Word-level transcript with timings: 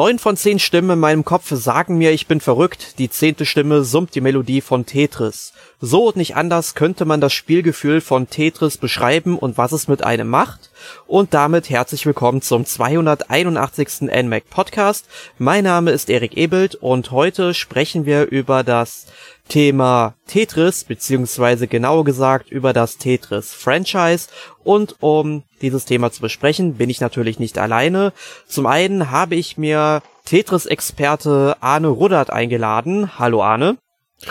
Neun 0.00 0.18
von 0.18 0.34
zehn 0.34 0.58
Stimmen 0.58 0.92
in 0.92 0.98
meinem 0.98 1.26
Kopf 1.26 1.50
sagen 1.50 1.98
mir, 1.98 2.10
ich 2.12 2.26
bin 2.26 2.40
verrückt. 2.40 2.98
Die 2.98 3.10
zehnte 3.10 3.44
Stimme 3.44 3.84
summt 3.84 4.14
die 4.14 4.22
Melodie 4.22 4.62
von 4.62 4.86
Tetris. 4.86 5.52
So 5.78 6.06
und 6.06 6.16
nicht 6.16 6.36
anders 6.36 6.74
könnte 6.74 7.04
man 7.04 7.20
das 7.20 7.34
Spielgefühl 7.34 8.00
von 8.00 8.30
Tetris 8.30 8.78
beschreiben 8.78 9.38
und 9.38 9.58
was 9.58 9.72
es 9.72 9.88
mit 9.88 10.02
einem 10.02 10.28
macht. 10.28 10.70
Und 11.06 11.34
damit 11.34 11.68
herzlich 11.68 12.06
willkommen 12.06 12.40
zum 12.40 12.64
281. 12.64 14.08
NMAC 14.10 14.48
Podcast. 14.48 15.04
Mein 15.36 15.64
Name 15.64 15.90
ist 15.90 16.08
Erik 16.08 16.34
Ebelt 16.34 16.76
und 16.76 17.10
heute 17.10 17.52
sprechen 17.52 18.06
wir 18.06 18.24
über 18.30 18.64
das 18.64 19.04
Thema 19.50 20.14
Tetris, 20.26 20.84
beziehungsweise 20.84 21.66
genauer 21.66 22.04
gesagt 22.04 22.50
über 22.50 22.72
das 22.72 22.96
Tetris 22.96 23.52
Franchise. 23.52 24.28
Und 24.62 24.96
um 25.00 25.42
dieses 25.60 25.84
Thema 25.84 26.12
zu 26.12 26.22
besprechen, 26.22 26.74
bin 26.74 26.88
ich 26.88 27.00
natürlich 27.00 27.38
nicht 27.38 27.58
alleine. 27.58 28.12
Zum 28.46 28.66
einen 28.66 29.10
habe 29.10 29.34
ich 29.34 29.58
mir 29.58 30.02
Tetris-Experte 30.24 31.56
Arne 31.60 31.88
Ruddert 31.88 32.30
eingeladen. 32.30 33.18
Hallo 33.18 33.42
Arne. 33.42 33.76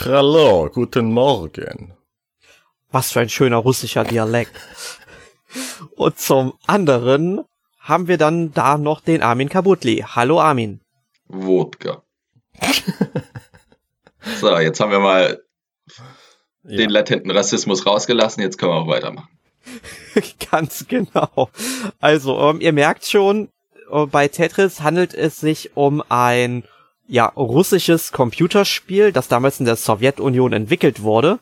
Hallo, 0.05 0.70
guten 0.73 1.12
Morgen. 1.12 1.94
Was 2.90 3.12
für 3.12 3.20
ein 3.20 3.30
schöner 3.30 3.58
russischer 3.58 4.06
Dialekt. 4.06 4.56
Und 5.95 6.17
zum 6.17 6.54
anderen 6.66 7.42
haben 7.80 8.08
wir 8.08 8.17
dann 8.17 8.54
da 8.54 8.78
noch 8.78 9.02
den 9.02 9.22
Armin 9.22 9.50
Kabutli. 9.50 10.06
Hallo 10.08 10.40
Armin. 10.40 10.80
Wodka. 11.28 12.03
So, 14.39 14.58
jetzt 14.58 14.80
haben 14.80 14.92
wir 14.92 15.00
mal 15.00 15.42
ja. 16.64 16.78
den 16.78 16.89
latenten 16.89 17.31
Rassismus 17.31 17.86
rausgelassen, 17.86 18.44
jetzt 18.44 18.58
können 18.58 18.72
wir 18.72 18.78
auch 18.78 18.88
weitermachen. 18.88 19.30
Ganz 20.52 20.88
genau. 20.88 21.50
Also, 22.00 22.40
ähm, 22.40 22.62
ihr 22.62 22.73
merkt 22.73 23.06
schon, 23.06 23.50
äh, 23.92 24.06
bei 24.06 24.28
Tetris 24.28 24.81
handelt 24.81 25.14
es 25.14 25.40
sich 25.40 25.75
um 25.75 26.03
ein 26.09 26.64
ja, 27.08 27.25
russisches 27.25 28.12
Computerspiel, 28.12 29.12
das 29.12 29.28
damals 29.28 29.59
in 29.59 29.66
der 29.66 29.75
Sowjetunion 29.75 30.53
entwickelt 30.53 31.02
wurde. 31.02 31.40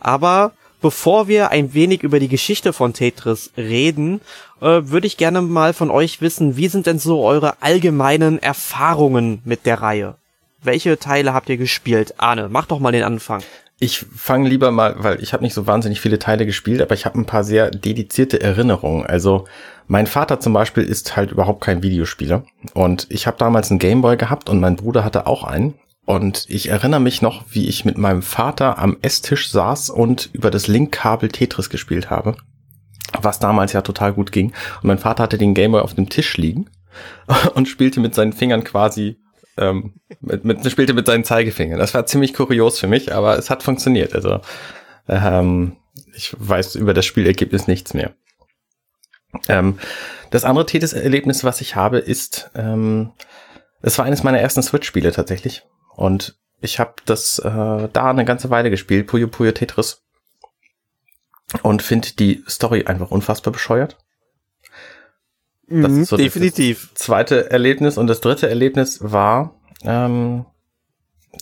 Aber 0.00 0.52
bevor 0.80 1.28
wir 1.28 1.50
ein 1.50 1.72
wenig 1.72 2.02
über 2.02 2.18
die 2.18 2.28
Geschichte 2.28 2.72
von 2.72 2.92
Tetris 2.92 3.52
reden, 3.56 4.20
äh, 4.60 4.82
würde 4.84 5.06
ich 5.06 5.16
gerne 5.16 5.40
mal 5.40 5.72
von 5.72 5.90
euch 5.90 6.20
wissen, 6.20 6.56
wie 6.56 6.68
sind 6.68 6.86
denn 6.86 6.98
so 6.98 7.22
eure 7.24 7.62
allgemeinen 7.62 8.42
Erfahrungen 8.42 9.40
mit 9.44 9.66
der 9.66 9.80
Reihe? 9.80 10.16
Welche 10.64 10.98
Teile 10.98 11.34
habt 11.34 11.50
ihr 11.50 11.58
gespielt? 11.58 12.14
Arne, 12.16 12.48
mach 12.50 12.64
doch 12.64 12.80
mal 12.80 12.90
den 12.90 13.02
Anfang. 13.02 13.42
Ich 13.80 13.98
fange 13.98 14.48
lieber 14.48 14.70
mal, 14.70 14.94
weil 14.96 15.22
ich 15.22 15.34
habe 15.34 15.42
nicht 15.42 15.52
so 15.52 15.66
wahnsinnig 15.66 16.00
viele 16.00 16.18
Teile 16.18 16.46
gespielt, 16.46 16.80
aber 16.80 16.94
ich 16.94 17.04
habe 17.04 17.18
ein 17.18 17.26
paar 17.26 17.44
sehr 17.44 17.70
dedizierte 17.70 18.40
Erinnerungen. 18.40 19.04
Also 19.04 19.44
mein 19.88 20.06
Vater 20.06 20.40
zum 20.40 20.54
Beispiel 20.54 20.84
ist 20.84 21.16
halt 21.16 21.32
überhaupt 21.32 21.62
kein 21.62 21.82
Videospieler 21.82 22.44
und 22.72 23.06
ich 23.10 23.26
habe 23.26 23.36
damals 23.36 23.70
einen 23.70 23.78
Gameboy 23.78 24.16
gehabt 24.16 24.48
und 24.48 24.58
mein 24.58 24.76
Bruder 24.76 25.04
hatte 25.04 25.26
auch 25.26 25.44
einen. 25.44 25.74
Und 26.06 26.46
ich 26.48 26.70
erinnere 26.70 27.00
mich 27.00 27.20
noch, 27.20 27.44
wie 27.50 27.68
ich 27.68 27.84
mit 27.84 27.98
meinem 27.98 28.22
Vater 28.22 28.78
am 28.78 28.96
Esstisch 29.02 29.50
saß 29.50 29.90
und 29.90 30.30
über 30.32 30.50
das 30.50 30.66
Linkkabel 30.66 31.28
Tetris 31.28 31.68
gespielt 31.68 32.08
habe. 32.08 32.36
Was 33.20 33.38
damals 33.38 33.74
ja 33.74 33.82
total 33.82 34.14
gut 34.14 34.32
ging. 34.32 34.52
Und 34.80 34.84
mein 34.84 34.98
Vater 34.98 35.24
hatte 35.24 35.38
den 35.38 35.54
Gameboy 35.54 35.82
auf 35.82 35.94
dem 35.94 36.08
Tisch 36.08 36.38
liegen 36.38 36.70
und 37.54 37.68
spielte 37.68 38.00
mit 38.00 38.14
seinen 38.14 38.32
Fingern 38.32 38.64
quasi 38.64 39.18
ähm, 39.56 39.94
mit, 40.20 40.44
mit, 40.44 40.70
spielte 40.70 40.94
mit 40.94 41.06
seinen 41.06 41.24
Zeigefingern. 41.24 41.78
Das 41.78 41.94
war 41.94 42.06
ziemlich 42.06 42.34
kurios 42.34 42.78
für 42.78 42.86
mich, 42.86 43.12
aber 43.12 43.38
es 43.38 43.50
hat 43.50 43.62
funktioniert. 43.62 44.14
Also 44.14 44.40
ähm, 45.08 45.76
ich 46.14 46.34
weiß 46.38 46.74
über 46.76 46.94
das 46.94 47.06
Spielergebnis 47.06 47.66
nichts 47.66 47.94
mehr. 47.94 48.14
Ähm, 49.48 49.78
das 50.30 50.44
andere 50.44 50.66
Tetris-Erlebnis, 50.66 51.44
was 51.44 51.60
ich 51.60 51.76
habe, 51.76 51.98
ist, 51.98 52.50
ähm, 52.54 53.12
es 53.82 53.98
war 53.98 54.04
eines 54.04 54.22
meiner 54.22 54.40
ersten 54.40 54.62
Switch-Spiele 54.62 55.12
tatsächlich. 55.12 55.64
Und 55.96 56.36
ich 56.60 56.78
habe 56.78 56.94
das 57.04 57.38
äh, 57.38 57.88
da 57.92 58.10
eine 58.10 58.24
ganze 58.24 58.50
Weile 58.50 58.70
gespielt, 58.70 59.06
Puyo 59.06 59.28
Puyo 59.28 59.52
Tetris. 59.52 60.02
Und 61.62 61.82
finde 61.82 62.08
die 62.18 62.42
Story 62.48 62.84
einfach 62.86 63.10
unfassbar 63.10 63.52
bescheuert. 63.52 63.98
Das 65.82 65.90
mhm, 65.90 66.02
ist 66.02 66.08
so 66.08 66.16
definitiv. 66.16 66.90
Das 66.92 67.02
zweite 67.02 67.50
Erlebnis 67.50 67.98
und 67.98 68.06
das 68.06 68.20
dritte 68.20 68.48
Erlebnis 68.48 68.98
war, 69.02 69.54
ähm, 69.84 70.46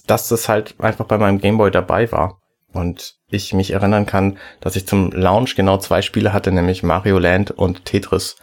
dass 0.06 0.28
das 0.28 0.48
halt 0.48 0.75
einfach 0.78 1.06
bei 1.06 1.19
meinem 1.19 1.38
Gameboy 1.38 1.70
dabei 1.70 2.10
war. 2.12 2.38
Und 2.72 3.16
ich 3.28 3.53
mich 3.53 3.72
erinnern 3.72 4.06
kann, 4.06 4.38
dass 4.60 4.76
ich 4.76 4.87
zum 4.87 5.12
Launch 5.12 5.54
genau 5.56 5.76
zwei 5.76 6.00
Spiele 6.00 6.32
hatte, 6.32 6.53
nämlich 6.53 6.82
Mario 6.82 7.19
Land 7.19 7.50
und 7.50 7.84
Tetris. 7.84 8.37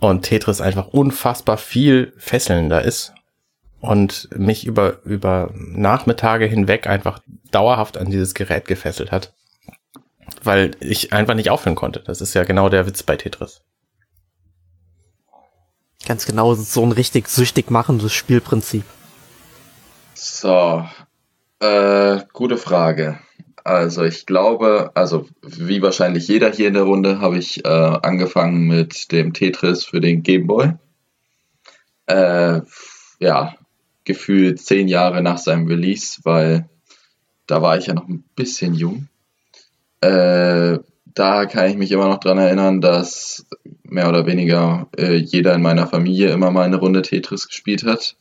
Und 0.00 0.22
Tetris 0.22 0.60
einfach 0.60 0.88
unfassbar 0.88 1.58
viel 1.58 2.14
fesselnder 2.16 2.82
ist 2.82 3.12
und 3.80 4.28
mich 4.34 4.66
über, 4.66 5.02
über 5.04 5.52
Nachmittage 5.54 6.46
hinweg 6.46 6.86
einfach 6.86 7.20
dauerhaft 7.50 7.98
an 7.98 8.10
dieses 8.10 8.34
Gerät 8.34 8.66
gefesselt 8.66 9.12
hat. 9.12 9.34
Weil 10.42 10.70
ich 10.80 11.12
einfach 11.12 11.34
nicht 11.34 11.50
aufhören 11.50 11.74
konnte. 11.74 12.00
Das 12.00 12.20
ist 12.20 12.34
ja 12.34 12.44
genau 12.44 12.68
der 12.68 12.86
Witz 12.86 13.02
bei 13.02 13.16
Tetris. 13.16 13.62
Ganz 16.08 16.24
genau, 16.24 16.54
so 16.54 16.82
ein 16.82 16.92
richtig 16.92 17.28
süchtig 17.28 17.70
machendes 17.70 18.14
Spielprinzip. 18.14 18.84
So, 20.14 20.82
äh, 21.60 22.20
gute 22.32 22.56
Frage. 22.56 23.18
Also 23.62 24.04
ich 24.04 24.24
glaube, 24.24 24.90
also 24.94 25.28
wie 25.42 25.82
wahrscheinlich 25.82 26.26
jeder 26.26 26.50
hier 26.50 26.68
in 26.68 26.72
der 26.72 26.84
Runde, 26.84 27.20
habe 27.20 27.36
ich 27.36 27.62
äh, 27.62 27.68
angefangen 27.68 28.68
mit 28.68 29.12
dem 29.12 29.34
Tetris 29.34 29.84
für 29.84 30.00
den 30.00 30.22
Gameboy. 30.22 30.72
Äh, 32.06 32.62
ja, 33.20 33.54
gefühlt 34.04 34.62
zehn 34.62 34.88
Jahre 34.88 35.20
nach 35.20 35.36
seinem 35.36 35.66
Release, 35.66 36.20
weil 36.24 36.70
da 37.46 37.60
war 37.60 37.76
ich 37.76 37.88
ja 37.88 37.92
noch 37.92 38.08
ein 38.08 38.24
bisschen 38.34 38.72
jung. 38.72 39.08
Äh, 40.00 40.78
da 41.18 41.46
kann 41.46 41.68
ich 41.68 41.76
mich 41.76 41.90
immer 41.90 42.08
noch 42.08 42.20
dran 42.20 42.38
erinnern, 42.38 42.80
dass 42.80 43.46
mehr 43.82 44.08
oder 44.08 44.26
weniger 44.26 44.88
äh, 44.96 45.16
jeder 45.16 45.54
in 45.54 45.62
meiner 45.62 45.86
Familie 45.86 46.30
immer 46.30 46.50
mal 46.50 46.64
eine 46.64 46.76
Runde 46.76 47.02
Tetris 47.02 47.48
gespielt 47.48 47.84
hat. 47.84 48.16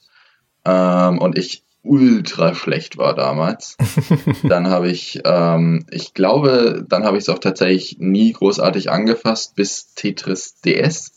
Ähm, 0.65 1.19
und 1.19 1.37
ich 1.37 1.63
ultra 1.83 2.55
schlecht 2.55 2.97
war 2.97 3.13
damals. 3.15 3.77
dann 4.43 4.67
habe 4.67 4.89
ich, 4.89 5.21
ähm, 5.25 5.85
ich 5.91 6.13
glaube, 6.13 6.85
dann 6.87 7.03
habe 7.03 7.17
ich 7.17 7.23
es 7.23 7.29
auch 7.29 7.39
tatsächlich 7.39 7.97
nie 7.99 8.33
großartig 8.33 8.89
angefasst 8.89 9.55
bis 9.55 9.93
Tetris 9.93 10.59
DS. 10.61 11.11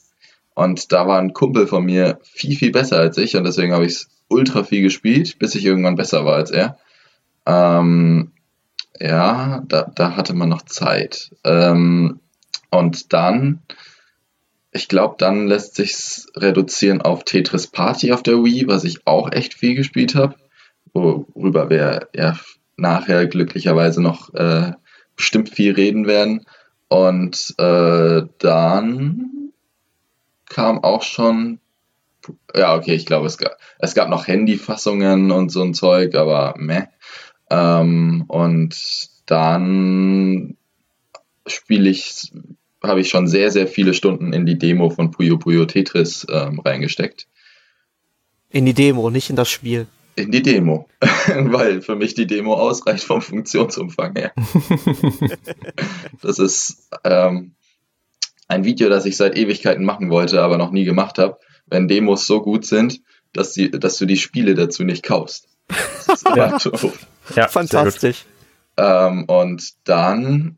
Und 0.54 0.92
da 0.92 1.06
war 1.06 1.18
ein 1.18 1.32
Kumpel 1.32 1.66
von 1.66 1.84
mir 1.84 2.18
viel, 2.22 2.56
viel 2.56 2.72
besser 2.72 2.98
als 2.98 3.16
ich 3.16 3.36
und 3.36 3.44
deswegen 3.44 3.72
habe 3.72 3.86
ich 3.86 3.92
es 3.92 4.08
ultra 4.28 4.62
viel 4.62 4.82
gespielt, 4.82 5.38
bis 5.38 5.54
ich 5.54 5.64
irgendwann 5.64 5.96
besser 5.96 6.24
war 6.24 6.34
als 6.34 6.50
er. 6.50 6.78
Ähm, 7.46 8.32
ja, 9.00 9.62
da, 9.66 9.90
da 9.94 10.16
hatte 10.16 10.34
man 10.34 10.48
noch 10.48 10.62
Zeit. 10.62 11.30
Ähm, 11.44 12.20
und 12.70 13.12
dann, 13.12 13.62
ich 14.72 14.88
glaube, 14.88 15.16
dann 15.18 15.46
lässt 15.46 15.74
sich's 15.74 16.28
reduzieren 16.36 17.00
auf 17.00 17.24
Tetris 17.24 17.66
Party 17.66 18.12
auf 18.12 18.22
der 18.22 18.44
Wii, 18.44 18.68
was 18.68 18.84
ich 18.84 19.06
auch 19.06 19.32
echt 19.32 19.54
viel 19.54 19.74
gespielt 19.74 20.14
habe, 20.14 20.34
worüber 20.92 21.70
wir 21.70 22.08
ja 22.14 22.38
nachher 22.76 23.26
glücklicherweise 23.26 24.02
noch 24.02 24.32
äh, 24.34 24.72
bestimmt 25.16 25.50
viel 25.50 25.72
reden 25.72 26.06
werden. 26.06 26.46
Und 26.88 27.54
äh, 27.58 28.22
dann 28.38 29.52
kam 30.48 30.82
auch 30.82 31.02
schon, 31.02 31.60
ja, 32.54 32.74
okay, 32.74 32.94
ich 32.94 33.06
glaube, 33.06 33.26
es 33.26 33.38
gab, 33.38 33.56
es 33.78 33.94
gab 33.94 34.08
noch 34.08 34.26
Handyfassungen 34.26 35.30
und 35.30 35.50
so 35.50 35.62
ein 35.62 35.74
Zeug, 35.74 36.14
aber 36.14 36.54
meh. 36.58 36.84
Ähm, 37.50 38.24
und 38.28 38.76
dann 39.26 40.56
spiele 41.46 41.90
ich, 41.90 42.32
habe 42.82 43.00
ich 43.00 43.08
schon 43.08 43.26
sehr, 43.26 43.50
sehr 43.50 43.66
viele 43.66 43.94
Stunden 43.94 44.32
in 44.32 44.46
die 44.46 44.58
Demo 44.58 44.90
von 44.90 45.10
Puyo 45.10 45.38
Puyo 45.38 45.64
Tetris 45.66 46.26
ähm, 46.30 46.60
reingesteckt. 46.60 47.26
In 48.50 48.66
die 48.66 48.74
Demo, 48.74 49.10
nicht 49.10 49.30
in 49.30 49.36
das 49.36 49.48
Spiel. 49.48 49.86
In 50.16 50.32
die 50.32 50.42
Demo, 50.42 50.88
weil 51.00 51.82
für 51.82 51.96
mich 51.96 52.14
die 52.14 52.26
Demo 52.26 52.54
ausreicht 52.54 53.04
vom 53.04 53.22
Funktionsumfang 53.22 54.16
her. 54.16 54.32
das 56.22 56.38
ist 56.38 56.88
ähm, 57.04 57.52
ein 58.48 58.64
Video, 58.64 58.88
das 58.88 59.06
ich 59.06 59.16
seit 59.16 59.36
Ewigkeiten 59.36 59.84
machen 59.84 60.10
wollte, 60.10 60.42
aber 60.42 60.58
noch 60.58 60.72
nie 60.72 60.84
gemacht 60.84 61.18
habe. 61.18 61.38
Wenn 61.66 61.86
Demos 61.86 62.26
so 62.26 62.42
gut 62.42 62.66
sind, 62.66 63.00
dass, 63.32 63.52
die, 63.52 63.70
dass 63.70 63.96
du 63.98 64.06
die 64.06 64.16
Spiele 64.16 64.54
dazu 64.54 64.82
nicht 64.82 65.04
kaufst. 65.04 65.46
Das 66.08 66.24
ist. 66.66 66.98
Ja, 67.36 67.48
Fantastisch. 67.48 68.24
Ähm, 68.76 69.24
und 69.24 69.74
dann 69.84 70.56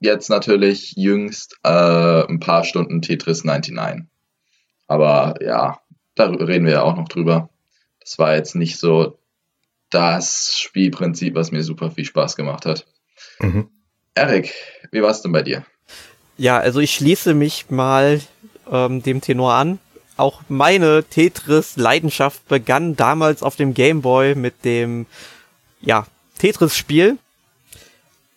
jetzt 0.00 0.28
natürlich 0.28 0.92
jüngst 0.96 1.56
äh, 1.62 2.26
ein 2.26 2.40
paar 2.40 2.64
Stunden 2.64 3.02
Tetris 3.02 3.44
99. 3.44 4.04
Aber 4.88 5.36
ja, 5.40 5.80
da 6.14 6.26
reden 6.26 6.66
wir 6.66 6.72
ja 6.72 6.82
auch 6.82 6.96
noch 6.96 7.08
drüber. 7.08 7.48
Das 8.00 8.18
war 8.18 8.34
jetzt 8.34 8.54
nicht 8.54 8.78
so 8.78 9.18
das 9.90 10.58
Spielprinzip, 10.58 11.34
was 11.34 11.52
mir 11.52 11.62
super 11.62 11.90
viel 11.90 12.04
Spaß 12.04 12.36
gemacht 12.36 12.66
hat. 12.66 12.86
Mhm. 13.38 13.68
Erik, 14.14 14.52
wie 14.90 15.02
war 15.02 15.10
es 15.10 15.22
denn 15.22 15.32
bei 15.32 15.42
dir? 15.42 15.64
Ja, 16.36 16.58
also 16.58 16.80
ich 16.80 16.94
schließe 16.94 17.34
mich 17.34 17.70
mal 17.70 18.20
ähm, 18.70 19.02
dem 19.02 19.20
Tenor 19.20 19.54
an. 19.54 19.78
auch 20.16 20.42
meine 20.48 21.04
Tetris-Leidenschaft 21.04 22.46
begann 22.48 22.96
damals 22.96 23.42
auf 23.42 23.56
dem 23.56 23.74
Game 23.74 24.02
Boy 24.02 24.34
mit 24.34 24.64
dem, 24.64 25.06
ja, 25.80 26.06
Tetris-Spiel. 26.42 27.18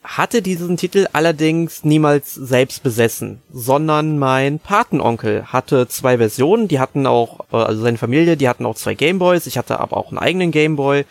Hatte 0.03 0.43
diesen 0.43 0.77
Titel 0.77 1.07
allerdings 1.13 1.83
niemals 1.83 2.35
selbst 2.35 2.83
besessen, 2.83 3.41
sondern 3.51 4.19
mein 4.19 4.59
Patenonkel 4.59 5.45
hatte 5.45 5.87
zwei 5.87 6.19
Versionen, 6.19 6.67
die 6.67 6.79
hatten 6.79 7.07
auch, 7.07 7.39
äh, 7.51 7.55
also 7.55 7.81
seine 7.81 7.97
Familie, 7.97 8.37
die 8.37 8.47
hatten 8.47 8.67
auch 8.67 8.75
zwei 8.75 8.93
Gameboys, 8.93 9.47
ich 9.47 9.57
hatte 9.57 9.79
aber 9.79 9.97
auch 9.97 10.09
einen 10.09 10.19
eigenen 10.19 10.51
Gameboy. 10.51 11.05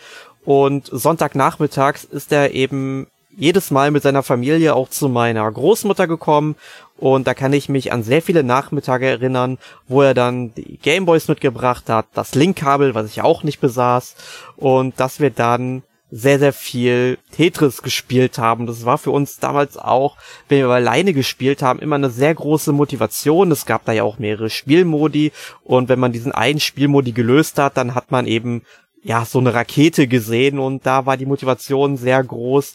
Und 0.45 0.87
Sonntagnachmittags 0.87 2.05
ist 2.05 2.31
er 2.31 2.53
eben 2.53 3.09
jedes 3.37 3.73
Mal 3.73 3.91
mit 3.91 4.05
seiner 4.05 4.23
Familie 4.23 4.77
auch 4.77 4.89
zu 4.89 5.09
meiner 5.09 5.51
Großmutter 5.51 6.07
gekommen. 6.07 6.55
Und 6.97 7.27
da 7.27 7.35
kann 7.35 7.53
ich 7.53 7.69
mich 7.69 7.93
an 7.93 8.05
sehr 8.05 8.23
viele 8.23 8.45
Nachmittage 8.45 9.07
erinnern, 9.07 9.59
wo 9.89 10.03
er 10.03 10.15
dann 10.15 10.55
die 10.55 10.79
Gameboys 10.79 11.27
mitgebracht 11.27 11.89
hat, 11.89 12.07
das 12.15 12.37
Linkkabel, 12.37 12.95
was 12.95 13.11
ich 13.11 13.21
auch 13.21 13.43
nicht 13.43 13.61
besaß. 13.61 14.15
Und 14.57 15.01
dass 15.01 15.19
wir 15.19 15.31
dann 15.31 15.83
sehr, 16.17 16.39
sehr 16.39 16.53
viel 16.53 17.19
Tetris 17.33 17.83
gespielt 17.83 18.39
haben. 18.39 18.67
Das 18.67 18.85
war 18.85 18.99
für 18.99 19.11
uns 19.11 19.41
damals 19.41 19.77
auch, 19.77 20.17
wenn 20.49 20.59
wir 20.59 20.69
alleine 20.69 21.13
gespielt 21.13 21.61
haben, 21.61 21.81
immer 21.81 21.97
eine 21.97 22.09
sehr 22.09 22.33
große 22.33 22.71
Motivation. 22.73 23.51
Es 23.51 23.67
gab 23.67 23.85
da 23.85 23.91
ja 23.91 24.05
auch 24.05 24.21
mehrere 24.21 24.49
Spielmodi 24.49 25.33
und 25.65 25.89
wenn 25.89 25.99
man 25.99 26.13
diesen 26.13 26.31
einen 26.31 26.61
Spielmodi 26.61 27.11
gelöst 27.11 27.59
hat, 27.59 27.77
dann 27.77 27.97
hat 27.97 28.13
man 28.13 28.29
eben 28.29 28.63
ja, 29.03 29.25
so 29.25 29.41
eine 29.41 29.55
Rakete 29.55 30.07
gesehen 30.07 30.61
und 30.61 30.87
da 30.87 31.05
war 31.05 31.17
die 31.17 31.27
Motivation 31.27 31.97
sehr 31.97 32.23
groß, 32.23 32.75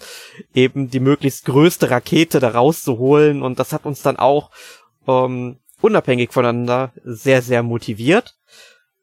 eben 0.53 0.89
die 0.89 0.99
möglichst 0.99 1.45
größte 1.45 1.89
Rakete 1.89 2.41
da 2.41 2.49
rauszuholen 2.49 3.41
und 3.41 3.57
das 3.57 3.71
hat 3.71 3.85
uns 3.85 4.01
dann 4.01 4.17
auch 4.17 4.51
ähm, 5.07 5.59
unabhängig 5.79 6.33
voneinander 6.33 6.91
sehr, 7.05 7.41
sehr 7.41 7.63
motiviert. 7.63 8.35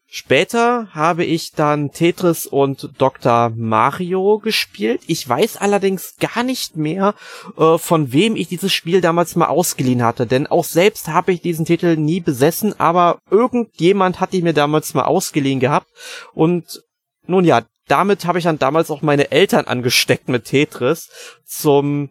Später 0.09 0.89
habe 0.95 1.25
ich 1.25 1.53
dann 1.53 1.91
Tetris 1.91 2.47
und 2.47 2.91
Dr. 2.97 3.53
Mario 3.57 4.39
gespielt. 4.39 5.01
Ich 5.09 5.29
weiß 5.29 5.57
allerdings 5.57 6.15
gar 6.21 6.45
nicht 6.45 6.77
mehr, 6.77 7.15
äh, 7.59 7.77
von 7.77 8.13
wem 8.13 8.37
ich 8.37 8.47
dieses 8.47 8.73
Spiel 8.73 9.01
damals 9.01 9.35
mal 9.35 9.49
ausgeliehen 9.49 10.05
hatte, 10.05 10.27
denn 10.27 10.47
auch 10.47 10.65
selbst 10.65 11.09
habe 11.09 11.33
ich 11.33 11.41
diesen 11.41 11.65
Titel 11.65 11.97
nie 11.97 12.21
besessen, 12.21 12.79
aber 12.79 13.19
irgendjemand 13.31 14.21
hat 14.21 14.33
ihn 14.33 14.45
mir 14.45 14.55
damals 14.55 14.95
mal 14.95 15.05
ausgeliehen 15.05 15.59
gehabt 15.59 15.89
und 16.35 16.83
nun 17.27 17.45
ja, 17.45 17.63
damit 17.89 18.27
habe 18.27 18.39
ich 18.39 18.45
dann 18.45 18.61
damals 18.61 18.91
auch 18.93 19.03
meine 19.03 19.33
Eltern 19.33 19.67
angesteckt 19.67 20.29
mit 20.29 20.45
Tetris 20.45 21.09
zum 21.45 22.11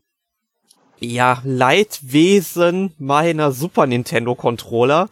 ja, 0.99 1.41
Leidwesen 1.43 2.93
meiner 2.97 3.51
Super 3.51 3.87
Nintendo 3.87 4.35
Controller 4.35 5.09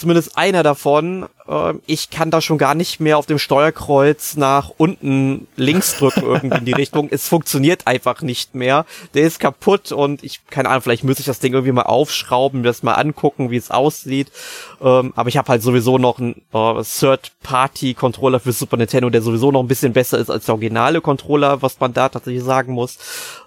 zumindest 0.00 0.38
einer 0.38 0.62
davon. 0.62 1.26
Äh, 1.46 1.74
ich 1.86 2.10
kann 2.10 2.30
da 2.30 2.40
schon 2.40 2.56
gar 2.56 2.74
nicht 2.74 3.00
mehr 3.00 3.18
auf 3.18 3.26
dem 3.26 3.38
Steuerkreuz 3.38 4.36
nach 4.36 4.70
unten 4.78 5.46
links 5.56 5.96
drücken 5.96 6.22
irgendwie 6.22 6.58
in 6.58 6.64
die 6.64 6.72
Richtung. 6.80 7.08
Es 7.10 7.28
funktioniert 7.28 7.86
einfach 7.86 8.22
nicht 8.22 8.54
mehr. 8.54 8.86
Der 9.12 9.24
ist 9.24 9.40
kaputt 9.40 9.92
und 9.92 10.24
ich, 10.24 10.40
keine 10.46 10.70
Ahnung, 10.70 10.82
vielleicht 10.82 11.04
müsste 11.04 11.20
ich 11.20 11.26
das 11.26 11.38
Ding 11.38 11.52
irgendwie 11.52 11.72
mal 11.72 11.82
aufschrauben, 11.82 12.62
mir 12.62 12.68
das 12.68 12.82
mal 12.82 12.94
angucken, 12.94 13.50
wie 13.50 13.56
es 13.56 13.70
aussieht. 13.70 14.32
Ähm, 14.80 15.12
aber 15.14 15.28
ich 15.28 15.36
habe 15.36 15.48
halt 15.48 15.62
sowieso 15.62 15.98
noch 15.98 16.18
einen 16.18 16.42
äh, 16.52 16.82
Third-Party-Controller 16.82 18.40
für 18.40 18.52
Super 18.52 18.78
Nintendo, 18.78 19.10
der 19.10 19.22
sowieso 19.22 19.52
noch 19.52 19.60
ein 19.60 19.68
bisschen 19.68 19.92
besser 19.92 20.18
ist 20.18 20.30
als 20.30 20.46
der 20.46 20.54
originale 20.54 21.02
Controller, 21.02 21.60
was 21.60 21.78
man 21.78 21.92
da 21.92 22.08
tatsächlich 22.08 22.42
sagen 22.42 22.72
muss. 22.72 22.98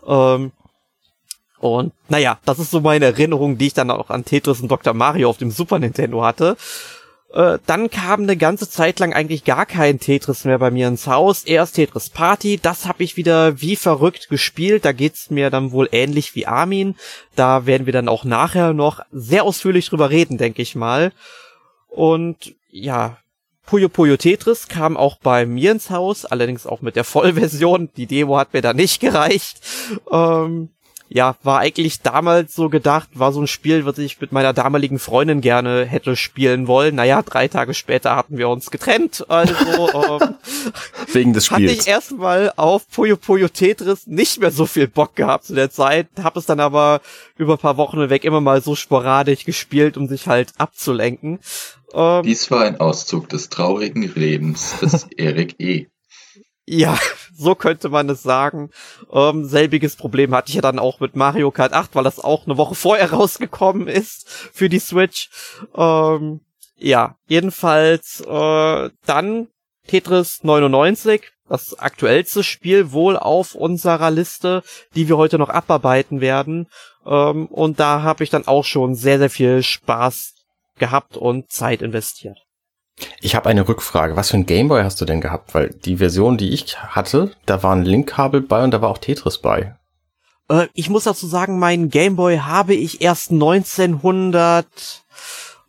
Ähm, 0.07 0.51
und 1.63 1.93
naja, 2.09 2.39
das 2.43 2.59
ist 2.59 2.71
so 2.71 2.81
meine 2.81 3.05
Erinnerung, 3.05 3.57
die 3.57 3.67
ich 3.67 3.73
dann 3.73 3.89
auch 3.89 4.09
an 4.09 4.25
Tetris 4.25 4.59
und 4.59 4.69
Dr. 4.69 4.93
Mario 4.93 5.29
auf 5.29 5.37
dem 5.37 5.49
Super 5.49 5.79
Nintendo 5.79 6.21
hatte. 6.21 6.57
Äh, 7.31 7.57
dann 7.65 7.89
kam 7.89 8.23
eine 8.23 8.35
ganze 8.35 8.69
Zeit 8.69 8.99
lang 8.99 9.13
eigentlich 9.13 9.45
gar 9.45 9.65
kein 9.65 9.97
Tetris 9.97 10.43
mehr 10.43 10.59
bei 10.59 10.71
mir 10.71 10.89
ins 10.89 11.07
Haus. 11.07 11.45
Erst 11.45 11.75
Tetris 11.75 12.09
Party, 12.09 12.59
das 12.61 12.85
habe 12.85 13.01
ich 13.05 13.15
wieder 13.15 13.61
wie 13.61 13.77
verrückt 13.77 14.27
gespielt. 14.27 14.83
Da 14.83 14.91
geht's 14.91 15.29
mir 15.29 15.49
dann 15.49 15.71
wohl 15.71 15.87
ähnlich 15.93 16.35
wie 16.35 16.47
Armin. 16.47 16.95
Da 17.37 17.65
werden 17.65 17.85
wir 17.85 17.93
dann 17.93 18.09
auch 18.09 18.25
nachher 18.25 18.73
noch 18.73 18.99
sehr 19.13 19.45
ausführlich 19.45 19.87
drüber 19.87 20.09
reden, 20.09 20.37
denke 20.37 20.61
ich 20.61 20.75
mal. 20.75 21.13
Und 21.87 22.55
ja, 22.71 23.19
Puyo 23.65 23.87
Puyo 23.87 24.17
Tetris 24.17 24.67
kam 24.67 24.97
auch 24.97 25.17
bei 25.17 25.45
mir 25.45 25.71
ins 25.71 25.89
Haus, 25.91 26.25
allerdings 26.25 26.67
auch 26.67 26.81
mit 26.81 26.97
der 26.97 27.03
Vollversion. 27.05 27.89
Die 27.95 28.05
Demo 28.05 28.37
hat 28.37 28.53
mir 28.53 28.61
da 28.61 28.73
nicht 28.73 28.99
gereicht. 28.99 29.61
Ähm, 30.11 30.67
ja, 31.13 31.35
war 31.43 31.59
eigentlich 31.59 32.01
damals 32.01 32.55
so 32.55 32.69
gedacht, 32.69 33.07
war 33.13 33.31
so 33.31 33.39
ein 33.39 33.45
Spiel, 33.45 33.85
was 33.85 33.99
ich 33.99 34.19
mit 34.19 34.31
meiner 34.31 34.51
damaligen 34.51 34.97
Freundin 34.97 35.41
gerne 35.41 35.85
hätte 35.85 36.15
spielen 36.15 36.65
wollen. 36.65 36.95
Naja, 36.95 37.21
drei 37.21 37.47
Tage 37.47 37.75
später 37.75 38.15
hatten 38.15 38.39
wir 38.39 38.49
uns 38.49 38.71
getrennt, 38.71 39.23
also 39.29 39.53
ähm, 40.21 40.35
wegen 41.11 41.33
des 41.33 41.45
Spiels. 41.45 41.71
Hatte 41.71 41.81
ich 41.81 41.87
erstmal 41.87 42.51
auf 42.55 42.89
Puyo 42.89 43.15
Puyo 43.15 43.47
Tetris 43.47 44.07
nicht 44.07 44.39
mehr 44.39 44.49
so 44.49 44.65
viel 44.65 44.87
Bock 44.87 45.15
gehabt 45.15 45.45
zu 45.45 45.53
der 45.53 45.69
Zeit, 45.69 46.07
habe 46.23 46.39
es 46.39 46.47
dann 46.47 46.59
aber 46.59 46.99
über 47.37 47.53
ein 47.53 47.59
paar 47.59 47.77
Wochen 47.77 47.99
hinweg 47.99 48.23
immer 48.23 48.41
mal 48.41 48.63
so 48.63 48.73
sporadisch 48.73 49.45
gespielt, 49.45 49.97
um 49.97 50.07
sich 50.07 50.27
halt 50.27 50.53
abzulenken. 50.57 51.37
Ähm, 51.93 52.23
Dies 52.23 52.49
war 52.49 52.63
ein 52.63 52.79
Auszug 52.79 53.29
des 53.29 53.49
traurigen 53.49 54.11
Lebens 54.15 54.79
des 54.81 55.03
Erik 55.17 55.59
E. 55.59 55.85
Ja, 56.65 56.97
so 57.35 57.55
könnte 57.55 57.89
man 57.89 58.09
es 58.09 58.23
sagen. 58.23 58.69
Ähm, 59.11 59.45
selbiges 59.45 59.95
Problem 59.95 60.33
hatte 60.33 60.49
ich 60.49 60.55
ja 60.55 60.61
dann 60.61 60.79
auch 60.79 60.99
mit 60.99 61.15
Mario 61.15 61.51
Kart 61.51 61.73
8, 61.73 61.95
weil 61.95 62.03
das 62.03 62.19
auch 62.19 62.45
eine 62.45 62.57
Woche 62.57 62.75
vorher 62.83 63.11
rausgekommen 63.11 63.87
ist 63.87 64.29
für 64.29 64.69
die 64.69 64.79
Switch. 64.79 65.29
Ähm, 65.75 66.41
ja, 66.77 67.15
jedenfalls 67.27 68.21
äh, 68.21 68.89
dann 69.05 69.47
Tetris 69.87 70.43
99, 70.43 71.21
das 71.49 71.77
aktuellste 71.77 72.43
Spiel 72.43 72.93
wohl 72.93 73.17
auf 73.17 73.53
unserer 73.53 74.11
Liste, 74.11 74.63
die 74.95 75.07
wir 75.07 75.17
heute 75.17 75.37
noch 75.37 75.49
abarbeiten 75.49 76.21
werden. 76.21 76.67
Ähm, 77.05 77.47
und 77.47 77.79
da 77.79 78.01
habe 78.01 78.23
ich 78.23 78.29
dann 78.29 78.47
auch 78.47 78.63
schon 78.63 78.95
sehr, 78.95 79.19
sehr 79.19 79.29
viel 79.29 79.61
Spaß 79.61 80.33
gehabt 80.77 81.17
und 81.17 81.51
Zeit 81.51 81.81
investiert. 81.81 82.42
Ich 83.21 83.35
habe 83.35 83.49
eine 83.49 83.67
Rückfrage. 83.67 84.15
Was 84.15 84.29
für 84.31 84.37
ein 84.37 84.45
Gameboy 84.45 84.83
hast 84.83 85.01
du 85.01 85.05
denn 85.05 85.21
gehabt? 85.21 85.53
Weil 85.53 85.69
die 85.69 85.97
Version, 85.97 86.37
die 86.37 86.49
ich 86.49 86.77
hatte, 86.77 87.31
da 87.45 87.63
war 87.63 87.75
ein 87.75 87.85
Linkkabel 87.85 88.41
bei 88.41 88.63
und 88.63 88.71
da 88.71 88.81
war 88.81 88.89
auch 88.89 88.97
Tetris 88.97 89.39
bei. 89.39 89.75
Äh, 90.49 90.67
ich 90.73 90.89
muss 90.89 91.05
dazu 91.05 91.27
sagen, 91.27 91.59
meinen 91.59 91.89
Gameboy 91.89 92.37
habe 92.39 92.73
ich 92.75 93.01
erst 93.01 93.31
1900, 93.31 94.65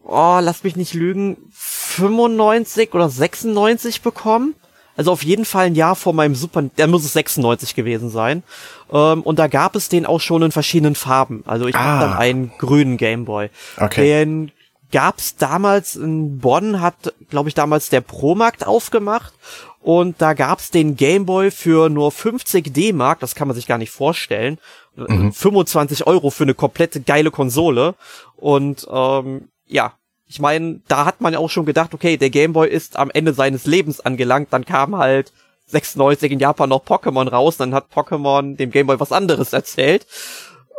oh, 0.03 0.39
lass 0.41 0.65
mich 0.65 0.77
nicht 0.77 0.95
lügen, 0.95 1.37
95 1.53 2.93
oder 2.95 3.09
96 3.09 4.03
bekommen. 4.03 4.55
Also 4.97 5.11
auf 5.11 5.25
jeden 5.25 5.45
Fall 5.45 5.67
ein 5.67 5.75
Jahr 5.75 5.97
vor 5.97 6.13
meinem 6.13 6.37
Super, 6.37 6.63
der 6.63 6.87
muss 6.87 7.05
es 7.05 7.13
96 7.15 7.75
gewesen 7.75 8.11
sein. 8.11 8.45
Ähm, 8.93 9.23
und 9.23 9.39
da 9.39 9.49
gab 9.49 9.75
es 9.75 9.89
den 9.89 10.07
auch 10.07 10.21
schon 10.21 10.43
in 10.43 10.53
verschiedenen 10.53 10.95
Farben. 10.95 11.43
Also 11.47 11.67
ich 11.67 11.75
ah. 11.75 11.81
habe 11.81 12.05
dann 12.05 12.17
einen 12.17 12.53
grünen 12.59 12.97
Gameboy. 12.97 13.51
Okay. 13.77 14.03
Den 14.03 14.53
gab's 14.95 15.35
damals 15.35 15.97
in 15.97 16.39
Bonn, 16.39 16.81
hat, 16.81 17.13
glaube 17.29 17.49
ich, 17.49 17.55
damals 17.57 17.89
der 17.89 18.01
Promarkt 18.01 18.65
aufgemacht 18.65 19.35
und 19.81 20.23
da 20.23 20.35
gab's 20.35 20.71
den 20.71 20.95
Gameboy 20.95 21.51
für 21.51 21.89
nur 21.89 22.13
50 22.13 22.73
D-Mark, 22.73 23.19
das 23.19 23.35
kann 23.35 23.49
man 23.49 23.57
sich 23.57 23.67
gar 23.67 23.77
nicht 23.77 23.91
vorstellen. 23.91 24.59
Mhm. 24.95 25.33
25 25.33 26.07
Euro 26.07 26.31
für 26.31 26.45
eine 26.45 26.55
komplette 26.55 27.01
geile 27.01 27.33
Konsole. 27.33 27.97
Und 28.37 28.87
ähm, 28.89 29.49
ja, 29.67 29.95
ich 30.29 30.39
meine, 30.39 30.81
da 30.87 31.07
hat 31.07 31.21
man 31.21 31.33
ja 31.33 31.41
auch 31.41 31.51
schon 31.51 31.67
gedacht, 31.67 31.93
okay, 31.93 32.17
der 32.17 32.31
Gameboy 32.31 32.69
ist 32.69 32.97
am 32.97 33.11
Ende 33.11 33.35
seines 33.35 33.67
Lebens 33.67 33.99
angelangt. 33.99 34.53
Dann 34.53 34.65
kam 34.65 34.97
halt 34.97 35.33
96 35.67 36.31
in 36.31 36.39
Japan 36.39 36.69
noch 36.69 36.85
Pokémon 36.85 37.29
raus, 37.29 37.57
dann 37.57 37.75
hat 37.75 37.93
Pokémon 37.93 38.55
dem 38.55 38.71
Gameboy 38.71 39.01
was 39.01 39.11
anderes 39.11 39.53
erzählt. 39.53 40.07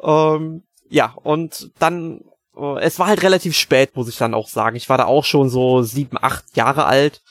Ähm, 0.03 0.63
ja, 0.87 1.13
und 1.21 1.71
dann 1.79 2.21
es 2.79 2.99
war 2.99 3.07
halt 3.07 3.23
relativ 3.23 3.55
spät, 3.55 3.95
muss 3.95 4.07
ich 4.07 4.17
dann 4.17 4.33
auch 4.33 4.47
sagen. 4.47 4.75
Ich 4.75 4.89
war 4.89 4.97
da 4.97 5.05
auch 5.05 5.25
schon 5.25 5.49
so 5.49 5.81
sieben, 5.81 6.17
acht 6.21 6.55
Jahre 6.55 6.85
alt. 6.85 7.21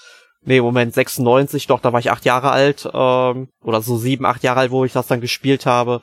Nee, 0.42 0.60
Moment, 0.60 0.92
96, 0.92 1.66
doch, 1.66 1.80
da 1.80 1.92
war 1.92 2.00
ich 2.00 2.10
acht 2.10 2.24
Jahre 2.24 2.50
alt. 2.50 2.88
Ähm, 2.92 3.48
oder 3.62 3.80
so 3.80 3.96
sieben, 3.96 4.26
acht 4.26 4.42
Jahre 4.42 4.60
alt, 4.60 4.70
wo 4.70 4.84
ich 4.84 4.92
das 4.92 5.06
dann 5.06 5.20
gespielt 5.22 5.64
habe. 5.64 6.02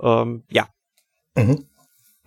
Ähm, 0.00 0.44
ja. 0.50 0.68
Mhm. 1.34 1.66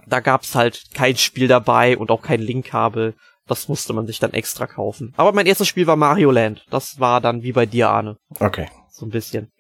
Da 0.06 0.20
gab's 0.20 0.56
halt 0.56 0.84
kein 0.94 1.16
Spiel 1.16 1.48
dabei 1.48 1.98
und 1.98 2.12
auch 2.12 2.22
kein 2.22 2.42
Linkkabel. 2.42 3.16
Das 3.48 3.70
musste 3.70 3.94
man 3.94 4.08
sich 4.08 4.20
dann 4.20 4.34
extra 4.34 4.68
kaufen. 4.68 5.14
Aber 5.16 5.32
mein 5.32 5.46
erstes 5.46 5.68
Spiel 5.68 5.88
war 5.88 5.96
Mario 5.96 6.32
Land. 6.32 6.66
Das 6.70 7.00
war 7.00 7.22
dann 7.22 7.44
wie 7.44 7.54
bei 7.54 7.66
dir, 7.66 7.90
Arne. 7.90 8.18
Okay. 8.40 8.70
So 8.90 9.06
ein 9.06 9.10
bisschen. 9.10 9.52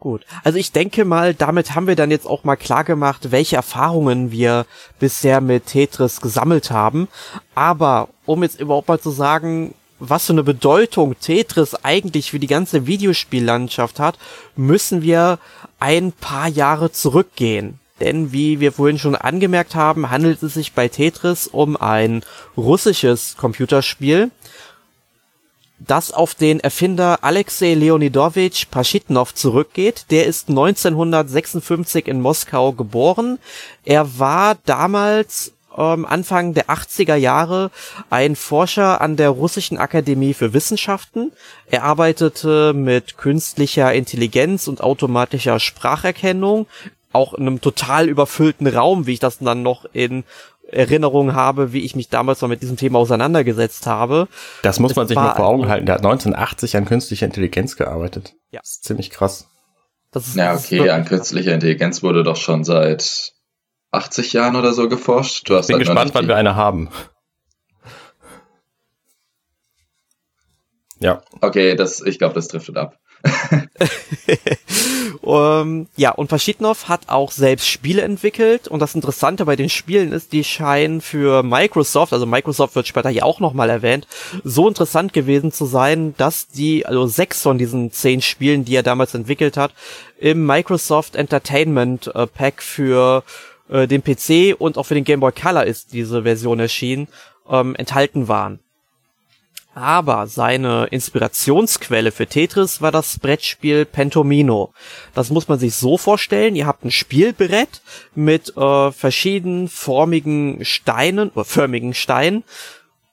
Gut. 0.00 0.24
Also 0.44 0.58
ich 0.58 0.72
denke 0.72 1.04
mal, 1.04 1.34
damit 1.34 1.74
haben 1.74 1.86
wir 1.86 1.94
dann 1.94 2.10
jetzt 2.10 2.26
auch 2.26 2.42
mal 2.42 2.56
klar 2.56 2.84
gemacht, 2.84 3.32
welche 3.32 3.56
Erfahrungen 3.56 4.32
wir 4.32 4.64
bisher 4.98 5.42
mit 5.42 5.66
Tetris 5.66 6.22
gesammelt 6.22 6.70
haben. 6.70 7.06
Aber 7.54 8.08
um 8.24 8.42
jetzt 8.42 8.58
überhaupt 8.58 8.88
mal 8.88 8.98
zu 8.98 9.10
sagen, 9.10 9.74
was 9.98 10.24
für 10.24 10.32
eine 10.32 10.42
Bedeutung 10.42 11.20
Tetris 11.20 11.74
eigentlich 11.84 12.30
für 12.30 12.38
die 12.38 12.46
ganze 12.46 12.86
Videospiellandschaft 12.86 14.00
hat, 14.00 14.18
müssen 14.56 15.02
wir 15.02 15.38
ein 15.78 16.12
paar 16.12 16.48
Jahre 16.48 16.90
zurückgehen. 16.90 17.78
denn 18.00 18.32
wie 18.32 18.60
wir 18.60 18.72
vorhin 18.72 18.98
schon 18.98 19.14
angemerkt 19.14 19.74
haben, 19.74 20.10
handelt 20.10 20.42
es 20.42 20.54
sich 20.54 20.72
bei 20.72 20.88
Tetris 20.88 21.46
um 21.46 21.76
ein 21.76 22.22
russisches 22.56 23.36
Computerspiel, 23.36 24.30
das 25.86 26.12
auf 26.12 26.34
den 26.34 26.60
Erfinder 26.60 27.18
Alexei 27.22 27.74
Leonidowitsch 27.74 28.66
Paschitnov 28.70 29.34
zurückgeht. 29.34 30.06
Der 30.10 30.26
ist 30.26 30.48
1956 30.48 32.06
in 32.06 32.20
Moskau 32.20 32.72
geboren. 32.72 33.38
Er 33.84 34.18
war 34.18 34.56
damals 34.66 35.52
ähm, 35.76 36.04
Anfang 36.04 36.54
der 36.54 36.66
80er 36.66 37.16
Jahre 37.16 37.70
ein 38.10 38.36
Forscher 38.36 39.00
an 39.00 39.16
der 39.16 39.30
Russischen 39.30 39.78
Akademie 39.78 40.34
für 40.34 40.52
Wissenschaften. 40.52 41.32
Er 41.66 41.84
arbeitete 41.84 42.72
mit 42.74 43.16
künstlicher 43.16 43.92
Intelligenz 43.92 44.68
und 44.68 44.82
automatischer 44.82 45.58
Spracherkennung, 45.58 46.66
auch 47.12 47.34
in 47.34 47.46
einem 47.46 47.60
total 47.60 48.08
überfüllten 48.08 48.66
Raum, 48.66 49.06
wie 49.06 49.14
ich 49.14 49.18
das 49.18 49.38
dann 49.38 49.62
noch 49.62 49.86
in 49.92 50.24
Erinnerung 50.72 51.34
habe, 51.34 51.72
wie 51.72 51.80
ich 51.80 51.96
mich 51.96 52.08
damals 52.08 52.40
mal 52.40 52.48
mit 52.48 52.62
diesem 52.62 52.76
Thema 52.76 52.98
auseinandergesetzt 52.98 53.86
habe. 53.86 54.28
Das 54.62 54.78
muss 54.78 54.96
man 54.96 55.04
es 55.04 55.08
sich 55.08 55.16
mal 55.16 55.34
vor 55.34 55.46
Augen 55.46 55.68
halten. 55.68 55.86
Der 55.86 55.96
hat 55.96 56.04
1980 56.04 56.76
an 56.76 56.84
künstlicher 56.84 57.26
Intelligenz 57.26 57.76
gearbeitet. 57.76 58.34
Ja. 58.50 58.60
Das 58.60 58.70
ist 58.70 58.84
ziemlich 58.84 59.10
krass. 59.10 59.48
Das 60.12 60.26
ist, 60.26 60.36
ja, 60.36 60.54
okay, 60.54 60.90
an 60.90 61.04
künstlicher 61.04 61.54
Intelligenz 61.54 62.02
wurde 62.02 62.24
doch 62.24 62.36
schon 62.36 62.64
seit 62.64 63.32
80 63.92 64.32
Jahren 64.32 64.56
oder 64.56 64.72
so 64.72 64.88
geforscht. 64.88 65.48
Du 65.48 65.56
hast 65.56 65.68
Bin 65.68 65.76
halt 65.76 65.86
gespannt, 65.86 66.14
wann 66.14 66.28
wir 66.28 66.36
eine 66.36 66.56
haben. 66.56 66.88
Ja. 70.98 71.22
Okay, 71.40 71.76
das, 71.76 72.00
ich 72.00 72.18
glaube, 72.18 72.34
das 72.34 72.48
driftet 72.48 72.76
ab. 72.76 72.98
um, 75.22 75.86
ja, 75.96 76.12
und 76.12 76.28
Paschitnov 76.28 76.88
hat 76.88 77.08
auch 77.08 77.30
selbst 77.30 77.68
Spiele 77.68 78.02
entwickelt 78.02 78.68
und 78.68 78.80
das 78.80 78.94
Interessante 78.94 79.44
bei 79.44 79.54
den 79.54 79.68
Spielen 79.68 80.12
ist, 80.12 80.32
die 80.32 80.44
scheinen 80.44 81.02
für 81.02 81.42
Microsoft, 81.42 82.14
also 82.14 82.24
Microsoft 82.24 82.74
wird 82.74 82.86
später 82.86 83.10
hier 83.10 83.26
auch 83.26 83.38
nochmal 83.38 83.68
erwähnt, 83.68 84.06
so 84.44 84.66
interessant 84.66 85.12
gewesen 85.12 85.52
zu 85.52 85.66
sein, 85.66 86.14
dass 86.16 86.48
die, 86.48 86.86
also 86.86 87.06
sechs 87.06 87.42
von 87.42 87.58
diesen 87.58 87.92
zehn 87.92 88.22
Spielen, 88.22 88.64
die 88.64 88.74
er 88.74 88.82
damals 88.82 89.14
entwickelt 89.14 89.58
hat, 89.58 89.72
im 90.18 90.46
Microsoft 90.46 91.16
Entertainment 91.16 92.06
äh, 92.14 92.26
Pack 92.26 92.62
für 92.62 93.22
äh, 93.68 93.86
den 93.86 94.02
PC 94.02 94.58
und 94.58 94.78
auch 94.78 94.84
für 94.84 94.94
den 94.94 95.04
Game 95.04 95.20
Boy 95.20 95.32
Color 95.32 95.64
ist 95.64 95.92
diese 95.92 96.22
Version 96.22 96.60
erschienen, 96.60 97.08
ähm, 97.48 97.74
enthalten 97.74 98.28
waren. 98.28 98.60
Aber 99.72 100.26
seine 100.26 100.86
Inspirationsquelle 100.86 102.10
für 102.10 102.26
Tetris 102.26 102.82
war 102.82 102.90
das 102.90 103.18
Brettspiel 103.18 103.84
Pentomino. 103.84 104.72
Das 105.14 105.30
muss 105.30 105.46
man 105.46 105.60
sich 105.60 105.74
so 105.74 105.96
vorstellen, 105.96 106.56
ihr 106.56 106.66
habt 106.66 106.84
ein 106.84 106.90
Spielbrett 106.90 107.80
mit 108.14 108.56
äh, 108.56 108.90
verschiedenen 108.90 109.68
formigen 109.68 110.64
Steinen, 110.64 111.30
oder 111.30 111.44
förmigen 111.44 111.94
Steinen, 111.94 112.42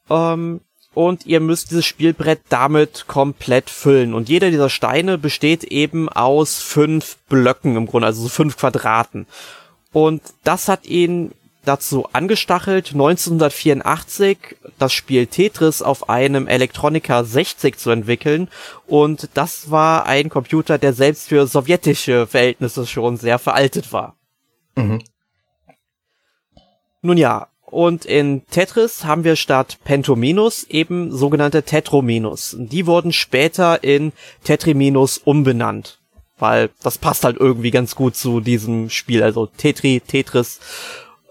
ähm, 0.09 0.61
und 0.97 1.27
ihr 1.27 1.41
müsst 1.41 1.69
dieses 1.69 1.85
Spielbrett 1.85 2.41
damit 2.49 3.05
komplett 3.05 3.69
füllen. 3.69 4.15
Und 4.15 4.29
jeder 4.29 4.49
dieser 4.49 4.71
Steine 4.71 5.19
besteht 5.19 5.63
eben 5.63 6.09
aus 6.09 6.59
fünf 6.59 7.17
Blöcken 7.29 7.75
im 7.75 7.85
Grunde, 7.85 8.07
also 8.07 8.23
so 8.23 8.29
fünf 8.29 8.57
Quadraten. 8.57 9.27
Und 9.93 10.23
das 10.43 10.67
hat 10.67 10.87
ihn 10.87 11.33
dazu 11.67 12.05
angestachelt, 12.13 12.93
1984 12.93 14.37
das 14.79 14.93
Spiel 14.93 15.27
Tetris 15.27 15.81
auf 15.81 16.09
einem 16.09 16.47
Electronica 16.47 17.23
60 17.23 17.77
zu 17.77 17.89
entwickeln. 17.89 18.49
Und 18.85 19.29
das 19.33 19.69
war 19.71 20.05
ein 20.05 20.29
Computer, 20.29 20.77
der 20.77 20.93
selbst 20.93 21.29
für 21.29 21.47
sowjetische 21.47 22.27
Verhältnisse 22.27 22.85
schon 22.85 23.17
sehr 23.17 23.39
veraltet 23.39 23.91
war. 23.91 24.15
Mhm. 24.75 25.03
Nun 27.01 27.17
ja, 27.17 27.47
und 27.69 28.05
in 28.05 28.45
Tetris 28.47 29.03
haben 29.03 29.25
wir 29.25 29.35
statt 29.35 29.79
Pentominus 29.83 30.63
eben 30.63 31.11
sogenannte 31.11 31.63
Tetrominus. 31.63 32.55
Die 32.57 32.85
wurden 32.85 33.11
später 33.11 33.83
in 33.83 34.13
Tetriminus 34.43 35.17
umbenannt. 35.17 35.99
Weil 36.39 36.69
das 36.83 36.97
passt 36.97 37.23
halt 37.23 37.37
irgendwie 37.37 37.71
ganz 37.71 37.95
gut 37.95 38.15
zu 38.15 38.39
diesem 38.39 38.89
Spiel. 38.89 39.21
Also 39.23 39.47
Tetri, 39.47 40.01
Tetris 40.05 40.59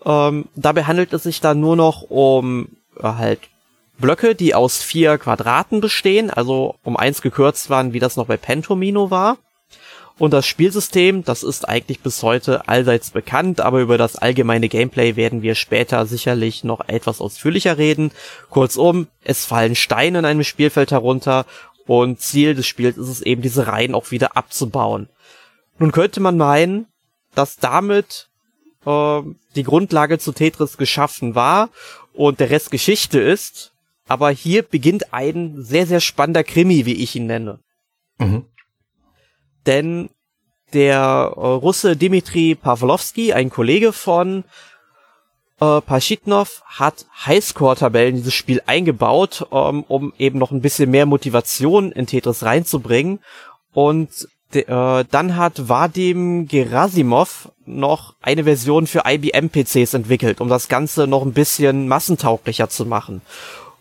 ähm, 0.06 0.46
dabei 0.54 0.84
handelt 0.84 1.12
es 1.12 1.24
sich 1.24 1.40
dann 1.40 1.60
nur 1.60 1.76
noch 1.76 2.02
um 2.02 2.68
äh, 2.98 3.02
halt 3.02 3.40
Blöcke, 3.98 4.34
die 4.34 4.54
aus 4.54 4.82
vier 4.82 5.18
Quadraten 5.18 5.80
bestehen, 5.80 6.30
also 6.30 6.76
um 6.84 6.96
eins 6.96 7.22
gekürzt 7.22 7.70
waren, 7.70 7.92
wie 7.92 7.98
das 7.98 8.16
noch 8.16 8.26
bei 8.26 8.36
Pentomino 8.36 9.10
war. 9.10 9.38
Und 10.18 10.32
das 10.32 10.46
Spielsystem, 10.46 11.24
das 11.24 11.42
ist 11.42 11.68
eigentlich 11.68 12.00
bis 12.00 12.22
heute 12.22 12.68
allseits 12.68 13.10
bekannt, 13.10 13.60
aber 13.60 13.80
über 13.80 13.98
das 13.98 14.16
allgemeine 14.16 14.68
Gameplay 14.68 15.16
werden 15.16 15.42
wir 15.42 15.54
später 15.54 16.06
sicherlich 16.06 16.64
noch 16.64 16.88
etwas 16.88 17.20
ausführlicher 17.20 17.76
reden. 17.76 18.12
Kurzum, 18.48 19.08
es 19.24 19.44
fallen 19.44 19.74
Steine 19.74 20.20
in 20.20 20.24
einem 20.24 20.44
Spielfeld 20.44 20.90
herunter 20.90 21.44
und 21.86 22.20
Ziel 22.20 22.54
des 22.54 22.66
Spiels 22.66 22.96
ist 22.96 23.08
es 23.08 23.20
eben, 23.20 23.42
diese 23.42 23.66
Reihen 23.66 23.94
auch 23.94 24.10
wieder 24.10 24.36
abzubauen. 24.36 25.08
Nun 25.78 25.92
könnte 25.92 26.20
man 26.20 26.38
meinen, 26.38 26.86
dass 27.34 27.56
damit 27.56 28.25
äh, 28.86 29.22
die 29.54 29.62
Grundlage 29.62 30.18
zu 30.18 30.32
Tetris 30.32 30.76
geschaffen 30.76 31.34
war 31.34 31.70
und 32.14 32.40
der 32.40 32.50
Rest 32.50 32.70
Geschichte 32.70 33.20
ist. 33.20 33.72
Aber 34.08 34.30
hier 34.30 34.62
beginnt 34.62 35.12
ein 35.12 35.56
sehr, 35.58 35.86
sehr 35.86 36.00
spannender 36.00 36.44
Krimi, 36.44 36.86
wie 36.86 37.02
ich 37.02 37.16
ihn 37.16 37.26
nenne. 37.26 37.58
Mhm. 38.18 38.46
Denn 39.66 40.10
der 40.72 41.32
äh, 41.36 41.40
Russe 41.40 41.96
Dimitri 41.96 42.54
Pawlowski, 42.54 43.32
ein 43.32 43.50
Kollege 43.50 43.92
von 43.92 44.44
äh, 45.60 45.80
Paschitnov, 45.80 46.62
hat 46.66 47.06
Highscore-Tabellen 47.26 48.10
in 48.10 48.16
dieses 48.16 48.34
Spiel 48.34 48.62
eingebaut, 48.66 49.46
ähm, 49.50 49.84
um 49.88 50.12
eben 50.18 50.38
noch 50.38 50.52
ein 50.52 50.60
bisschen 50.60 50.90
mehr 50.90 51.06
Motivation 51.06 51.90
in 51.90 52.06
Tetris 52.06 52.44
reinzubringen. 52.44 53.20
Und 53.72 54.28
De, 54.54 54.62
äh, 54.62 55.04
dann 55.10 55.36
hat 55.36 55.68
Vadim 55.68 56.46
Gerasimov 56.46 57.50
noch 57.66 58.14
eine 58.22 58.44
Version 58.44 58.86
für 58.86 59.02
IBM-PCs 59.06 59.94
entwickelt, 59.94 60.40
um 60.40 60.48
das 60.48 60.68
Ganze 60.68 61.06
noch 61.06 61.22
ein 61.22 61.32
bisschen 61.32 61.88
massentauglicher 61.88 62.68
zu 62.68 62.86
machen. 62.86 63.22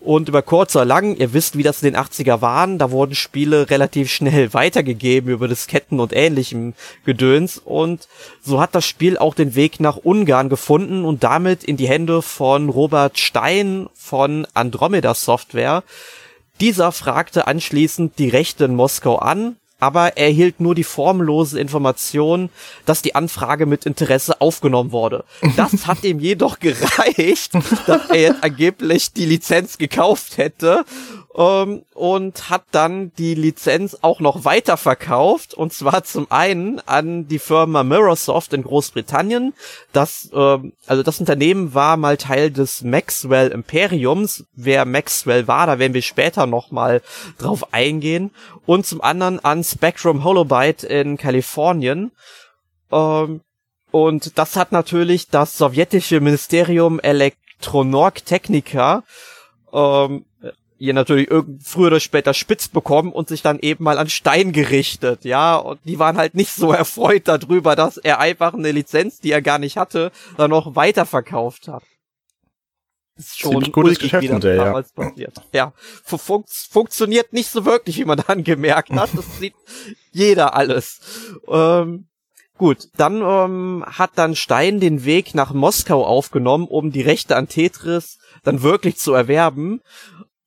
Und 0.06 0.30
über 0.30 0.44
kurz 0.44 0.76
oder 0.76 0.86
lang, 0.86 1.16
ihr 1.16 1.34
wisst, 1.34 1.58
wie 1.58 1.64
das 1.64 1.82
in 1.82 1.92
den 1.92 2.00
80er 2.00 2.40
waren, 2.40 2.78
da 2.78 2.92
wurden 2.92 3.16
Spiele 3.16 3.72
relativ 3.72 4.12
schnell 4.12 4.54
weitergegeben 4.54 5.32
über 5.32 5.48
Disketten 5.48 6.00
und 6.00 6.14
ähnlichem 6.14 6.76
Gedöns. 7.06 7.58
Und 7.58 8.08
so 8.40 8.62
hat 8.62 8.76
das 8.76 8.86
Spiel 8.86 9.18
auch 9.18 9.34
den 9.34 9.56
Weg 9.56 9.80
nach 9.80 9.98
Ungarn 9.98 10.50
gefunden 10.50 11.06
und 11.06 11.24
damit 11.24 11.64
in 11.64 11.76
die 11.76 11.88
Hände 11.88 12.22
von 12.22 12.70
Robert 12.70 13.18
Stein 13.18 13.88
von 13.96 14.46
Andromeda 14.54 15.16
Software. 15.16 15.84
Dieser 16.62 16.92
fragte 16.92 17.48
anschließend 17.48 18.20
die 18.20 18.30
Rechte 18.30 18.66
in 18.66 18.76
Moskau 18.76 19.18
an, 19.18 19.56
aber 19.86 20.18
er 20.18 20.26
erhielt 20.26 20.60
nur 20.60 20.74
die 20.74 20.84
formlose 20.84 21.60
Information, 21.60 22.50
dass 22.88 23.04
die 23.04 23.14
Anfrage 23.14 23.68
mit 23.68 23.86
Interesse 23.86 24.42
aufgenommen 24.42 24.92
wurde. 24.92 25.26
Das 25.58 25.74
hat 25.88 26.04
ihm 26.04 26.20
jedoch 26.20 26.58
gereicht, 26.58 27.54
dass 27.86 28.10
er 28.10 28.20
jetzt 28.20 28.44
angeblich 28.44 29.14
die 29.14 29.26
Lizenz 29.26 29.78
gekauft 29.78 30.40
hätte 30.40 30.86
ähm, 31.36 31.84
und 31.94 32.50
hat 32.50 32.64
dann 32.72 33.12
die 33.18 33.36
Lizenz 33.36 33.98
auch 34.02 34.20
noch 34.20 34.46
weiterverkauft 34.46 35.54
und 35.54 35.74
zwar 35.74 36.04
zum 36.04 36.32
einen 36.32 36.80
an 36.88 37.28
die 37.28 37.40
Firma 37.40 37.84
Mirrorsoft 37.84 38.54
in 38.54 38.64
Großbritannien. 38.64 39.54
Das, 39.92 40.30
ähm, 40.34 40.74
also 40.88 41.04
das 41.04 41.20
Unternehmen 41.20 41.74
war 41.74 41.98
mal 41.98 42.18
Teil 42.18 42.52
des 42.52 42.84
Maxwell 42.84 43.50
Imperiums. 43.50 44.46
Wer 44.54 44.86
Maxwell 44.86 45.48
war, 45.48 45.68
da 45.68 45.78
werden 45.78 45.94
wir 45.94 46.02
später 46.02 46.46
noch 46.46 46.72
mal 46.72 47.02
drauf 47.38 47.74
eingehen. 47.74 48.32
Und 48.66 48.86
zum 48.86 49.02
anderen 49.02 49.44
an 49.44 49.64
Spectrum 49.64 50.24
Holobyte 50.24 50.84
in 50.84 51.18
Kalifornien. 51.18 52.12
Ähm, 52.92 53.42
und 53.92 54.38
das 54.38 54.56
hat 54.56 54.72
natürlich 54.72 55.30
das 55.30 55.58
sowjetische 55.58 56.20
Ministerium 56.20 57.00
Elektronorg 57.00 58.26
Technica 58.26 59.04
ähm, 59.74 60.26
ihr 60.78 60.94
natürlich 60.94 61.30
früher 61.64 61.88
oder 61.88 62.00
später 62.00 62.34
spitz 62.34 62.68
bekommen 62.68 63.12
und 63.12 63.30
sich 63.30 63.42
dann 63.42 63.60
eben 63.60 63.84
mal 63.84 63.98
an 63.98 64.10
Stein 64.10 64.52
gerichtet, 64.52 65.24
ja, 65.24 65.56
und 65.56 65.80
die 65.86 66.00
waren 66.00 66.18
halt 66.18 66.36
nicht 66.36 66.52
so 66.52 66.72
erfreut 66.74 67.28
darüber, 67.28 67.76
dass 67.76 67.98
er 67.98 68.20
einfach 68.20 68.54
eine 68.54 68.72
Lizenz, 68.72 69.20
die 69.20 69.32
er 69.32 69.42
gar 69.42 69.60
nicht 69.60 69.78
hatte, 69.78 70.12
dann 70.38 70.50
noch 70.50 70.76
weiterverkauft 70.76 71.68
hat. 71.68 71.84
Das 73.16 73.28
ist 73.28 73.40
schon 73.40 73.52
Ziemlich 73.52 73.72
gutes 73.72 74.00
Geschäftsmodell, 74.00 74.58
ja. 74.58 74.82
passiert. 74.94 75.42
Ja, 75.54 75.74
fun 76.04 76.44
funktioniert 76.70 77.32
nicht 77.32 77.50
so 77.50 77.64
wirklich, 77.64 77.98
wie 77.98 78.06
man 78.06 78.22
dann 78.28 78.44
gemerkt 78.44 78.92
hat. 78.92 79.10
Das 79.16 79.38
sieht 79.40 79.56
jeder 80.12 80.54
alles. 80.54 81.00
Ähm, 81.48 82.08
Gut, 82.58 82.88
dann 82.96 83.22
ähm, 83.22 83.84
hat 83.86 84.12
dann 84.16 84.34
Stein 84.34 84.80
den 84.80 85.04
Weg 85.04 85.36
nach 85.36 85.52
Moskau 85.52 86.06
aufgenommen, 86.06 86.68
um 86.68 86.90
die 86.92 87.02
Rechte 87.02 87.36
an 87.36 87.50
Tetris 87.50 88.18
dann 88.44 88.62
wirklich 88.62 88.96
zu 88.96 89.14
erwerben. 89.14 89.82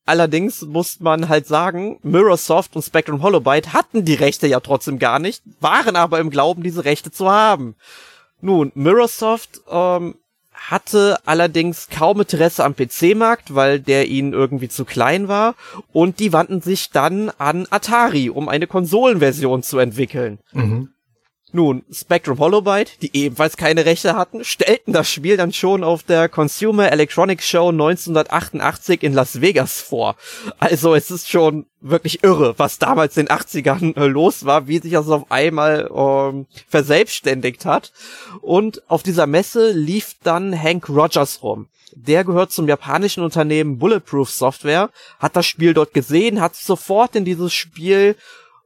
Allerdings 0.08 0.62
muss 0.62 1.00
man 1.00 1.28
halt 1.28 1.46
sagen, 1.46 1.98
Mirrorsoft 2.02 2.74
und 2.74 2.82
Spectrum 2.82 3.22
Holobyte 3.22 3.74
hatten 3.74 4.06
die 4.06 4.14
Rechte 4.14 4.46
ja 4.46 4.58
trotzdem 4.60 4.98
gar 4.98 5.18
nicht, 5.18 5.42
waren 5.60 5.96
aber 5.96 6.18
im 6.18 6.30
Glauben, 6.30 6.62
diese 6.62 6.86
Rechte 6.86 7.10
zu 7.10 7.30
haben. 7.30 7.76
Nun, 8.40 8.72
Mirrorsoft 8.74 9.60
ähm, 9.70 10.14
hatte 10.50 11.18
allerdings 11.26 11.88
kaum 11.90 12.20
Interesse 12.20 12.64
am 12.64 12.74
PC-Markt, 12.74 13.54
weil 13.54 13.80
der 13.80 14.08
ihnen 14.08 14.32
irgendwie 14.32 14.70
zu 14.70 14.86
klein 14.86 15.28
war. 15.28 15.54
Und 15.92 16.20
die 16.20 16.32
wandten 16.32 16.62
sich 16.62 16.88
dann 16.88 17.30
an 17.36 17.66
Atari, 17.68 18.30
um 18.30 18.48
eine 18.48 18.66
Konsolenversion 18.66 19.62
zu 19.62 19.78
entwickeln. 19.78 20.38
Mhm. 20.52 20.88
Nun, 21.50 21.82
Spectrum 21.90 22.38
Holobyte, 22.38 23.00
die 23.00 23.16
ebenfalls 23.16 23.56
keine 23.56 23.86
Rechte 23.86 24.14
hatten, 24.14 24.44
stellten 24.44 24.92
das 24.92 25.10
Spiel 25.10 25.38
dann 25.38 25.54
schon 25.54 25.82
auf 25.82 26.02
der 26.02 26.28
Consumer 26.28 26.92
Electronics 26.92 27.48
Show 27.48 27.70
1988 27.70 29.02
in 29.02 29.14
Las 29.14 29.40
Vegas 29.40 29.80
vor. 29.80 30.16
Also 30.58 30.94
es 30.94 31.10
ist 31.10 31.30
schon 31.30 31.64
wirklich 31.80 32.22
irre, 32.22 32.58
was 32.58 32.78
damals 32.78 33.16
in 33.16 33.26
den 33.26 33.36
80ern 33.36 33.96
äh, 33.96 34.06
los 34.08 34.44
war, 34.44 34.68
wie 34.68 34.78
sich 34.78 34.92
das 34.92 35.08
auf 35.08 35.30
einmal 35.30 35.90
ähm, 35.94 36.46
verselbstständigt 36.68 37.64
hat. 37.64 37.92
Und 38.42 38.82
auf 38.90 39.02
dieser 39.02 39.26
Messe 39.26 39.70
lief 39.70 40.16
dann 40.22 40.60
Hank 40.60 40.90
Rogers 40.90 41.42
rum. 41.42 41.68
Der 41.92 42.24
gehört 42.24 42.52
zum 42.52 42.68
japanischen 42.68 43.24
Unternehmen 43.24 43.78
Bulletproof 43.78 44.30
Software, 44.30 44.90
hat 45.18 45.34
das 45.34 45.46
Spiel 45.46 45.72
dort 45.72 45.94
gesehen, 45.94 46.42
hat 46.42 46.54
sofort 46.56 47.16
in 47.16 47.24
dieses 47.24 47.54
Spiel 47.54 48.16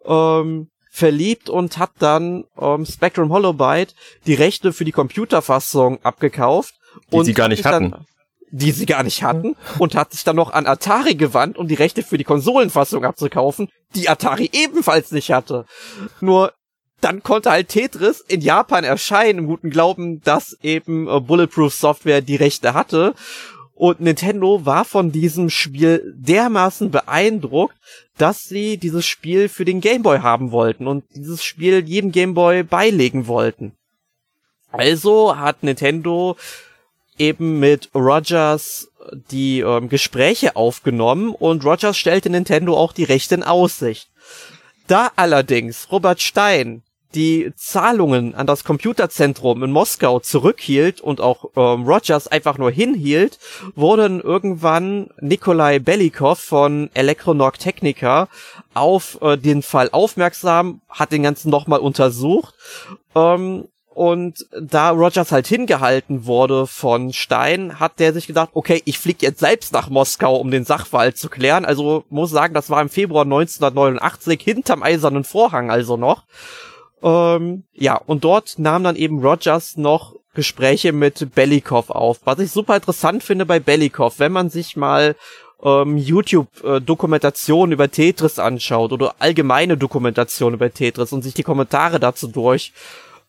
ähm, 0.04 0.68
verliebt 0.94 1.48
und 1.48 1.78
hat 1.78 1.90
dann 2.00 2.44
ähm, 2.60 2.84
Spectrum 2.84 3.32
Holobyte 3.32 3.94
die 4.26 4.34
Rechte 4.34 4.74
für 4.74 4.84
die 4.84 4.92
Computerfassung 4.92 6.04
abgekauft. 6.04 6.74
Die 7.10 7.16
und 7.16 7.24
sie 7.24 7.32
gar 7.32 7.48
nicht 7.48 7.64
hatten. 7.64 7.92
Dann, 7.92 8.06
die 8.50 8.70
sie 8.72 8.84
gar 8.84 9.02
nicht 9.02 9.22
hatten 9.22 9.56
und 9.78 9.94
hat 9.94 10.12
sich 10.12 10.22
dann 10.22 10.36
noch 10.36 10.52
an 10.52 10.66
Atari 10.66 11.14
gewandt, 11.14 11.56
um 11.56 11.66
die 11.66 11.74
Rechte 11.74 12.02
für 12.02 12.18
die 12.18 12.24
Konsolenfassung 12.24 13.06
abzukaufen, 13.06 13.70
die 13.94 14.10
Atari 14.10 14.50
ebenfalls 14.52 15.10
nicht 15.12 15.32
hatte. 15.32 15.64
Nur 16.20 16.52
dann 17.00 17.22
konnte 17.22 17.50
halt 17.50 17.68
Tetris 17.68 18.20
in 18.20 18.42
Japan 18.42 18.84
erscheinen, 18.84 19.40
im 19.40 19.46
guten 19.46 19.70
Glauben, 19.70 20.20
dass 20.20 20.58
eben 20.62 21.08
äh, 21.08 21.20
Bulletproof 21.20 21.72
Software 21.72 22.20
die 22.20 22.36
Rechte 22.36 22.74
hatte. 22.74 23.14
Und 23.82 23.98
Nintendo 23.98 24.64
war 24.64 24.84
von 24.84 25.10
diesem 25.10 25.50
Spiel 25.50 26.14
dermaßen 26.16 26.92
beeindruckt, 26.92 27.74
dass 28.16 28.44
sie 28.44 28.76
dieses 28.76 29.04
Spiel 29.04 29.48
für 29.48 29.64
den 29.64 29.80
Game 29.80 30.04
Boy 30.04 30.20
haben 30.20 30.52
wollten 30.52 30.86
und 30.86 31.02
dieses 31.16 31.42
Spiel 31.42 31.84
jedem 31.84 32.12
Game 32.12 32.34
Boy 32.34 32.62
beilegen 32.62 33.26
wollten. 33.26 33.72
Also 34.70 35.36
hat 35.36 35.64
Nintendo 35.64 36.36
eben 37.18 37.58
mit 37.58 37.90
Rogers 37.92 38.88
die 39.32 39.58
ähm, 39.58 39.88
Gespräche 39.88 40.54
aufgenommen 40.54 41.34
und 41.34 41.64
Rogers 41.64 41.98
stellte 41.98 42.30
Nintendo 42.30 42.76
auch 42.76 42.92
die 42.92 43.02
Rechte 43.02 43.34
in 43.34 43.42
Aussicht. 43.42 44.08
Da 44.86 45.10
allerdings 45.16 45.90
Robert 45.90 46.22
Stein 46.22 46.84
die 47.14 47.52
Zahlungen 47.56 48.34
an 48.34 48.46
das 48.46 48.64
Computerzentrum 48.64 49.62
in 49.62 49.70
Moskau 49.70 50.20
zurückhielt 50.20 51.00
und 51.00 51.20
auch 51.20 51.50
ähm, 51.56 51.84
Rogers 51.84 52.28
einfach 52.28 52.58
nur 52.58 52.70
hinhielt, 52.70 53.38
wurden 53.74 54.20
irgendwann 54.20 55.10
Nikolai 55.20 55.78
Belikov 55.78 56.38
von 56.38 56.90
Electronog 56.94 57.58
Technica 57.58 58.28
auf 58.74 59.18
äh, 59.22 59.36
den 59.36 59.62
Fall 59.62 59.90
aufmerksam, 59.92 60.80
hat 60.88 61.12
den 61.12 61.22
ganzen 61.22 61.50
nochmal 61.50 61.80
untersucht 61.80 62.54
ähm, 63.14 63.68
und 63.94 64.46
da 64.58 64.90
Rogers 64.90 65.32
halt 65.32 65.46
hingehalten 65.46 66.24
wurde 66.24 66.66
von 66.66 67.12
Stein, 67.12 67.78
hat 67.78 68.00
der 68.00 68.12
sich 68.14 68.26
gedacht, 68.26 68.50
okay, 68.54 68.80
ich 68.86 68.98
flieg 68.98 69.20
jetzt 69.20 69.40
selbst 69.40 69.72
nach 69.72 69.90
Moskau, 69.90 70.36
um 70.36 70.50
den 70.50 70.64
Sachverhalt 70.64 71.18
zu 71.18 71.28
klären. 71.28 71.64
Also 71.64 72.04
muss 72.08 72.30
sagen, 72.30 72.54
das 72.54 72.70
war 72.70 72.80
im 72.80 72.88
Februar 72.88 73.24
1989 73.24 74.40
hinterm 74.40 74.82
eisernen 74.82 75.24
Vorhang 75.24 75.70
also 75.70 75.96
noch. 75.96 76.24
Ähm, 77.02 77.64
ja, 77.72 77.96
und 77.96 78.24
dort 78.24 78.58
nahm 78.58 78.84
dann 78.84 78.96
eben 78.96 79.24
Rogers 79.24 79.76
noch 79.76 80.14
Gespräche 80.34 80.92
mit 80.92 81.34
Belikov 81.34 81.90
auf. 81.90 82.20
Was 82.24 82.38
ich 82.38 82.50
super 82.50 82.76
interessant 82.76 83.22
finde 83.22 83.44
bei 83.44 83.60
Belikov, 83.60 84.18
wenn 84.18 84.32
man 84.32 84.48
sich 84.48 84.76
mal 84.76 85.14
ähm, 85.62 85.96
YouTube-Dokumentationen 85.96 87.72
über 87.72 87.90
Tetris 87.90 88.38
anschaut 88.38 88.92
oder 88.92 89.16
allgemeine 89.18 89.76
Dokumentationen 89.76 90.54
über 90.54 90.72
Tetris 90.72 91.12
und 91.12 91.22
sich 91.22 91.34
die 91.34 91.42
Kommentare 91.42 92.00
dazu 92.00 92.28
durch 92.28 92.72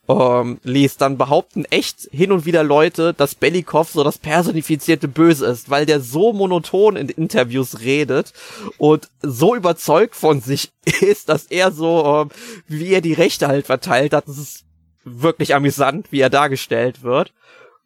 ähm, 0.08 0.58
liest, 0.62 1.00
dann 1.00 1.16
behaupten 1.16 1.64
echt 1.66 2.08
hin 2.12 2.32
und 2.32 2.44
wieder 2.44 2.62
Leute, 2.62 3.14
dass 3.14 3.34
Belikov 3.34 3.90
so 3.90 4.04
das 4.04 4.18
personifizierte 4.18 5.08
Böse 5.08 5.46
ist, 5.46 5.70
weil 5.70 5.86
der 5.86 6.00
so 6.00 6.32
monoton 6.32 6.96
in 6.96 7.08
Interviews 7.08 7.80
redet 7.80 8.32
und 8.76 9.08
so 9.22 9.54
überzeugt 9.54 10.14
von 10.14 10.40
sich 10.40 10.72
ist, 11.00 11.28
dass 11.28 11.46
er 11.46 11.72
so, 11.72 12.28
ähm, 12.30 12.30
wie 12.66 12.92
er 12.92 13.00
die 13.00 13.14
Rechte 13.14 13.48
halt 13.48 13.66
verteilt 13.66 14.12
hat, 14.12 14.28
das 14.28 14.38
ist 14.38 14.64
wirklich 15.04 15.54
amüsant, 15.54 16.10
wie 16.10 16.20
er 16.20 16.30
dargestellt 16.30 17.02
wird. 17.02 17.32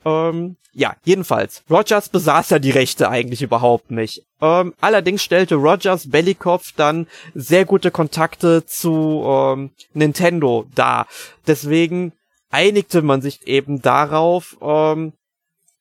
Ähm, 0.04 0.56
ja, 0.72 0.94
jedenfalls. 1.04 1.64
Rogers 1.68 2.08
besaß 2.08 2.50
ja 2.50 2.58
die 2.58 2.70
Rechte 2.70 3.08
eigentlich 3.08 3.42
überhaupt 3.42 3.90
nicht. 3.90 4.22
Ähm, 4.40 4.74
allerdings 4.80 5.22
stellte 5.24 5.56
Rogers 5.56 6.11
Bellikov 6.11 6.72
dann 6.76 7.08
sehr 7.34 7.64
gute 7.64 7.90
Kontakte 7.90 8.64
zu 8.64 9.24
ähm, 9.26 9.70
Nintendo 9.94 10.66
dar. 10.74 11.08
Deswegen 11.46 12.12
einigte 12.50 13.02
man 13.02 13.22
sich 13.22 13.46
eben 13.46 13.82
darauf, 13.82 14.56
ähm, 14.62 15.14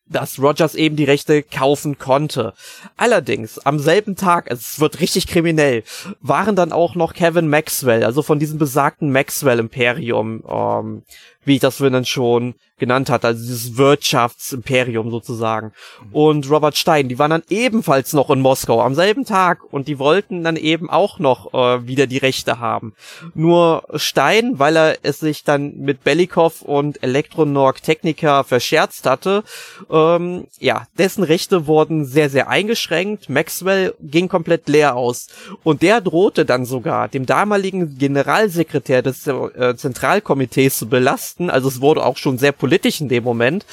dass 0.10 0.40
Rogers 0.40 0.76
eben 0.76 0.96
die 0.96 1.04
Rechte 1.04 1.44
kaufen 1.44 1.98
konnte. 1.98 2.54
Allerdings, 2.96 3.60
am 3.60 3.80
selben 3.80 4.16
Tag, 4.16 4.50
es 4.50 4.80
wird 4.80 5.00
richtig 5.00 5.28
kriminell, 5.28 5.84
waren 6.22 6.56
dann 6.56 6.72
auch 6.72 6.96
noch 6.96 7.14
Kevin 7.14 7.50
Maxwell, 7.50 8.04
also 8.04 8.22
von 8.22 8.40
diesem 8.40 8.58
besagten 8.58 9.12
Maxwell 9.12 9.60
Imperium, 9.60 10.44
ähm, 10.48 11.04
wie 11.48 11.56
ich 11.56 11.62
das 11.62 11.78
vorhin 11.78 12.06
schon 12.06 12.56
genannt 12.78 13.10
hatte, 13.10 13.28
also 13.28 13.42
dieses 13.42 13.78
Wirtschaftsimperium 13.78 15.10
sozusagen. 15.10 15.72
Und 16.12 16.50
Robert 16.50 16.78
Stein, 16.78 17.10
die 17.10 17.18
waren 17.18 17.32
dann 17.32 17.44
ebenfalls 17.50 18.14
noch 18.14 18.30
in 18.30 18.40
Moskau 18.40 18.82
am 18.82 18.94
selben 18.94 19.26
Tag 19.26 19.62
und 19.72 19.88
die 19.88 19.98
wollten 19.98 20.44
dann 20.44 20.58
eben 20.58 20.90
auch 20.90 21.18
noch 21.18 21.54
äh, 21.54 21.88
wieder 21.88 22.06
die 22.06 22.18
Rechte 22.18 22.60
haben. 22.60 22.94
Nur 23.34 23.84
Stein, 23.96 24.60
weil 24.60 24.78
er 24.78 24.98
es 25.02 25.20
sich 25.20 25.44
dann 25.44 25.78
mit 25.78 26.04
Belikov 26.04 26.62
und 26.62 27.02
Elektronorg 27.02 27.82
Technica 27.82 28.44
verscherzt 28.44 29.08
hatte, 29.08 29.44
ähm, 29.90 30.48
ja, 30.60 30.86
dessen 31.00 31.24
Rechte 31.24 31.66
wurden 31.66 32.06
sehr, 32.06 32.30
sehr 32.30 32.48
eingeschränkt. 32.48 33.30
Maxwell 33.30 33.96
ging 34.02 34.28
komplett 34.28 34.68
leer 34.68 34.96
aus. 34.96 35.28
Und 35.64 35.82
der 35.82 36.02
drohte 36.02 36.46
dann 36.46 36.66
sogar, 36.66 37.08
dem 37.08 37.26
damaligen 37.26 37.98
Generalsekretär 37.98 39.02
des 39.02 39.26
äh, 39.26 39.76
Zentralkomitees 39.76 40.78
zu 40.78 40.88
belasten. 40.88 41.37
Also 41.50 41.68
es 41.68 41.82
wurde 41.82 42.06
auch 42.06 42.18
schon 42.18 42.38
sehr 42.38 42.52
politisch 42.52 43.02
in 43.02 43.10
dem 43.10 43.24
Moment. 43.24 43.66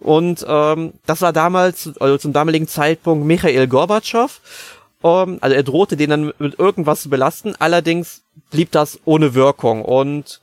Und 0.00 0.44
ähm, 0.48 0.94
das 1.06 1.20
war 1.20 1.32
damals, 1.32 1.90
also 2.00 2.18
zum 2.18 2.32
damaligen 2.32 2.68
Zeitpunkt 2.68 3.26
Michael 3.26 3.66
Gorbatschow. 3.66 4.40
Ähm, 5.04 5.38
also 5.40 5.56
er 5.56 5.62
drohte 5.62 5.96
den 5.96 6.10
dann 6.10 6.32
mit 6.38 6.58
irgendwas 6.58 7.02
zu 7.02 7.10
belasten. 7.10 7.54
Allerdings 7.58 8.22
blieb 8.50 8.72
das 8.72 8.98
ohne 9.04 9.34
Wirkung. 9.34 9.84
Und 9.84 10.40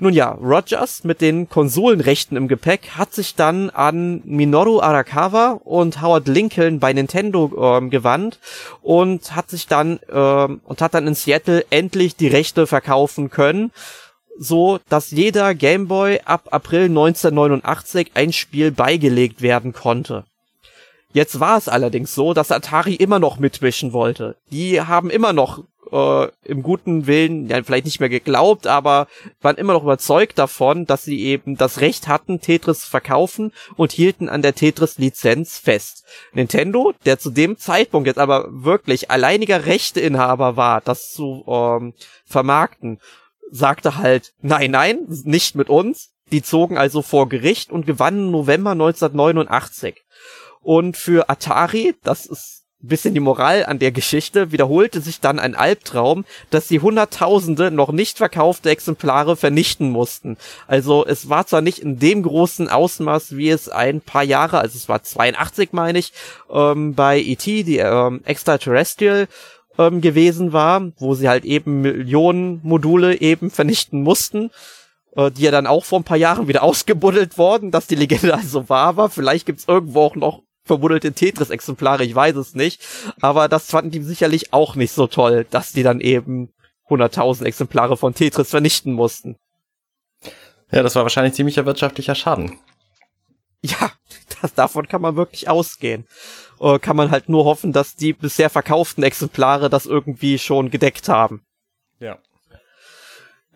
nun 0.00 0.12
ja, 0.12 0.30
Rogers 0.30 1.02
mit 1.02 1.20
den 1.20 1.48
Konsolenrechten 1.48 2.36
im 2.36 2.46
Gepäck 2.46 2.90
hat 2.96 3.12
sich 3.12 3.34
dann 3.34 3.68
an 3.70 4.22
Minoru 4.24 4.78
Arakawa 4.80 5.60
und 5.64 6.00
Howard 6.00 6.28
Lincoln 6.28 6.78
bei 6.78 6.92
Nintendo 6.92 7.50
ähm, 7.76 7.90
gewandt 7.90 8.38
und 8.80 9.34
hat 9.34 9.50
sich 9.50 9.66
dann 9.66 9.98
ähm, 10.12 10.60
und 10.62 10.80
hat 10.82 10.94
dann 10.94 11.08
in 11.08 11.16
Seattle 11.16 11.64
endlich 11.70 12.14
die 12.14 12.28
Rechte 12.28 12.68
verkaufen 12.68 13.28
können 13.28 13.72
so, 14.38 14.78
dass 14.88 15.10
jeder 15.10 15.54
Gameboy 15.54 16.20
ab 16.24 16.48
April 16.50 16.84
1989 16.84 18.12
ein 18.14 18.32
Spiel 18.32 18.70
beigelegt 18.70 19.42
werden 19.42 19.72
konnte. 19.72 20.24
Jetzt 21.12 21.40
war 21.40 21.56
es 21.56 21.68
allerdings 21.68 22.14
so, 22.14 22.34
dass 22.34 22.52
Atari 22.52 22.94
immer 22.94 23.18
noch 23.18 23.38
mitmischen 23.38 23.92
wollte. 23.92 24.36
Die 24.50 24.80
haben 24.80 25.10
immer 25.10 25.32
noch 25.32 25.64
äh, 25.90 26.28
im 26.44 26.62
guten 26.62 27.06
Willen, 27.06 27.48
ja 27.48 27.62
vielleicht 27.62 27.86
nicht 27.86 28.00
mehr 28.00 28.08
geglaubt, 28.08 28.66
aber 28.66 29.08
waren 29.40 29.56
immer 29.56 29.72
noch 29.72 29.82
überzeugt 29.82 30.38
davon, 30.38 30.86
dass 30.86 31.04
sie 31.04 31.20
eben 31.24 31.56
das 31.56 31.80
Recht 31.80 32.08
hatten, 32.08 32.40
Tetris 32.40 32.80
zu 32.80 32.88
verkaufen 32.88 33.52
und 33.76 33.92
hielten 33.92 34.28
an 34.28 34.42
der 34.42 34.54
Tetris-Lizenz 34.54 35.58
fest. 35.58 36.04
Nintendo, 36.32 36.92
der 37.06 37.18
zu 37.18 37.30
dem 37.30 37.56
Zeitpunkt 37.56 38.06
jetzt 38.06 38.18
aber 38.18 38.46
wirklich 38.50 39.10
alleiniger 39.10 39.66
Rechteinhaber 39.66 40.56
war, 40.56 40.80
das 40.82 41.10
zu 41.10 41.44
ähm, 41.48 41.94
vermarkten, 42.26 43.00
sagte 43.50 43.96
halt, 43.96 44.32
nein, 44.40 44.70
nein, 44.70 45.06
nicht 45.24 45.54
mit 45.54 45.68
uns. 45.68 46.10
Die 46.30 46.42
zogen 46.42 46.76
also 46.76 47.02
vor 47.02 47.28
Gericht 47.28 47.70
und 47.70 47.86
gewannen 47.86 48.30
November 48.30 48.72
1989. 48.72 49.96
Und 50.60 50.96
für 50.96 51.30
Atari, 51.30 51.94
das 52.02 52.26
ist 52.26 52.58
ein 52.80 52.88
bisschen 52.88 53.14
die 53.14 53.20
Moral 53.20 53.66
an 53.66 53.80
der 53.80 53.90
Geschichte, 53.90 54.52
wiederholte 54.52 55.00
sich 55.00 55.20
dann 55.20 55.40
ein 55.40 55.56
Albtraum, 55.56 56.24
dass 56.50 56.68
sie 56.68 56.78
hunderttausende 56.78 57.72
noch 57.72 57.90
nicht 57.90 58.18
verkaufte 58.18 58.70
Exemplare 58.70 59.36
vernichten 59.36 59.90
mussten. 59.90 60.36
Also 60.68 61.04
es 61.04 61.28
war 61.28 61.46
zwar 61.46 61.60
nicht 61.60 61.80
in 61.80 61.98
dem 61.98 62.22
großen 62.22 62.68
Ausmaß, 62.68 63.36
wie 63.36 63.50
es 63.50 63.68
ein 63.68 64.00
paar 64.00 64.22
Jahre, 64.22 64.58
also 64.58 64.76
es 64.76 64.88
war 64.88 65.02
82 65.02 65.70
meine 65.72 65.98
ich, 65.98 66.12
ähm, 66.52 66.94
bei 66.94 67.18
E.T., 67.18 67.64
die 67.64 67.78
ähm, 67.78 68.20
Extraterrestrial, 68.24 69.26
ähm, 69.78 70.00
gewesen 70.00 70.52
war, 70.52 70.92
wo 70.98 71.14
sie 71.14 71.28
halt 71.28 71.44
eben 71.44 71.80
Millionen 71.80 72.60
Module 72.62 73.20
eben 73.20 73.50
vernichten 73.52 74.02
mussten. 74.02 74.50
äh, 75.16 75.30
die 75.30 75.42
ja 75.42 75.50
dann 75.50 75.66
auch 75.66 75.84
vor 75.84 76.00
ein 76.00 76.04
paar 76.04 76.16
Jahren 76.16 76.48
wieder 76.48 76.62
ausgebuddelt 76.62 77.38
worden, 77.38 77.70
dass 77.70 77.86
die 77.86 77.94
Legende 77.94 78.34
also 78.34 78.68
wahr 78.68 78.96
war. 78.96 79.10
Vielleicht 79.10 79.46
gibt's 79.46 79.66
irgendwo 79.66 80.02
auch 80.02 80.16
noch 80.16 80.42
verbuddelte 80.64 81.12
Tetris-Exemplare, 81.12 82.04
ich 82.04 82.14
weiß 82.14 82.36
es 82.36 82.54
nicht. 82.54 82.86
Aber 83.20 83.48
das 83.48 83.70
fanden 83.70 83.90
die 83.90 84.02
sicherlich 84.02 84.52
auch 84.52 84.76
nicht 84.76 84.92
so 84.92 85.06
toll, 85.06 85.46
dass 85.50 85.72
die 85.72 85.82
dann 85.82 86.00
eben 86.00 86.52
100.000 86.88 87.44
Exemplare 87.44 87.96
von 87.96 88.14
Tetris 88.14 88.50
vernichten 88.50 88.92
mussten. 88.92 89.36
Ja, 90.70 90.82
das 90.82 90.94
war 90.94 91.02
wahrscheinlich 91.02 91.34
ziemlicher 91.34 91.66
wirtschaftlicher 91.66 92.14
Schaden. 92.14 92.58
Ja, 93.62 93.92
das, 94.40 94.54
davon 94.54 94.86
kann 94.86 95.02
man 95.02 95.16
wirklich 95.16 95.48
ausgehen. 95.48 96.06
Äh, 96.60 96.78
kann 96.78 96.96
man 96.96 97.10
halt 97.10 97.28
nur 97.28 97.44
hoffen, 97.44 97.72
dass 97.72 97.96
die 97.96 98.12
bisher 98.12 98.50
verkauften 98.50 99.02
Exemplare 99.02 99.70
das 99.70 99.86
irgendwie 99.86 100.38
schon 100.38 100.70
gedeckt 100.70 101.08
haben. 101.08 101.42
Ja. 102.00 102.18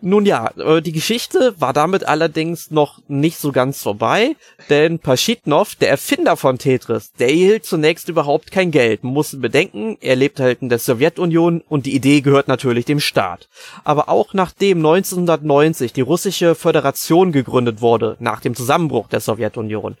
Nun 0.05 0.25
ja, 0.25 0.51
äh, 0.57 0.81
die 0.81 0.91
Geschichte 0.91 1.55
war 1.59 1.71
damit 1.71 2.05
allerdings 2.05 2.71
noch 2.71 2.99
nicht 3.07 3.37
so 3.37 3.53
ganz 3.53 3.81
vorbei, 3.81 4.35
denn 4.69 4.99
Paschitnov, 4.99 5.75
der 5.75 5.91
Erfinder 5.91 6.35
von 6.35 6.57
Tetris, 6.57 7.13
der 7.19 7.29
erhielt 7.29 7.63
zunächst 7.63 8.09
überhaupt 8.09 8.51
kein 8.51 8.71
Geld. 8.71 9.05
Man 9.05 9.13
muss 9.13 9.39
bedenken, 9.39 9.97
er 10.01 10.17
lebt 10.17 10.41
halt 10.41 10.61
in 10.61 10.67
der 10.67 10.79
Sowjetunion 10.79 11.63
und 11.69 11.85
die 11.85 11.95
Idee 11.95 12.19
gehört 12.19 12.49
natürlich 12.49 12.83
dem 12.83 12.99
Staat. 12.99 13.47
Aber 13.85 14.09
auch 14.09 14.33
nachdem 14.33 14.79
1990 14.79 15.93
die 15.93 16.01
russische 16.01 16.53
Föderation 16.53 17.31
gegründet 17.31 17.79
wurde, 17.79 18.17
nach 18.19 18.41
dem 18.41 18.55
Zusammenbruch 18.55 19.07
der 19.07 19.21
Sowjetunion, 19.21 19.95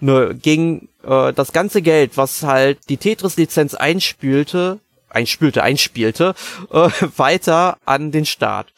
ne, 0.00 0.34
ging 0.34 0.88
äh, 1.04 1.32
das 1.32 1.52
ganze 1.52 1.80
Geld, 1.80 2.16
was 2.16 2.42
halt 2.42 2.80
die 2.88 2.96
Tetris-Lizenz 2.96 3.74
einspülte, 3.74 4.80
einspülte, 5.10 5.62
einspielte, 5.62 6.34
äh, 6.72 6.88
weiter 7.16 7.78
an 7.84 8.10
den 8.10 8.26
Staat 8.26 8.72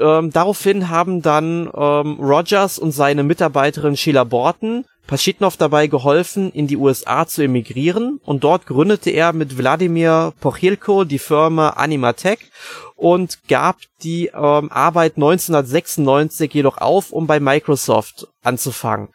ähm, 0.00 0.30
daraufhin 0.30 0.88
haben 0.88 1.22
dann 1.22 1.70
ähm, 1.74 2.18
Rogers 2.20 2.78
und 2.78 2.92
seine 2.92 3.22
Mitarbeiterin 3.22 3.96
Sheila 3.96 4.24
Borton 4.24 4.84
Paschitnov 5.06 5.56
dabei 5.56 5.86
geholfen, 5.86 6.50
in 6.50 6.66
die 6.66 6.76
USA 6.76 7.26
zu 7.26 7.42
emigrieren 7.42 8.20
und 8.24 8.42
dort 8.42 8.66
gründete 8.66 9.10
er 9.10 9.32
mit 9.32 9.56
Wladimir 9.56 10.32
Pochilko 10.40 11.04
die 11.04 11.20
Firma 11.20 11.70
Animatech 11.70 12.38
und 12.96 13.46
gab 13.48 13.76
die 14.02 14.26
ähm, 14.34 14.70
Arbeit 14.72 15.16
1996 15.16 16.52
jedoch 16.52 16.78
auf, 16.78 17.12
um 17.12 17.26
bei 17.26 17.38
Microsoft 17.38 18.26
anzufangen. 18.42 19.08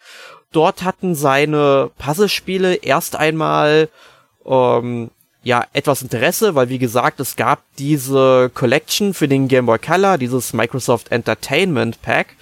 Dort 0.54 0.84
hatten 0.84 1.16
seine 1.16 1.92
Puzzlespiele 1.98 2.76
erst 2.76 3.16
einmal 3.16 3.90
ähm, 4.46 5.12
ja 5.44 5.66
etwas 5.74 6.02
Interesse, 6.02 6.56
weil 6.56 6.70
wie 6.70 6.78
gesagt, 6.78 7.20
es 7.20 7.36
gab 7.36 7.64
diese 7.78 8.52
Collection 8.54 9.14
für 9.14 9.28
den 9.28 9.48
Game 9.48 9.66
Boy 9.66 9.80
Color, 9.80 10.18
dieses 10.18 10.54
Microsoft 10.54 11.12
Entertainment 11.12 12.02
Pack 12.02 12.36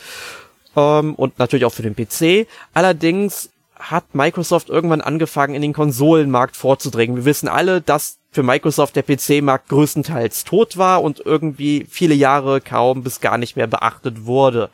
ähm, 0.75 1.15
und 1.15 1.39
natürlich 1.39 1.65
auch 1.65 1.73
für 1.73 1.83
den 1.83 1.95
PC. 1.95 2.47
Allerdings 2.73 3.49
hat 3.79 4.13
Microsoft 4.13 4.69
irgendwann 4.69 5.01
angefangen, 5.01 5.55
in 5.55 5.61
den 5.61 5.73
Konsolenmarkt 5.73 6.57
vorzudringen. 6.57 7.15
Wir 7.15 7.25
wissen 7.25 7.47
alle, 7.47 7.79
dass 7.79 8.17
für 8.31 8.43
Microsoft 8.43 8.95
der 8.95 9.03
PC-Markt 9.03 9.69
größtenteils 9.69 10.43
tot 10.43 10.77
war 10.77 11.01
und 11.01 11.21
irgendwie 11.25 11.87
viele 11.89 12.13
Jahre 12.13 12.61
kaum 12.61 13.03
bis 13.03 13.21
gar 13.21 13.37
nicht 13.37 13.55
mehr 13.55 13.67
beachtet 13.67 14.25
wurde. 14.25 14.69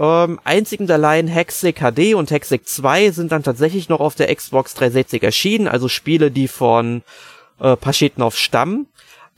Ähm, 0.00 0.40
einzig 0.44 0.80
und 0.80 0.90
allein 0.90 1.28
Hexig 1.28 1.76
HD 1.76 2.14
und 2.14 2.30
Hexig 2.30 2.66
2 2.66 3.10
sind 3.10 3.32
dann 3.32 3.42
tatsächlich 3.42 3.90
noch 3.90 4.00
auf 4.00 4.14
der 4.14 4.34
Xbox 4.34 4.72
360 4.72 5.22
erschienen, 5.22 5.68
also 5.68 5.88
Spiele, 5.88 6.30
die 6.30 6.48
von 6.48 7.02
äh, 7.60 7.76
Paschetnov 7.76 8.34
stammen. 8.34 8.86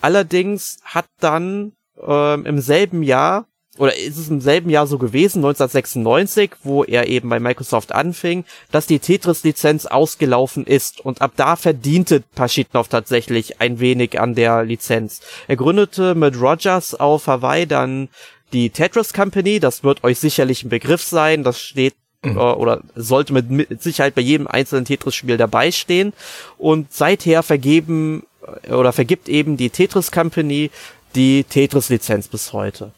Allerdings 0.01 0.79
hat 0.85 1.07
dann 1.19 1.73
ähm, 2.01 2.47
im 2.47 2.61
selben 2.61 3.03
Jahr 3.03 3.47
oder 3.79 3.97
ist 3.97 4.19
es 4.19 4.29
im 4.29 4.43
selben 4.43 4.69
Jahr 4.69 4.87
so 4.87 4.99
gewesen, 4.99 5.39
1996, 5.39 6.51
wo 6.63 6.85
er 6.85 7.09
eben 7.09 7.31
bei 7.31 7.41
Microsoft 7.41 7.93
anfing, 7.93 8.45
dass 8.71 8.87
die 8.87 8.99
Tetris-Lizenz 8.99 9.87
ausgelaufen 9.87 10.67
ist 10.67 11.01
und 11.01 11.23
ab 11.23 11.33
da 11.37 11.57
verdiente 11.57 12.23
Paschitnov 12.35 12.89
tatsächlich 12.89 13.63
ein 13.63 13.81
wenig 13.81 14.21
an 14.21 14.35
der 14.35 14.65
Lizenz. 14.65 15.23
Er 15.49 15.57
gründete 15.57 16.15
mit 16.15 16.39
Rogers 16.39 16.95
auf 16.95 17.27
Hawaii 17.27 17.67
dann 17.67 18.11
die 18.53 18.71
Tetris 18.71 19.13
Company, 19.13 19.61
das 19.61 19.85
wird 19.85 20.05
euch 20.05 20.19
sicherlich 20.19 20.65
ein 20.65 20.69
Begriff 20.69 21.03
sein, 21.03 21.45
das 21.45 21.61
steht 21.61 21.95
mhm. 22.23 22.37
äh, 22.37 22.41
oder 22.41 22.83
sollte 22.95 23.33
mit, 23.33 23.51
mit 23.51 23.83
Sicherheit 23.83 24.15
bei 24.15 24.23
jedem 24.23 24.47
einzelnen 24.47 24.85
Tetris-Spiel 24.85 25.37
dabei 25.37 25.71
stehen. 25.71 26.13
Und 26.59 26.93
seither 26.93 27.43
vergeben 27.43 28.25
äh, 28.65 28.73
oder 28.73 28.93
vergibt 28.93 29.29
eben 29.29 29.57
die 29.57 29.71
Tetris 29.71 30.11
Company 30.11 30.71
die 31.15 31.45
Tetris-Lizenz 31.45 32.29
bis 32.29 32.53
heute. 32.53 32.93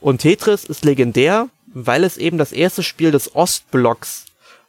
Und 0.00 0.18
Tetris 0.18 0.64
ist 0.64 0.84
legendär, 0.84 1.48
weil 1.66 2.04
es 2.04 2.18
eben 2.18 2.36
das 2.36 2.52
erste 2.52 2.82
Spiel 2.82 3.10
des 3.10 3.34
Ostblocks 3.34 4.26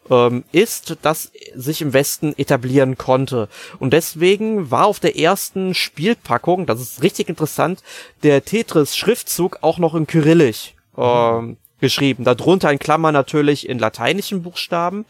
ähm, 0.09 0.43
ist, 0.51 0.97
das 1.01 1.31
sich 1.55 1.81
im 1.81 1.93
Westen 1.93 2.33
etablieren 2.37 2.97
konnte. 2.97 3.49
Und 3.79 3.93
deswegen 3.93 4.71
war 4.71 4.85
auf 4.85 4.99
der 4.99 5.17
ersten 5.17 5.73
Spielpackung, 5.73 6.65
das 6.65 6.81
ist 6.81 7.03
richtig 7.03 7.29
interessant, 7.29 7.81
der 8.23 8.43
Tetris-Schriftzug 8.43 9.59
auch 9.61 9.77
noch 9.77 9.95
in 9.95 10.07
Kyrillisch 10.07 10.73
ähm, 10.97 11.57
geschrieben. 11.79 12.23
Darunter 12.23 12.71
in 12.71 12.79
Klammern 12.79 13.13
natürlich 13.13 13.67
in 13.67 13.79
lateinischen 13.79 14.43
Buchstaben. 14.43 15.05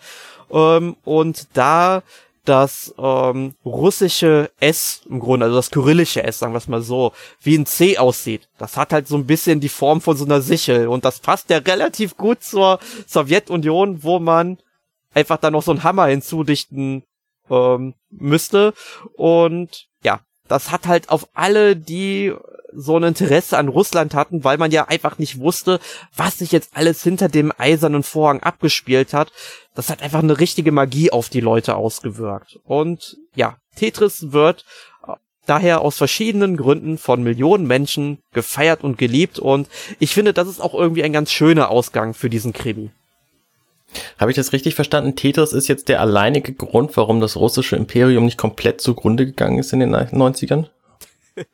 Ähm, 0.52 0.96
und 1.04 1.48
da 1.54 2.04
das 2.46 2.94
ähm, 3.00 3.56
russische 3.66 4.52
S 4.60 5.02
im 5.10 5.20
Grunde, 5.20 5.48
also 5.48 5.58
das 5.58 5.72
kyrillische 5.72 6.24
S, 6.24 6.40
sagen 6.40 6.54
wir 6.54 6.60
es 6.60 6.68
mal 6.68 6.82
so, 6.82 7.12
wie 7.42 7.58
ein 7.58 7.66
C 7.66 7.98
aussieht. 7.98 8.48
Das 8.60 8.78
hat 8.78 8.94
halt 8.94 9.08
so 9.08 9.18
ein 9.18 9.26
bisschen 9.26 9.60
die 9.60 9.70
Form 9.70 10.00
von 10.00 10.16
so 10.16 10.26
einer 10.26 10.42
Sichel 10.42 10.88
und 10.88 11.06
das 11.06 11.20
passt 11.20 11.50
ja 11.50 11.58
relativ 11.58 12.18
gut 12.18 12.44
zur 12.44 12.80
Sowjetunion, 13.08 14.04
wo 14.04 14.20
man 14.20 14.60
einfach 15.16 15.38
da 15.38 15.50
noch 15.50 15.64
so 15.64 15.72
einen 15.72 15.84
Hammer 15.84 16.06
hinzudichten 16.06 17.04
ähm, 17.50 17.96
müsste. 18.12 18.74
Und 19.16 19.88
ja, 20.04 20.20
das 20.48 20.70
hat 20.72 20.86
halt 20.86 21.10
auf 21.10 21.28
alle, 21.34 21.76
die 21.76 22.34
so 22.78 22.98
ein 22.98 23.04
Interesse 23.04 23.58
an 23.58 23.70
Russland 23.70 24.14
hatten, 24.14 24.44
weil 24.44 24.58
man 24.58 24.70
ja 24.70 24.86
einfach 24.86 25.18
nicht 25.18 25.40
wusste, 25.40 25.80
was 26.16 26.40
sich 26.40 26.52
jetzt 26.52 26.72
alles 26.76 27.02
hinter 27.02 27.30
dem 27.30 27.54
eisernen 27.58 28.04
Vorhang 28.04 28.42
abgespielt 28.42 29.14
hat. 29.14 29.32
Das 29.74 29.90
hat 29.90 30.02
einfach 30.02 30.20
eine 30.20 30.40
richtige 30.40 30.74
Magie 30.74 31.12
auf 31.12 31.30
die 31.30 31.40
Leute 31.40 31.76
ausgewirkt. 31.76 32.60
Und 32.64 33.18
ja, 33.34 33.58
Tetris 33.76 34.34
wird 34.34 34.66
äh, 35.08 35.14
daher 35.46 35.82
aus 35.82 35.98
verschiedenen 35.98 36.58
Gründen 36.58 36.98
von 36.98 37.24
Millionen 37.24 37.66
Menschen 37.66 38.20
gefeiert 38.34 38.84
und 38.84 38.98
geliebt 38.98 39.40
und 39.40 39.70
ich 40.00 40.14
finde, 40.14 40.34
das 40.34 40.50
ist 40.50 40.60
auch 40.60 40.74
irgendwie 40.74 41.04
ein 41.04 41.14
ganz 41.14 41.32
schöner 41.32 41.70
Ausgang 41.70 42.14
für 42.14 42.30
diesen 42.30 42.52
Krimi. 42.52 42.92
Habe 44.20 44.32
ich 44.32 44.36
das 44.36 44.54
richtig 44.54 44.76
verstanden? 44.76 45.16
Tetris 45.16 45.54
ist 45.54 45.68
jetzt 45.68 45.90
der 45.90 46.02
alleinige 46.02 46.54
Grund, 46.54 46.96
warum 46.98 47.22
das 47.22 47.36
russische 47.36 47.76
Imperium 47.76 48.26
nicht 48.26 48.38
komplett 48.38 48.82
zugrunde 48.82 49.26
gegangen 49.26 49.60
ist 49.60 49.74
in 49.74 49.80
den 49.80 49.96
90ern? 49.96 50.68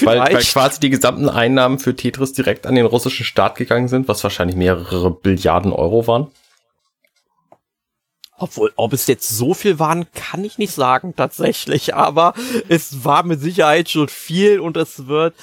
weil, 0.00 0.18
weil 0.18 0.42
quasi 0.42 0.80
die 0.80 0.88
gesamten 0.90 1.28
Einnahmen 1.28 1.78
für 1.78 1.94
Tetris 1.94 2.32
direkt 2.32 2.66
an 2.66 2.74
den 2.74 2.86
russischen 2.86 3.26
Staat 3.26 3.56
gegangen 3.56 3.88
sind, 3.88 4.08
was 4.08 4.22
wahrscheinlich 4.22 4.56
mehrere 4.56 5.10
Billiarden 5.10 5.72
Euro 5.72 6.06
waren. 6.06 6.28
Obwohl, 8.38 8.72
ob 8.76 8.92
es 8.92 9.08
jetzt 9.08 9.28
so 9.28 9.52
viel 9.52 9.80
waren, 9.80 10.06
kann 10.12 10.44
ich 10.44 10.58
nicht 10.58 10.72
sagen 10.72 11.14
tatsächlich, 11.16 11.94
aber 11.94 12.34
es 12.68 13.04
war 13.04 13.24
mit 13.24 13.40
Sicherheit 13.40 13.90
schon 13.90 14.08
viel 14.08 14.60
und 14.60 14.76
es 14.76 15.08
wird 15.08 15.34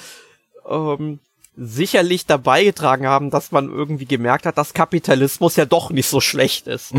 ähm, 0.68 1.20
sicherlich 1.56 2.26
dabei 2.26 2.64
getragen 2.64 3.06
haben, 3.06 3.30
dass 3.30 3.52
man 3.52 3.68
irgendwie 3.68 4.04
gemerkt 4.04 4.46
hat, 4.46 4.58
dass 4.58 4.74
Kapitalismus 4.74 5.56
ja 5.56 5.64
doch 5.64 5.90
nicht 5.90 6.08
so 6.08 6.20
schlecht 6.20 6.66
ist. 6.66 6.92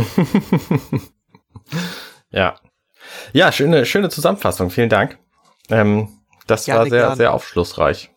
ja. 2.31 2.55
Ja, 3.33 3.51
schöne, 3.51 3.85
schöne 3.85 4.09
Zusammenfassung. 4.09 4.69
Vielen 4.69 4.89
Dank. 4.89 5.17
Ähm, 5.69 6.09
das 6.47 6.65
gerne, 6.65 6.79
war 6.79 6.89
sehr, 6.89 7.01
gerne. 7.01 7.15
sehr 7.15 7.33
aufschlussreich. 7.33 8.09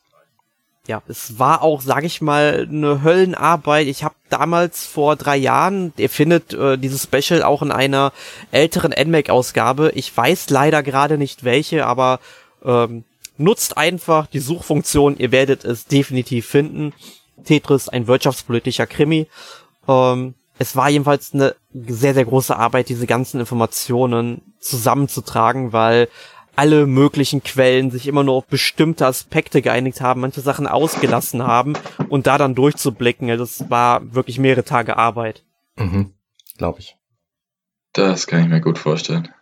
Ja, 0.87 1.03
es 1.07 1.39
war 1.39 1.63
auch, 1.63 1.83
sag 1.83 2.05
ich 2.05 2.21
mal, 2.21 2.67
eine 2.69 3.03
Höllenarbeit. 3.05 3.87
Ich 3.87 4.03
habe 4.03 4.15
damals 4.31 4.87
vor 4.87 5.15
drei 5.15 5.37
Jahren, 5.37 5.93
ihr 5.99 6.09
findet 6.09 6.55
äh, 6.55 6.79
dieses 6.79 7.05
Special 7.05 7.43
auch 7.43 7.63
in 7.63 7.71
einer 7.71 8.13
älteren 8.51 8.93
NMAC-Ausgabe. 8.93 9.93
Ich 9.95 10.17
weiß 10.17 10.51
leider 10.51 10.83
gerade 10.83 11.19
nicht 11.19 11.45
welche, 11.45 11.87
aber 11.87 12.19
ähm, 12.65 13.05
Nutzt 13.41 13.77
einfach 13.79 14.27
die 14.27 14.39
Suchfunktion, 14.39 15.17
ihr 15.17 15.33
werdet 15.33 15.65
es 15.65 15.87
definitiv 15.87 16.47
finden. 16.47 16.93
Tetris, 17.45 17.89
ein 17.89 18.07
wirtschaftspolitischer 18.07 18.87
Krimi. 18.87 19.29
Ähm, 19.89 20.35
es 20.59 20.77
war 20.77 20.91
jedenfalls 20.91 21.33
eine 21.33 21.57
sehr, 21.73 22.13
sehr 22.13 22.27
große 22.27 22.55
Arbeit, 22.55 22.91
diese 22.91 23.07
ganzen 23.07 23.41
Informationen 23.41 24.43
zusammenzutragen, 24.61 25.73
weil 25.73 26.09
alle 26.55 26.87
möglichen 26.87 27.43
Quellen 27.43 27.91
sich 27.91 28.07
immer 28.07 28.25
nur 28.25 28.35
auf 28.35 28.47
bestimmte 28.47 29.07
Aspekte 29.07 29.63
geeinigt 29.63 30.03
haben, 30.03 30.21
manche 30.21 30.43
Sachen 30.43 30.67
ausgelassen 30.67 31.43
haben 31.43 31.73
und 32.11 32.27
da 32.27 32.37
dann 32.37 32.55
durchzublicken, 32.55 33.29
das 33.29 33.71
war 33.71 34.13
wirklich 34.15 34.39
mehrere 34.39 34.65
Tage 34.65 34.99
Arbeit. 34.99 35.45
Mhm, 35.77 36.13
glaube 36.59 36.81
ich. 36.81 36.99
Das 37.95 38.27
kann 38.27 38.43
ich 38.43 38.49
mir 38.49 38.61
gut 38.61 38.79
vorstellen. 38.79 39.33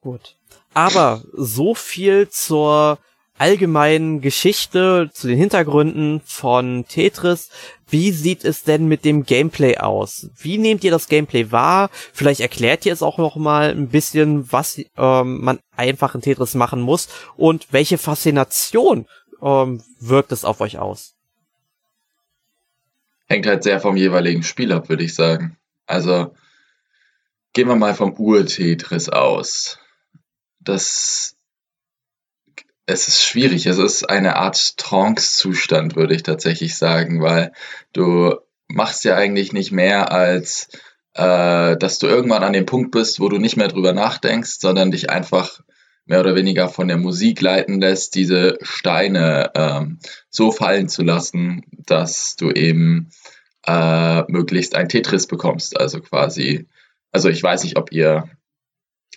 Gut. 0.00 0.38
Aber 0.74 1.22
so 1.32 1.74
viel 1.74 2.28
zur 2.28 2.98
allgemeinen 3.42 4.20
Geschichte, 4.20 5.10
zu 5.12 5.26
den 5.26 5.36
Hintergründen 5.36 6.20
von 6.24 6.84
Tetris. 6.86 7.50
Wie 7.88 8.12
sieht 8.12 8.44
es 8.44 8.62
denn 8.62 8.86
mit 8.86 9.04
dem 9.04 9.24
Gameplay 9.24 9.78
aus? 9.78 10.30
Wie 10.38 10.58
nehmt 10.58 10.84
ihr 10.84 10.92
das 10.92 11.08
Gameplay 11.08 11.50
wahr? 11.50 11.90
Vielleicht 12.12 12.40
erklärt 12.40 12.86
ihr 12.86 12.92
es 12.92 13.02
auch 13.02 13.18
noch 13.18 13.34
mal 13.34 13.70
ein 13.70 13.88
bisschen, 13.88 14.50
was 14.52 14.80
ähm, 14.96 15.42
man 15.42 15.58
einfach 15.76 16.14
in 16.14 16.20
Tetris 16.20 16.54
machen 16.54 16.80
muss 16.80 17.08
und 17.36 17.66
welche 17.72 17.98
Faszination 17.98 19.06
ähm, 19.42 19.82
wirkt 19.98 20.30
es 20.30 20.44
auf 20.44 20.60
euch 20.60 20.78
aus? 20.78 21.16
Hängt 23.26 23.46
halt 23.46 23.64
sehr 23.64 23.80
vom 23.80 23.96
jeweiligen 23.96 24.44
Spiel 24.44 24.72
ab, 24.72 24.88
würde 24.88 25.02
ich 25.02 25.16
sagen. 25.16 25.56
Also 25.86 26.32
gehen 27.54 27.66
wir 27.66 27.76
mal 27.76 27.94
vom 27.94 28.14
Ur-Tetris 28.14 29.08
aus. 29.08 29.80
Das 30.64 31.36
es 32.86 33.08
ist 33.08 33.24
schwierig. 33.24 33.66
Es 33.66 33.78
ist 33.78 34.08
eine 34.08 34.36
Art 34.36 34.76
Trance-Zustand, 34.76 35.96
würde 35.96 36.14
ich 36.14 36.22
tatsächlich 36.22 36.76
sagen, 36.76 37.22
weil 37.22 37.52
du 37.92 38.34
machst 38.68 39.04
ja 39.04 39.16
eigentlich 39.16 39.52
nicht 39.52 39.72
mehr 39.72 40.10
als, 40.10 40.68
äh, 41.14 41.76
dass 41.76 41.98
du 41.98 42.06
irgendwann 42.06 42.42
an 42.42 42.52
dem 42.52 42.66
Punkt 42.66 42.90
bist, 42.90 43.20
wo 43.20 43.28
du 43.28 43.38
nicht 43.38 43.56
mehr 43.56 43.68
drüber 43.68 43.92
nachdenkst, 43.92 44.58
sondern 44.58 44.90
dich 44.90 45.10
einfach 45.10 45.60
mehr 46.04 46.20
oder 46.20 46.34
weniger 46.34 46.68
von 46.68 46.88
der 46.88 46.96
Musik 46.96 47.40
leiten 47.40 47.80
lässt, 47.80 48.14
diese 48.16 48.58
Steine 48.62 49.52
ähm, 49.54 50.00
so 50.30 50.50
fallen 50.50 50.88
zu 50.88 51.02
lassen, 51.02 51.64
dass 51.86 52.34
du 52.34 52.50
eben 52.50 53.10
äh, 53.66 54.22
möglichst 54.30 54.74
ein 54.74 54.88
Tetris 54.88 55.28
bekommst. 55.28 55.78
Also 55.78 56.00
quasi, 56.00 56.66
also 57.12 57.28
ich 57.28 57.40
weiß 57.42 57.62
nicht, 57.62 57.78
ob 57.78 57.92
ihr 57.92 58.28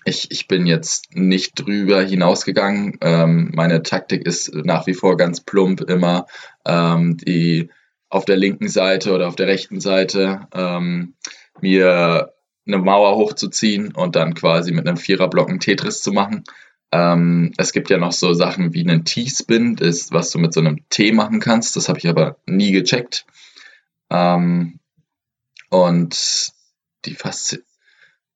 ich, 0.06 0.30
ich 0.32 0.48
bin 0.48 0.68
jetzt 0.68 1.16
nicht 1.16 1.54
drüber 1.56 2.02
hinausgegangen. 2.02 3.00
Ähm, 3.02 3.52
meine 3.54 3.82
Taktik 3.84 4.26
ist 4.26 4.54
nach 4.54 4.86
wie 4.88 4.94
vor 4.94 5.18
ganz 5.18 5.42
plump 5.42 5.82
immer 5.82 6.28
ähm, 6.66 7.18
die 7.18 7.70
auf 8.10 8.24
der 8.24 8.38
linken 8.38 8.70
Seite 8.70 9.14
oder 9.14 9.28
auf 9.28 9.36
der 9.36 9.48
rechten 9.48 9.82
Seite 9.82 10.48
ähm, 10.54 11.16
mir 11.60 12.32
eine 12.68 12.78
Mauer 12.78 13.18
hochzuziehen 13.18 13.94
und 13.94 14.16
dann 14.16 14.36
quasi 14.36 14.72
mit 14.72 14.88
einem 14.88 14.98
Viererblock 14.98 15.50
einen 15.50 15.60
Tetris 15.60 16.02
zu 16.02 16.12
machen. 16.12 16.44
Ähm, 16.92 17.52
es 17.58 17.74
gibt 17.74 17.90
ja 17.90 17.98
noch 17.98 18.12
so 18.12 18.34
Sachen 18.34 18.74
wie 18.74 18.82
einen 18.82 19.06
T-Spin, 19.06 19.80
was 19.80 20.30
du 20.30 20.38
mit 20.38 20.54
so 20.54 20.60
einem 20.60 20.88
T 20.90 21.12
machen 21.12 21.40
kannst. 21.40 21.76
Das 21.76 21.90
habe 21.90 22.00
ich 22.00 22.08
aber 22.08 22.38
nie 22.46 22.72
gecheckt. 22.72 23.26
Ähm, 24.12 24.80
und 25.70 26.54
die 27.06 27.16
Faszination 27.16 27.65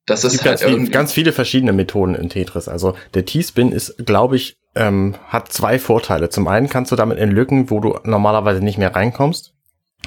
das 0.10 0.24
es 0.24 0.34
ist 0.34 0.43
gibt 0.43 0.50
halt 0.50 0.62
ganz, 0.62 0.72
viel, 0.72 0.89
ganz 0.89 1.13
viele 1.13 1.32
verschiedene 1.32 1.74
Methoden 1.74 2.15
in 2.15 2.30
Tetris. 2.30 2.67
Also 2.67 2.95
der 3.13 3.26
T-Spin 3.26 3.72
ist, 3.72 4.06
glaube 4.06 4.36
ich, 4.36 4.58
ähm, 4.76 5.15
hat 5.28 5.52
zwei 5.52 5.80
Vorteile. 5.80 6.30
Zum 6.30 6.48
einen 6.48 6.69
kannst 6.69 6.91
du 6.91 6.95
damit 6.95 7.17
in 7.17 7.32
Lücken, 7.32 7.69
wo 7.69 7.80
du 7.80 7.98
normalerweise 8.04 8.62
nicht 8.62 8.78
mehr 8.78 8.95
reinkommst. 8.95 9.54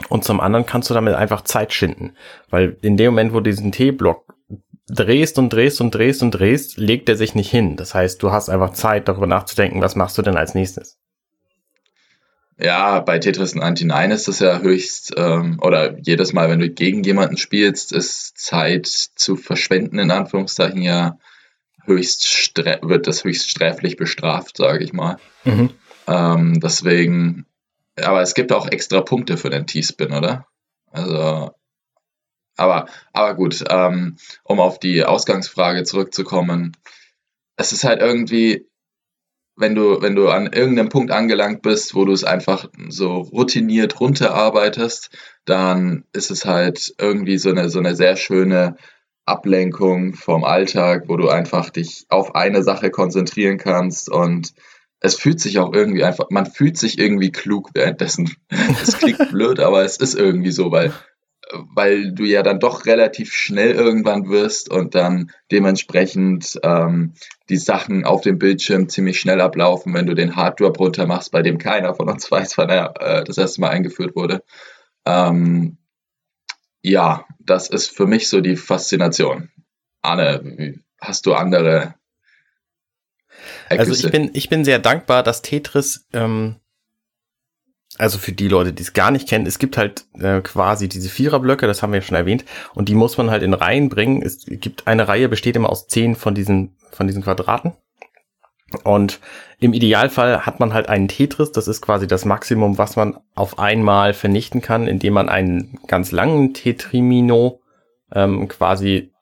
Und 0.09 0.25
zum 0.25 0.41
anderen 0.41 0.67
kannst 0.67 0.91
du 0.91 0.95
damit 0.95 1.15
einfach 1.15 1.43
Zeit 1.43 1.73
schinden. 1.73 2.13
Weil 2.51 2.77
in 2.83 2.97
dem 2.97 3.13
Moment, 3.13 3.33
wo 3.33 3.41
du 3.41 3.51
diesen 3.51 3.73
T-Block 3.73 4.35
drehst 4.89 5.39
und 5.39 5.53
drehst 5.53 5.81
und 5.81 5.95
drehst 5.95 6.23
und 6.23 6.33
drehst, 6.33 6.77
legt 6.77 7.09
er 7.09 7.17
sich 7.17 7.35
nicht 7.35 7.51
hin. 7.51 7.77
Das 7.77 7.95
heißt, 7.95 8.23
du 8.23 8.33
hast 8.33 8.49
einfach 8.49 8.73
Zeit, 8.73 9.09
darüber 9.09 9.27
nachzudenken, 9.27 9.81
was 9.81 9.97
machst 9.97 10.19
du 10.19 10.23
denn 10.23 10.37
als 10.37 10.55
nächstes. 10.55 10.99
Ja, 12.59 13.01
bei 13.01 13.19
Tetris 13.19 13.55
99 13.55 14.15
ist 14.15 14.29
es 14.29 14.39
ja 14.39 14.61
höchst, 14.61 15.15
ähm, 15.17 15.59
oder 15.61 15.99
jedes 15.99 16.33
Mal, 16.33 16.49
wenn 16.49 16.61
du 16.61 16.69
gegen 16.69 17.03
jemanden 17.03 17.37
spielst, 17.37 17.93
ist 17.93 18.39
Zeit 18.39 18.87
zu 18.87 19.37
verschwenden, 19.37 19.99
in 19.99 20.11
Anführungszeichen, 20.11 20.83
ja 20.83 21.19
höchst 21.85 22.55
wird 22.57 23.07
das 23.07 23.25
höchst 23.25 23.51
sträflich 23.51 23.97
bestraft, 23.97 24.57
sage 24.57 24.85
ich 24.85 24.93
mal. 24.93 25.17
Mhm. 25.45 25.71
Ähm, 26.07 26.61
deswegen, 26.61 27.47
aber 27.97 28.23
es 28.23 28.35
gibt 28.35 28.53
auch 28.53 28.69
extra 28.69 29.01
Punkte 29.01 29.37
für 29.37 29.51
den 29.51 29.67
T-Spin, 29.67 30.13
oder? 30.13 30.47
Also, 30.91 31.55
aber, 32.57 32.87
aber 33.13 33.35
gut, 33.35 33.65
ähm, 33.69 34.17
um 34.45 34.61
auf 34.61 34.79
die 34.79 35.05
Ausgangsfrage 35.05 35.85
zurückzukommen, 35.85 36.77
es 37.57 37.73
ist 37.73 37.85
halt 37.85 38.01
irgendwie, 38.01 38.69
wenn 39.63 39.75
du, 39.75 40.03
wenn 40.03 40.15
du 40.15 40.29
an 40.29 40.53
irgendeinem 40.53 40.91
Punkt 40.91 41.11
angelangt 41.11 41.63
bist, 41.63 41.95
wo 41.95 42.05
du 42.05 42.13
es 42.13 42.25
einfach 42.25 42.69
so 42.89 43.21
routiniert 43.21 43.99
runterarbeitest, 44.01 45.11
dann 45.47 46.05
ist 46.13 46.31
es 46.31 46.45
halt 46.45 46.95
irgendwie 46.99 47.39
so 47.39 47.51
eine, 47.51 47.71
so 47.71 47.79
eine 47.79 47.97
sehr 47.97 48.17
schöne 48.17 48.77
Ablenkung 49.25 50.15
vom 50.15 50.45
Alltag, 50.45 51.05
wo 51.07 51.17
du 51.17 51.29
einfach 51.29 51.71
dich 51.71 52.05
auf 52.11 52.35
eine 52.35 52.63
Sache 52.63 52.91
konzentrieren 52.91 53.57
kannst 53.57 54.11
und 54.11 54.53
es 55.01 55.17
fühlt 55.17 55.41
sich 55.41 55.59
auch 55.59 55.73
irgendwie 55.73 56.05
einfach, 56.05 56.27
man 56.31 56.47
fühlt 56.47 56.77
sich 56.77 56.99
irgendwie 56.99 57.33
klug 57.33 57.71
währenddessen. 57.75 58.35
Es 58.83 58.99
klingt 58.99 59.31
blöd, 59.31 59.61
aber 59.61 59.85
es 59.85 59.97
ist 59.97 60.15
irgendwie 60.15 60.53
so, 60.53 60.71
weil 60.71 60.93
weil 61.75 62.13
du 62.13 62.25
ja 62.25 62.43
dann 62.43 62.61
doch 62.61 62.87
relativ 62.87 63.33
schnell 63.33 63.73
irgendwann 63.73 64.29
wirst 64.29 64.71
und 64.71 64.95
dann 64.95 65.31
dementsprechend 65.51 66.59
ähm, 66.63 67.15
die 67.49 67.57
Sachen 67.57 68.05
auf 68.05 68.23
dem 68.23 68.39
Bildschirm 68.39 68.89
ziemlich 68.89 69.21
schnell 69.21 69.41
ablaufen, 69.41 69.95
wenn 69.95 70.07
du 70.07 70.15
den 70.15 70.37
Hardware 70.37 70.73
runter 70.73 71.07
machst, 71.07 71.33
bei 71.33 71.43
dem 71.43 71.59
keiner 71.59 71.95
von 71.95 72.09
uns 72.09 72.31
weiß, 72.31 72.59
wann 72.59 72.71
er 72.71 72.95
äh, 73.01 73.25
das 73.25 73.39
erste 73.39 73.61
Mal 73.61 73.71
eingeführt 73.71 74.17
wurde. 74.17 74.43
Ähm, 75.05 75.79
ja, 76.83 77.27
das 77.39 77.69
ist 77.69 77.95
für 77.95 78.07
mich 78.07 78.29
so 78.29 78.41
die 78.41 78.57
Faszination. 78.57 79.51
Anne, 80.01 80.81
hast 81.01 81.27
du 81.27 81.35
andere 81.35 81.95
Ergüsse? 83.69 83.91
Also 83.91 84.07
ich 84.07 84.13
bin, 84.13 84.31
ich 84.35 84.49
bin 84.49 84.65
sehr 84.65 84.79
dankbar, 84.79 85.23
dass 85.23 85.43
Tetris 85.43 86.07
ähm, 86.13 86.57
also 87.99 88.19
für 88.19 88.33
die 88.33 88.49
Leute, 88.49 88.73
die 88.73 88.83
es 88.83 88.95
gar 88.95 89.11
nicht 89.11 89.29
kennen, 89.29 89.47
es 89.47 89.59
gibt 89.59 89.77
halt 89.77 90.07
äh, 90.19 90.41
quasi 90.41 90.89
diese 90.89 91.09
Viererblöcke, 91.09 91.67
das 91.67 91.83
haben 91.83 91.93
wir 91.93 92.01
ja 92.01 92.05
schon 92.05 92.17
erwähnt, 92.17 92.45
und 92.75 92.89
die 92.89 92.95
muss 92.95 93.19
man 93.19 93.31
halt 93.31 93.43
in 93.43 93.55
Reihen 93.55 93.89
bringen. 93.89 94.23
Es 94.23 94.45
gibt 94.47 94.87
eine 94.87 95.09
Reihe, 95.09 95.29
besteht 95.29 95.57
immer 95.57 95.71
aus 95.71 95.87
zehn 95.89 96.17
von 96.17 96.35
diesen, 96.35 96.77
von 96.91 97.07
diesen 97.07 97.23
Quadraten. 97.23 97.73
Und 98.85 99.21
im 99.59 99.75
Idealfall 99.75 100.47
hat 100.47 100.59
man 100.59 100.73
halt 100.73 100.89
einen 100.89 101.07
Tetris, 101.07 101.53
das 101.53 101.69
ist 101.69 101.83
quasi 101.83 102.07
das 102.07 102.25
Maximum, 102.25 102.79
was 102.79 102.97
man 102.97 103.19
auf 103.35 103.59
einmal 103.59 104.15
vernichten 104.15 104.63
kann, 104.63 104.87
indem 104.87 105.13
man 105.13 105.29
einen 105.29 105.79
ganz 105.87 106.11
langen 106.11 106.55
Tetrimino 106.55 107.61
ähm, 108.15 108.49
quasi 108.49 109.13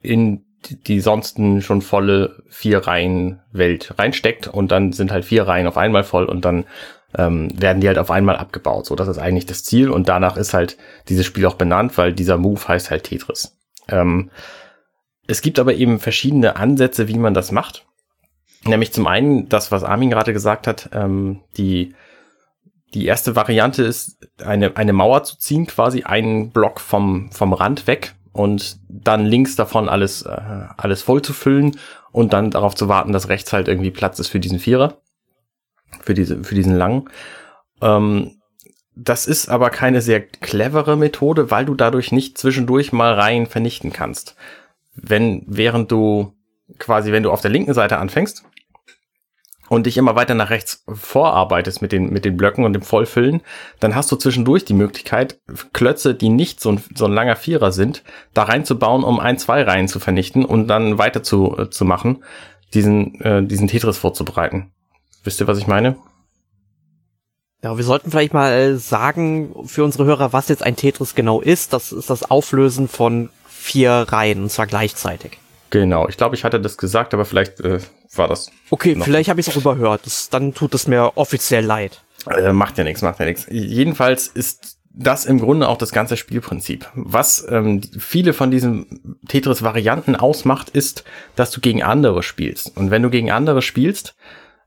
in 0.00 0.44
die 0.68 1.00
sonsten 1.00 1.62
schon 1.62 1.82
volle 1.82 2.42
vier 2.48 2.78
Reihen 2.78 3.40
Welt 3.52 3.94
reinsteckt 3.96 4.48
und 4.48 4.72
dann 4.72 4.92
sind 4.92 5.12
halt 5.12 5.24
vier 5.24 5.46
Reihen 5.46 5.68
auf 5.68 5.76
einmal 5.76 6.02
voll 6.02 6.24
und 6.24 6.44
dann 6.44 6.64
ähm, 7.16 7.48
werden 7.58 7.80
die 7.80 7.88
halt 7.88 7.98
auf 7.98 8.10
einmal 8.10 8.36
abgebaut. 8.36 8.86
So, 8.86 8.94
das 8.94 9.08
ist 9.08 9.18
eigentlich 9.18 9.46
das 9.46 9.64
Ziel 9.64 9.90
und 9.90 10.08
danach 10.08 10.36
ist 10.36 10.54
halt 10.54 10.76
dieses 11.08 11.26
Spiel 11.26 11.46
auch 11.46 11.54
benannt, 11.54 11.96
weil 11.96 12.12
dieser 12.12 12.36
Move 12.36 12.66
heißt 12.66 12.90
halt 12.90 13.04
Tetris. 13.04 13.56
Ähm, 13.88 14.30
es 15.26 15.40
gibt 15.40 15.58
aber 15.58 15.74
eben 15.74 16.00
verschiedene 16.00 16.56
Ansätze, 16.56 17.08
wie 17.08 17.18
man 17.18 17.34
das 17.34 17.52
macht. 17.52 17.86
Nämlich 18.64 18.92
zum 18.92 19.06
einen 19.06 19.48
das, 19.48 19.70
was 19.70 19.84
Armin 19.84 20.10
gerade 20.10 20.32
gesagt 20.32 20.66
hat, 20.66 20.90
ähm, 20.92 21.40
die 21.56 21.94
die 22.94 23.04
erste 23.04 23.36
Variante 23.36 23.82
ist, 23.82 24.16
eine, 24.42 24.76
eine 24.78 24.94
Mauer 24.94 25.22
zu 25.22 25.36
ziehen, 25.36 25.66
quasi 25.66 26.04
einen 26.04 26.50
Block 26.52 26.80
vom, 26.80 27.30
vom 27.32 27.52
Rand 27.52 27.86
weg 27.86 28.14
und 28.32 28.78
dann 28.88 29.26
links 29.26 29.56
davon 29.56 29.90
alles, 29.90 30.22
äh, 30.22 30.40
alles 30.76 31.02
voll 31.02 31.20
zu 31.20 31.34
füllen 31.34 31.78
und 32.12 32.32
dann 32.32 32.50
darauf 32.50 32.74
zu 32.74 32.88
warten, 32.88 33.12
dass 33.12 33.28
rechts 33.28 33.52
halt 33.52 33.68
irgendwie 33.68 33.90
Platz 33.90 34.18
ist 34.18 34.28
für 34.28 34.40
diesen 34.40 34.58
Vierer 34.58 35.02
für 36.02 36.14
diese, 36.14 36.42
für 36.44 36.54
diesen 36.54 36.76
langen. 36.76 37.08
Ähm, 37.80 38.38
das 39.00 39.26
ist 39.26 39.48
aber 39.48 39.70
keine 39.70 40.00
sehr 40.00 40.20
clevere 40.20 40.96
Methode, 40.96 41.52
weil 41.52 41.64
du 41.64 41.74
dadurch 41.74 42.10
nicht 42.10 42.36
zwischendurch 42.36 42.92
mal 42.92 43.14
Reihen 43.14 43.46
vernichten 43.46 43.92
kannst. 43.92 44.34
Wenn, 44.94 45.44
während 45.46 45.92
du 45.92 46.34
quasi, 46.78 47.12
wenn 47.12 47.22
du 47.22 47.30
auf 47.30 47.40
der 47.40 47.52
linken 47.52 47.74
Seite 47.74 47.98
anfängst 47.98 48.44
und 49.68 49.86
dich 49.86 49.96
immer 49.96 50.16
weiter 50.16 50.34
nach 50.34 50.50
rechts 50.50 50.84
vorarbeitest 50.88 51.80
mit 51.80 51.92
den, 51.92 52.10
mit 52.10 52.24
den 52.24 52.36
Blöcken 52.36 52.64
und 52.64 52.72
dem 52.72 52.82
Vollfüllen, 52.82 53.40
dann 53.78 53.94
hast 53.94 54.10
du 54.10 54.16
zwischendurch 54.16 54.64
die 54.64 54.74
Möglichkeit, 54.74 55.40
Klötze, 55.72 56.16
die 56.16 56.28
nicht 56.28 56.60
so 56.60 56.72
ein, 56.72 56.82
so 56.94 57.04
ein 57.04 57.12
langer 57.12 57.36
Vierer 57.36 57.70
sind, 57.70 58.02
da 58.34 58.44
reinzubauen, 58.44 59.04
um 59.04 59.20
ein, 59.20 59.38
zwei 59.38 59.62
Reihen 59.62 59.86
zu 59.86 60.00
vernichten 60.00 60.44
und 60.44 60.66
dann 60.66 60.98
weiter 60.98 61.22
zu, 61.22 61.56
äh, 61.56 61.70
zu 61.70 61.84
machen, 61.84 62.24
diesen, 62.74 63.20
äh, 63.20 63.44
diesen 63.44 63.68
Tetris 63.68 63.98
vorzubereiten. 63.98 64.72
Wisst 65.24 65.40
ihr, 65.40 65.46
was 65.46 65.58
ich 65.58 65.66
meine? 65.66 65.96
Ja, 67.62 67.76
wir 67.76 67.84
sollten 67.84 68.10
vielleicht 68.10 68.34
mal 68.34 68.52
äh, 68.52 68.76
sagen 68.76 69.54
für 69.66 69.82
unsere 69.82 70.04
Hörer, 70.04 70.32
was 70.32 70.48
jetzt 70.48 70.62
ein 70.62 70.76
Tetris 70.76 71.14
genau 71.14 71.40
ist. 71.40 71.72
Das 71.72 71.90
ist 71.90 72.08
das 72.08 72.30
Auflösen 72.30 72.88
von 72.88 73.30
vier 73.48 74.06
Reihen, 74.08 74.44
und 74.44 74.50
zwar 74.50 74.66
gleichzeitig. 74.66 75.38
Genau, 75.70 76.08
ich 76.08 76.16
glaube, 76.16 76.36
ich 76.36 76.44
hatte 76.44 76.60
das 76.60 76.78
gesagt, 76.78 77.12
aber 77.14 77.24
vielleicht 77.24 77.60
äh, 77.60 77.80
war 78.14 78.28
das. 78.28 78.50
Okay, 78.70 78.96
vielleicht 79.02 79.28
habe 79.28 79.40
ich 79.40 79.48
es 79.48 79.52
auch 79.54 79.60
überhört. 79.60 80.06
Das, 80.06 80.30
dann 80.30 80.54
tut 80.54 80.74
es 80.74 80.86
mir 80.86 81.16
offiziell 81.16 81.64
leid. 81.64 82.02
Äh, 82.30 82.52
macht 82.52 82.78
ja 82.78 82.84
nichts, 82.84 83.02
macht 83.02 83.18
ja 83.18 83.26
nichts. 83.26 83.46
Jedenfalls 83.50 84.28
ist 84.28 84.78
das 84.90 85.26
im 85.26 85.38
Grunde 85.38 85.68
auch 85.68 85.78
das 85.78 85.92
ganze 85.92 86.16
Spielprinzip. 86.16 86.88
Was 86.94 87.46
ähm, 87.48 87.82
viele 87.98 88.32
von 88.32 88.50
diesen 88.50 89.18
Tetris-Varianten 89.28 90.16
ausmacht, 90.16 90.70
ist, 90.70 91.04
dass 91.36 91.50
du 91.50 91.60
gegen 91.60 91.82
andere 91.82 92.22
spielst. 92.22 92.76
Und 92.76 92.90
wenn 92.90 93.02
du 93.02 93.10
gegen 93.10 93.30
andere 93.30 93.62
spielst, 93.62 94.16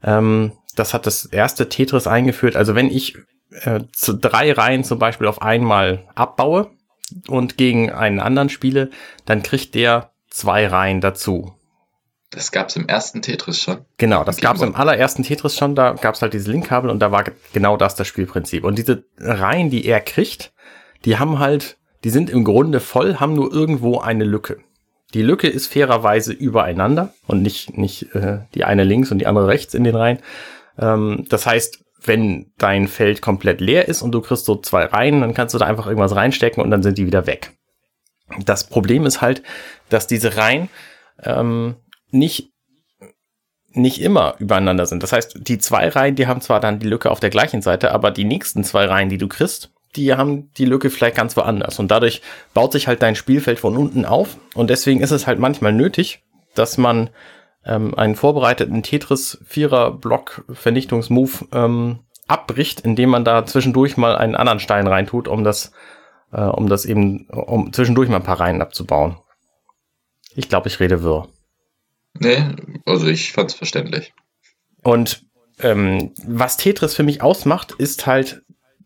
ähm, 0.04 0.52
das 0.76 0.94
hat 0.94 1.06
das 1.06 1.26
erste 1.26 1.70
Tetris 1.70 2.08
eingeführt. 2.08 2.56
Also 2.56 2.76
wenn 2.76 2.90
ich 2.90 3.18
äh, 3.52 3.82
zu 3.94 4.14
drei 4.14 4.52
Reihen 4.54 4.84
zum 4.84 5.00
Beispiel 5.00 5.28
auf 5.28 5.42
einmal 5.42 6.08
abbaue 6.16 6.72
und 7.28 7.58
gegen 7.58 7.92
einen 7.92 8.20
anderen 8.20 8.50
spiele, 8.50 8.90
dann 9.26 9.44
kriegt 9.44 9.76
der 9.76 10.12
zwei 10.30 10.68
Reihen 10.68 11.02
dazu. 11.02 11.54
Das 12.30 12.54
gab's 12.54 12.78
im 12.78 12.88
ersten 12.88 13.22
Tetris 13.22 13.60
schon. 13.60 13.80
Genau, 13.98 14.24
das 14.24 14.38
gab's 14.38 14.62
im 14.62 14.74
allerersten 14.74 15.24
Tetris 15.24 15.58
schon. 15.58 15.76
Da 15.76 15.94
gab's 15.94 16.22
halt 16.22 16.34
diese 16.34 16.50
Linkkabel 16.50 16.90
und 16.90 17.00
da 17.00 17.12
war 17.12 17.26
genau 17.52 17.76
das 17.76 17.96
das 17.96 18.08
Spielprinzip. 18.08 18.64
Und 18.64 18.78
diese 18.78 19.04
Reihen, 19.18 19.70
die 19.70 19.86
er 19.86 20.00
kriegt, 20.00 20.54
die 21.04 21.20
haben 21.20 21.40
halt, 21.40 21.78
die 22.06 22.10
sind 22.10 22.30
im 22.30 22.46
Grunde 22.46 22.80
voll, 22.80 23.16
haben 23.16 23.34
nur 23.34 23.52
irgendwo 23.52 24.00
eine 24.00 24.24
Lücke. 24.24 24.60
Die 25.14 25.22
Lücke 25.22 25.48
ist 25.48 25.68
fairerweise 25.68 26.34
übereinander 26.34 27.14
und 27.28 27.42
nicht, 27.42 27.78
nicht 27.78 28.14
äh, 28.16 28.40
die 28.56 28.64
eine 28.64 28.84
links 28.84 29.12
und 29.12 29.20
die 29.20 29.28
andere 29.28 29.48
rechts 29.48 29.74
in 29.74 29.84
den 29.84 29.96
Reihen. 29.96 30.20
Ähm, 30.78 31.26
das 31.30 31.46
heißt, 31.46 31.84
wenn 32.04 32.52
dein 32.58 32.88
Feld 32.88 33.22
komplett 33.22 33.62
leer 33.62 33.88
ist 33.88 34.02
und 34.02 34.12
du 34.12 34.22
kriegst 34.22 34.46
so 34.46 34.56
zwei 34.56 34.86
Reihen, 34.86 35.22
dann 35.22 35.34
kannst 35.34 35.54
du 35.54 35.60
da 35.60 35.66
einfach 35.66 35.86
irgendwas 35.86 36.16
reinstecken 36.16 36.64
und 36.64 36.72
dann 36.72 36.82
sind 36.82 36.98
die 36.98 37.06
wieder 37.06 37.28
weg. 37.28 37.52
Das 38.46 38.64
Problem 38.68 39.06
ist 39.06 39.22
halt, 39.22 39.44
dass 39.90 40.08
diese 40.08 40.38
Reihen 40.38 40.70
ähm, 41.24 41.76
nicht 42.12 42.52
nicht 43.74 44.02
immer 44.02 44.36
übereinander 44.40 44.86
sind. 44.86 45.02
Das 45.02 45.14
heißt, 45.14 45.48
die 45.48 45.58
zwei 45.58 45.88
Reihen, 45.88 46.16
die 46.16 46.28
haben 46.28 46.42
zwar 46.42 46.60
dann 46.60 46.80
die 46.80 46.88
Lücke 46.88 47.10
auf 47.10 47.22
der 47.22 47.30
gleichen 47.30 47.62
Seite, 47.62 47.94
aber 47.94 48.12
die 48.12 48.26
nächsten 48.26 48.66
zwei 48.66 48.86
Reihen, 48.86 49.08
die 49.08 49.18
du 49.18 49.30
kriegst, 49.30 49.72
die 49.96 50.14
haben 50.14 50.52
die 50.54 50.66
Lücke 50.66 50.90
vielleicht 50.90 51.18
ganz 51.18 51.38
woanders. 51.38 51.80
Und 51.80 51.92
dadurch 51.92 52.22
baut 52.54 52.72
sich 52.72 52.88
halt 52.88 53.02
dein 53.02 53.16
Spielfeld 53.16 53.60
von 53.60 53.76
unten 53.78 54.06
auf. 54.06 54.38
Und 54.54 54.70
deswegen 54.70 55.02
ist 55.02 55.12
es 55.12 55.28
halt 55.28 55.40
manchmal 55.40 55.74
nötig, 55.74 56.24
dass 56.56 56.78
man 56.78 57.10
ähm, 57.66 57.94
einen 57.96 58.16
vorbereiteten 58.16 58.84
Tetris-Vierer-Block-Vernichtungsmove 58.84 61.48
ähm, 61.52 62.00
abbricht, 62.28 62.80
indem 62.82 63.10
man 63.10 63.26
da 63.26 63.46
zwischendurch 63.46 63.98
mal 63.98 64.16
einen 64.16 64.36
anderen 64.36 64.60
Stein 64.60 64.86
reintut, 64.88 65.28
um 65.28 65.44
das, 65.44 65.72
äh, 66.32 66.42
um 66.42 66.70
das 66.70 66.86
eben, 66.86 67.28
um 67.28 67.74
zwischendurch 67.74 68.10
mal 68.10 68.18
ein 68.18 68.24
paar 68.24 68.40
Reihen 68.40 68.62
abzubauen. 68.62 69.18
Ich 70.36 70.50
glaube, 70.50 70.68
ich 70.70 70.80
rede 70.80 71.04
wirr. 71.04 71.28
Nee, 72.14 72.44
also 72.86 73.08
ich 73.08 73.34
fand's 73.34 73.54
verständlich. 73.54 74.14
Und 74.84 75.26
ähm, 75.60 76.14
was 76.26 76.58
Tetris 76.58 76.96
für 76.96 77.04
mich 77.04 77.22
ausmacht, 77.22 77.74
ist 77.74 78.08
halt, 78.08 78.42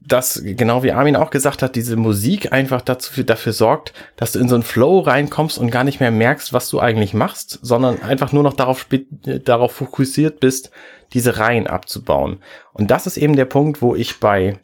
dass, 0.07 0.41
genau 0.43 0.83
wie 0.83 0.91
Armin 0.91 1.15
auch 1.15 1.29
gesagt 1.29 1.61
hat, 1.61 1.75
diese 1.75 1.95
Musik 1.95 2.53
einfach 2.53 2.81
dazu, 2.81 3.23
dafür 3.23 3.53
sorgt, 3.53 3.93
dass 4.17 4.33
du 4.33 4.39
in 4.39 4.49
so 4.49 4.55
einen 4.55 4.63
Flow 4.63 4.99
reinkommst 4.99 5.57
und 5.57 5.71
gar 5.71 5.83
nicht 5.83 5.99
mehr 5.99 6.11
merkst, 6.11 6.53
was 6.53 6.69
du 6.69 6.79
eigentlich 6.79 7.13
machst, 7.13 7.59
sondern 7.61 8.01
einfach 8.01 8.31
nur 8.31 8.43
noch 8.43 8.53
darauf, 8.53 8.87
darauf 9.23 9.71
fokussiert 9.71 10.39
bist, 10.39 10.71
diese 11.13 11.37
Reihen 11.37 11.67
abzubauen. 11.67 12.39
Und 12.73 12.91
das 12.91 13.07
ist 13.07 13.17
eben 13.17 13.35
der 13.35 13.45
Punkt, 13.45 13.81
wo 13.81 13.95
ich 13.95 14.19
bei 14.19 14.59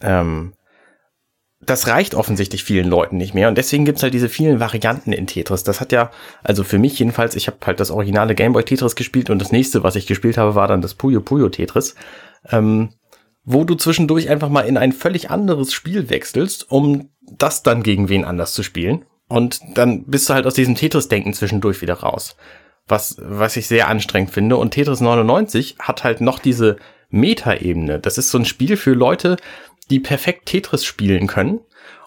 ähm, 0.00 0.52
das 1.60 1.86
reicht 1.86 2.14
offensichtlich 2.14 2.64
vielen 2.64 2.88
Leuten 2.88 3.16
nicht 3.16 3.34
mehr. 3.34 3.48
Und 3.48 3.58
deswegen 3.58 3.84
gibt's 3.84 4.02
halt 4.02 4.14
diese 4.14 4.28
vielen 4.28 4.60
Varianten 4.60 5.12
in 5.12 5.26
Tetris. 5.26 5.64
Das 5.64 5.80
hat 5.80 5.92
ja, 5.92 6.10
also 6.42 6.64
für 6.64 6.78
mich 6.78 6.98
jedenfalls, 6.98 7.34
ich 7.34 7.46
habe 7.46 7.58
halt 7.66 7.80
das 7.80 7.90
originale 7.90 8.34
Gameboy 8.34 8.64
Tetris 8.64 8.96
gespielt 8.96 9.28
und 9.28 9.40
das 9.40 9.52
nächste, 9.52 9.82
was 9.82 9.96
ich 9.96 10.06
gespielt 10.06 10.38
habe, 10.38 10.54
war 10.54 10.68
dann 10.68 10.82
das 10.82 10.94
Puyo 10.94 11.20
Puyo 11.20 11.48
Tetris. 11.48 11.94
Ähm, 12.50 12.90
wo 13.50 13.64
du 13.64 13.76
zwischendurch 13.76 14.28
einfach 14.28 14.50
mal 14.50 14.66
in 14.66 14.76
ein 14.76 14.92
völlig 14.92 15.30
anderes 15.30 15.72
Spiel 15.72 16.10
wechselst, 16.10 16.70
um 16.70 17.08
das 17.22 17.62
dann 17.62 17.82
gegen 17.82 18.10
wen 18.10 18.26
anders 18.26 18.52
zu 18.52 18.62
spielen. 18.62 19.06
Und 19.26 19.60
dann 19.74 20.04
bist 20.04 20.28
du 20.28 20.34
halt 20.34 20.46
aus 20.46 20.52
diesem 20.52 20.74
Tetris-Denken 20.74 21.32
zwischendurch 21.32 21.80
wieder 21.80 21.94
raus. 21.94 22.36
Was, 22.86 23.16
was 23.22 23.56
ich 23.56 23.66
sehr 23.66 23.88
anstrengend 23.88 24.32
finde. 24.32 24.58
Und 24.58 24.72
Tetris 24.72 25.00
99 25.00 25.76
hat 25.78 26.04
halt 26.04 26.20
noch 26.20 26.40
diese 26.40 26.76
Meta-Ebene. 27.08 27.98
Das 27.98 28.18
ist 28.18 28.30
so 28.30 28.36
ein 28.36 28.44
Spiel 28.44 28.76
für 28.76 28.92
Leute, 28.92 29.36
die 29.88 29.98
perfekt 29.98 30.44
Tetris 30.44 30.84
spielen 30.84 31.26
können 31.26 31.60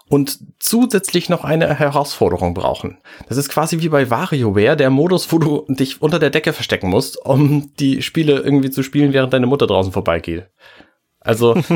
und 0.09 0.37
zusätzlich 0.59 1.27
noch 1.29 1.43
eine 1.43 1.73
Herausforderung 1.73 2.53
brauchen. 2.53 2.99
Das 3.29 3.37
ist 3.37 3.49
quasi 3.49 3.79
wie 3.79 3.89
bei 3.89 4.11
WarioWare, 4.11 4.77
der 4.77 4.91
Modus, 4.91 5.31
wo 5.31 5.39
du 5.39 5.65
dich 5.69 6.03
unter 6.03 6.19
der 6.19 6.29
Decke 6.29 6.53
verstecken 6.53 6.89
musst, 6.89 7.17
um 7.25 7.71
die 7.79 8.03
Spiele 8.03 8.41
irgendwie 8.41 8.69
zu 8.69 8.83
spielen, 8.83 9.13
während 9.13 9.33
deine 9.33 9.47
Mutter 9.47 9.65
draußen 9.65 9.91
vorbeigeht. 9.91 10.47
Also 11.21 11.55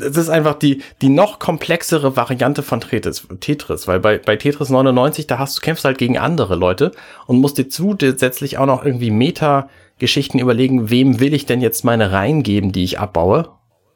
es 0.00 0.16
ist 0.16 0.28
einfach 0.28 0.54
die, 0.54 0.82
die 1.02 1.08
noch 1.08 1.40
komplexere 1.40 2.16
Variante 2.16 2.62
von 2.62 2.80
Tetris, 2.80 3.26
Tetris 3.40 3.88
weil 3.88 3.98
bei, 4.00 4.18
bei 4.18 4.36
Tetris 4.36 4.70
99, 4.70 5.26
da 5.26 5.38
hast 5.38 5.58
du 5.58 5.60
kämpfst 5.60 5.84
halt 5.84 5.98
gegen 5.98 6.18
andere 6.18 6.54
Leute 6.54 6.92
und 7.26 7.38
musst 7.38 7.58
dir 7.58 7.68
zusätzlich 7.68 8.58
auch 8.58 8.66
noch 8.66 8.84
irgendwie 8.84 9.10
Meta-Geschichten 9.10 10.38
überlegen, 10.38 10.88
wem 10.88 11.18
will 11.18 11.34
ich 11.34 11.46
denn 11.46 11.60
jetzt 11.60 11.84
meine 11.84 12.12
Reihen 12.12 12.44
geben, 12.44 12.70
die 12.70 12.84
ich 12.84 13.00
abbaue 13.00 13.48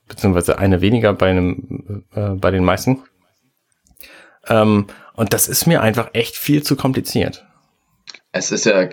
beziehungsweise 0.09 0.59
eine 0.59 0.81
weniger 0.81 1.13
bei 1.13 1.31
einem, 1.31 2.05
äh, 2.15 2.31
bei 2.31 2.51
den 2.51 2.65
meisten. 2.65 3.03
Ähm, 4.49 4.87
und 5.15 5.33
das 5.33 5.49
ist 5.49 5.67
mir 5.67 5.83
einfach 5.83 6.11
echt 6.13 6.37
viel 6.37 6.63
zu 6.63 6.77
kompliziert. 6.77 7.45
Es 8.33 8.53
ist 8.53 8.67
ja 8.67 8.89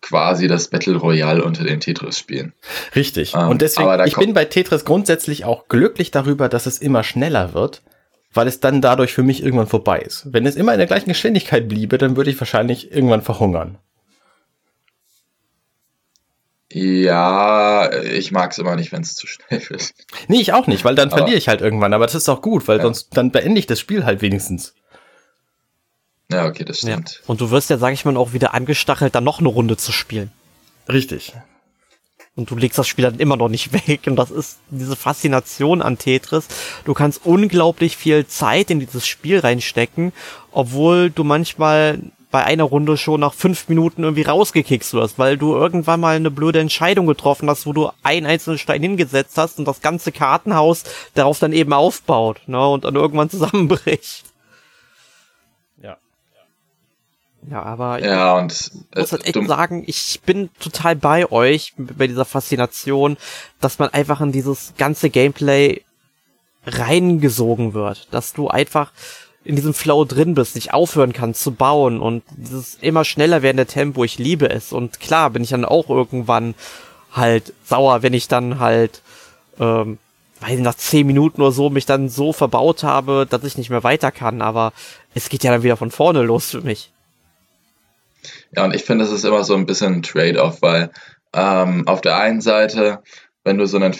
quasi 0.00 0.48
das 0.48 0.68
Battle 0.68 0.96
Royale 0.96 1.44
unter 1.44 1.64
den 1.64 1.80
Tetris-Spielen. 1.80 2.52
Richtig. 2.94 3.34
Ähm, 3.34 3.48
und 3.48 3.62
deswegen, 3.62 4.04
ich 4.06 4.16
bin 4.16 4.34
bei 4.34 4.44
Tetris 4.44 4.84
grundsätzlich 4.84 5.44
auch 5.44 5.68
glücklich 5.68 6.10
darüber, 6.10 6.48
dass 6.48 6.66
es 6.66 6.78
immer 6.78 7.04
schneller 7.04 7.54
wird, 7.54 7.82
weil 8.32 8.48
es 8.48 8.60
dann 8.60 8.80
dadurch 8.80 9.12
für 9.12 9.22
mich 9.22 9.42
irgendwann 9.42 9.66
vorbei 9.66 9.98
ist. 10.00 10.26
Wenn 10.32 10.46
es 10.46 10.56
immer 10.56 10.72
in 10.72 10.78
der 10.78 10.86
gleichen 10.86 11.08
Geschwindigkeit 11.08 11.68
bliebe, 11.68 11.98
dann 11.98 12.16
würde 12.16 12.30
ich 12.30 12.40
wahrscheinlich 12.40 12.92
irgendwann 12.92 13.22
verhungern. 13.22 13.78
Ja, 16.70 17.90
ich 18.02 18.30
mag 18.30 18.52
es 18.52 18.58
immer 18.58 18.76
nicht, 18.76 18.92
wenn 18.92 19.00
es 19.00 19.14
zu 19.14 19.26
schnell 19.26 19.62
wird. 19.70 19.94
Nee, 20.28 20.40
ich 20.40 20.52
auch 20.52 20.66
nicht, 20.66 20.84
weil 20.84 20.94
dann 20.94 21.10
verliere 21.10 21.38
ich 21.38 21.48
halt 21.48 21.62
irgendwann. 21.62 21.94
Aber 21.94 22.04
das 22.04 22.14
ist 22.14 22.28
auch 22.28 22.42
gut, 22.42 22.68
weil 22.68 22.76
ja. 22.76 22.82
sonst 22.82 23.16
dann 23.16 23.30
beende 23.30 23.58
ich 23.58 23.66
das 23.66 23.80
Spiel 23.80 24.04
halt 24.04 24.20
wenigstens. 24.20 24.74
Ja, 26.30 26.46
okay, 26.46 26.64
das 26.64 26.78
stimmt. 26.78 27.10
Ja. 27.10 27.20
Und 27.26 27.40
du 27.40 27.50
wirst 27.50 27.70
ja, 27.70 27.78
sag 27.78 27.92
ich 27.92 28.04
mal, 28.04 28.16
auch 28.16 28.32
wieder 28.32 28.54
angestachelt, 28.54 29.14
dann 29.14 29.24
noch 29.24 29.38
eine 29.38 29.48
Runde 29.48 29.76
zu 29.76 29.92
spielen. 29.92 30.30
Richtig. 30.88 31.32
Und 32.36 32.50
du 32.50 32.56
legst 32.56 32.78
das 32.78 32.86
Spiel 32.86 33.04
dann 33.04 33.18
immer 33.18 33.36
noch 33.36 33.48
nicht 33.48 33.72
weg. 33.72 34.02
Und 34.06 34.16
das 34.16 34.30
ist 34.30 34.58
diese 34.70 34.94
Faszination 34.94 35.82
an 35.82 35.98
Tetris. 35.98 36.46
Du 36.84 36.94
kannst 36.94 37.24
unglaublich 37.24 37.96
viel 37.96 38.26
Zeit 38.26 38.70
in 38.70 38.78
dieses 38.78 39.06
Spiel 39.06 39.40
reinstecken, 39.40 40.12
obwohl 40.52 41.10
du 41.10 41.24
manchmal 41.24 41.98
bei 42.30 42.44
einer 42.44 42.64
Runde 42.64 42.96
schon 42.96 43.20
nach 43.20 43.32
fünf 43.32 43.68
Minuten 43.68 44.04
irgendwie 44.04 44.22
rausgekickst 44.22 44.92
wirst, 44.92 45.18
weil 45.18 45.38
du 45.38 45.54
irgendwann 45.54 46.00
mal 46.00 46.16
eine 46.16 46.30
blöde 46.30 46.60
Entscheidung 46.60 47.06
getroffen 47.06 47.48
hast, 47.48 47.66
wo 47.66 47.72
du 47.72 47.90
einen 48.02 48.26
einzelnen 48.26 48.58
Stein 48.58 48.82
hingesetzt 48.82 49.38
hast 49.38 49.58
und 49.58 49.64
das 49.64 49.80
ganze 49.80 50.12
Kartenhaus 50.12 50.84
darauf 51.14 51.38
dann 51.38 51.54
eben 51.54 51.72
aufbaut, 51.72 52.42
ne, 52.46 52.68
und 52.68 52.84
dann 52.84 52.96
irgendwann 52.96 53.30
zusammenbricht. 53.30 54.27
Ja, 57.50 57.62
aber 57.62 58.04
ja, 58.04 58.36
und 58.36 58.52
ich 58.52 58.98
muss 58.98 59.12
halt 59.12 59.26
echt 59.26 59.46
sagen, 59.46 59.84
ich 59.86 60.20
bin 60.26 60.50
total 60.60 60.96
bei 60.96 61.30
euch 61.30 61.72
bei 61.76 62.06
dieser 62.06 62.24
Faszination, 62.24 63.16
dass 63.60 63.78
man 63.78 63.88
einfach 63.90 64.20
in 64.20 64.32
dieses 64.32 64.74
ganze 64.76 65.08
Gameplay 65.08 65.82
reingesogen 66.66 67.74
wird, 67.74 68.08
dass 68.10 68.32
du 68.32 68.48
einfach 68.48 68.92
in 69.44 69.56
diesem 69.56 69.72
Flow 69.72 70.04
drin 70.04 70.34
bist, 70.34 70.56
nicht 70.56 70.74
aufhören 70.74 71.12
kannst 71.12 71.42
zu 71.42 71.52
bauen 71.52 72.00
und 72.00 72.22
dieses 72.36 72.74
immer 72.82 73.04
schneller 73.04 73.40
werdende 73.40 73.66
Tempo, 73.66 74.04
ich 74.04 74.18
liebe 74.18 74.50
es. 74.50 74.72
Und 74.72 75.00
klar 75.00 75.30
bin 75.30 75.42
ich 75.42 75.50
dann 75.50 75.64
auch 75.64 75.88
irgendwann 75.88 76.54
halt 77.12 77.54
sauer, 77.64 78.02
wenn 78.02 78.12
ich 78.12 78.28
dann 78.28 78.58
halt, 78.58 79.00
ähm, 79.58 79.98
weil 80.40 80.60
nach 80.60 80.74
zehn 80.74 81.06
Minuten 81.06 81.40
oder 81.40 81.52
so 81.52 81.70
mich 81.70 81.86
dann 81.86 82.10
so 82.10 82.34
verbaut 82.34 82.82
habe, 82.82 83.26
dass 83.28 83.44
ich 83.44 83.56
nicht 83.56 83.70
mehr 83.70 83.84
weiter 83.84 84.12
kann. 84.12 84.42
Aber 84.42 84.72
es 85.14 85.30
geht 85.30 85.44
ja 85.44 85.52
dann 85.52 85.62
wieder 85.62 85.78
von 85.78 85.90
vorne 85.90 86.22
los 86.22 86.50
für 86.50 86.60
mich. 86.60 86.90
Ja, 88.54 88.64
und 88.64 88.74
ich 88.74 88.84
finde, 88.84 89.04
es 89.04 89.12
ist 89.12 89.24
immer 89.24 89.44
so 89.44 89.54
ein 89.54 89.66
bisschen 89.66 89.94
ein 89.94 90.02
Trade-off, 90.02 90.62
weil 90.62 90.90
ähm, 91.34 91.86
auf 91.86 92.00
der 92.00 92.16
einen 92.18 92.40
Seite, 92.40 93.02
wenn 93.44 93.58
du 93.58 93.66
so 93.66 93.76
einen, 93.78 93.96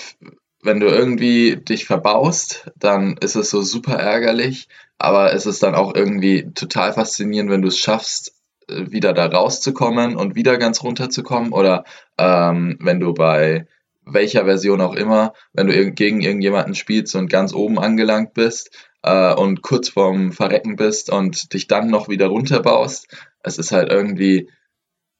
wenn 0.62 0.80
du 0.80 0.86
irgendwie 0.86 1.56
dich 1.56 1.84
verbaust, 1.84 2.70
dann 2.76 3.16
ist 3.18 3.36
es 3.36 3.50
so 3.50 3.62
super 3.62 3.94
ärgerlich, 3.94 4.68
aber 4.98 5.32
es 5.32 5.46
ist 5.46 5.62
dann 5.62 5.74
auch 5.74 5.94
irgendwie 5.94 6.50
total 6.54 6.92
faszinierend, 6.92 7.50
wenn 7.50 7.62
du 7.62 7.68
es 7.68 7.78
schaffst, 7.78 8.34
äh, 8.68 8.90
wieder 8.90 9.12
da 9.12 9.26
rauszukommen 9.26 10.16
und 10.16 10.34
wieder 10.34 10.58
ganz 10.58 10.82
runterzukommen. 10.82 11.52
Oder 11.52 11.84
ähm, 12.18 12.78
wenn 12.80 13.00
du 13.00 13.14
bei 13.14 13.66
welcher 14.04 14.46
Version 14.46 14.80
auch 14.80 14.94
immer, 14.94 15.34
wenn 15.52 15.66
du 15.66 15.92
gegen 15.92 16.20
irgendjemanden 16.20 16.74
spielst 16.74 17.14
und 17.14 17.30
ganz 17.30 17.52
oben 17.52 17.78
angelangt 17.78 18.34
bist 18.34 18.70
äh, 19.08 19.34
und 19.34 19.62
kurz 19.62 19.88
vorm 19.88 20.32
Verrecken 20.32 20.76
bist 20.76 21.10
und 21.10 21.52
dich 21.52 21.66
dann 21.66 21.88
noch 21.88 22.08
wieder 22.08 22.26
runterbaust. 22.26 23.08
Es 23.42 23.58
ist 23.58 23.72
halt 23.72 23.90
irgendwie, 23.90 24.50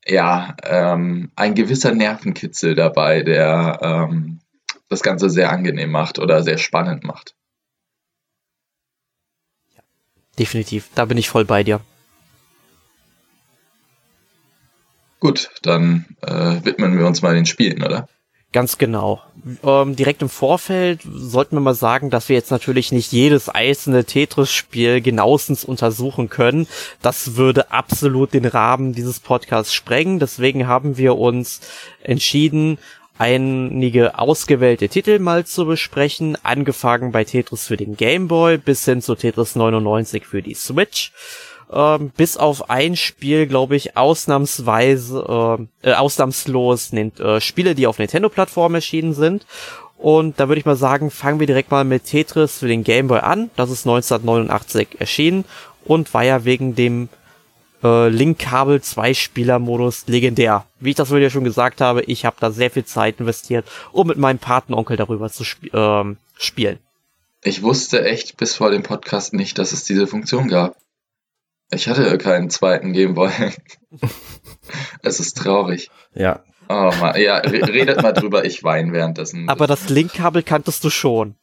ja, 0.07 0.57
ähm, 0.65 1.31
ein 1.37 1.55
gewisser 1.55 1.93
Nervenkitzel 1.95 2.75
dabei, 2.75 3.23
der 3.23 3.79
ähm, 3.83 4.41
das 4.89 5.03
Ganze 5.03 5.31
sehr 5.31 5.51
angenehm 5.51 5.91
macht 5.91 6.19
oder 6.19 6.43
sehr 6.43 6.59
spannend 6.59 7.05
macht. 7.05 7.35
definitiv. 10.39 10.89
Da 10.95 11.05
bin 11.05 11.19
ich 11.19 11.29
voll 11.29 11.45
bei 11.45 11.63
dir. 11.65 11.81
Gut, 15.21 15.51
dann 15.63 16.07
äh, 16.23 16.65
widmen 16.65 16.97
wir 16.97 17.07
uns 17.07 17.23
mal 17.23 17.35
den 17.35 17.47
Spielen, 17.47 17.83
oder? 17.83 18.09
Ganz 18.51 18.79
genau. 18.79 19.21
Ähm, 19.63 19.95
direkt 19.95 20.23
im 20.23 20.31
Vorfeld 20.31 21.03
sollten 21.05 21.57
wir 21.57 21.61
mal 21.61 21.75
sagen, 21.75 22.09
dass 22.09 22.31
wir 22.31 22.37
jetzt 22.37 22.51
natürlich 22.51 22.93
nicht 22.93 23.13
jedes 23.13 23.51
einzelne 23.51 24.05
Tetris-Spiel 24.05 25.03
genauestens 25.03 25.65
untersuchen 25.65 26.31
können. 26.31 26.67
Das 27.03 27.37
würde 27.37 27.71
absolut 27.71 28.33
den 28.33 28.47
Rahmen 28.47 28.95
dieses 28.95 29.21
Podcasts 29.21 29.75
sprengen. 29.75 30.19
Deswegen 30.19 30.67
haben 30.67 30.97
wir 30.97 31.19
uns 31.19 31.61
entschieden, 32.03 32.79
einige 33.19 34.19
ausgewählte 34.19 34.89
Titel 34.89 35.19
mal 35.19 35.45
zu 35.45 35.67
besprechen, 35.67 36.39
angefangen 36.43 37.13
bei 37.13 37.25
Tetris 37.25 37.67
für 37.67 37.77
den 37.77 37.97
Game 37.97 38.29
Boy 38.29 38.57
bis 38.57 38.85
hin 38.85 39.03
zu 39.03 39.15
Tetris 39.15 39.57
99 39.57 40.25
für 40.25 40.41
die 40.41 40.55
Switch 40.55 41.13
ähm, 41.73 42.11
bis 42.17 42.37
auf 42.37 42.71
ein 42.71 42.97
Spiel, 42.97 43.47
glaube 43.47 43.77
ich, 43.77 43.97
ausnahmsweise, 43.97 45.67
äh, 45.83 45.91
äh, 45.91 45.95
ausnahmslos 45.95 46.93
nennt 46.93 47.21
äh, 47.21 47.41
Spiele, 47.41 47.75
die 47.75 47.87
auf 47.87 47.99
Nintendo-Plattformen 47.99 48.77
erschienen 48.77 49.15
sind. 49.15 49.47
Und 49.99 50.39
da 50.39 50.49
würde 50.49 50.61
ich 50.61 50.67
mal 50.67 50.77
sagen, 50.77 51.11
fangen 51.11 51.41
wir 51.41 51.47
direkt 51.47 51.71
mal 51.71 51.85
mit 51.85 52.05
Tetris 52.05 52.59
für 52.59 52.69
den 52.69 52.85
Game 52.85 53.09
Boy 53.09 53.19
an. 53.19 53.51
Das 53.57 53.71
ist 53.71 53.87
1989 53.87 55.01
erschienen 55.01 55.45
und 55.85 56.15
war 56.15 56.23
ja 56.23 56.45
wegen 56.45 56.77
dem 56.77 57.09
äh, 57.83 58.09
Link-Kabel 58.09 58.81
Zwei-Spieler-Modus 58.81 60.07
legendär. 60.07 60.65
Wie 60.81 60.91
ich 60.91 60.97
das 60.97 61.11
wohl 61.11 61.21
ja 61.21 61.31
schon 61.31 61.45
gesagt 61.45 61.81
habe, 61.81 62.03
ich 62.03 62.25
habe 62.25 62.37
da 62.41 62.51
sehr 62.51 62.71
viel 62.71 62.85
Zeit 62.85 63.21
investiert, 63.21 63.67
um 63.93 64.07
mit 64.07 64.19
meinem 64.19 64.39
Patenonkel 64.39 64.97
darüber 64.97 65.31
zu 65.31 65.43
sp 65.43 65.71
äh, 65.73 66.15
spielen. 66.37 66.79
Ich 67.43 67.63
wusste 67.63 68.05
echt 68.05 68.37
bis 68.37 68.57
vor 68.57 68.71
dem 68.71 68.83
Podcast 68.83 69.33
nicht, 69.33 69.59
dass 69.59 69.73
es 69.73 69.85
diese 69.85 70.07
Funktion 70.07 70.49
gab. 70.49 70.77
Ich 71.71 71.89
hatte 71.89 72.17
keinen 72.19 72.51
zweiten 72.51 72.93
Gameboy. 72.93 73.31
es 75.03 75.21
ist 75.21 75.37
traurig. 75.37 75.91
Ja. 76.15 76.43
Oh 76.69 76.91
Mann. 77.01 77.21
Ja, 77.21 77.39
redet 77.39 78.03
mal 78.03 78.13
drüber, 78.13 78.45
ich 78.45 78.63
weine 78.65 78.93
währenddessen. 78.93 79.49
Aber 79.49 79.67
das 79.67 79.89
Linkkabel 79.89 80.43
kanntest 80.43 80.85
du 80.85 80.91
schon. 80.91 81.35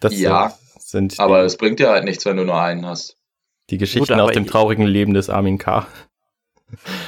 Das 0.00 0.18
ja, 0.18 0.54
sind 0.78 1.18
aber 1.20 1.42
es 1.44 1.56
bringt 1.56 1.78
dir 1.78 1.90
halt 1.90 2.04
nichts, 2.04 2.24
wenn 2.24 2.36
du 2.36 2.44
nur 2.44 2.60
einen 2.60 2.86
hast. 2.86 3.16
Die 3.70 3.78
Geschichten 3.78 4.14
Gut, 4.14 4.20
aus 4.20 4.32
dem 4.32 4.46
traurigen 4.46 4.86
Leben 4.86 5.14
des 5.14 5.30
Armin 5.30 5.58
K. 5.58 5.86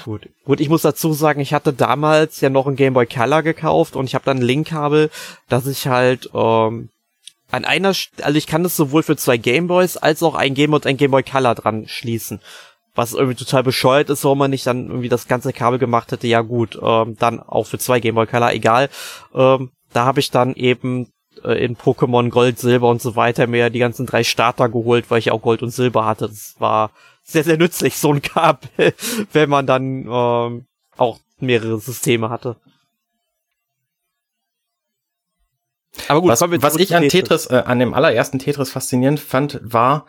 Gut. 0.04 0.28
Gut, 0.44 0.60
ich 0.60 0.68
muss 0.68 0.82
dazu 0.82 1.12
sagen, 1.12 1.40
ich 1.40 1.54
hatte 1.54 1.72
damals 1.72 2.40
ja 2.40 2.50
noch 2.50 2.66
ein 2.66 2.76
Game 2.76 2.94
Boy 2.94 3.06
Color 3.06 3.42
gekauft 3.42 3.96
und 3.96 4.06
ich 4.06 4.14
habe 4.14 4.24
dann 4.24 4.38
ein 4.38 4.42
Linkkabel, 4.42 5.10
dass 5.48 5.66
ich 5.66 5.86
halt 5.86 6.30
ähm, 6.34 6.90
an 7.52 7.64
einer, 7.64 7.88
also 7.88 8.38
ich 8.38 8.46
kann 8.46 8.62
das 8.62 8.76
sowohl 8.76 9.02
für 9.02 9.16
zwei 9.16 9.36
Gameboys 9.36 9.96
als 9.96 10.22
auch 10.22 10.34
ein 10.34 10.54
Game 10.54 10.72
und 10.72 10.86
ein 10.86 10.96
Game 10.96 11.10
Boy 11.10 11.22
Color 11.22 11.54
dran 11.54 11.86
schließen. 11.86 12.40
Was 12.94 13.12
irgendwie 13.12 13.36
total 13.36 13.62
bescheuert 13.62 14.10
ist, 14.10 14.24
warum 14.24 14.38
man 14.38 14.50
nicht 14.50 14.66
dann 14.66 14.88
irgendwie 14.88 15.08
das 15.08 15.28
ganze 15.28 15.52
Kabel 15.52 15.78
gemacht 15.78 16.12
hätte. 16.12 16.26
Ja 16.26 16.40
gut, 16.40 16.78
ähm, 16.82 17.16
dann 17.18 17.40
auch 17.40 17.66
für 17.66 17.78
zwei 17.78 18.00
Game 18.00 18.14
Boy 18.14 18.26
Color, 18.26 18.52
egal. 18.52 18.88
Ähm, 19.34 19.70
da 19.92 20.04
habe 20.04 20.20
ich 20.20 20.30
dann 20.30 20.54
eben 20.54 21.08
äh, 21.44 21.62
in 21.64 21.76
Pokémon 21.76 22.30
Gold, 22.30 22.58
Silber 22.58 22.88
und 22.88 23.02
so 23.02 23.16
weiter 23.16 23.46
mir 23.46 23.70
die 23.70 23.78
ganzen 23.78 24.06
drei 24.06 24.24
Starter 24.24 24.68
geholt, 24.68 25.10
weil 25.10 25.18
ich 25.18 25.30
auch 25.30 25.42
Gold 25.42 25.62
und 25.62 25.70
Silber 25.70 26.06
hatte. 26.06 26.28
Das 26.28 26.56
war 26.58 26.90
sehr, 27.22 27.44
sehr 27.44 27.58
nützlich, 27.58 27.96
so 27.98 28.12
ein 28.12 28.22
Kabel, 28.22 28.94
wenn 29.32 29.50
man 29.50 29.66
dann 29.66 30.06
ähm, 30.10 30.66
auch 30.96 31.18
mehrere 31.38 31.78
Systeme 31.78 32.30
hatte. 32.30 32.56
Aber 36.08 36.20
gut, 36.22 36.30
was, 36.30 36.40
was 36.40 36.76
ich 36.76 36.94
an 36.96 37.08
Tetris, 37.08 37.46
äh, 37.46 37.62
an 37.66 37.78
dem 37.78 37.94
allerersten 37.94 38.38
Tetris 38.38 38.70
faszinierend 38.70 39.20
fand, 39.20 39.60
war, 39.62 40.06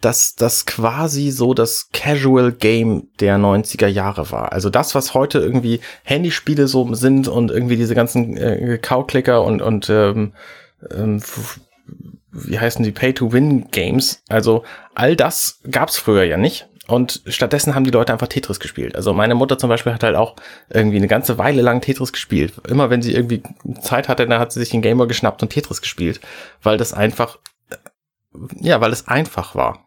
dass 0.00 0.34
das 0.36 0.66
quasi 0.66 1.30
so 1.30 1.54
das 1.54 1.88
Casual 1.92 2.52
Game 2.52 3.08
der 3.20 3.38
90er 3.38 3.86
Jahre 3.86 4.30
war. 4.30 4.52
Also 4.52 4.70
das, 4.70 4.94
was 4.94 5.14
heute 5.14 5.38
irgendwie 5.38 5.80
Handyspiele 6.04 6.68
so 6.68 6.94
sind 6.94 7.26
und 7.26 7.50
irgendwie 7.50 7.76
diese 7.76 7.94
ganzen 7.94 8.36
äh, 8.36 8.78
Cow-Clicker 8.78 9.42
und, 9.42 9.62
und 9.62 9.88
ähm, 9.90 10.34
ähm, 10.90 11.22
wie 12.30 12.58
heißen 12.58 12.84
die 12.84 12.92
Pay-to-Win-Games. 12.92 14.22
Also 14.28 14.62
all 14.94 15.16
das 15.16 15.60
gab's 15.68 15.96
früher 15.96 16.24
ja 16.24 16.36
nicht. 16.36 16.68
Und 16.88 17.20
stattdessen 17.26 17.74
haben 17.74 17.84
die 17.84 17.90
Leute 17.90 18.14
einfach 18.14 18.28
Tetris 18.28 18.60
gespielt. 18.60 18.96
Also 18.96 19.12
meine 19.12 19.34
Mutter 19.34 19.58
zum 19.58 19.68
Beispiel 19.68 19.92
hat 19.92 20.02
halt 20.02 20.16
auch 20.16 20.36
irgendwie 20.70 20.96
eine 20.96 21.06
ganze 21.06 21.36
Weile 21.36 21.60
lang 21.60 21.82
Tetris 21.82 22.14
gespielt. 22.14 22.54
Immer 22.66 22.88
wenn 22.88 23.02
sie 23.02 23.12
irgendwie 23.12 23.42
Zeit 23.82 24.08
hatte, 24.08 24.26
dann 24.26 24.40
hat 24.40 24.52
sie 24.52 24.60
sich 24.60 24.70
den 24.70 24.80
Gamer 24.80 25.06
geschnappt 25.06 25.42
und 25.42 25.50
Tetris 25.50 25.82
gespielt. 25.82 26.20
Weil 26.62 26.78
das 26.78 26.94
einfach, 26.94 27.38
ja, 28.58 28.80
weil 28.80 28.90
es 28.90 29.06
einfach 29.06 29.54
war. 29.54 29.86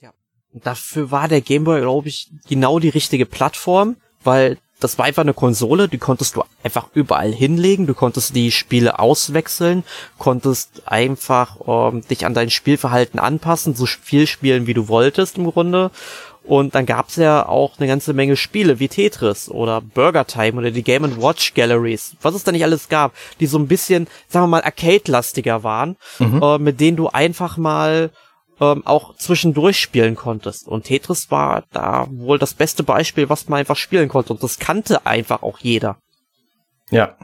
Ja. 0.00 0.14
Dafür 0.54 1.10
war 1.10 1.28
der 1.28 1.42
Gameboy, 1.42 1.82
glaube 1.82 2.08
ich, 2.08 2.30
genau 2.48 2.78
die 2.78 2.88
richtige 2.88 3.26
Plattform, 3.26 3.96
weil 4.24 4.56
das 4.80 4.98
war 4.98 5.06
einfach 5.06 5.22
eine 5.22 5.34
Konsole, 5.34 5.88
die 5.88 5.98
konntest 5.98 6.36
du 6.36 6.44
einfach 6.62 6.88
überall 6.94 7.32
hinlegen, 7.32 7.86
du 7.86 7.94
konntest 7.94 8.36
die 8.36 8.52
Spiele 8.52 8.98
auswechseln, 8.98 9.84
konntest 10.18 10.82
einfach 10.86 11.56
ähm, 11.66 12.02
dich 12.08 12.24
an 12.24 12.34
dein 12.34 12.50
Spielverhalten 12.50 13.18
anpassen, 13.18 13.74
so 13.74 13.86
viel 13.86 14.26
spielen, 14.26 14.66
wie 14.66 14.74
du 14.74 14.88
wolltest 14.88 15.38
im 15.38 15.50
Grunde. 15.50 15.90
Und 16.44 16.74
dann 16.74 16.86
gab's 16.86 17.16
ja 17.16 17.46
auch 17.46 17.72
eine 17.78 17.88
ganze 17.88 18.14
Menge 18.14 18.36
Spiele 18.36 18.80
wie 18.80 18.88
Tetris 18.88 19.50
oder 19.50 19.82
Burger 19.82 20.26
Time 20.26 20.58
oder 20.58 20.70
die 20.70 20.82
Game 20.82 21.20
Watch 21.20 21.52
Galleries, 21.52 22.16
was 22.22 22.34
es 22.34 22.44
da 22.44 22.52
nicht 22.52 22.64
alles 22.64 22.88
gab, 22.88 23.12
die 23.38 23.46
so 23.46 23.58
ein 23.58 23.68
bisschen, 23.68 24.06
sagen 24.28 24.44
wir 24.44 24.48
mal, 24.48 24.62
arcade-lastiger 24.62 25.62
waren, 25.62 25.96
mhm. 26.18 26.42
äh, 26.42 26.58
mit 26.58 26.80
denen 26.80 26.96
du 26.96 27.08
einfach 27.08 27.58
mal 27.58 28.10
ähm, 28.60 28.86
auch 28.86 29.14
zwischendurch 29.16 29.78
spielen 29.78 30.16
konntest. 30.16 30.66
Und 30.68 30.84
Tetris 30.84 31.30
war 31.30 31.64
da 31.72 32.06
wohl 32.10 32.38
das 32.38 32.54
beste 32.54 32.82
Beispiel, 32.82 33.28
was 33.28 33.48
man 33.48 33.60
einfach 33.60 33.76
spielen 33.76 34.08
konnte. 34.08 34.32
Und 34.32 34.42
das 34.42 34.58
kannte 34.58 35.06
einfach 35.06 35.42
auch 35.42 35.58
jeder. 35.58 35.98
Ja. 36.90 37.16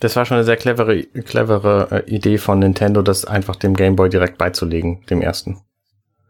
Das 0.00 0.14
war 0.14 0.24
schon 0.24 0.36
eine 0.36 0.44
sehr 0.44 0.56
clevere, 0.56 1.02
clevere 1.02 2.04
äh, 2.06 2.10
Idee 2.10 2.38
von 2.38 2.60
Nintendo, 2.60 3.02
das 3.02 3.24
einfach 3.24 3.56
dem 3.56 3.74
Game 3.74 3.96
Boy 3.96 4.08
direkt 4.08 4.38
beizulegen, 4.38 5.04
dem 5.10 5.20
ersten. 5.20 5.60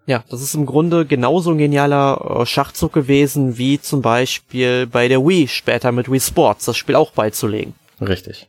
Ja, 0.06 0.24
das 0.30 0.40
ist 0.40 0.54
im 0.54 0.64
Grunde 0.64 1.04
genauso 1.04 1.50
ein 1.50 1.58
genialer 1.58 2.40
äh, 2.40 2.46
Schachzug 2.46 2.94
gewesen, 2.94 3.58
wie 3.58 3.78
zum 3.78 4.00
Beispiel 4.00 4.86
bei 4.86 5.06
der 5.06 5.20
Wii 5.20 5.48
später 5.48 5.92
mit 5.92 6.10
Wii 6.10 6.20
Sports, 6.20 6.64
das 6.64 6.78
Spiel 6.78 6.94
auch 6.94 7.10
beizulegen. 7.10 7.74
Richtig. 8.00 8.48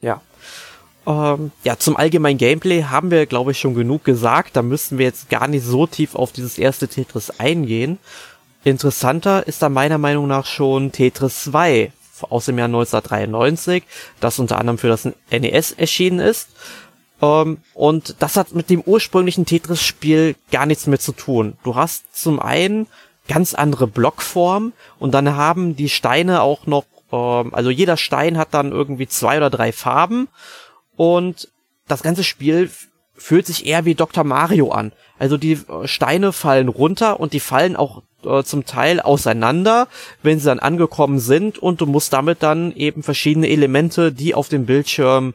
Ja. 0.00 0.20
Ähm, 1.06 1.52
ja, 1.62 1.78
zum 1.78 1.96
allgemeinen 1.96 2.38
Gameplay 2.38 2.82
haben 2.82 3.10
wir, 3.10 3.26
glaube 3.26 3.52
ich, 3.52 3.60
schon 3.60 3.74
genug 3.74 4.04
gesagt. 4.04 4.56
Da 4.56 4.62
müssen 4.62 4.98
wir 4.98 5.06
jetzt 5.06 5.30
gar 5.30 5.46
nicht 5.46 5.64
so 5.64 5.86
tief 5.86 6.14
auf 6.14 6.32
dieses 6.32 6.58
erste 6.58 6.88
Tetris 6.88 7.38
eingehen. 7.38 7.98
Interessanter 8.64 9.46
ist 9.46 9.62
da 9.62 9.68
meiner 9.68 9.98
Meinung 9.98 10.26
nach 10.26 10.46
schon 10.46 10.90
Tetris 10.90 11.44
2 11.44 11.92
aus 12.28 12.46
dem 12.46 12.58
Jahr 12.58 12.66
1993, 12.66 13.84
das 14.20 14.38
unter 14.38 14.58
anderem 14.58 14.78
für 14.78 14.88
das 14.88 15.08
NES 15.30 15.72
erschienen 15.72 16.18
ist. 16.18 16.48
Ähm, 17.22 17.58
und 17.74 18.16
das 18.18 18.36
hat 18.36 18.54
mit 18.54 18.68
dem 18.70 18.80
ursprünglichen 18.80 19.46
Tetris-Spiel 19.46 20.34
gar 20.50 20.66
nichts 20.66 20.86
mehr 20.86 20.98
zu 20.98 21.12
tun. 21.12 21.56
Du 21.62 21.76
hast 21.76 22.16
zum 22.16 22.40
einen 22.40 22.88
ganz 23.28 23.54
andere 23.54 23.86
Blockform 23.86 24.72
und 24.98 25.12
dann 25.12 25.36
haben 25.36 25.76
die 25.76 25.88
Steine 25.88 26.42
auch 26.42 26.66
noch, 26.66 26.84
ähm, 27.12 27.54
also 27.54 27.70
jeder 27.70 27.96
Stein 27.96 28.38
hat 28.38 28.48
dann 28.52 28.72
irgendwie 28.72 29.06
zwei 29.06 29.36
oder 29.36 29.50
drei 29.50 29.72
Farben 29.72 30.28
und 30.96 31.48
das 31.88 32.02
ganze 32.02 32.24
Spiel 32.24 32.70
fühlt 33.14 33.46
sich 33.46 33.66
eher 33.66 33.84
wie 33.84 33.94
Dr. 33.94 34.24
Mario 34.24 34.70
an. 34.70 34.92
Also 35.18 35.36
die 35.36 35.52
äh, 35.52 35.86
Steine 35.86 36.32
fallen 36.32 36.68
runter 36.68 37.18
und 37.20 37.32
die 37.32 37.40
fallen 37.40 37.76
auch 37.76 38.02
äh, 38.24 38.42
zum 38.42 38.66
Teil 38.66 39.00
auseinander, 39.00 39.88
wenn 40.22 40.38
sie 40.38 40.46
dann 40.46 40.58
angekommen 40.58 41.18
sind 41.18 41.58
und 41.58 41.80
du 41.80 41.86
musst 41.86 42.12
damit 42.12 42.42
dann 42.42 42.72
eben 42.72 43.02
verschiedene 43.02 43.48
Elemente, 43.48 44.12
die 44.12 44.34
auf 44.34 44.48
dem 44.48 44.66
Bildschirm 44.66 45.34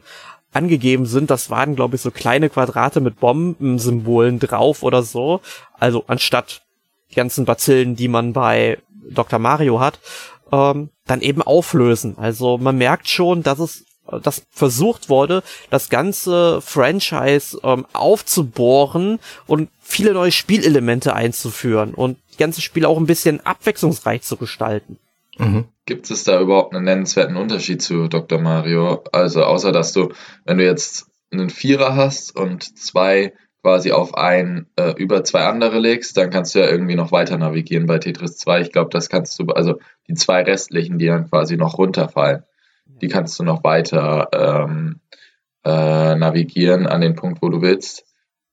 angegeben 0.52 1.06
sind, 1.06 1.30
das 1.30 1.48
waren 1.48 1.76
glaube 1.76 1.96
ich 1.96 2.02
so 2.02 2.10
kleine 2.10 2.50
Quadrate 2.50 3.00
mit 3.00 3.18
Bombensymbolen 3.18 4.38
drauf 4.38 4.82
oder 4.82 5.02
so, 5.02 5.40
also 5.78 6.04
anstatt 6.08 6.62
die 7.10 7.14
ganzen 7.14 7.46
Bazillen, 7.46 7.96
die 7.96 8.08
man 8.08 8.32
bei 8.32 8.78
Dr. 9.10 9.38
Mario 9.38 9.80
hat, 9.80 9.98
ähm, 10.52 10.90
dann 11.06 11.20
eben 11.20 11.42
auflösen. 11.42 12.16
Also 12.18 12.58
man 12.58 12.76
merkt 12.76 13.08
schon, 13.08 13.42
dass 13.42 13.58
es 13.58 13.84
das 14.22 14.42
versucht 14.50 15.08
wurde, 15.08 15.42
das 15.70 15.88
ganze 15.88 16.60
Franchise 16.60 17.58
ähm, 17.62 17.86
aufzubohren 17.92 19.18
und 19.46 19.68
viele 19.80 20.12
neue 20.12 20.32
Spielelemente 20.32 21.14
einzuführen 21.14 21.94
und 21.94 22.18
die 22.32 22.38
ganze 22.38 22.60
Spiele 22.60 22.88
auch 22.88 22.98
ein 22.98 23.06
bisschen 23.06 23.44
abwechslungsreich 23.44 24.22
zu 24.22 24.36
gestalten. 24.36 24.98
Mhm. 25.38 25.64
Gibt 25.86 26.10
es 26.10 26.24
da 26.24 26.40
überhaupt 26.40 26.74
einen 26.74 26.84
nennenswerten 26.84 27.36
Unterschied 27.36 27.82
zu 27.82 28.08
Dr. 28.08 28.40
Mario? 28.40 29.04
Also 29.12 29.44
außer 29.44 29.72
dass 29.72 29.92
du, 29.92 30.12
wenn 30.44 30.58
du 30.58 30.64
jetzt 30.64 31.06
einen 31.30 31.50
Vierer 31.50 31.96
hast 31.96 32.36
und 32.36 32.78
zwei 32.78 33.32
quasi 33.62 33.92
auf 33.92 34.14
ein 34.14 34.66
äh, 34.76 34.92
über 34.96 35.24
zwei 35.24 35.44
andere 35.44 35.78
legst, 35.78 36.16
dann 36.16 36.30
kannst 36.30 36.54
du 36.54 36.58
ja 36.58 36.68
irgendwie 36.68 36.96
noch 36.96 37.12
weiter 37.12 37.38
navigieren 37.38 37.86
bei 37.86 37.98
Tetris 37.98 38.36
2. 38.38 38.60
Ich 38.60 38.72
glaube, 38.72 38.90
das 38.90 39.08
kannst 39.08 39.38
du, 39.38 39.46
also 39.46 39.78
die 40.08 40.14
zwei 40.14 40.42
restlichen, 40.42 40.98
die 40.98 41.06
dann 41.06 41.30
quasi 41.30 41.56
noch 41.56 41.78
runterfallen 41.78 42.42
die 43.02 43.08
kannst 43.08 43.38
du 43.38 43.44
noch 43.44 43.64
weiter 43.64 44.28
ähm, 44.32 45.00
äh, 45.64 46.14
navigieren 46.14 46.86
an 46.86 47.00
den 47.00 47.14
Punkt, 47.14 47.42
wo 47.42 47.50
du 47.50 47.60
willst. 47.60 48.06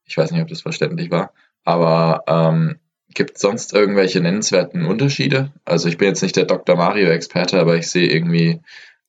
Ich 0.05 0.17
weiß 0.17 0.31
nicht, 0.31 0.41
ob 0.41 0.47
das 0.47 0.61
verständlich 0.61 1.11
war, 1.11 1.33
aber 1.63 2.23
ähm, 2.27 2.79
Gibt 3.13 3.35
es 3.35 3.41
sonst 3.41 3.73
irgendwelche 3.73 4.21
nennenswerten 4.21 4.85
Unterschiede? 4.85 5.51
Also 5.65 5.89
ich 5.89 5.97
bin 5.97 6.09
jetzt 6.09 6.21
nicht 6.21 6.35
der 6.35 6.45
Dr. 6.45 6.75
Mario-Experte, 6.75 7.59
aber 7.59 7.75
ich 7.75 7.87
sehe 7.87 8.07
irgendwie 8.07 8.61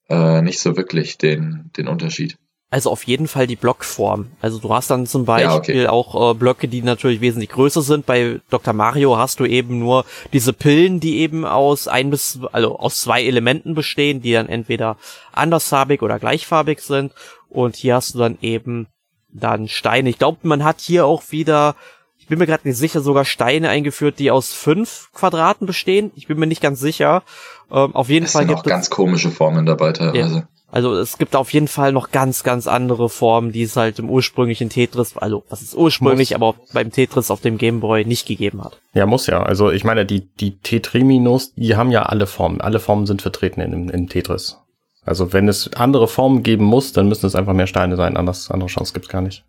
äh, 0.09 0.41
nicht 0.41 0.59
so 0.59 0.75
wirklich 0.75 1.17
den, 1.19 1.69
den 1.77 1.87
Unterschied. 1.87 2.37
Also 2.73 2.89
auf 2.89 3.03
jeden 3.03 3.27
Fall 3.27 3.47
die 3.47 3.57
Blockform. 3.57 4.27
Also 4.39 4.57
du 4.57 4.73
hast 4.73 4.89
dann 4.89 5.05
zum 5.05 5.25
Beispiel 5.25 5.75
ja, 5.75 5.83
okay. 5.83 5.87
auch 5.87 6.31
äh, 6.31 6.33
Blöcke, 6.33 6.69
die 6.69 6.81
natürlich 6.81 7.19
wesentlich 7.19 7.49
größer 7.49 7.81
sind. 7.81 8.05
Bei 8.05 8.39
Dr. 8.49 8.73
Mario 8.73 9.17
hast 9.17 9.41
du 9.41 9.45
eben 9.45 9.77
nur 9.77 10.05
diese 10.31 10.53
Pillen, 10.53 11.01
die 11.01 11.17
eben 11.17 11.43
aus 11.45 11.89
ein 11.89 12.09
bis, 12.09 12.39
also 12.53 12.79
aus 12.79 13.01
zwei 13.01 13.25
Elementen 13.25 13.75
bestehen, 13.75 14.21
die 14.21 14.31
dann 14.31 14.47
entweder 14.47 14.95
andersfarbig 15.33 16.01
oder 16.01 16.17
gleichfarbig 16.17 16.79
sind. 16.79 17.11
Und 17.49 17.75
hier 17.75 17.95
hast 17.95 18.15
du 18.15 18.19
dann 18.19 18.37
eben 18.41 18.87
dann 19.33 19.67
Steine. 19.67 20.09
Ich 20.09 20.17
glaube, 20.17 20.39
man 20.43 20.63
hat 20.63 20.79
hier 20.79 21.05
auch 21.05 21.23
wieder, 21.29 21.75
ich 22.19 22.27
bin 22.27 22.39
mir 22.39 22.45
gerade 22.45 22.65
nicht 22.65 22.77
sicher, 22.77 23.01
sogar 23.01 23.25
Steine 23.25 23.67
eingeführt, 23.67 24.17
die 24.17 24.31
aus 24.31 24.53
fünf 24.53 25.09
Quadraten 25.13 25.67
bestehen. 25.67 26.11
Ich 26.15 26.27
bin 26.27 26.39
mir 26.39 26.47
nicht 26.47 26.61
ganz 26.61 26.79
sicher. 26.79 27.23
Ähm, 27.69 27.93
auf 27.93 28.07
jeden 28.07 28.27
es 28.27 28.31
Fall 28.31 28.43
sind 28.43 28.47
gibt 28.47 28.59
auch 28.61 28.63
ganz 28.63 28.89
komische 28.89 29.29
Formen 29.29 29.65
dabei 29.65 29.91
teilweise. 29.91 30.35
Ja. 30.35 30.47
Also 30.71 30.95
es 30.95 31.17
gibt 31.17 31.35
auf 31.35 31.51
jeden 31.51 31.67
Fall 31.67 31.91
noch 31.91 32.11
ganz, 32.11 32.43
ganz 32.43 32.65
andere 32.65 33.09
Formen, 33.09 33.51
die 33.51 33.63
es 33.63 33.75
halt 33.75 33.99
im 33.99 34.09
ursprünglichen 34.09 34.69
Tetris, 34.69 35.17
also 35.17 35.43
was 35.49 35.61
ist 35.61 35.75
ursprünglich, 35.75 36.29
muss. 36.29 36.35
aber 36.35 36.55
beim 36.71 36.91
Tetris 36.91 37.29
auf 37.29 37.41
dem 37.41 37.57
Gameboy 37.57 38.05
nicht 38.05 38.25
gegeben 38.25 38.63
hat. 38.63 38.79
Ja, 38.93 39.05
muss 39.05 39.27
ja. 39.27 39.43
Also 39.43 39.69
ich 39.69 39.83
meine, 39.83 40.05
die, 40.05 40.29
die 40.35 40.57
Tetriminos, 40.59 41.53
die 41.55 41.75
haben 41.75 41.91
ja 41.91 42.03
alle 42.03 42.25
Formen. 42.25 42.61
Alle 42.61 42.79
Formen 42.79 43.05
sind 43.05 43.21
vertreten 43.21 43.59
in, 43.59 43.89
in 43.89 44.07
Tetris. 44.07 44.57
Also 45.03 45.33
wenn 45.33 45.49
es 45.49 45.73
andere 45.73 46.07
Formen 46.07 46.41
geben 46.41 46.63
muss, 46.63 46.93
dann 46.93 47.09
müssen 47.09 47.25
es 47.25 47.35
einfach 47.35 47.53
mehr 47.53 47.67
Steine 47.67 47.97
sein. 47.97 48.15
Anders, 48.15 48.49
andere 48.49 48.69
Chance 48.69 48.93
gibt's 48.93 49.09
gar 49.09 49.21
nicht. 49.21 49.43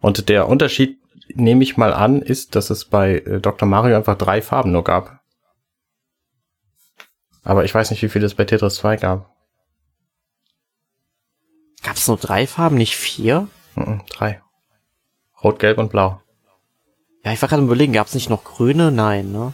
Und 0.00 0.28
der 0.28 0.48
Unterschied, 0.48 0.98
nehme 1.32 1.62
ich 1.62 1.76
mal 1.76 1.92
an, 1.92 2.22
ist, 2.22 2.56
dass 2.56 2.70
es 2.70 2.86
bei 2.86 3.18
äh, 3.18 3.40
Dr. 3.40 3.68
Mario 3.68 3.96
einfach 3.96 4.18
drei 4.18 4.42
Farben 4.42 4.72
nur 4.72 4.82
gab. 4.82 5.20
Aber 7.44 7.64
ich 7.64 7.74
weiß 7.74 7.90
nicht, 7.90 8.02
wie 8.02 8.08
viele 8.08 8.26
es 8.26 8.34
bei 8.34 8.44
Tetris 8.44 8.76
2 8.76 8.96
gab. 8.96 9.30
Gab 11.82 11.96
es 11.96 12.08
nur 12.08 12.16
drei 12.16 12.46
Farben, 12.46 12.76
nicht 12.76 12.96
vier? 12.96 13.48
Mhm, 13.74 14.02
drei. 14.10 14.40
Rot, 15.42 15.58
Gelb 15.58 15.78
und 15.78 15.90
Blau. 15.90 16.20
Ja, 17.24 17.32
ich 17.32 17.40
war 17.40 17.48
gerade 17.48 17.62
überlegen, 17.62 17.92
gab 17.92 18.06
es 18.06 18.14
nicht 18.14 18.30
noch 18.30 18.44
grüne? 18.44 18.90
Nein, 18.90 19.32
ne? 19.32 19.52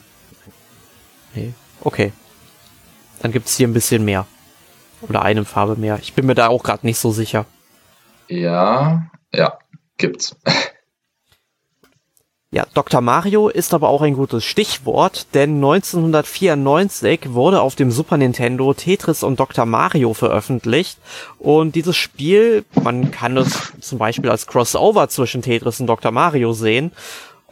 Nee. 1.35 1.53
Okay. 1.81 2.13
Dann 3.21 3.33
gibt 3.33 3.47
es 3.47 3.57
hier 3.57 3.69
ein 3.69 3.73
bisschen 3.73 4.05
mehr. 4.05 4.27
Oder 5.03 5.23
eine 5.23 5.45
Farbe 5.45 5.77
mehr. 5.77 5.99
Ich 6.01 6.15
bin 6.15 6.27
mir 6.27 6.35
da 6.35 6.49
auch 6.49 6.63
gerade 6.63 6.87
nicht 6.87 6.99
so 6.99 7.11
sicher. 7.13 7.45
Ja, 8.29 9.07
ja, 9.33 9.59
gibt's. 9.99 10.37
Ja, 12.57 12.65
Dr. 12.73 13.03
Mario 13.03 13.51
ist 13.51 13.75
aber 13.75 13.91
auch 13.91 14.01
ein 14.01 14.15
gutes 14.15 14.43
Stichwort, 14.43 15.27
denn 15.35 15.57
1994 15.57 17.35
wurde 17.35 17.61
auf 17.61 17.75
dem 17.75 17.91
Super 17.91 18.17
Nintendo 18.17 18.73
Tetris 18.73 19.23
und 19.23 19.39
Dr. 19.39 19.67
Mario 19.67 20.15
veröffentlicht 20.15 20.97
und 21.39 21.75
dieses 21.75 21.99
Spiel, 21.99 22.65
man 22.83 23.11
kann 23.11 23.37
es 23.37 23.75
zum 23.83 23.99
Beispiel 23.99 24.31
als 24.31 24.47
Crossover 24.47 25.11
zwischen 25.11 25.43
Tetris 25.43 25.81
und 25.81 25.87
Dr. 25.87 26.13
Mario 26.13 26.55
sehen, 26.55 26.93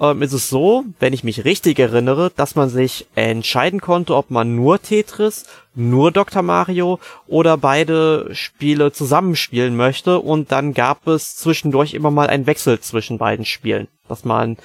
ähm, 0.00 0.22
ist 0.22 0.32
es 0.32 0.48
so, 0.48 0.84
wenn 1.00 1.12
ich 1.12 1.22
mich 1.22 1.44
richtig 1.44 1.78
erinnere, 1.78 2.32
dass 2.34 2.54
man 2.54 2.70
sich 2.70 3.06
entscheiden 3.14 3.82
konnte, 3.82 4.16
ob 4.16 4.30
man 4.30 4.56
nur 4.56 4.80
Tetris, 4.80 5.44
nur 5.74 6.12
Dr. 6.12 6.40
Mario 6.40 6.98
oder 7.26 7.58
beide 7.58 8.30
Spiele 8.32 8.90
zusammenspielen 8.90 9.76
möchte 9.76 10.18
und 10.20 10.50
dann 10.50 10.72
gab 10.72 11.06
es 11.06 11.36
zwischendurch 11.36 11.92
immer 11.92 12.10
mal 12.10 12.28
einen 12.28 12.46
Wechsel 12.46 12.80
zwischen 12.80 13.18
beiden 13.18 13.44
Spielen, 13.44 13.86
dass 14.08 14.24
man 14.24 14.56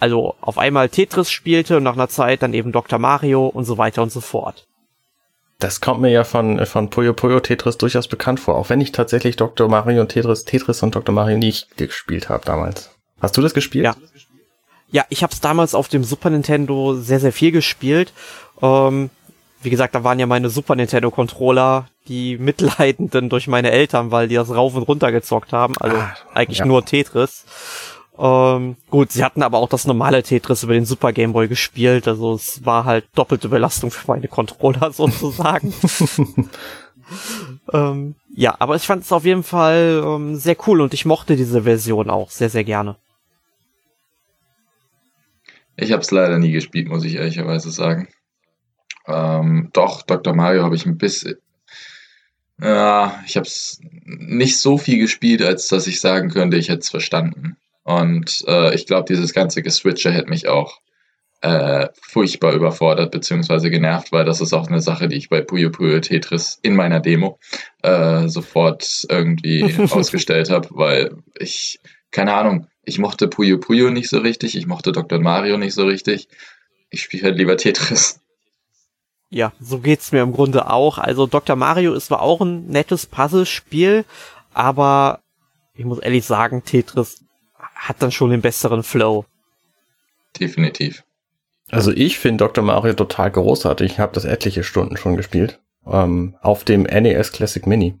also 0.00 0.34
auf 0.40 0.58
einmal 0.58 0.88
Tetris 0.88 1.30
spielte 1.30 1.76
und 1.76 1.82
nach 1.82 1.94
einer 1.94 2.08
Zeit 2.08 2.42
dann 2.42 2.54
eben 2.54 2.72
Dr. 2.72 2.98
Mario 2.98 3.46
und 3.46 3.64
so 3.64 3.78
weiter 3.78 4.02
und 4.02 4.10
so 4.10 4.20
fort. 4.20 4.66
Das 5.58 5.82
kommt 5.82 6.00
mir 6.00 6.10
ja 6.10 6.24
von, 6.24 6.64
von 6.64 6.88
Puyo 6.88 7.12
Puyo 7.12 7.38
Tetris 7.40 7.76
durchaus 7.76 8.08
bekannt 8.08 8.40
vor, 8.40 8.56
auch 8.56 8.70
wenn 8.70 8.80
ich 8.80 8.92
tatsächlich 8.92 9.36
Dr. 9.36 9.68
Mario 9.68 10.00
und 10.00 10.08
Tetris, 10.08 10.44
Tetris 10.44 10.82
und 10.82 10.94
Dr. 10.94 11.14
Mario 11.14 11.36
nicht 11.36 11.76
gespielt 11.76 12.30
habe 12.30 12.44
damals. 12.46 12.90
Hast 13.20 13.36
du 13.36 13.42
das 13.42 13.52
gespielt? 13.52 13.84
Ja. 13.84 13.94
Ja, 14.92 15.04
ich 15.08 15.22
habe 15.22 15.32
es 15.32 15.40
damals 15.40 15.74
auf 15.74 15.88
dem 15.88 16.02
Super 16.02 16.30
Nintendo 16.30 16.94
sehr, 16.94 17.20
sehr 17.20 17.32
viel 17.32 17.52
gespielt. 17.52 18.12
Ähm, 18.60 19.10
wie 19.62 19.70
gesagt, 19.70 19.94
da 19.94 20.02
waren 20.02 20.18
ja 20.18 20.26
meine 20.26 20.50
Super 20.50 20.74
Nintendo 20.74 21.10
Controller 21.10 21.86
die 22.08 22.38
Mitleidenden 22.40 23.28
durch 23.28 23.46
meine 23.46 23.70
Eltern, 23.70 24.10
weil 24.10 24.28
die 24.28 24.34
das 24.34 24.50
rauf 24.50 24.74
und 24.74 24.82
runter 24.82 25.12
gezockt 25.12 25.52
haben. 25.52 25.76
Also 25.78 25.96
ah, 25.96 26.14
eigentlich 26.34 26.58
ja. 26.58 26.66
nur 26.66 26.84
Tetris. 26.84 27.44
Ähm, 28.20 28.76
gut, 28.90 29.12
sie 29.12 29.24
hatten 29.24 29.42
aber 29.42 29.56
auch 29.58 29.68
das 29.70 29.86
normale 29.86 30.22
Tetris 30.22 30.62
über 30.62 30.74
den 30.74 30.84
Super 30.84 31.14
Game 31.14 31.32
Boy 31.32 31.48
gespielt, 31.48 32.06
also 32.06 32.34
es 32.34 32.66
war 32.66 32.84
halt 32.84 33.06
doppelte 33.14 33.48
Belastung 33.48 33.90
für 33.90 34.08
meine 34.08 34.28
Controller 34.28 34.92
sozusagen. 34.92 35.72
ähm, 37.72 38.14
ja, 38.34 38.54
aber 38.58 38.76
ich 38.76 38.82
fand 38.82 39.04
es 39.04 39.12
auf 39.12 39.24
jeden 39.24 39.42
Fall 39.42 40.02
ähm, 40.04 40.36
sehr 40.36 40.56
cool 40.66 40.82
und 40.82 40.92
ich 40.92 41.06
mochte 41.06 41.34
diese 41.34 41.62
Version 41.62 42.10
auch 42.10 42.30
sehr, 42.30 42.50
sehr 42.50 42.64
gerne. 42.64 42.96
Ich 45.76 45.92
habe 45.92 46.02
es 46.02 46.10
leider 46.10 46.38
nie 46.38 46.52
gespielt, 46.52 46.88
muss 46.88 47.04
ich 47.04 47.14
ehrlicherweise 47.14 47.70
sagen. 47.70 48.08
Ähm, 49.06 49.70
doch, 49.72 50.02
Dr. 50.02 50.34
Mario 50.34 50.62
habe 50.62 50.76
ich 50.76 50.84
ein 50.84 50.98
bisschen. 50.98 51.36
Ja, 52.60 53.18
ich 53.26 53.36
habe 53.36 53.46
es 53.46 53.80
nicht 54.04 54.58
so 54.58 54.76
viel 54.76 54.98
gespielt, 54.98 55.40
als 55.40 55.68
dass 55.68 55.86
ich 55.86 56.02
sagen 56.02 56.28
könnte, 56.28 56.58
ich 56.58 56.68
hätte 56.68 56.80
es 56.80 56.90
verstanden. 56.90 57.56
Und 57.82 58.44
äh, 58.46 58.74
ich 58.74 58.86
glaube, 58.86 59.06
dieses 59.08 59.32
ganze 59.32 59.62
Geswitcher 59.62 60.10
hätte 60.10 60.30
mich 60.30 60.48
auch 60.48 60.80
äh, 61.42 61.88
furchtbar 62.02 62.52
überfordert 62.52 63.10
bzw. 63.12 63.70
genervt, 63.70 64.12
weil 64.12 64.24
das 64.24 64.40
ist 64.40 64.52
auch 64.52 64.68
eine 64.68 64.82
Sache, 64.82 65.08
die 65.08 65.16
ich 65.16 65.30
bei 65.30 65.40
Puyo 65.40 65.70
Puyo 65.70 66.00
Tetris 66.00 66.58
in 66.62 66.76
meiner 66.76 67.00
Demo 67.00 67.38
äh, 67.82 68.28
sofort 68.28 69.06
irgendwie 69.08 69.74
ausgestellt 69.90 70.50
habe, 70.50 70.68
weil 70.72 71.16
ich, 71.38 71.80
keine 72.10 72.34
Ahnung, 72.34 72.66
ich 72.84 72.98
mochte 72.98 73.28
Puyo 73.28 73.58
Puyo 73.58 73.90
nicht 73.90 74.10
so 74.10 74.18
richtig, 74.18 74.56
ich 74.56 74.66
mochte 74.66 74.92
Dr. 74.92 75.18
Mario 75.18 75.56
nicht 75.56 75.74
so 75.74 75.84
richtig. 75.86 76.28
Ich 76.90 77.02
spiele 77.02 77.24
halt 77.24 77.38
lieber 77.38 77.56
Tetris. 77.56 78.20
Ja, 79.30 79.52
so 79.60 79.78
geht's 79.78 80.10
mir 80.10 80.22
im 80.22 80.32
Grunde 80.32 80.68
auch. 80.68 80.98
Also 80.98 81.26
Dr. 81.26 81.54
Mario 81.54 81.94
ist 81.94 82.06
zwar 82.06 82.20
auch 82.20 82.40
ein 82.40 82.66
nettes 82.66 83.06
Puzzlespiel, 83.06 84.04
aber 84.52 85.20
ich 85.74 85.84
muss 85.84 86.00
ehrlich 86.00 86.26
sagen, 86.26 86.64
Tetris 86.64 87.24
hat 87.80 88.02
dann 88.02 88.12
schon 88.12 88.30
den 88.30 88.42
besseren 88.42 88.82
Flow. 88.82 89.24
Definitiv. 90.38 91.02
Also 91.70 91.92
ich 91.92 92.18
finde 92.18 92.44
Dr. 92.44 92.62
Mario 92.62 92.92
total 92.94 93.30
großartig. 93.30 93.92
Ich 93.92 93.98
habe 93.98 94.12
das 94.12 94.24
etliche 94.24 94.64
Stunden 94.64 94.96
schon 94.96 95.16
gespielt. 95.16 95.60
Ähm, 95.86 96.36
auf 96.42 96.64
dem 96.64 96.82
NES 96.82 97.32
Classic 97.32 97.66
Mini. 97.66 97.98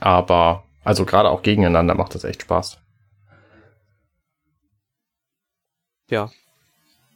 Aber, 0.00 0.64
also 0.84 1.04
gerade 1.04 1.30
auch 1.30 1.42
gegeneinander 1.42 1.94
macht 1.94 2.14
das 2.14 2.24
echt 2.24 2.42
Spaß. 2.42 2.78
Ja. 6.08 6.30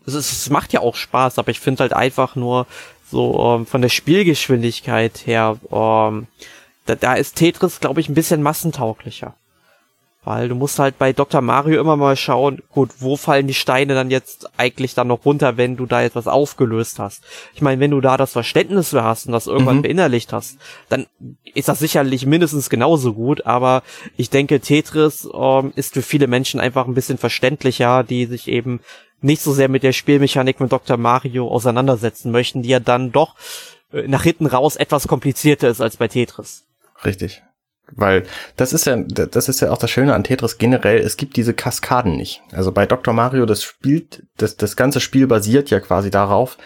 Es, 0.04 0.14
ist, 0.14 0.32
es 0.32 0.50
macht 0.50 0.72
ja 0.72 0.80
auch 0.80 0.96
Spaß, 0.96 1.38
aber 1.38 1.50
ich 1.50 1.60
finde 1.60 1.82
halt 1.82 1.92
einfach 1.92 2.34
nur 2.34 2.66
so 3.08 3.56
ähm, 3.56 3.66
von 3.66 3.82
der 3.82 3.88
Spielgeschwindigkeit 3.88 5.26
her, 5.26 5.58
ähm, 5.70 6.26
da, 6.86 6.96
da 6.96 7.14
ist 7.14 7.36
Tetris, 7.36 7.78
glaube 7.78 8.00
ich, 8.00 8.08
ein 8.08 8.14
bisschen 8.14 8.42
massentauglicher. 8.42 9.36
Weil 10.24 10.48
du 10.48 10.54
musst 10.54 10.78
halt 10.78 10.98
bei 10.98 11.12
Dr. 11.12 11.40
Mario 11.40 11.80
immer 11.80 11.96
mal 11.96 12.16
schauen, 12.16 12.62
gut, 12.70 12.90
wo 13.00 13.16
fallen 13.16 13.48
die 13.48 13.54
Steine 13.54 13.94
dann 13.94 14.10
jetzt 14.10 14.48
eigentlich 14.56 14.94
dann 14.94 15.08
noch 15.08 15.24
runter, 15.24 15.56
wenn 15.56 15.76
du 15.76 15.84
da 15.84 16.02
etwas 16.02 16.28
aufgelöst 16.28 17.00
hast. 17.00 17.24
Ich 17.54 17.62
meine, 17.62 17.80
wenn 17.80 17.90
du 17.90 18.00
da 18.00 18.16
das 18.16 18.32
Verständnis 18.32 18.90
für 18.90 19.02
hast 19.02 19.26
und 19.26 19.32
das 19.32 19.48
irgendwann 19.48 19.78
mhm. 19.78 19.82
beinnerlicht 19.82 20.32
hast, 20.32 20.58
dann 20.88 21.06
ist 21.54 21.68
das 21.68 21.80
sicherlich 21.80 22.24
mindestens 22.24 22.70
genauso 22.70 23.14
gut, 23.14 23.46
aber 23.46 23.82
ich 24.16 24.30
denke, 24.30 24.60
Tetris 24.60 25.28
ähm, 25.34 25.72
ist 25.74 25.94
für 25.94 26.02
viele 26.02 26.28
Menschen 26.28 26.60
einfach 26.60 26.86
ein 26.86 26.94
bisschen 26.94 27.18
verständlicher, 27.18 28.04
die 28.04 28.26
sich 28.26 28.46
eben 28.46 28.80
nicht 29.22 29.42
so 29.42 29.52
sehr 29.52 29.68
mit 29.68 29.82
der 29.82 29.92
Spielmechanik 29.92 30.60
mit 30.60 30.70
Dr. 30.70 30.96
Mario 30.96 31.48
auseinandersetzen 31.48 32.30
möchten, 32.30 32.62
die 32.62 32.68
ja 32.68 32.80
dann 32.80 33.10
doch 33.10 33.34
äh, 33.92 34.06
nach 34.06 34.22
hinten 34.22 34.46
raus 34.46 34.76
etwas 34.76 35.08
komplizierter 35.08 35.68
ist 35.68 35.80
als 35.80 35.96
bei 35.96 36.06
Tetris. 36.06 36.64
Richtig. 37.04 37.42
Weil 37.94 38.24
das 38.56 38.72
ist 38.72 38.86
ja, 38.86 38.96
das 38.96 39.48
ist 39.48 39.60
ja 39.60 39.70
auch 39.70 39.78
das 39.78 39.90
Schöne 39.90 40.14
an 40.14 40.24
Tetris 40.24 40.58
generell, 40.58 40.98
es 40.98 41.16
gibt 41.16 41.36
diese 41.36 41.54
Kaskaden 41.54 42.16
nicht. 42.16 42.42
Also 42.52 42.72
bei 42.72 42.86
Dr. 42.86 43.12
Mario, 43.14 43.46
das 43.46 43.62
spielt, 43.62 44.22
das, 44.36 44.56
das 44.56 44.76
ganze 44.76 45.00
Spiel 45.00 45.26
basiert 45.26 45.70
ja 45.70 45.80
quasi 45.80 46.10
darauf, 46.10 46.58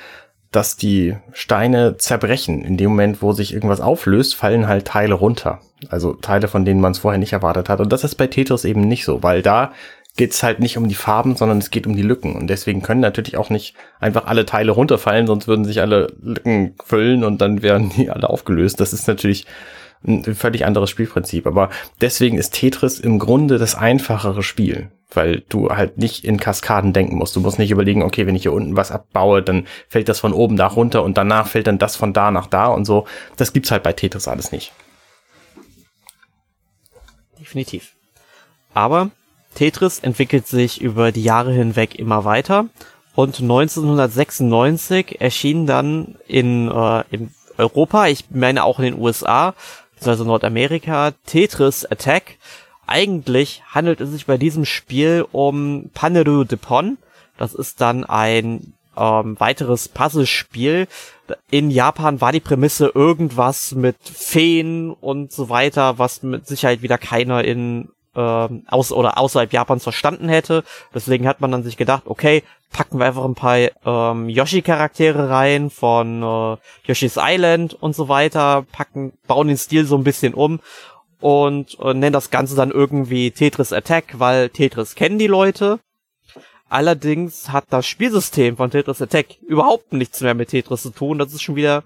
dass 0.52 0.76
die 0.76 1.16
Steine 1.32 1.96
zerbrechen. 1.96 2.64
In 2.64 2.76
dem 2.76 2.90
Moment, 2.90 3.20
wo 3.20 3.32
sich 3.32 3.52
irgendwas 3.52 3.80
auflöst, 3.80 4.34
fallen 4.34 4.68
halt 4.68 4.86
Teile 4.86 5.14
runter. 5.14 5.60
Also 5.88 6.14
Teile, 6.14 6.48
von 6.48 6.64
denen 6.64 6.80
man 6.80 6.92
es 6.92 6.98
vorher 6.98 7.18
nicht 7.18 7.32
erwartet 7.32 7.68
hat. 7.68 7.80
Und 7.80 7.92
das 7.92 8.04
ist 8.04 8.14
bei 8.14 8.26
Tetris 8.26 8.64
eben 8.64 8.82
nicht 8.82 9.04
so, 9.04 9.22
weil 9.22 9.42
da 9.42 9.72
geht 10.16 10.32
es 10.32 10.42
halt 10.42 10.60
nicht 10.60 10.78
um 10.78 10.88
die 10.88 10.94
Farben, 10.94 11.36
sondern 11.36 11.58
es 11.58 11.70
geht 11.70 11.86
um 11.86 11.94
die 11.94 12.02
Lücken. 12.02 12.34
Und 12.36 12.46
deswegen 12.48 12.80
können 12.80 13.00
natürlich 13.00 13.36
auch 13.36 13.50
nicht 13.50 13.74
einfach 14.00 14.26
alle 14.26 14.46
Teile 14.46 14.72
runterfallen, 14.72 15.26
sonst 15.26 15.46
würden 15.46 15.66
sich 15.66 15.80
alle 15.80 16.12
Lücken 16.22 16.74
füllen 16.82 17.22
und 17.22 17.40
dann 17.40 17.62
wären 17.62 17.90
die 17.90 18.10
alle 18.10 18.30
aufgelöst. 18.30 18.80
Das 18.80 18.92
ist 18.92 19.08
natürlich 19.08 19.46
ein 20.06 20.34
völlig 20.34 20.64
anderes 20.64 20.90
Spielprinzip. 20.90 21.46
Aber 21.46 21.70
deswegen 22.00 22.38
ist 22.38 22.54
Tetris 22.54 22.98
im 22.98 23.18
Grunde 23.18 23.58
das 23.58 23.74
einfachere 23.74 24.42
Spiel. 24.42 24.90
weil 25.12 25.44
du 25.48 25.70
halt 25.70 25.98
nicht 25.98 26.24
in 26.24 26.38
Kaskaden 26.38 26.92
denken 26.92 27.16
musst. 27.16 27.36
Du 27.36 27.40
musst 27.40 27.58
nicht 27.58 27.70
überlegen, 27.70 28.02
okay, 28.02 28.26
wenn 28.26 28.34
ich 28.34 28.42
hier 28.42 28.52
unten 28.52 28.76
was 28.76 28.90
abbaue, 28.90 29.40
dann 29.42 29.66
fällt 29.88 30.08
das 30.08 30.20
von 30.20 30.32
oben 30.32 30.56
da 30.56 30.66
runter 30.66 31.04
und 31.04 31.16
danach 31.16 31.46
fällt 31.46 31.68
dann 31.68 31.78
das 31.78 31.96
von 31.96 32.12
da 32.12 32.30
nach 32.30 32.48
da 32.48 32.66
und 32.66 32.84
so. 32.84 33.06
Das 33.36 33.52
gibt's 33.52 33.70
halt 33.70 33.82
bei 33.84 33.92
Tetris 33.92 34.28
alles 34.28 34.52
nicht. 34.52 34.72
Definitiv. 37.38 37.92
Aber 38.74 39.10
Tetris 39.54 40.00
entwickelt 40.00 40.46
sich 40.48 40.80
über 40.80 41.12
die 41.12 41.22
Jahre 41.22 41.52
hinweg 41.52 41.94
immer 41.94 42.24
weiter 42.24 42.66
und 43.14 43.40
1996 43.40 45.20
erschien 45.20 45.66
dann 45.66 46.16
in, 46.26 46.68
äh, 46.70 47.04
in 47.10 47.30
Europa, 47.56 48.08
ich 48.08 48.26
meine 48.30 48.64
auch 48.64 48.78
in 48.78 48.84
den 48.84 49.00
USA, 49.00 49.54
also 50.04 50.24
Nordamerika, 50.24 51.12
Tetris 51.26 51.84
Attack. 51.84 52.36
Eigentlich 52.86 53.62
handelt 53.70 54.00
es 54.00 54.10
sich 54.10 54.26
bei 54.26 54.36
diesem 54.36 54.64
Spiel 54.64 55.26
um 55.32 55.90
Paneru 55.94 56.44
Depon. 56.44 56.98
Das 57.38 57.54
ist 57.54 57.80
dann 57.80 58.04
ein 58.04 58.74
ähm, 58.96 59.38
weiteres 59.38 59.88
Puzzlespiel. 59.88 60.86
In 61.50 61.70
Japan 61.70 62.20
war 62.20 62.32
die 62.32 62.40
Prämisse 62.40 62.90
irgendwas 62.94 63.72
mit 63.72 63.96
Feen 64.02 64.92
und 64.92 65.32
so 65.32 65.48
weiter, 65.48 65.98
was 65.98 66.22
mit 66.22 66.46
Sicherheit 66.46 66.82
wieder 66.82 66.98
keiner 66.98 67.44
in 67.44 67.88
ähm, 68.16 68.64
aus 68.66 68.92
oder 68.92 69.18
außerhalb 69.18 69.52
Japans 69.52 69.82
verstanden 69.82 70.28
hätte. 70.28 70.64
Deswegen 70.94 71.28
hat 71.28 71.40
man 71.40 71.52
dann 71.52 71.62
sich 71.62 71.76
gedacht, 71.76 72.04
okay, 72.06 72.42
packen 72.72 72.98
wir 72.98 73.06
einfach 73.06 73.24
ein 73.24 73.34
paar 73.34 73.58
ähm, 73.84 74.28
Yoshi-Charaktere 74.28 75.30
rein 75.30 75.70
von 75.70 76.22
äh, 76.22 76.56
Yoshi's 76.86 77.18
Island 77.20 77.74
und 77.74 77.94
so 77.94 78.08
weiter, 78.08 78.64
packen, 78.72 79.12
bauen 79.26 79.48
den 79.48 79.56
Stil 79.56 79.84
so 79.84 79.96
ein 79.96 80.04
bisschen 80.04 80.34
um 80.34 80.60
und 81.20 81.78
äh, 81.80 81.94
nennen 81.94 82.12
das 82.12 82.30
Ganze 82.30 82.56
dann 82.56 82.70
irgendwie 82.70 83.30
Tetris 83.30 83.72
Attack, 83.72 84.18
weil 84.18 84.48
Tetris 84.48 84.94
kennen 84.94 85.18
die 85.18 85.26
Leute. 85.26 85.78
Allerdings 86.68 87.50
hat 87.50 87.66
das 87.70 87.86
Spielsystem 87.86 88.56
von 88.56 88.70
Tetris 88.70 89.00
Attack 89.00 89.40
überhaupt 89.42 89.92
nichts 89.92 90.20
mehr 90.20 90.34
mit 90.34 90.48
Tetris 90.48 90.82
zu 90.82 90.90
tun. 90.90 91.18
Das 91.18 91.32
ist 91.32 91.42
schon 91.42 91.56
wieder 91.56 91.84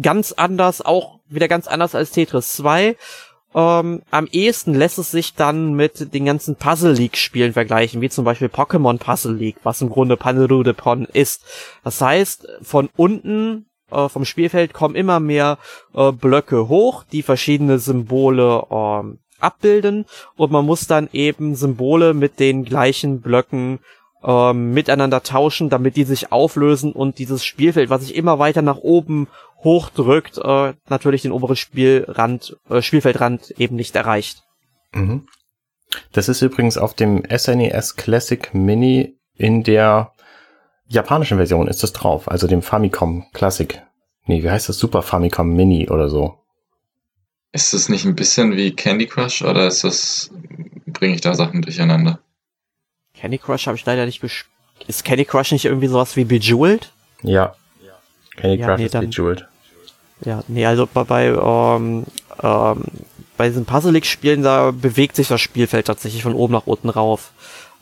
ganz 0.00 0.32
anders, 0.32 0.82
auch 0.82 1.18
wieder 1.28 1.48
ganz 1.48 1.66
anders 1.66 1.94
als 1.94 2.12
Tetris 2.12 2.52
2. 2.52 2.96
Ähm, 3.54 4.02
am 4.10 4.28
ehesten 4.30 4.74
lässt 4.74 4.98
es 4.98 5.10
sich 5.10 5.34
dann 5.34 5.74
mit 5.74 6.14
den 6.14 6.24
ganzen 6.24 6.56
Puzzle 6.56 6.92
League 6.92 7.16
Spielen 7.16 7.52
vergleichen, 7.52 8.00
wie 8.00 8.08
zum 8.08 8.24
Beispiel 8.24 8.48
Pokémon 8.48 8.98
Puzzle 8.98 9.34
League, 9.34 9.58
was 9.64 9.82
im 9.82 9.90
Grunde 9.90 10.16
Paneru 10.16 10.62
de 10.62 10.72
Pon 10.72 11.06
ist. 11.12 11.44
Das 11.82 12.00
heißt, 12.00 12.46
von 12.62 12.88
unten 12.96 13.66
äh, 13.90 14.08
vom 14.08 14.24
Spielfeld 14.24 14.72
kommen 14.72 14.94
immer 14.94 15.18
mehr 15.20 15.58
äh, 15.94 16.12
Blöcke 16.12 16.68
hoch, 16.68 17.04
die 17.10 17.22
verschiedene 17.22 17.78
Symbole 17.78 18.66
äh, 18.70 19.16
abbilden 19.40 20.04
und 20.36 20.52
man 20.52 20.66
muss 20.66 20.86
dann 20.86 21.08
eben 21.12 21.54
Symbole 21.56 22.14
mit 22.14 22.38
den 22.38 22.64
gleichen 22.64 23.20
Blöcken 23.20 23.80
äh, 24.22 24.52
miteinander 24.52 25.22
tauschen, 25.22 25.70
damit 25.70 25.96
die 25.96 26.04
sich 26.04 26.32
auflösen 26.32 26.92
und 26.92 27.18
dieses 27.18 27.44
Spielfeld, 27.44 27.90
was 27.90 28.02
sich 28.02 28.14
immer 28.14 28.38
weiter 28.38 28.62
nach 28.62 28.78
oben 28.78 29.28
hochdrückt, 29.62 30.38
äh, 30.38 30.74
natürlich 30.88 31.22
den 31.22 31.32
oberen 31.32 31.56
Spielrand, 31.56 32.56
äh, 32.68 32.82
Spielfeldrand 32.82 33.52
eben 33.58 33.76
nicht 33.76 33.94
erreicht. 33.96 34.42
Mhm. 34.92 35.26
Das 36.12 36.28
ist 36.28 36.42
übrigens 36.42 36.78
auf 36.78 36.94
dem 36.94 37.22
SNES 37.24 37.92
e 37.92 38.00
Classic 38.00 38.54
Mini 38.54 39.16
in 39.36 39.62
der 39.62 40.12
japanischen 40.86 41.38
Version 41.38 41.68
ist 41.68 41.82
das 41.82 41.92
drauf, 41.92 42.30
also 42.30 42.46
dem 42.46 42.62
Famicom 42.62 43.26
Classic. 43.32 43.82
Nee, 44.26 44.42
wie 44.42 44.50
heißt 44.50 44.68
das? 44.68 44.78
Super 44.78 45.02
Famicom 45.02 45.54
Mini 45.54 45.88
oder 45.88 46.08
so. 46.08 46.36
Ist 47.52 47.74
das 47.74 47.88
nicht 47.88 48.04
ein 48.04 48.14
bisschen 48.14 48.56
wie 48.56 48.72
Candy 48.72 49.06
Crush 49.06 49.42
oder 49.42 49.66
ist 49.66 49.82
das, 49.82 50.30
bringe 50.86 51.14
ich 51.14 51.20
da 51.20 51.34
Sachen 51.34 51.62
durcheinander? 51.62 52.20
Candy 53.20 53.38
Crush 53.38 53.66
habe 53.66 53.76
ich 53.76 53.84
leider 53.84 54.06
nicht 54.06 54.20
gespielt. 54.20 54.50
Ist 54.86 55.04
Candy 55.04 55.24
Crush 55.24 55.52
nicht 55.52 55.66
irgendwie 55.66 55.88
sowas 55.88 56.16
wie 56.16 56.24
Bejeweled? 56.24 56.90
Ja. 57.22 57.54
Candy 58.36 58.56
Crush 58.56 58.68
ja, 58.68 58.76
nee, 58.76 58.84
ist 58.86 58.94
dann, 58.94 59.10
Bejeweled. 59.10 59.46
Ja, 60.24 60.42
nee, 60.48 60.64
also 60.66 60.88
bei, 60.92 61.04
bei, 61.04 61.26
ähm, 61.26 62.04
ähm, 62.42 62.84
bei 63.36 63.48
diesen 63.48 63.64
Puzzle-Spielen, 63.66 64.42
da 64.42 64.70
bewegt 64.70 65.16
sich 65.16 65.28
das 65.28 65.40
Spielfeld 65.40 65.86
tatsächlich 65.86 66.22
von 66.22 66.34
oben 66.34 66.52
nach 66.52 66.66
unten 66.66 66.88
rauf. 66.88 67.32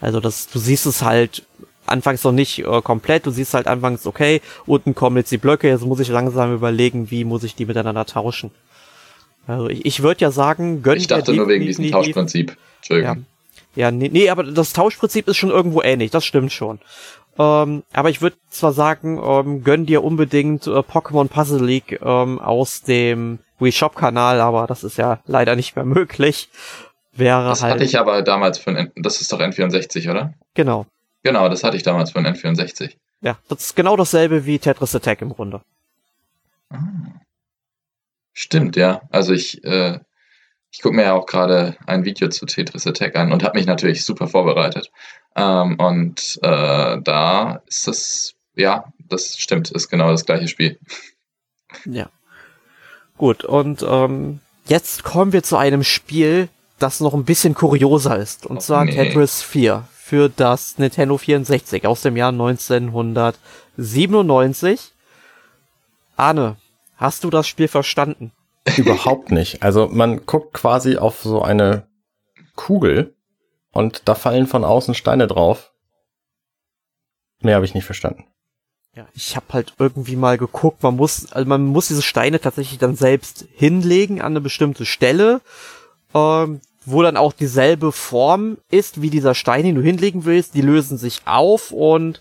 Also 0.00 0.20
das, 0.20 0.48
du 0.48 0.58
siehst 0.58 0.86
es 0.86 1.02
halt 1.02 1.44
anfangs 1.86 2.22
noch 2.24 2.32
nicht 2.32 2.60
äh, 2.60 2.82
komplett, 2.82 3.26
du 3.26 3.30
siehst 3.30 3.54
halt 3.54 3.66
anfangs, 3.66 4.06
okay, 4.06 4.40
unten 4.66 4.94
kommen 4.94 5.16
jetzt 5.16 5.32
die 5.32 5.38
Blöcke, 5.38 5.68
jetzt 5.68 5.84
muss 5.84 6.00
ich 6.00 6.08
langsam 6.08 6.54
überlegen, 6.54 7.10
wie 7.10 7.24
muss 7.24 7.44
ich 7.44 7.54
die 7.54 7.66
miteinander 7.66 8.06
tauschen. 8.06 8.50
Also 9.46 9.68
ich, 9.68 9.84
ich 9.86 10.02
würde 10.02 10.20
ja 10.20 10.30
sagen, 10.30 10.82
gönn 10.82 10.98
Ich 10.98 11.06
dachte 11.06 11.32
nur 11.32 11.48
wegen 11.48 11.64
diesem 11.64 11.90
Tauschprinzip. 11.90 12.56
Entschuldigung. 12.80 13.16
Ja, 13.16 13.22
ja 13.74 13.90
nee, 13.90 14.08
nee, 14.08 14.30
aber 14.30 14.44
das 14.44 14.72
Tauschprinzip 14.72 15.28
ist 15.28 15.36
schon 15.36 15.50
irgendwo 15.50 15.82
ähnlich, 15.82 16.10
das 16.10 16.24
stimmt 16.24 16.52
schon. 16.52 16.80
Ähm, 17.38 17.84
aber 17.92 18.10
ich 18.10 18.20
würde 18.20 18.36
zwar 18.50 18.72
sagen, 18.72 19.20
ähm, 19.22 19.62
gönn 19.62 19.86
dir 19.86 20.02
unbedingt 20.02 20.66
äh, 20.66 20.70
Pokémon 20.70 21.28
Puzzle 21.28 21.64
League 21.64 22.00
ähm, 22.02 22.40
aus 22.40 22.82
dem 22.82 23.38
Wii 23.60 23.72
Shop 23.72 23.94
Kanal, 23.94 24.40
aber 24.40 24.66
das 24.66 24.82
ist 24.82 24.98
ja 24.98 25.20
leider 25.26 25.54
nicht 25.54 25.76
mehr 25.76 25.84
möglich. 25.84 26.48
Wäre 27.12 27.44
das 27.44 27.62
halt. 27.62 27.74
hatte 27.74 27.84
ich 27.84 27.98
aber 27.98 28.22
damals 28.22 28.58
für 28.58 28.70
ein, 28.70 28.92
das 28.96 29.20
ist 29.20 29.32
doch 29.32 29.40
N64, 29.40 30.10
oder? 30.10 30.34
Genau. 30.54 30.86
Genau, 31.22 31.48
das 31.48 31.64
hatte 31.64 31.76
ich 31.76 31.82
damals 31.82 32.12
für 32.12 32.18
ein 32.18 32.26
N64. 32.26 32.94
Ja, 33.20 33.38
das 33.48 33.66
ist 33.66 33.76
genau 33.76 33.96
dasselbe 33.96 34.46
wie 34.46 34.58
Tetris 34.58 34.94
Attack 34.94 35.22
im 35.22 35.30
Grunde. 35.30 35.60
Ah. 36.70 36.78
Stimmt, 38.32 38.76
ja. 38.76 39.02
Also 39.10 39.32
ich, 39.32 39.64
äh, 39.64 39.98
ich 40.70 40.82
gucke 40.82 40.96
mir 40.96 41.04
ja 41.04 41.14
auch 41.14 41.24
gerade 41.26 41.76
ein 41.86 42.04
Video 42.04 42.28
zu 42.28 42.44
Tetris 42.46 42.86
Attack 42.86 43.16
an 43.16 43.32
und 43.32 43.42
habe 43.42 43.58
mich 43.58 43.66
natürlich 43.66 44.04
super 44.04 44.28
vorbereitet. 44.28 44.90
Ähm, 45.34 45.76
und 45.78 46.38
äh, 46.42 46.98
da 47.02 47.62
ist 47.66 47.86
das, 47.86 48.34
ja, 48.54 48.84
das 49.08 49.38
stimmt, 49.38 49.70
ist 49.70 49.88
genau 49.88 50.10
das 50.10 50.26
gleiche 50.26 50.48
Spiel. 50.48 50.78
Ja. 51.84 52.10
Gut, 53.16 53.44
und 53.44 53.84
ähm, 53.88 54.40
jetzt 54.66 55.04
kommen 55.04 55.32
wir 55.32 55.42
zu 55.42 55.56
einem 55.56 55.84
Spiel, 55.84 56.50
das 56.78 57.00
noch 57.00 57.14
ein 57.14 57.24
bisschen 57.24 57.54
kurioser 57.54 58.16
ist. 58.16 58.46
Und 58.46 58.58
oh, 58.58 58.60
zwar 58.60 58.84
nee. 58.84 58.92
Tetris 58.92 59.42
4 59.42 59.88
für 59.92 60.28
das 60.28 60.78
Nintendo 60.78 61.18
64 61.18 61.84
aus 61.86 62.02
dem 62.02 62.16
Jahr 62.16 62.30
1997. 62.30 64.92
Arne, 66.16 66.56
hast 66.96 67.24
du 67.24 67.30
das 67.30 67.48
Spiel 67.48 67.68
verstanden? 67.68 68.32
Überhaupt 68.76 69.30
nicht. 69.30 69.62
Also 69.62 69.88
man 69.88 70.26
guckt 70.26 70.52
quasi 70.54 70.96
auf 70.96 71.22
so 71.22 71.42
eine 71.42 71.88
Kugel 72.54 73.14
und 73.72 74.02
da 74.06 74.14
fallen 74.14 74.46
von 74.46 74.64
außen 74.64 74.94
Steine 74.94 75.26
drauf. 75.26 75.72
Mehr 77.40 77.54
habe 77.54 77.64
ich 77.64 77.74
nicht 77.74 77.84
verstanden. 77.84 78.24
Ja, 78.96 79.06
ich 79.14 79.36
habe 79.36 79.46
halt 79.52 79.74
irgendwie 79.78 80.16
mal 80.16 80.38
geguckt, 80.38 80.82
man 80.82 80.96
muss, 80.96 81.30
also 81.32 81.48
man 81.48 81.66
muss 81.66 81.86
diese 81.88 82.02
Steine 82.02 82.40
tatsächlich 82.40 82.78
dann 82.78 82.96
selbst 82.96 83.46
hinlegen 83.54 84.20
an 84.20 84.32
eine 84.32 84.40
bestimmte 84.40 84.84
Stelle, 84.84 85.40
ähm, 86.14 86.60
wo 86.84 87.02
dann 87.02 87.16
auch 87.16 87.32
dieselbe 87.32 87.92
Form 87.92 88.58
ist 88.70 89.00
wie 89.00 89.10
dieser 89.10 89.36
Stein, 89.36 89.64
den 89.64 89.76
du 89.76 89.82
hinlegen 89.82 90.24
willst. 90.24 90.54
Die 90.54 90.62
lösen 90.62 90.98
sich 90.98 91.22
auf 91.26 91.70
und 91.70 92.20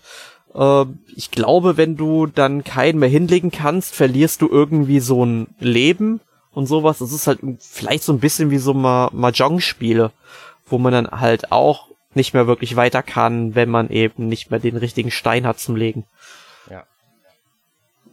äh, 0.54 0.84
ich 1.16 1.32
glaube, 1.32 1.76
wenn 1.76 1.96
du 1.96 2.26
dann 2.26 2.62
keinen 2.62 3.00
mehr 3.00 3.08
hinlegen 3.08 3.50
kannst, 3.50 3.94
verlierst 3.94 4.42
du 4.42 4.48
irgendwie 4.48 5.00
so 5.00 5.24
ein 5.24 5.48
Leben 5.58 6.20
und 6.58 6.66
sowas. 6.66 6.98
Das 6.98 7.12
ist 7.12 7.26
halt 7.26 7.40
vielleicht 7.60 8.02
so 8.02 8.12
ein 8.12 8.20
bisschen 8.20 8.50
wie 8.50 8.58
so 8.58 8.74
Mahjong-Spiele 8.74 10.12
wo 10.70 10.78
man 10.78 10.92
dann 10.92 11.10
halt 11.10 11.52
auch 11.52 11.88
nicht 12.14 12.34
mehr 12.34 12.46
wirklich 12.46 12.76
weiter 12.76 13.02
kann, 13.02 13.54
wenn 13.54 13.68
man 13.68 13.90
eben 13.90 14.28
nicht 14.28 14.50
mehr 14.50 14.60
den 14.60 14.76
richtigen 14.76 15.10
Stein 15.10 15.46
hat 15.46 15.58
zum 15.58 15.76
Legen. 15.76 16.04
Ja. 16.70 16.84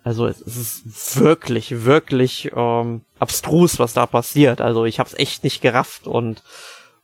Also 0.04 0.28
es, 0.28 0.42
ist 0.42 1.20
wirklich, 1.20 1.86
wirklich 1.86 2.52
ähm, 2.56 3.02
abstrus, 3.20 3.80
was 3.80 3.94
da 3.94 4.06
passiert. 4.06 4.62
Also 4.62 4.86
ich 4.86 5.00
habe 5.00 5.10
es 5.10 5.18
echt 5.18 5.44
nicht 5.44 5.62
gerafft 5.62 6.08
und 6.08 6.44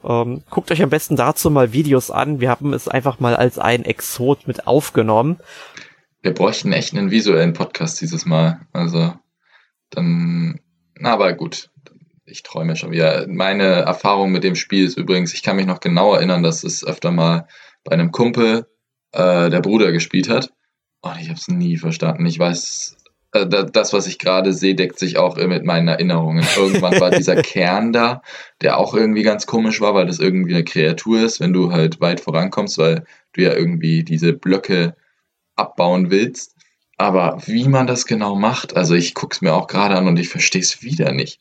ähm, 0.03 0.43
guckt 0.49 0.71
euch 0.71 0.81
am 0.83 0.89
besten 0.89 1.15
dazu 1.15 1.49
mal 1.49 1.73
Videos 1.73 2.11
an. 2.11 2.39
Wir 2.39 2.49
haben 2.49 2.73
es 2.73 2.87
einfach 2.87 3.19
mal 3.19 3.35
als 3.35 3.57
ein 3.57 3.85
Exot 3.85 4.47
mit 4.47 4.67
aufgenommen. 4.67 5.39
Wir 6.21 6.33
bräuchten 6.33 6.71
echt 6.71 6.93
einen 6.93 7.09
visuellen 7.09 7.53
Podcast 7.53 7.99
dieses 8.01 8.25
Mal. 8.25 8.61
Also 8.73 9.13
dann, 9.89 10.59
aber 11.05 11.33
gut 11.33 11.71
ich 12.31 12.43
träume 12.43 12.75
schon 12.75 12.91
wieder. 12.91 13.25
Meine 13.27 13.65
Erfahrung 13.65 14.31
mit 14.31 14.43
dem 14.43 14.55
Spiel 14.55 14.85
ist 14.85 14.97
übrigens, 14.97 15.33
ich 15.33 15.43
kann 15.43 15.57
mich 15.57 15.65
noch 15.65 15.79
genau 15.79 16.13
erinnern, 16.13 16.43
dass 16.43 16.63
es 16.63 16.85
öfter 16.85 17.11
mal 17.11 17.47
bei 17.83 17.91
einem 17.91 18.11
Kumpel 18.11 18.67
äh, 19.11 19.49
der 19.49 19.61
Bruder 19.61 19.91
gespielt 19.91 20.29
hat. 20.29 20.51
Und 21.01 21.19
ich 21.19 21.29
habe 21.29 21.39
es 21.39 21.47
nie 21.47 21.77
verstanden. 21.77 22.25
Ich 22.25 22.39
weiß, 22.39 22.97
äh, 23.33 23.47
das, 23.47 23.93
was 23.93 24.07
ich 24.07 24.19
gerade 24.19 24.53
sehe, 24.53 24.75
deckt 24.75 24.99
sich 24.99 25.17
auch 25.17 25.35
mit 25.35 25.65
meinen 25.65 25.87
Erinnerungen. 25.87 26.45
Irgendwann 26.55 26.99
war 26.99 27.11
dieser 27.11 27.35
Kern 27.41 27.91
da, 27.91 28.21
der 28.61 28.77
auch 28.77 28.93
irgendwie 28.93 29.23
ganz 29.23 29.45
komisch 29.45 29.81
war, 29.81 29.93
weil 29.93 30.05
das 30.05 30.19
irgendwie 30.19 30.53
eine 30.53 30.63
Kreatur 30.63 31.21
ist, 31.21 31.39
wenn 31.39 31.53
du 31.53 31.71
halt 31.71 31.99
weit 32.01 32.21
vorankommst, 32.21 32.77
weil 32.77 33.03
du 33.33 33.41
ja 33.41 33.53
irgendwie 33.53 34.03
diese 34.03 34.33
Blöcke 34.33 34.95
abbauen 35.55 36.11
willst. 36.11 36.55
Aber 37.01 37.41
wie 37.47 37.67
man 37.67 37.87
das 37.87 38.05
genau 38.05 38.35
macht, 38.35 38.75
also 38.75 38.93
ich 38.93 39.15
gucke 39.15 39.33
es 39.33 39.41
mir 39.41 39.55
auch 39.55 39.65
gerade 39.65 39.95
an 39.95 40.07
und 40.07 40.19
ich 40.19 40.29
verstehe 40.29 40.61
es 40.61 40.83
wieder 40.83 41.11
nicht. 41.11 41.39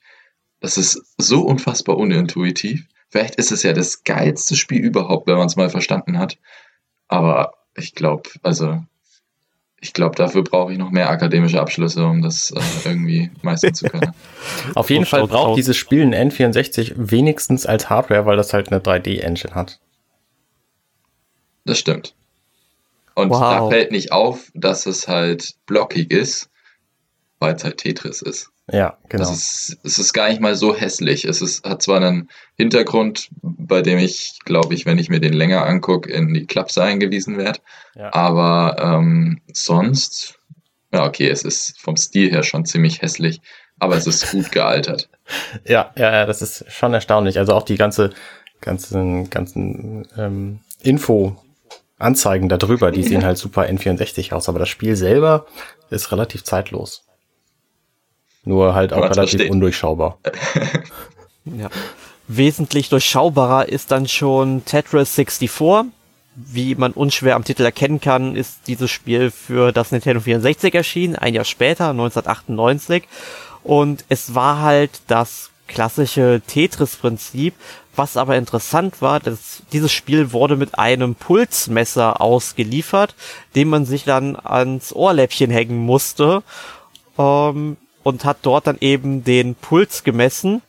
Das 0.61 0.79
ist 0.79 1.03
so 1.19 1.43
unfassbar 1.43 1.99
unintuitiv. 1.99 2.87
vielleicht 3.11 3.35
ist 3.35 3.53
es 3.53 3.63
ja 3.63 3.75
das 3.75 4.03
geilste 4.05 4.57
Spiel 4.57 4.83
überhaupt, 4.83 5.27
wenn 5.27 5.37
man 5.37 5.49
es 5.49 5.57
mal 5.57 5.69
verstanden 5.69 6.19
hat. 6.19 6.39
Aber 7.09 7.53
ich 7.77 7.95
glaube, 7.95 8.31
also 8.43 8.83
ich 9.83 9.93
glaube, 9.93 10.17
dafür 10.17 10.45
brauche 10.45 10.73
ich 10.73 10.79
noch 10.79 10.93
mehr 10.93 11.11
akademische 11.11 11.61
Abschlüsse, 11.61 12.07
um 12.07 12.23
das 12.23 12.53
äh, 12.53 12.89
irgendwie 12.89 13.31
meistern 13.43 13.75
zu 13.75 13.85
können. 13.87 14.15
Auf 14.75 14.89
jeden 14.89 15.05
Fall 15.05 15.27
braucht 15.27 15.59
dieses 15.59 15.77
Spiel 15.77 16.03
ein 16.03 16.31
N64 16.31 16.95
wenigstens 16.97 17.67
als 17.67 17.91
Hardware, 17.91 18.25
weil 18.25 18.39
das 18.39 18.55
halt 18.55 18.73
eine 18.73 18.81
3D-Engine 18.81 19.55
hat. 19.55 19.79
Das 21.67 21.79
stimmt. 21.79 22.15
Und 23.21 23.31
wow. 23.31 23.41
da 23.41 23.69
fällt 23.69 23.93
nicht 23.93 24.13
auf, 24.13 24.51
dass 24.55 24.87
es 24.87 25.09
halt 25.09 25.55
blockig 25.67 26.11
ist, 26.11 26.51
weil 27.39 27.55
es 27.55 27.65
halt 27.65 27.79
Tetris 27.79 28.23
ist. 28.23 28.51
Ja, 28.73 28.97
genau. 29.09 29.25
Es 29.25 29.31
ist, 29.31 29.79
es 29.83 29.99
ist 29.99 30.13
gar 30.13 30.29
nicht 30.29 30.41
mal 30.41 30.55
so 30.55 30.75
hässlich. 30.77 31.25
Es 31.25 31.43
ist, 31.43 31.65
hat 31.65 31.83
zwar 31.83 31.97
einen 31.97 32.31
Hintergrund, 32.57 33.29
bei 33.43 33.83
dem 33.83 33.99
ich, 33.99 34.39
glaube 34.45 34.75
ich, 34.75 34.87
wenn 34.87 34.99
ich 34.99 35.09
mir 35.09 35.21
den 35.21 35.33
länger 35.33 35.67
angucke, 35.67 36.11
in 36.11 36.33
die 36.33 36.47
Klapse 36.47 36.83
eingewiesen 36.83 37.37
werde. 37.37 37.61
Ja. 37.95 38.13
Aber 38.15 38.77
ähm, 38.81 39.41
sonst, 39.53 40.39
ja, 40.93 41.05
okay, 41.05 41.29
es 41.29 41.43
ist 41.43 41.81
vom 41.81 41.97
Stil 41.97 42.31
her 42.31 42.45
schon 42.45 42.65
ziemlich 42.65 43.03
hässlich, 43.03 43.41
aber 43.81 43.97
es 43.97 44.07
ist 44.07 44.31
gut 44.31 44.53
gealtert. 44.53 45.09
ja, 45.65 45.93
ja, 45.97 46.13
ja, 46.13 46.27
das 46.27 46.43
ist 46.43 46.65
schon 46.69 46.95
erstaunlich. 46.95 47.39
Also 47.39 47.55
auch 47.55 47.65
die 47.65 47.77
ganze, 47.77 48.11
ganzen, 48.61 49.31
ganzen 49.31 50.07
ähm, 50.17 50.61
Info. 50.83 51.37
Anzeigen 52.01 52.49
darüber, 52.49 52.91
die 52.91 53.03
sehen 53.03 53.25
halt 53.25 53.39
super 53.39 53.63
N64 53.63 54.33
aus, 54.33 54.49
aber 54.49 54.59
das 54.59 54.69
Spiel 54.69 54.97
selber 54.97 55.47
ist 55.91 56.13
relativ 56.13 56.45
zeitlos. 56.45 57.05
Nur 58.45 58.75
halt 58.75 58.93
auch 58.93 59.03
relativ 59.03 59.17
versteht. 59.17 59.51
undurchschaubar. 59.51 60.19
ja. 61.45 61.69
Wesentlich 62.27 62.89
durchschaubarer 62.89 63.69
ist 63.69 63.91
dann 63.91 64.09
schon 64.09 64.65
Tetris 64.65 65.15
64. 65.15 65.91
Wie 66.37 66.75
man 66.77 66.93
unschwer 66.93 67.35
am 67.35 67.45
Titel 67.45 67.65
erkennen 67.65 68.01
kann, 68.01 68.37
ist 68.37 68.61
dieses 68.69 68.91
Spiel 68.91 69.31
für 69.31 69.73
das 69.73 69.91
Nintendo 69.91 70.21
64 70.21 70.75
erschienen, 70.75 71.17
ein 71.17 71.35
Jahr 71.35 71.45
später, 71.45 71.91
1998. 71.91 73.03
Und 73.63 74.05
es 74.09 74.35
war 74.35 74.63
halt 74.63 75.03
das 75.09 75.51
klassische 75.67 76.41
Tetris-Prinzip, 76.47 77.55
was 77.97 78.17
aber 78.17 78.37
interessant 78.37 79.03
war, 79.03 79.21
dass 79.21 79.63
dieses 79.73 79.93
Spiel 79.93 80.33
wurde 80.33 80.57
mit 80.57 80.79
einem 80.79 81.15
Pulsmesser 81.15 82.21
ausgeliefert, 82.21 83.15
den 83.55 83.69
man 83.69 83.85
sich 83.85 84.05
dann 84.05 84.37
ans 84.37 84.93
Ohrläppchen 84.93 85.51
hängen 85.51 85.79
musste. 85.79 86.43
Ähm, 87.19 87.77
und 88.03 88.25
hat 88.25 88.39
dort 88.43 88.67
dann 88.67 88.79
eben 88.81 89.25
den 89.25 89.55
Puls 89.55 90.05
gemessen. 90.05 90.63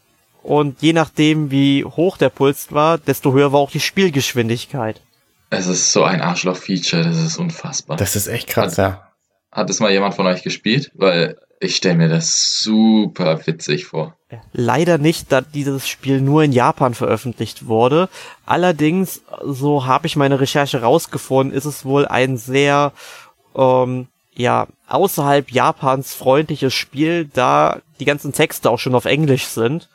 Und 0.43 0.81
je 0.81 0.93
nachdem, 0.93 1.51
wie 1.51 1.85
hoch 1.85 2.17
der 2.17 2.29
Puls 2.29 2.71
war, 2.71 2.97
desto 2.97 3.33
höher 3.33 3.53
war 3.53 3.59
auch 3.59 3.71
die 3.71 3.79
Spielgeschwindigkeit. 3.79 5.01
Es 5.49 5.67
ist 5.67 5.91
so 5.91 6.03
ein 6.03 6.21
Arschloch-Feature, 6.21 7.03
das 7.03 7.17
ist 7.17 7.37
unfassbar. 7.37 7.97
Das 7.97 8.15
ist 8.15 8.27
echt 8.27 8.47
krass, 8.47 8.77
hat, 8.77 8.77
ja. 8.77 9.11
Hat 9.51 9.69
es 9.69 9.79
mal 9.79 9.91
jemand 9.91 10.15
von 10.15 10.25
euch 10.25 10.43
gespielt? 10.43 10.91
Weil 10.95 11.37
ich 11.61 11.75
stelle 11.75 11.95
mir 11.95 12.09
das 12.09 12.61
super 12.61 13.45
witzig 13.45 13.85
vor. 13.85 14.15
Leider 14.51 14.97
nicht, 14.97 15.31
da 15.31 15.41
dieses 15.41 15.87
Spiel 15.87 16.19
nur 16.19 16.43
in 16.43 16.51
Japan 16.51 16.93
veröffentlicht 16.95 17.67
wurde. 17.67 18.09
Allerdings, 18.45 19.21
so 19.43 19.85
habe 19.85 20.07
ich 20.07 20.15
meine 20.15 20.39
Recherche 20.39 20.81
rausgefunden, 20.81 21.55
ist 21.55 21.65
es 21.65 21.85
wohl 21.85 22.07
ein 22.07 22.37
sehr 22.37 22.93
ähm, 23.55 24.07
ja, 24.33 24.67
außerhalb 24.87 25.51
Japans 25.51 26.13
freundliches 26.15 26.73
Spiel, 26.73 27.29
da 27.31 27.81
die 27.99 28.05
ganzen 28.05 28.33
Texte 28.33 28.69
auch 28.69 28.79
schon 28.79 28.95
auf 28.95 29.05
Englisch 29.05 29.45
sind. 29.45 29.89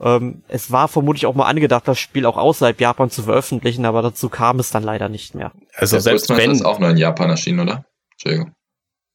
Ähm, 0.00 0.42
es 0.48 0.70
war 0.70 0.88
vermutlich 0.88 1.24
auch 1.24 1.34
mal 1.34 1.46
angedacht, 1.46 1.88
das 1.88 1.98
Spiel 1.98 2.26
auch 2.26 2.36
außerhalb 2.36 2.78
Japan 2.78 3.08
zu 3.08 3.22
veröffentlichen, 3.22 3.86
aber 3.86 4.02
dazu 4.02 4.28
kam 4.28 4.58
es 4.58 4.70
dann 4.70 4.82
leider 4.82 5.08
nicht 5.08 5.34
mehr. 5.34 5.52
Also 5.74 5.98
selbst 5.98 6.28
wenn 6.28 6.50
ist 6.50 6.64
auch 6.64 6.78
nur 6.78 6.90
in 6.90 6.98
Japan 6.98 7.30
erschienen, 7.30 7.60
oder? 7.60 7.86
Entschuldigung. 8.12 8.52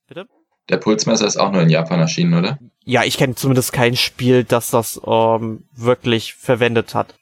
Bitte? 0.07 0.25
Der 0.69 0.77
Pulsmesser 0.77 1.27
ist 1.27 1.37
auch 1.37 1.51
nur 1.51 1.61
in 1.61 1.69
Japan 1.69 1.99
erschienen, 1.99 2.33
oder? 2.33 2.59
Ja, 2.83 3.03
ich 3.03 3.17
kenne 3.17 3.35
zumindest 3.35 3.73
kein 3.73 3.95
Spiel, 3.95 4.43
das 4.43 4.71
das 4.71 4.99
ähm, 5.05 5.65
wirklich 5.75 6.33
verwendet 6.33 6.95
hat. 6.95 7.15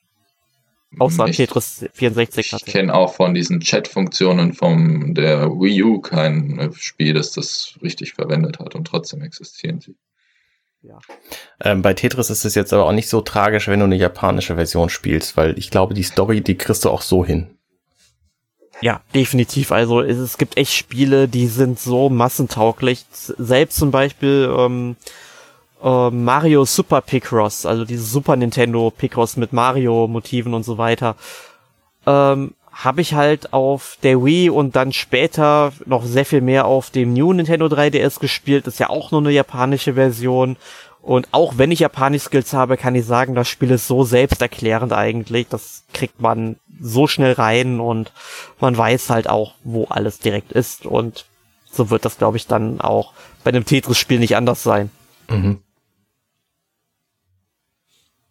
Außer 0.97 1.27
ich, 1.27 1.37
Tetris 1.37 1.85
64. 1.93 2.53
Ich 2.53 2.65
kenne 2.65 2.93
auch 2.93 3.13
von 3.13 3.33
diesen 3.35 3.59
Chat-Funktionen 3.59 4.53
von 4.53 5.13
der 5.13 5.47
Wii 5.49 5.83
U 5.83 6.01
kein 6.01 6.71
Spiel, 6.75 7.13
das 7.13 7.31
das 7.31 7.77
richtig 7.83 8.13
verwendet 8.13 8.59
hat 8.59 8.73
und 8.73 8.85
trotzdem 8.85 9.21
existieren 9.21 9.81
sie. 9.81 9.95
Ja. 10.81 10.97
Ähm, 11.61 11.81
bei 11.81 11.93
Tetris 11.93 12.29
ist 12.29 12.45
es 12.45 12.55
jetzt 12.55 12.73
aber 12.73 12.85
auch 12.85 12.91
nicht 12.93 13.09
so 13.09 13.21
tragisch, 13.21 13.67
wenn 13.67 13.79
du 13.79 13.85
eine 13.85 13.97
japanische 13.97 14.55
Version 14.55 14.89
spielst, 14.89 15.37
weil 15.37 15.59
ich 15.59 15.69
glaube, 15.69 15.93
die 15.93 16.03
Story, 16.03 16.41
die 16.41 16.55
kriegst 16.55 16.85
du 16.85 16.89
auch 16.89 17.01
so 17.01 17.23
hin. 17.23 17.58
Ja, 18.81 19.01
definitiv. 19.13 19.71
Also 19.71 20.01
es, 20.01 20.17
es 20.17 20.37
gibt 20.37 20.57
echt 20.57 20.73
Spiele, 20.73 21.27
die 21.27 21.47
sind 21.47 21.79
so 21.79 22.09
massentauglich. 22.09 23.05
Selbst 23.11 23.77
zum 23.77 23.91
Beispiel 23.91 24.53
ähm, 24.57 24.95
äh, 25.83 26.09
Mario 26.09 26.65
Super 26.65 27.01
Picross, 27.01 27.65
also 27.65 27.85
dieses 27.85 28.11
Super 28.11 28.35
Nintendo 28.35 28.91
Picross 28.91 29.37
mit 29.37 29.53
Mario-Motiven 29.53 30.53
und 30.53 30.63
so 30.63 30.77
weiter, 30.77 31.15
ähm, 32.05 32.53
habe 32.71 33.01
ich 33.01 33.13
halt 33.13 33.51
auf 33.51 33.97
der 34.03 34.23
Wii 34.23 34.49
und 34.49 34.77
dann 34.77 34.93
später 34.93 35.73
noch 35.85 36.05
sehr 36.05 36.25
viel 36.25 36.41
mehr 36.41 36.65
auf 36.65 36.89
dem 36.91 37.13
New 37.13 37.33
Nintendo 37.33 37.65
3DS 37.65 38.21
gespielt. 38.21 38.67
Ist 38.67 38.79
ja 38.79 38.89
auch 38.89 39.11
nur 39.11 39.19
eine 39.19 39.31
japanische 39.31 39.95
Version. 39.95 40.55
Und 41.01 41.27
auch 41.31 41.57
wenn 41.57 41.71
ich 41.71 41.79
Japanisch-Skills 41.79 42.53
habe, 42.53 42.77
kann 42.77 42.95
ich 42.95 43.05
sagen, 43.05 43.35
das 43.35 43.49
Spiel 43.49 43.71
ist 43.71 43.87
so 43.87 44.05
selbsterklärend 44.05 44.93
eigentlich. 44.93 45.47
Das 45.49 45.83
kriegt 45.93 46.21
man 46.21 46.55
so 46.79 47.07
schnell 47.07 47.33
rein 47.33 47.79
und 47.79 48.11
man 48.59 48.77
weiß 48.77 49.09
halt 49.09 49.29
auch, 49.29 49.55
wo 49.63 49.85
alles 49.85 50.19
direkt 50.19 50.51
ist. 50.51 50.85
Und 50.85 51.25
so 51.71 51.89
wird 51.89 52.05
das, 52.05 52.17
glaube 52.17 52.37
ich, 52.37 52.47
dann 52.47 52.81
auch 52.81 53.13
bei 53.43 53.49
einem 53.49 53.65
Tetris-Spiel 53.65 54.19
nicht 54.19 54.35
anders 54.35 54.63
sein. 54.63 54.89
Mhm. 55.29 55.59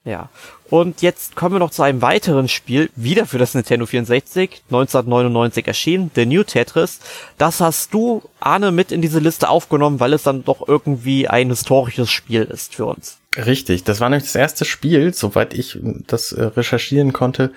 Ja. 0.08 0.30
Und 0.70 1.02
jetzt 1.02 1.36
kommen 1.36 1.54
wir 1.54 1.58
noch 1.58 1.70
zu 1.70 1.82
einem 1.82 2.00
weiteren 2.00 2.48
Spiel, 2.48 2.88
wieder 2.96 3.26
für 3.26 3.36
das 3.36 3.54
Nintendo 3.54 3.84
64, 3.84 4.62
1999 4.70 5.66
erschienen, 5.66 6.10
The 6.14 6.24
New 6.24 6.44
Tetris. 6.44 7.00
Das 7.36 7.60
hast 7.60 7.92
du, 7.92 8.22
Arne, 8.40 8.72
mit 8.72 8.90
in 8.90 9.02
diese 9.02 9.18
Liste 9.18 9.50
aufgenommen, 9.50 10.00
weil 10.00 10.14
es 10.14 10.22
dann 10.22 10.44
doch 10.44 10.66
irgendwie 10.66 11.28
ein 11.28 11.50
historisches 11.50 12.10
Spiel 12.10 12.44
ist 12.44 12.74
für 12.74 12.86
uns. 12.86 13.18
Richtig, 13.36 13.84
das 13.84 14.00
war 14.00 14.08
nämlich 14.08 14.24
das 14.24 14.34
erste 14.34 14.64
Spiel, 14.64 15.12
soweit 15.12 15.52
ich 15.52 15.78
das 16.06 16.32
äh, 16.32 16.44
recherchieren 16.44 17.12
konnte, 17.12 17.52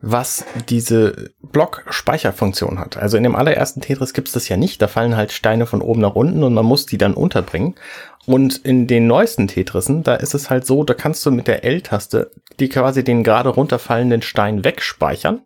was 0.00 0.44
diese 0.68 1.30
Block-Speicherfunktion 1.40 2.78
hat. 2.78 2.96
Also 2.96 3.16
in 3.16 3.22
dem 3.22 3.34
allerersten 3.34 3.80
Tetris 3.80 4.12
gibt's 4.12 4.32
das 4.32 4.48
ja 4.48 4.56
nicht. 4.56 4.82
Da 4.82 4.88
fallen 4.88 5.16
halt 5.16 5.32
Steine 5.32 5.66
von 5.66 5.80
oben 5.80 6.00
nach 6.00 6.14
unten 6.14 6.42
und 6.42 6.52
man 6.52 6.66
muss 6.66 6.86
die 6.86 6.98
dann 6.98 7.14
unterbringen. 7.14 7.74
Und 8.26 8.56
in 8.56 8.86
den 8.86 9.06
neuesten 9.06 9.48
Tetrissen, 9.48 10.02
da 10.02 10.14
ist 10.14 10.34
es 10.34 10.50
halt 10.50 10.66
so, 10.66 10.84
da 10.84 10.94
kannst 10.94 11.24
du 11.24 11.30
mit 11.30 11.46
der 11.46 11.64
L-Taste 11.64 12.30
die 12.60 12.68
quasi 12.68 13.04
den 13.04 13.24
gerade 13.24 13.48
runterfallenden 13.48 14.22
Stein 14.22 14.64
wegspeichern. 14.64 15.42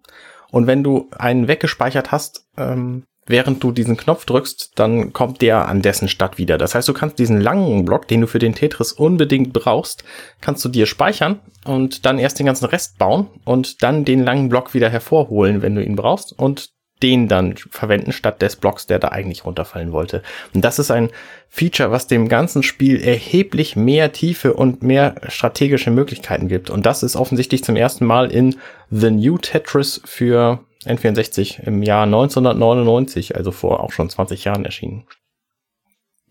Und 0.50 0.66
wenn 0.66 0.82
du 0.82 1.08
einen 1.16 1.48
weggespeichert 1.48 2.10
hast, 2.10 2.46
ähm, 2.56 3.04
während 3.28 3.62
du 3.62 3.72
diesen 3.72 3.96
Knopf 3.96 4.24
drückst, 4.24 4.72
dann 4.74 5.12
kommt 5.12 5.40
der 5.42 5.68
an 5.68 5.82
dessen 5.82 6.08
Stadt 6.08 6.38
wieder. 6.38 6.58
Das 6.58 6.74
heißt, 6.74 6.88
du 6.88 6.92
kannst 6.92 7.18
diesen 7.18 7.40
langen 7.40 7.84
Block, 7.84 8.08
den 8.08 8.22
du 8.22 8.26
für 8.26 8.38
den 8.38 8.54
Tetris 8.54 8.92
unbedingt 8.92 9.52
brauchst, 9.52 10.04
kannst 10.40 10.64
du 10.64 10.68
dir 10.68 10.86
speichern 10.86 11.40
und 11.64 12.04
dann 12.06 12.18
erst 12.18 12.38
den 12.38 12.46
ganzen 12.46 12.66
Rest 12.66 12.98
bauen 12.98 13.28
und 13.44 13.82
dann 13.82 14.04
den 14.04 14.24
langen 14.24 14.48
Block 14.48 14.74
wieder 14.74 14.90
hervorholen, 14.90 15.62
wenn 15.62 15.74
du 15.74 15.84
ihn 15.84 15.96
brauchst 15.96 16.38
und 16.38 16.70
den 17.02 17.28
dann 17.28 17.56
verwenden 17.56 18.12
statt 18.12 18.42
des 18.42 18.56
Blocks, 18.56 18.86
der 18.86 18.98
da 18.98 19.08
eigentlich 19.08 19.44
runterfallen 19.44 19.92
wollte. 19.92 20.22
Und 20.52 20.64
das 20.64 20.78
ist 20.78 20.90
ein 20.90 21.10
Feature, 21.48 21.90
was 21.90 22.06
dem 22.06 22.28
ganzen 22.28 22.62
Spiel 22.62 23.00
erheblich 23.00 23.76
mehr 23.76 24.12
Tiefe 24.12 24.54
und 24.54 24.82
mehr 24.82 25.14
strategische 25.28 25.90
Möglichkeiten 25.90 26.48
gibt. 26.48 26.70
Und 26.70 26.86
das 26.86 27.02
ist 27.02 27.16
offensichtlich 27.16 27.62
zum 27.62 27.76
ersten 27.76 28.04
Mal 28.04 28.30
in 28.30 28.56
The 28.90 29.10
New 29.10 29.38
Tetris 29.38 30.00
für 30.04 30.60
N64 30.88 31.62
im 31.64 31.82
Jahr 31.82 32.04
1999, 32.04 33.36
also 33.36 33.52
vor 33.52 33.80
auch 33.80 33.92
schon 33.92 34.10
20 34.10 34.44
Jahren 34.44 34.64
erschienen. 34.64 35.04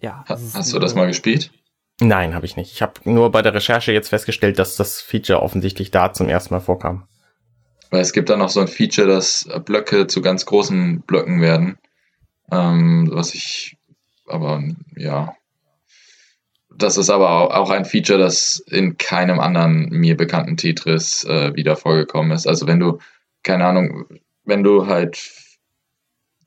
Ja. 0.01 0.23
Hast 0.27 0.73
du 0.73 0.79
das 0.79 0.95
mal 0.95 1.07
gespielt? 1.07 1.51
Nein, 1.99 2.35
habe 2.35 2.45
ich 2.45 2.55
nicht. 2.55 2.71
Ich 2.71 2.81
habe 2.81 2.93
nur 3.05 3.31
bei 3.31 3.41
der 3.41 3.53
Recherche 3.53 3.91
jetzt 3.91 4.09
festgestellt, 4.09 4.59
dass 4.59 4.75
das 4.75 5.01
Feature 5.01 5.41
offensichtlich 5.41 5.89
da 5.89 6.13
zum 6.13 6.29
ersten 6.29 6.53
Mal 6.53 6.59
vorkam. 6.59 7.07
Weil 7.89 8.01
es 8.01 8.13
gibt 8.13 8.29
da 8.29 8.37
noch 8.37 8.49
so 8.49 8.59
ein 8.59 8.67
Feature, 8.67 9.07
dass 9.07 9.49
Blöcke 9.65 10.07
zu 10.07 10.21
ganz 10.21 10.45
großen 10.45 11.01
Blöcken 11.01 11.41
werden. 11.41 11.77
Ähm, 12.51 13.09
was 13.11 13.33
ich, 13.33 13.77
aber 14.27 14.63
ja. 14.95 15.33
Das 16.69 16.97
ist 16.97 17.09
aber 17.09 17.57
auch 17.57 17.71
ein 17.71 17.85
Feature, 17.85 18.19
das 18.19 18.59
in 18.67 18.97
keinem 18.97 19.39
anderen 19.39 19.89
mir 19.89 20.15
bekannten 20.15 20.57
Tetris 20.57 21.23
äh, 21.23 21.55
wieder 21.55 21.75
vorgekommen 21.75 22.31
ist. 22.31 22.45
Also 22.45 22.67
wenn 22.67 22.79
du, 22.79 22.99
keine 23.41 23.65
Ahnung, 23.65 24.05
wenn 24.47 24.63
du 24.63 24.87
halt 24.87 25.31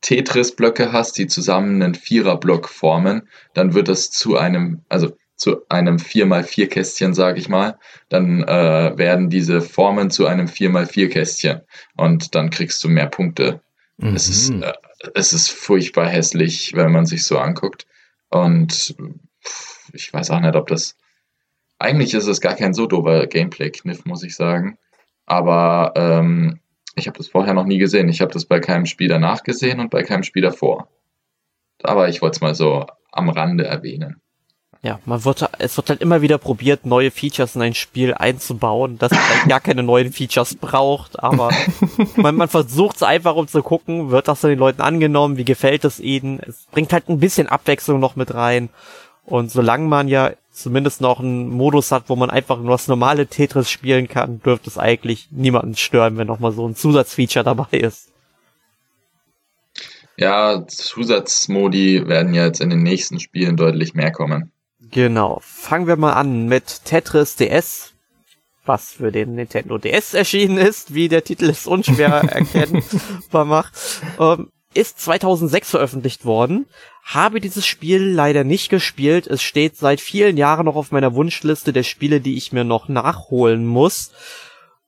Tetris-Blöcke 0.00 0.92
hast, 0.92 1.18
die 1.18 1.26
zusammen 1.26 1.82
einen 1.82 1.94
Vierer-Block 1.94 2.68
formen, 2.68 3.28
dann 3.54 3.74
wird 3.74 3.88
das 3.88 4.10
zu 4.10 4.36
einem, 4.36 4.82
also 4.88 5.16
zu 5.36 5.66
einem 5.68 5.96
4x4-Kästchen, 5.96 7.14
sage 7.14 7.38
ich 7.38 7.48
mal, 7.48 7.78
dann 8.08 8.42
äh, 8.42 8.92
werden 8.96 9.30
diese 9.30 9.60
Formen 9.60 10.10
zu 10.10 10.26
einem 10.26 10.46
4x4-Kästchen 10.46 11.62
und 11.96 12.34
dann 12.34 12.50
kriegst 12.50 12.82
du 12.84 12.88
mehr 12.88 13.06
Punkte. 13.06 13.60
Mhm. 13.98 14.14
Es, 14.14 14.28
ist, 14.28 14.50
äh, 14.50 14.72
es 15.14 15.32
ist 15.32 15.50
furchtbar 15.50 16.08
hässlich, 16.08 16.74
wenn 16.74 16.92
man 16.92 17.06
sich 17.06 17.24
so 17.24 17.38
anguckt. 17.38 17.86
Und 18.28 18.94
ich 19.92 20.12
weiß 20.12 20.30
auch 20.30 20.40
nicht, 20.40 20.56
ob 20.56 20.68
das. 20.68 20.96
Eigentlich 21.78 22.12
ist 22.12 22.26
es 22.26 22.42
gar 22.42 22.54
kein 22.54 22.74
so 22.74 22.86
dober 22.86 23.26
Gameplay-Kniff, 23.26 24.04
muss 24.04 24.22
ich 24.22 24.36
sagen. 24.36 24.78
Aber 25.24 25.94
ähm, 25.96 26.59
ich 26.96 27.06
habe 27.06 27.18
das 27.18 27.28
vorher 27.28 27.54
noch 27.54 27.66
nie 27.66 27.78
gesehen. 27.78 28.08
Ich 28.08 28.20
habe 28.20 28.32
das 28.32 28.44
bei 28.44 28.60
keinem 28.60 28.86
Spiel 28.86 29.08
danach 29.08 29.42
gesehen 29.42 29.80
und 29.80 29.90
bei 29.90 30.02
keinem 30.02 30.22
Spiel 30.22 30.42
davor. 30.42 30.88
Aber 31.82 32.08
ich 32.08 32.20
wollte 32.20 32.36
es 32.36 32.40
mal 32.40 32.54
so 32.54 32.86
am 33.12 33.28
Rande 33.28 33.64
erwähnen. 33.64 34.20
Ja, 34.82 34.98
man 35.04 35.22
wird, 35.26 35.46
es 35.58 35.76
wird 35.76 35.90
halt 35.90 36.00
immer 36.00 36.22
wieder 36.22 36.38
probiert, 36.38 36.86
neue 36.86 37.10
Features 37.10 37.54
in 37.54 37.60
ein 37.60 37.74
Spiel 37.74 38.14
einzubauen, 38.14 38.96
das 38.96 39.12
vielleicht 39.12 39.48
gar 39.48 39.60
keine 39.60 39.82
neuen 39.82 40.10
Features 40.10 40.54
braucht, 40.54 41.22
aber 41.22 41.50
man, 42.16 42.34
man 42.34 42.48
versucht 42.48 42.96
es 42.96 43.02
einfach, 43.02 43.36
um 43.36 43.46
zu 43.46 43.62
gucken, 43.62 44.10
wird 44.10 44.26
das 44.26 44.40
von 44.40 44.48
den 44.48 44.58
Leuten 44.58 44.80
angenommen, 44.80 45.36
wie 45.36 45.44
gefällt 45.44 45.84
es 45.84 46.00
ihnen? 46.00 46.40
Es 46.46 46.66
bringt 46.70 46.94
halt 46.94 47.10
ein 47.10 47.20
bisschen 47.20 47.46
Abwechslung 47.46 48.00
noch 48.00 48.16
mit 48.16 48.32
rein. 48.32 48.70
Und 49.26 49.50
solange 49.50 49.86
man 49.86 50.08
ja 50.08 50.32
zumindest 50.62 51.00
noch 51.00 51.20
einen 51.20 51.48
Modus 51.48 51.92
hat, 51.92 52.04
wo 52.08 52.16
man 52.16 52.30
einfach 52.30 52.58
nur 52.58 52.70
das 52.70 52.88
normale 52.88 53.26
Tetris 53.26 53.70
spielen 53.70 54.08
kann, 54.08 54.40
dürfte 54.42 54.70
es 54.70 54.78
eigentlich 54.78 55.28
niemanden 55.30 55.76
stören, 55.76 56.16
wenn 56.16 56.26
noch 56.26 56.40
mal 56.40 56.52
so 56.52 56.66
ein 56.66 56.76
Zusatzfeature 56.76 57.44
dabei 57.44 57.78
ist. 57.78 58.10
Ja, 60.16 60.66
Zusatzmodi 60.66 62.06
werden 62.06 62.34
ja 62.34 62.44
jetzt 62.44 62.60
in 62.60 62.70
den 62.70 62.82
nächsten 62.82 63.20
Spielen 63.20 63.56
deutlich 63.56 63.94
mehr 63.94 64.12
kommen. 64.12 64.52
Genau. 64.90 65.40
Fangen 65.42 65.86
wir 65.86 65.96
mal 65.96 66.12
an 66.12 66.46
mit 66.46 66.84
Tetris 66.84 67.36
DS, 67.36 67.92
was 68.66 68.92
für 68.92 69.12
den 69.12 69.34
Nintendo 69.34 69.78
DS 69.78 70.14
erschienen 70.14 70.58
ist, 70.58 70.92
wie 70.92 71.08
der 71.08 71.24
Titel 71.24 71.48
es 71.48 71.66
unschwer 71.66 72.22
erkennbar 72.28 73.44
macht. 73.44 73.72
Ähm, 74.18 74.50
ist 74.74 75.00
2006 75.00 75.70
veröffentlicht 75.70 76.24
worden. 76.24 76.66
Habe 77.04 77.40
dieses 77.40 77.66
Spiel 77.66 78.02
leider 78.02 78.44
nicht 78.44 78.68
gespielt. 78.68 79.26
Es 79.26 79.42
steht 79.42 79.76
seit 79.76 80.00
vielen 80.00 80.36
Jahren 80.36 80.66
noch 80.66 80.76
auf 80.76 80.92
meiner 80.92 81.14
Wunschliste 81.14 81.72
der 81.72 81.82
Spiele, 81.82 82.20
die 82.20 82.36
ich 82.36 82.52
mir 82.52 82.64
noch 82.64 82.88
nachholen 82.88 83.66
muss. 83.66 84.12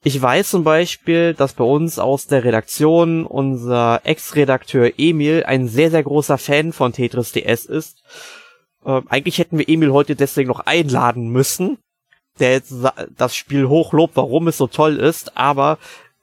Ich 0.05 0.21
weiß 0.21 0.51
zum 0.51 0.65
Beispiel, 0.65 1.33
dass 1.35 1.55
bei 1.55 1.65
uns 1.65 1.99
aus 1.99 2.27
der 2.27 2.45
Redaktion 2.45 3.25
unser 3.25 4.01
Ex-Redakteur 4.05 4.93
Emil 4.99 5.45
ein 5.45 5.69
sehr, 5.69 5.91
sehr 5.93 6.03
großer 6.03 6.39
Fan 6.39 6.73
von 6.73 6.93
Tetris 6.93 7.33
DS 7.33 7.67
ist. 7.67 8.03
Äh, 8.85 9.03
eigentlich 9.09 9.39
hätten 9.39 9.59
wir 9.59 9.69
Emil 9.69 9.93
heute 9.93 10.17
deswegen 10.17 10.49
noch 10.49 10.61
einladen 10.61 11.29
müssen, 11.29 11.79
der 12.41 12.53
jetzt 12.53 12.75
das 13.17 13.37
Spiel 13.37 13.69
hochlobt, 13.69 14.17
warum 14.17 14.49
es 14.49 14.57
so 14.57 14.67
toll 14.67 14.97
ist, 14.97 15.37
aber 15.37 15.79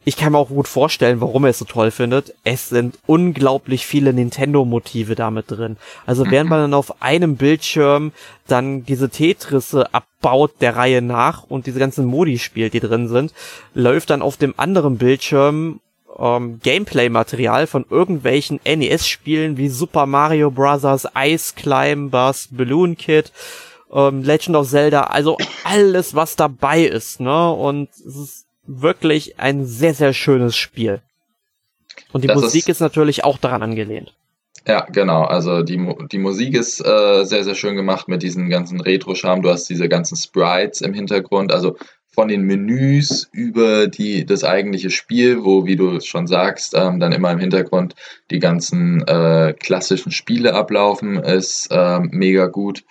ich 0.05 0.15
kann 0.15 0.31
mir 0.31 0.37
auch 0.37 0.49
gut 0.49 0.67
vorstellen, 0.67 1.19
warum 1.19 1.43
er 1.43 1.51
es 1.51 1.59
so 1.59 1.65
toll 1.65 1.91
findet. 1.91 2.33
Es 2.43 2.69
sind 2.69 2.97
unglaublich 3.05 3.85
viele 3.85 4.13
Nintendo-Motive 4.13 5.15
damit 5.15 5.51
drin. 5.51 5.77
Also 6.05 6.29
während 6.29 6.49
man 6.51 6.61
dann 6.61 6.73
auf 6.73 7.01
einem 7.01 7.35
Bildschirm 7.35 8.13
dann 8.47 8.85
diese 8.85 9.09
Tetrisse 9.09 9.93
abbaut 9.93 10.53
der 10.61 10.77
Reihe 10.77 11.01
nach 11.01 11.43
und 11.43 11.67
diese 11.67 11.79
ganzen 11.79 12.05
Modi 12.05 12.39
spielt, 12.39 12.73
die 12.73 12.79
drin 12.79 13.07
sind, 13.09 13.33
läuft 13.73 14.09
dann 14.09 14.21
auf 14.21 14.37
dem 14.37 14.53
anderen 14.57 14.97
Bildschirm 14.97 15.81
ähm, 16.17 16.59
Gameplay-Material 16.63 17.67
von 17.67 17.85
irgendwelchen 17.89 18.59
NES-Spielen 18.65 19.57
wie 19.57 19.69
Super 19.69 20.05
Mario 20.05 20.49
Bros., 20.49 21.07
Ice 21.15 21.53
Climbers, 21.55 22.49
Balloon 22.51 22.97
Kid, 22.97 23.31
ähm, 23.91 24.23
Legend 24.23 24.55
of 24.55 24.69
Zelda, 24.69 25.03
also 25.03 25.37
alles, 25.63 26.15
was 26.15 26.35
dabei 26.35 26.83
ist, 26.83 27.19
ne? 27.19 27.51
Und 27.51 27.89
es 27.91 28.15
ist 28.15 28.48
wirklich 28.69 29.39
ein 29.39 29.65
sehr, 29.65 29.93
sehr 29.93 30.13
schönes 30.13 30.55
Spiel. 30.55 31.01
Und 32.11 32.23
die 32.23 32.27
das 32.27 32.39
Musik 32.39 32.63
ist, 32.63 32.77
ist, 32.77 32.79
natürlich 32.79 33.23
auch 33.23 33.37
daran 33.37 33.63
angelehnt. 33.63 34.13
Ja, 34.67 34.85
genau. 34.91 35.23
Also 35.23 35.63
die, 35.63 35.95
die 36.11 36.17
Musik 36.19 36.53
ist 36.53 36.79
äh, 36.79 37.23
sehr, 37.23 37.43
sehr 37.43 37.55
schön 37.55 37.75
gemacht 37.75 38.07
mit 38.07 38.21
diesem 38.21 38.49
ganzen 38.49 38.79
Retro-Charme. 38.79 39.41
Du 39.41 39.49
hast 39.49 39.69
diese 39.69 39.89
ganzen 39.89 40.15
Sprites 40.15 40.81
im 40.81 40.93
Hintergrund. 40.93 41.51
Also 41.51 41.77
von 42.11 42.27
den 42.27 42.43
Menüs 42.43 43.29
über 43.31 43.87
die, 43.87 44.25
das 44.25 44.43
eigentliche 44.43 44.89
Spiel, 44.89 45.43
wo, 45.43 45.65
wie 45.65 45.75
du 45.75 45.99
schon 46.01 46.27
sagst, 46.27 46.75
ähm, 46.75 46.99
dann 46.99 47.11
immer 47.11 47.31
im 47.31 47.39
Hintergrund 47.39 47.95
die 48.29 48.39
ganzen 48.39 49.07
äh, 49.07 49.53
klassischen 49.57 50.11
Spiele 50.11 50.53
ablaufen, 50.53 51.17
ist 51.17 51.67
äh, 51.71 51.99
mega 51.99 52.47
gut. 52.47 52.83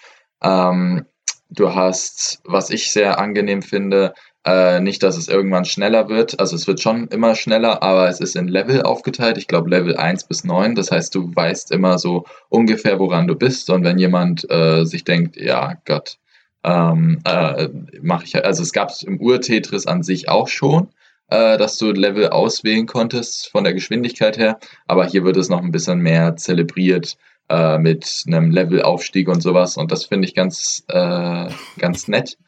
Ähm, 0.43 1.05
du 1.51 1.75
hast, 1.75 2.41
was 2.45 2.71
ich 2.71 2.91
sehr 2.91 3.19
angenehm 3.19 3.63
finde, 3.63 4.15
äh, 4.49 4.81
nicht, 4.81 5.03
dass 5.03 5.19
es 5.19 5.29
irgendwann 5.29 5.67
schneller 5.67 6.09
wird. 6.09 6.41
Also 6.41 6.57
es 6.57 6.67
wird 6.67 6.81
schon 6.81 7.09
immer 7.09 7.35
schneller, 7.35 7.83
aber 7.83 8.09
es 8.09 8.19
ist 8.19 8.35
in 8.35 8.49
Level 8.49 8.81
aufgeteilt. 8.83 9.37
Ich 9.37 9.47
glaube 9.47 9.69
Level 9.69 9.97
1 9.99 10.25
bis 10.25 10.43
9. 10.43 10.75
Das 10.75 10.91
heißt, 10.91 11.15
du 11.15 11.31
weißt 11.35 11.71
immer 11.71 11.99
so 11.99 12.25
ungefähr, 12.49 12.99
woran 12.99 13.27
du 13.27 13.35
bist. 13.35 13.69
Und 13.69 13.85
wenn 13.85 13.99
jemand 13.99 14.51
äh, 14.51 14.85
sich 14.85 15.05
denkt, 15.05 15.37
ja 15.37 15.75
Gott, 15.85 16.19
ähm, 16.65 17.21
äh, 17.25 17.69
mache 18.01 18.25
ich, 18.25 18.43
also 18.43 18.63
es 18.63 18.73
gab 18.73 18.89
es 18.89 19.03
im 19.03 19.21
Ur-Tetris 19.21 19.87
an 19.87 20.03
sich 20.03 20.31
auch 20.31 20.49
schon, 20.49 20.89
äh, 21.29 21.59
dass 21.59 21.77
du 21.77 21.93
Level 21.93 22.29
auswählen 22.29 22.87
konntest 22.87 23.51
von 23.51 23.65
der 23.65 23.75
Geschwindigkeit 23.75 24.39
her, 24.39 24.59
aber 24.87 25.05
hier 25.05 25.25
wird 25.25 25.37
es 25.37 25.51
noch 25.51 25.63
ein 25.63 25.73
bisschen 25.73 26.01
mehr 26.01 26.37
zelebriert 26.37 27.17
äh, 27.51 27.79
mit 27.79 28.25
einem 28.27 28.51
Levelaufstieg 28.51 29.29
und 29.29 29.43
sowas 29.43 29.77
und 29.77 29.93
das 29.93 30.07
finde 30.07 30.27
ich 30.27 30.35
ganz, 30.35 30.85
äh, 30.89 31.49
ganz 31.79 32.09
nett. 32.09 32.39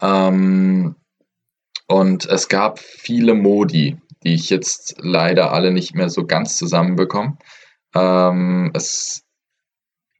Ähm, 0.00 0.96
und 1.92 2.24
es 2.24 2.48
gab 2.48 2.78
viele 2.78 3.34
Modi, 3.34 3.98
die 4.22 4.32
ich 4.32 4.48
jetzt 4.48 4.96
leider 4.98 5.52
alle 5.52 5.72
nicht 5.72 5.94
mehr 5.94 6.08
so 6.08 6.24
ganz 6.24 6.56
zusammenbekomme. 6.56 7.36
Ähm, 7.94 8.70
es, 8.72 9.24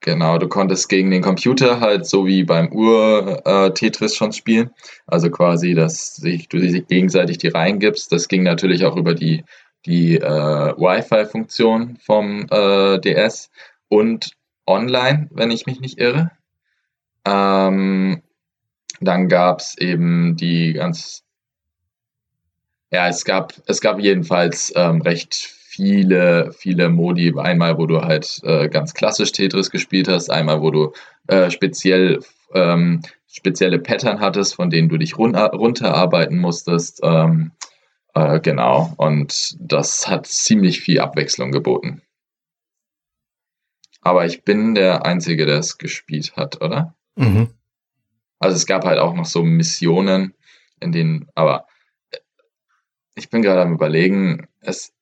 genau, 0.01 0.37
du 0.37 0.49
konntest 0.49 0.91
gegen 0.91 1.11
den 1.11 1.23
Computer 1.23 1.81
halt 1.81 2.05
so 2.05 2.27
wie 2.27 2.45
beim 2.45 2.71
Ur-Tetris 2.71 4.13
äh, 4.13 4.17
schon 4.17 4.33
spielen. 4.33 4.71
Also 5.07 5.31
quasi, 5.31 5.73
dass 5.73 6.17
sich, 6.17 6.47
du 6.51 6.59
sich 6.59 6.87
gegenseitig 6.89 7.39
die 7.39 7.49
reingibst. 7.49 8.13
Das 8.13 8.29
ging 8.29 8.43
natürlich 8.43 8.85
auch 8.85 8.97
über 8.97 9.15
die, 9.15 9.43
die 9.87 10.17
äh, 10.17 10.27
Wi-Fi-Funktion 10.77 11.97
vom 12.05 12.49
äh, 12.51 12.99
DS 12.99 13.51
und 13.89 14.33
online, 14.67 15.31
wenn 15.31 15.51
ich 15.51 15.65
mich 15.65 15.81
nicht 15.81 15.99
irre. 15.99 16.33
Ähm, 17.25 18.21
dann 19.01 19.29
gab 19.29 19.61
es 19.61 19.79
eben 19.79 20.37
die 20.37 20.75
ganz 20.75 21.25
ja, 22.93 23.09
es 23.09 23.25
gab, 23.25 23.55
es 23.67 23.81
gab 23.81 23.99
jedenfalls 23.99 24.73
ähm, 24.77 25.01
recht 25.01 25.35
viele, 25.35 26.53
viele 26.53 26.91
Modi. 26.91 27.33
Einmal, 27.37 27.79
wo 27.79 27.87
du 27.87 28.03
halt 28.03 28.41
äh, 28.45 28.69
ganz 28.69 28.93
klassisch 28.93 29.33
Tetris 29.33 29.71
gespielt 29.71 30.09
hast, 30.09 30.31
einmal, 30.31 30.61
wo 30.61 30.71
du 30.71 30.93
äh, 31.27 31.51
speziell 31.51 32.21
ähm, 32.53 33.01
spezielle 33.27 33.79
Pattern 33.79 34.21
hattest, 34.21 34.55
von 34.55 34.69
denen 34.69 34.91
du 34.91 34.99
dich 34.99 35.17
run 35.17 35.35
runterarbeiten 35.35 36.39
musstest. 36.39 37.01
Ähm, 37.03 37.53
äh, 38.15 38.41
genau, 38.41 38.93
und 38.99 39.57
das 39.59 40.07
hat 40.07 40.27
ziemlich 40.27 40.81
viel 40.83 41.01
Abwechslung 41.01 41.51
geboten. 41.51 42.03
Aber 44.03 44.27
ich 44.27 44.45
bin 44.45 44.75
der 44.75 45.07
Einzige, 45.07 45.47
der 45.47 45.59
es 45.59 45.79
gespielt 45.79 46.37
hat, 46.37 46.61
oder? 46.61 46.95
Mhm. 47.17 47.49
Also 48.39 48.57
es 48.57 48.67
gab 48.67 48.85
halt 48.85 48.99
auch 48.99 49.15
noch 49.15 49.25
so 49.25 49.43
Missionen, 49.43 50.35
in 50.81 50.93
denen, 50.93 51.29
aber 51.35 51.67
ich 53.15 53.31
bin 53.31 53.43
gerade 53.43 53.63
am 53.63 53.75
überlegen, 53.75 54.47
es 54.61 54.93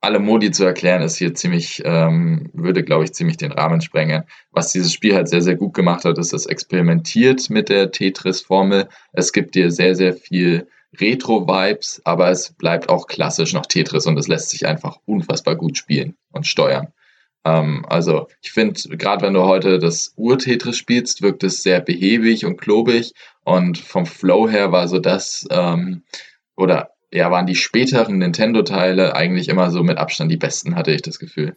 alle 0.00 0.18
Modi 0.20 0.50
zu 0.50 0.64
erklären, 0.64 1.02
ist 1.02 1.16
hier 1.16 1.34
ziemlich, 1.34 1.82
ähm, 1.84 2.50
würde, 2.52 2.84
glaube 2.84 3.04
ich, 3.04 3.12
ziemlich 3.12 3.38
den 3.38 3.52
Rahmen 3.52 3.80
sprengen. 3.80 4.24
Was 4.52 4.72
dieses 4.72 4.92
Spiel 4.92 5.14
halt 5.14 5.28
sehr, 5.28 5.42
sehr 5.42 5.56
gut 5.56 5.74
gemacht 5.74 6.04
hat, 6.04 6.18
ist, 6.18 6.32
es 6.32 6.46
experimentiert 6.46 7.50
mit 7.50 7.68
der 7.68 7.90
Tetris-Formel. 7.90 8.88
Es 9.12 9.32
gibt 9.32 9.54
dir 9.54 9.70
sehr, 9.70 9.96
sehr 9.96 10.14
viel 10.14 10.68
Retro-Vibes, 11.00 12.02
aber 12.04 12.30
es 12.30 12.52
bleibt 12.52 12.88
auch 12.88 13.06
klassisch 13.06 13.52
noch 13.52 13.66
Tetris 13.66 14.06
und 14.06 14.18
es 14.18 14.28
lässt 14.28 14.50
sich 14.50 14.66
einfach 14.66 14.98
unfassbar 15.06 15.56
gut 15.56 15.76
spielen 15.76 16.16
und 16.30 16.46
steuern. 16.46 16.92
Ähm, 17.44 17.84
also 17.88 18.28
ich 18.42 18.52
finde, 18.52 18.80
gerade 18.96 19.26
wenn 19.26 19.34
du 19.34 19.42
heute 19.42 19.78
das 19.78 20.12
Ur-Tetris 20.16 20.76
spielst, 20.76 21.22
wirkt 21.22 21.42
es 21.42 21.62
sehr 21.62 21.80
behäbig 21.80 22.44
und 22.44 22.58
klobig 22.58 23.12
und 23.44 23.78
vom 23.78 24.06
Flow 24.06 24.48
her 24.48 24.72
war 24.72 24.88
so 24.88 24.98
das, 24.98 25.46
ähm, 25.50 26.04
oder 26.56 26.95
ja, 27.16 27.30
waren 27.30 27.46
die 27.46 27.54
späteren 27.54 28.18
Nintendo-Teile 28.18 29.14
eigentlich 29.14 29.48
immer 29.48 29.70
so 29.70 29.82
mit 29.82 29.98
Abstand 29.98 30.30
die 30.30 30.36
besten, 30.36 30.76
hatte 30.76 30.92
ich 30.92 31.02
das 31.02 31.18
Gefühl. 31.18 31.56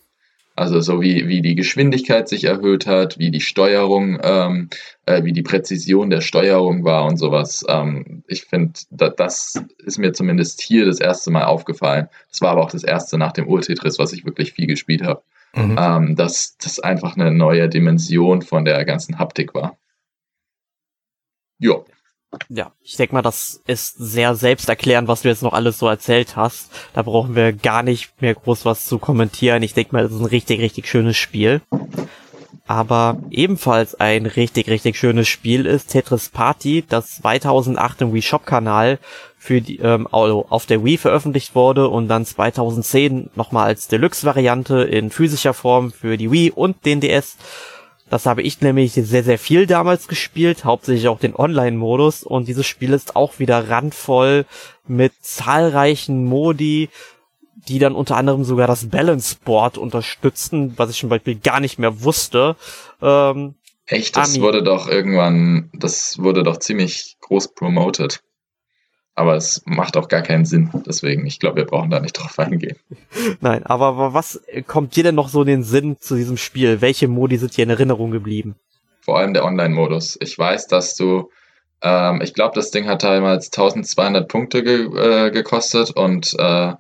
Also 0.56 0.82
so 0.82 1.02
wie, 1.02 1.28
wie 1.28 1.42
die 1.42 1.56
Geschwindigkeit 1.56 2.28
sich 2.28 2.44
erhöht 2.44 2.86
hat, 2.86 3.18
wie 3.18 3.32
die 3.32 3.40
Steuerung, 3.40 4.20
ähm, 4.22 4.70
äh, 5.06 5.24
wie 5.24 5.32
die 5.32 5.42
Präzision 5.42 6.10
der 6.10 6.22
Steuerung 6.22 6.84
war 6.84 7.06
und 7.06 7.18
sowas. 7.18 7.64
Ähm, 7.70 8.24
ich 8.28 8.44
finde, 8.44 8.74
da, 8.90 9.10
das 9.10 9.62
ist 9.78 10.00
mir 10.00 10.12
zumindest 10.12 10.62
hier 10.62 10.86
das 10.86 11.00
erste 11.00 11.32
Mal 11.32 11.46
aufgefallen. 11.46 12.10
Das 12.30 12.42
war 12.42 12.52
aber 12.52 12.62
auch 12.62 12.72
das 12.72 12.84
erste 12.84 13.18
nach 13.18 13.32
dem 13.32 13.48
Ur-Tetris, 13.48 14.00
was 14.00 14.12
ich 14.12 14.26
wirklich 14.26 14.52
viel 14.52 14.68
gespielt 14.68 15.04
habe. 15.04 15.22
Mhm. 15.56 15.78
Ähm, 15.80 16.16
dass 16.16 16.58
das 16.58 16.80
einfach 16.80 17.16
eine 17.16 17.32
neue 17.32 17.70
Dimension 17.70 18.42
von 18.42 18.66
der 18.66 18.84
ganzen 18.86 19.18
Haptik 19.18 19.54
war. 19.54 19.78
Ja. 21.60 21.76
Ja, 22.50 22.72
ich 22.84 22.96
denke 22.96 23.14
mal, 23.16 23.22
das 23.22 23.62
ist 23.66 23.96
sehr 23.98 24.36
selbsterklärend, 24.36 25.08
was 25.08 25.24
du 25.24 25.30
jetzt 25.30 25.44
noch 25.44 25.54
alles 25.54 25.80
so 25.80 25.88
erzählt 25.88 26.36
hast. 26.36 26.72
Da 26.94 27.02
brauchen 27.02 27.36
wir 27.36 27.54
gar 27.54 27.84
nicht 27.84 28.22
mehr 28.22 28.36
groß 28.36 28.66
was 28.66 28.86
zu 28.86 29.00
kommentieren. 29.00 29.64
Ich 29.64 29.74
denke 29.74 29.96
mal, 29.96 30.04
das 30.04 30.12
ist 30.12 30.20
ein 30.20 30.26
richtig, 30.26 30.60
richtig 30.60 30.88
schönes 30.88 31.18
Spiel. 31.18 31.62
Aber 32.70 33.18
ebenfalls 33.32 33.96
ein 33.96 34.28
richtig, 34.28 34.70
richtig 34.70 34.96
schönes 34.96 35.28
Spiel 35.28 35.66
ist 35.66 35.88
Tetris 35.88 36.30
Party, 36.30 36.86
das 36.88 37.16
2008 37.16 38.02
im 38.02 38.14
Wii 38.14 38.22
Shop 38.22 38.46
Kanal 38.46 39.00
für 39.40 39.60
die, 39.60 39.80
ähm, 39.80 40.08
also 40.12 40.46
auf 40.50 40.68
der 40.68 40.84
Wii 40.86 40.98
veröffentlicht 40.98 41.56
wurde 41.56 41.88
und 41.88 42.10
dann 42.10 42.26
2010 42.26 43.32
nochmal 43.34 43.66
als 43.66 43.88
Deluxe-Variante 43.88 44.84
in 44.84 45.10
physischer 45.10 45.56
Form 45.56 45.92
für 45.92 46.16
die 46.16 46.32
Wii 46.32 46.52
und 46.52 46.86
den 46.86 47.00
DS. 47.02 47.38
Das 48.10 48.26
habe 48.26 48.42
ich 48.42 48.62
nämlich 48.62 48.94
sehr, 48.94 49.24
sehr 49.24 49.38
viel 49.38 49.68
damals 49.68 50.08
gespielt, 50.08 50.66
hauptsächlich 50.66 51.08
auch 51.08 51.20
den 51.20 51.36
Online-Modus 51.36 52.24
und 52.24 52.48
dieses 52.48 52.66
Spiel 52.66 52.94
ist 52.94 53.16
auch 53.16 53.40
wieder 53.40 53.70
randvoll 53.70 54.46
mit 54.88 55.14
zahlreichen 55.22 56.26
Modi, 56.26 56.90
die 57.68 57.80
dann 57.80 57.94
unter 57.94 58.18
anderem 58.18 58.44
sogar 58.44 58.68
das 58.68 58.90
Balance 58.90 59.38
Board 59.44 59.78
unterstützen, 59.78 60.74
was 60.78 60.90
ich 60.90 61.00
zum 61.00 61.10
Beispiel 61.10 61.36
gar 61.36 61.60
nicht 61.60 61.78
mehr 61.78 62.04
wusste. 62.04 62.56
Ähm, 63.02 63.56
Echt, 63.86 64.16
das 64.16 64.36
Ami. 64.36 64.42
wurde 64.44 64.64
doch 64.64 64.88
irgendwann, 64.88 65.70
das 65.74 66.18
wurde 66.20 66.44
doch 66.44 66.58
ziemlich 66.58 67.18
groß 67.22 67.54
promoted. 67.54 68.22
Aber 69.20 69.36
es 69.36 69.62
macht 69.66 69.98
auch 69.98 70.08
gar 70.08 70.22
keinen 70.22 70.46
Sinn. 70.46 70.70
Deswegen, 70.86 71.26
ich 71.26 71.42
glaube, 71.42 71.58
wir 71.58 71.66
brauchen 71.66 71.90
da 71.90 72.00
nicht 72.00 72.14
drauf 72.14 72.40
eingehen. 72.40 72.78
Nein, 73.42 73.66
aber 73.66 74.14
was 74.14 74.42
kommt 74.66 74.96
dir 74.96 75.04
denn 75.04 75.16
noch 75.16 75.28
so 75.28 75.42
in 75.42 75.48
den 75.48 75.64
Sinn 75.64 75.98
zu 76.00 76.16
diesem 76.16 76.38
Spiel? 76.38 76.80
Welche 76.80 77.10
Modi 77.10 77.36
sind 77.36 77.58
dir 77.58 77.64
in 77.64 77.70
Erinnerung 77.70 78.12
geblieben? 78.12 78.56
Vor 79.02 79.20
allem 79.20 79.34
der 79.34 79.44
Online-Modus. 79.44 80.18
Ich 80.22 80.40
weiß, 80.40 80.68
dass 80.68 80.96
du, 80.96 81.32
ähm, 81.82 82.22
ich 82.24 82.34
glaube, 82.34 82.56
das 82.56 82.72
Ding 82.72 82.88
hat 82.88 83.04
damals 83.04 83.48
1200 83.48 84.26
Punkte 84.26 84.64
ge 84.64 84.86
äh, 84.86 85.32
gekostet 85.32 85.92
und 85.92 86.34
äh, 86.40 86.76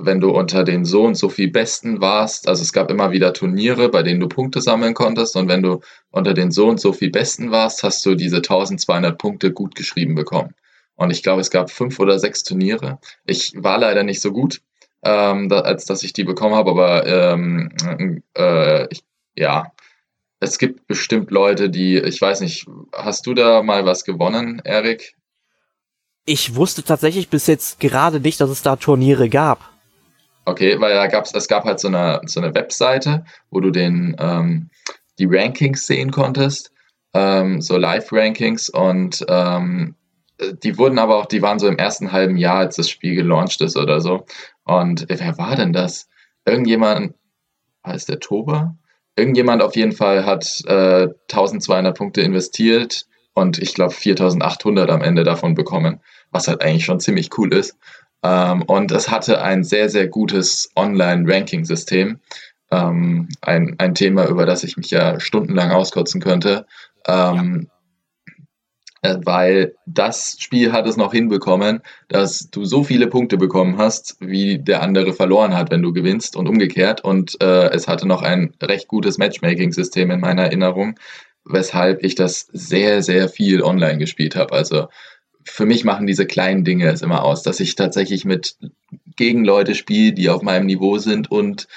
wenn 0.00 0.20
du 0.20 0.30
unter 0.30 0.64
den 0.64 0.86
so 0.86 1.04
und 1.04 1.16
so 1.16 1.28
viel 1.28 1.50
Besten 1.50 2.00
warst, 2.00 2.48
also 2.48 2.62
es 2.62 2.72
gab 2.72 2.90
immer 2.90 3.10
wieder 3.10 3.34
Turniere, 3.34 3.90
bei 3.90 4.02
denen 4.02 4.20
du 4.20 4.28
Punkte 4.28 4.62
sammeln 4.62 4.94
konntest 4.94 5.36
und 5.36 5.48
wenn 5.50 5.62
du 5.62 5.80
unter 6.10 6.32
den 6.32 6.50
so 6.50 6.66
und 6.66 6.80
so 6.80 6.94
viel 6.94 7.10
Besten 7.10 7.50
warst, 7.50 7.82
hast 7.82 8.06
du 8.06 8.14
diese 8.14 8.36
1200 8.36 9.18
Punkte 9.18 9.52
gut 9.52 9.74
geschrieben 9.74 10.14
bekommen. 10.14 10.54
Und 10.96 11.10
ich 11.10 11.22
glaube, 11.22 11.40
es 11.40 11.50
gab 11.50 11.70
fünf 11.70 11.98
oder 11.98 12.18
sechs 12.18 12.44
Turniere. 12.44 12.98
Ich 13.26 13.52
war 13.56 13.78
leider 13.78 14.02
nicht 14.02 14.20
so 14.20 14.32
gut, 14.32 14.60
ähm, 15.02 15.48
da, 15.48 15.60
als 15.60 15.84
dass 15.84 16.02
ich 16.02 16.12
die 16.12 16.24
bekommen 16.24 16.54
habe, 16.54 16.70
aber 16.70 17.06
ähm, 17.06 18.22
äh, 18.36 18.86
ich, 18.92 19.02
ja, 19.34 19.72
es 20.40 20.58
gibt 20.58 20.86
bestimmt 20.86 21.30
Leute, 21.30 21.70
die, 21.70 21.96
ich 21.96 22.20
weiß 22.20 22.40
nicht, 22.40 22.66
hast 22.92 23.26
du 23.26 23.34
da 23.34 23.62
mal 23.62 23.86
was 23.86 24.04
gewonnen, 24.04 24.60
Erik? 24.64 25.16
Ich 26.26 26.54
wusste 26.54 26.82
tatsächlich 26.82 27.28
bis 27.28 27.46
jetzt 27.46 27.80
gerade 27.80 28.20
nicht, 28.20 28.40
dass 28.40 28.50
es 28.50 28.62
da 28.62 28.76
Turniere 28.76 29.28
gab. 29.28 29.70
Okay, 30.46 30.78
weil 30.80 30.94
da 30.94 31.06
gab's, 31.06 31.32
es 31.34 31.48
gab 31.48 31.64
halt 31.64 31.80
so 31.80 31.88
eine, 31.88 32.20
so 32.26 32.40
eine 32.40 32.54
Webseite, 32.54 33.24
wo 33.50 33.60
du 33.60 33.70
den, 33.70 34.16
ähm, 34.18 34.70
die 35.18 35.26
Rankings 35.26 35.86
sehen 35.86 36.10
konntest, 36.10 36.70
ähm, 37.14 37.60
so 37.60 37.78
Live-Rankings 37.78 38.68
und 38.68 39.24
ähm, 39.28 39.94
die 40.52 40.78
wurden 40.78 40.98
aber 40.98 41.16
auch, 41.16 41.26
die 41.26 41.42
waren 41.42 41.58
so 41.58 41.66
im 41.66 41.78
ersten 41.78 42.12
halben 42.12 42.36
Jahr, 42.36 42.58
als 42.58 42.76
das 42.76 42.90
Spiel 42.90 43.14
gelauncht 43.14 43.60
ist 43.60 43.76
oder 43.76 44.00
so. 44.00 44.26
Und 44.64 45.06
wer 45.08 45.38
war 45.38 45.56
denn 45.56 45.72
das? 45.72 46.08
Irgendjemand, 46.44 47.14
heißt 47.86 48.08
der 48.08 48.20
Toba? 48.20 48.76
Irgendjemand 49.16 49.62
auf 49.62 49.76
jeden 49.76 49.92
Fall 49.92 50.26
hat 50.26 50.62
äh, 50.66 51.08
1200 51.30 51.96
Punkte 51.96 52.20
investiert 52.22 53.06
und 53.34 53.58
ich 53.58 53.74
glaube 53.74 53.92
4800 53.92 54.90
am 54.90 55.02
Ende 55.02 55.24
davon 55.24 55.54
bekommen, 55.54 56.00
was 56.30 56.48
halt 56.48 56.62
eigentlich 56.62 56.84
schon 56.84 57.00
ziemlich 57.00 57.30
cool 57.38 57.52
ist. 57.52 57.76
Ähm, 58.22 58.62
und 58.62 58.90
es 58.90 59.10
hatte 59.10 59.42
ein 59.42 59.64
sehr, 59.64 59.88
sehr 59.90 60.08
gutes 60.08 60.70
Online-Ranking-System. 60.76 62.20
Ähm, 62.70 63.28
ein, 63.42 63.76
ein 63.78 63.94
Thema, 63.94 64.26
über 64.26 64.46
das 64.46 64.64
ich 64.64 64.76
mich 64.76 64.90
ja 64.90 65.20
stundenlang 65.20 65.70
auskotzen 65.70 66.20
könnte. 66.20 66.66
Ähm, 67.06 67.68
ja. 67.68 67.73
Äh, 69.04 69.18
weil 69.22 69.74
das 69.84 70.36
Spiel 70.38 70.72
hat 70.72 70.86
es 70.86 70.96
noch 70.96 71.12
hinbekommen, 71.12 71.82
dass 72.08 72.48
du 72.50 72.64
so 72.64 72.84
viele 72.84 73.06
Punkte 73.06 73.36
bekommen 73.36 73.76
hast, 73.76 74.16
wie 74.18 74.58
der 74.58 74.82
andere 74.82 75.12
verloren 75.12 75.54
hat, 75.54 75.70
wenn 75.70 75.82
du 75.82 75.92
gewinnst 75.92 76.36
und 76.36 76.48
umgekehrt. 76.48 77.04
Und 77.04 77.38
äh, 77.42 77.68
es 77.68 77.86
hatte 77.86 78.08
noch 78.08 78.22
ein 78.22 78.54
recht 78.62 78.88
gutes 78.88 79.18
Matchmaking-System 79.18 80.10
in 80.10 80.20
meiner 80.20 80.44
Erinnerung, 80.44 80.98
weshalb 81.44 82.02
ich 82.02 82.14
das 82.14 82.48
sehr, 82.54 83.02
sehr 83.02 83.28
viel 83.28 83.62
online 83.62 83.98
gespielt 83.98 84.36
habe. 84.36 84.54
Also 84.54 84.86
für 85.44 85.66
mich 85.66 85.84
machen 85.84 86.06
diese 86.06 86.24
kleinen 86.24 86.64
Dinge 86.64 86.88
es 86.88 87.02
immer 87.02 87.24
aus, 87.24 87.42
dass 87.42 87.60
ich 87.60 87.74
tatsächlich 87.74 88.24
mit 88.24 88.56
gegen 89.16 89.44
Leute 89.44 89.74
spiele, 89.74 90.14
die 90.14 90.30
auf 90.30 90.40
meinem 90.40 90.64
Niveau 90.64 90.96
sind 90.96 91.30
und 91.30 91.68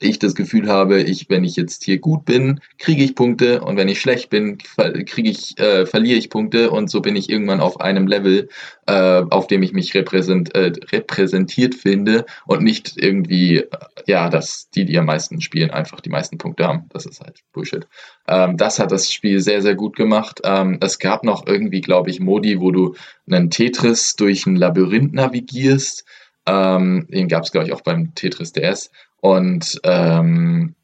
ich 0.00 0.18
das 0.18 0.34
Gefühl 0.34 0.68
habe, 0.68 1.02
ich, 1.02 1.28
wenn 1.28 1.44
ich 1.44 1.56
jetzt 1.56 1.84
hier 1.84 1.98
gut 1.98 2.24
bin, 2.24 2.60
kriege 2.78 3.02
ich 3.02 3.14
Punkte 3.14 3.60
und 3.62 3.76
wenn 3.76 3.88
ich 3.88 4.00
schlecht 4.00 4.30
bin, 4.30 4.58
kriege 4.58 5.30
ich, 5.30 5.58
äh, 5.58 5.86
verliere 5.86 6.18
ich 6.18 6.30
Punkte 6.30 6.70
und 6.70 6.88
so 6.88 7.00
bin 7.00 7.16
ich 7.16 7.28
irgendwann 7.28 7.60
auf 7.60 7.80
einem 7.80 8.06
Level, 8.06 8.48
äh, 8.86 9.22
auf 9.30 9.48
dem 9.48 9.62
ich 9.62 9.72
mich 9.72 9.94
repräsent, 9.94 10.54
äh, 10.54 10.72
repräsentiert 10.92 11.74
finde 11.74 12.26
und 12.46 12.62
nicht 12.62 12.94
irgendwie, 12.96 13.58
äh, 13.58 13.66
ja, 14.06 14.28
dass 14.28 14.70
die, 14.70 14.84
die 14.84 14.98
am 14.98 15.06
meisten 15.06 15.40
spielen, 15.40 15.70
einfach 15.70 16.00
die 16.00 16.10
meisten 16.10 16.38
Punkte 16.38 16.66
haben. 16.66 16.84
Das 16.90 17.04
ist 17.04 17.20
halt 17.20 17.42
Bullshit. 17.52 17.86
Ähm, 18.28 18.56
das 18.56 18.78
hat 18.78 18.92
das 18.92 19.12
Spiel 19.12 19.40
sehr, 19.40 19.62
sehr 19.62 19.74
gut 19.74 19.96
gemacht. 19.96 20.40
Ähm, 20.44 20.78
es 20.80 20.98
gab 20.98 21.24
noch 21.24 21.46
irgendwie, 21.46 21.80
glaube 21.80 22.10
ich, 22.10 22.20
Modi, 22.20 22.60
wo 22.60 22.70
du 22.70 22.94
einen 23.28 23.50
Tetris 23.50 24.14
durch 24.16 24.46
ein 24.46 24.56
Labyrinth 24.56 25.12
navigierst. 25.12 26.04
Ähm, 26.46 27.06
den 27.10 27.28
gab 27.28 27.44
es, 27.44 27.52
glaube 27.52 27.66
ich, 27.66 27.72
auch 27.74 27.82
beim 27.82 28.14
Tetris 28.14 28.52
DS. 28.52 28.90
Und 29.20 29.80
ähm, 29.84 30.74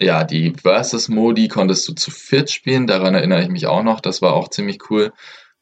ja, 0.00 0.24
die 0.24 0.52
Versus-Modi 0.52 1.48
konntest 1.48 1.88
du 1.88 1.94
zu 1.94 2.10
viert 2.10 2.50
spielen, 2.50 2.86
daran 2.86 3.14
erinnere 3.14 3.42
ich 3.42 3.48
mich 3.48 3.66
auch 3.66 3.82
noch, 3.82 4.00
das 4.00 4.20
war 4.20 4.34
auch 4.34 4.48
ziemlich 4.48 4.90
cool. 4.90 5.12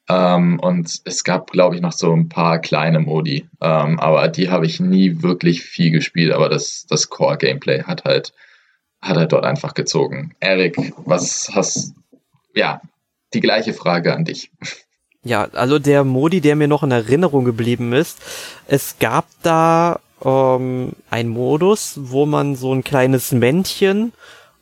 Ähm, 0.09 0.59
und 0.61 1.01
es 1.05 1.24
gab, 1.24 1.51
glaube 1.51 1.76
ich, 1.76 1.80
noch 1.80 1.93
so 1.93 2.12
ein 2.12 2.28
paar 2.28 2.59
kleine 2.59 3.01
Modi, 3.01 3.49
ähm, 3.61 3.99
aber 4.01 4.28
die 4.28 4.51
habe 4.51 4.66
ich 4.66 4.80
nie 4.80 5.22
wirklich 5.22 5.62
viel 5.62 5.91
gespielt, 5.91 6.32
aber 6.32 6.49
das, 6.49 6.87
das 6.89 7.09
Core-Gameplay 7.09 7.85
hat 7.85 8.05
halt, 8.05 8.35
hat 9.01 9.16
halt 9.16 9.32
dort 9.32 9.45
einfach 9.45 9.72
gezogen. 9.72 10.35
Erik, 10.41 10.76
was 11.07 11.51
hast, 11.55 11.95
ja, 12.55 12.82
die 13.32 13.41
gleiche 13.41 13.72
Frage 13.72 14.14
an 14.14 14.24
dich. 14.24 14.51
Ja, 15.22 15.49
also 15.53 15.78
der 15.78 16.05
Modi, 16.05 16.43
der 16.43 16.55
mir 16.55 16.68
noch 16.68 16.82
in 16.82 16.91
Erinnerung 16.91 17.47
geblieben 17.47 17.95
ist, 17.95 18.20
es 18.66 18.99
gab 18.99 19.26
da 19.43 20.01
ähm, 20.25 20.93
ein 21.11 21.29
Modus, 21.29 21.99
wo 22.01 22.27
man 22.27 22.57
so 22.57 22.72
ein 22.72 22.85
kleines 22.85 23.33
Männchen 23.33 24.12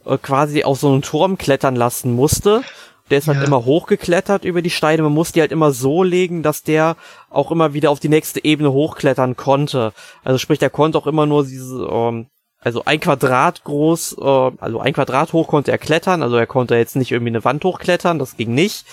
äh, 0.04 0.18
quasi 0.18 0.64
auf 0.64 0.80
so 0.80 0.88
einen 0.88 1.02
Turm 1.02 1.38
klettern 1.38 1.76
lassen 1.76 2.12
musste. 2.14 2.62
Der 3.10 3.18
ist 3.18 3.28
halt 3.28 3.40
ja. 3.40 3.44
immer 3.44 3.64
hochgeklettert 3.64 4.44
über 4.44 4.62
die 4.62 4.70
Steine. 4.70 5.02
Man 5.02 5.12
musste 5.12 5.34
die 5.34 5.40
halt 5.42 5.52
immer 5.52 5.72
so 5.72 6.02
legen, 6.02 6.42
dass 6.42 6.62
der 6.62 6.96
auch 7.30 7.50
immer 7.50 7.74
wieder 7.74 7.90
auf 7.90 8.00
die 8.00 8.08
nächste 8.08 8.44
Ebene 8.44 8.72
hochklettern 8.72 9.36
konnte. 9.36 9.92
Also 10.24 10.38
sprich, 10.38 10.58
der 10.58 10.70
konnte 10.70 10.98
auch 10.98 11.06
immer 11.06 11.26
nur 11.26 11.44
diese, 11.44 11.86
ähm, 11.90 12.28
also 12.58 12.84
ein 12.84 13.00
Quadrat 13.00 13.64
groß, 13.64 14.16
äh, 14.18 14.50
also 14.58 14.80
ein 14.80 14.94
Quadrat 14.94 15.32
hoch 15.32 15.48
konnte 15.48 15.72
er 15.72 15.78
klettern. 15.78 16.22
Also 16.22 16.36
er 16.36 16.46
konnte 16.46 16.74
jetzt 16.76 16.96
nicht 16.96 17.12
irgendwie 17.12 17.32
eine 17.32 17.44
Wand 17.44 17.64
hochklettern, 17.64 18.18
das 18.18 18.36
ging 18.36 18.54
nicht. 18.54 18.86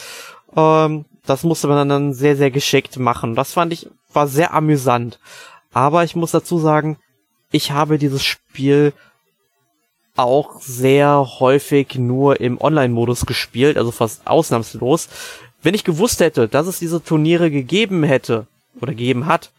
Ähm, 0.56 1.06
das 1.26 1.44
musste 1.44 1.68
man 1.68 1.88
dann 1.88 2.14
sehr, 2.14 2.36
sehr 2.36 2.52
geschickt 2.52 2.98
machen. 2.98 3.36
Das 3.36 3.54
fand 3.54 3.72
ich, 3.72 3.88
war 4.12 4.28
sehr 4.28 4.54
amüsant. 4.54 5.20
Aber 5.80 6.04
ich 6.04 6.14
muss 6.14 6.32
dazu 6.32 6.60
sagen, 6.60 6.98
ich 7.54 7.72
habe 7.72 7.98
dieses 7.98 8.26
Spiel 8.26 8.92
auch 10.18 10.60
sehr 10.60 11.26
häufig 11.40 11.96
nur 11.96 12.42
im 12.42 12.60
Online-Modus 12.60 13.26
gespielt, 13.26 13.78
also 13.78 13.92
fast 13.92 14.28
ausnahmslos. 14.28 15.08
Wenn 15.64 15.74
ich 15.74 15.86
gewusst 15.86 16.20
hätte, 16.20 16.50
dass 16.50 16.68
es 16.68 16.80
diese 16.80 17.02
Turniere 17.02 17.50
gegeben 17.50 18.04
hätte 18.04 18.46
oder 18.82 18.92
gegeben 18.92 19.26
hat, 19.26 19.54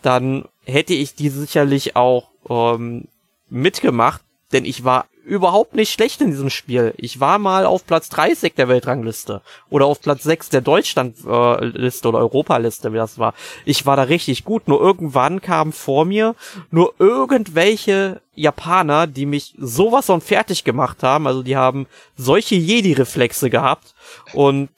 dann 0.00 0.46
hätte 0.64 0.94
ich 0.94 1.14
die 1.14 1.28
sicherlich 1.28 1.94
auch 1.94 2.28
ähm, 2.48 3.08
mitgemacht, 3.50 4.22
denn 4.52 4.64
ich 4.64 4.82
war 4.82 5.04
überhaupt 5.26 5.74
nicht 5.74 5.92
schlecht 5.92 6.20
in 6.20 6.30
diesem 6.30 6.50
Spiel. 6.50 6.94
Ich 6.96 7.18
war 7.18 7.38
mal 7.40 7.66
auf 7.66 7.84
Platz 7.84 8.08
30 8.10 8.54
der 8.54 8.68
Weltrangliste 8.68 9.42
oder 9.68 9.86
auf 9.86 10.00
Platz 10.00 10.22
6 10.22 10.50
der 10.50 10.60
Deutschlandliste 10.60 12.08
oder 12.08 12.18
Europaliste, 12.18 12.92
wie 12.92 12.96
das 12.96 13.18
war. 13.18 13.34
Ich 13.64 13.84
war 13.86 13.96
da 13.96 14.04
richtig 14.04 14.44
gut, 14.44 14.68
nur 14.68 14.80
irgendwann 14.80 15.40
kamen 15.40 15.72
vor 15.72 16.04
mir 16.04 16.36
nur 16.70 16.94
irgendwelche 17.00 18.20
Japaner, 18.36 19.08
die 19.08 19.26
mich 19.26 19.54
sowas 19.58 20.06
von 20.06 20.20
fertig 20.20 20.62
gemacht 20.62 21.02
haben. 21.02 21.26
Also 21.26 21.42
die 21.42 21.56
haben 21.56 21.88
solche 22.16 22.54
Jedi-Reflexe 22.54 23.50
gehabt 23.50 23.96
und 24.32 24.70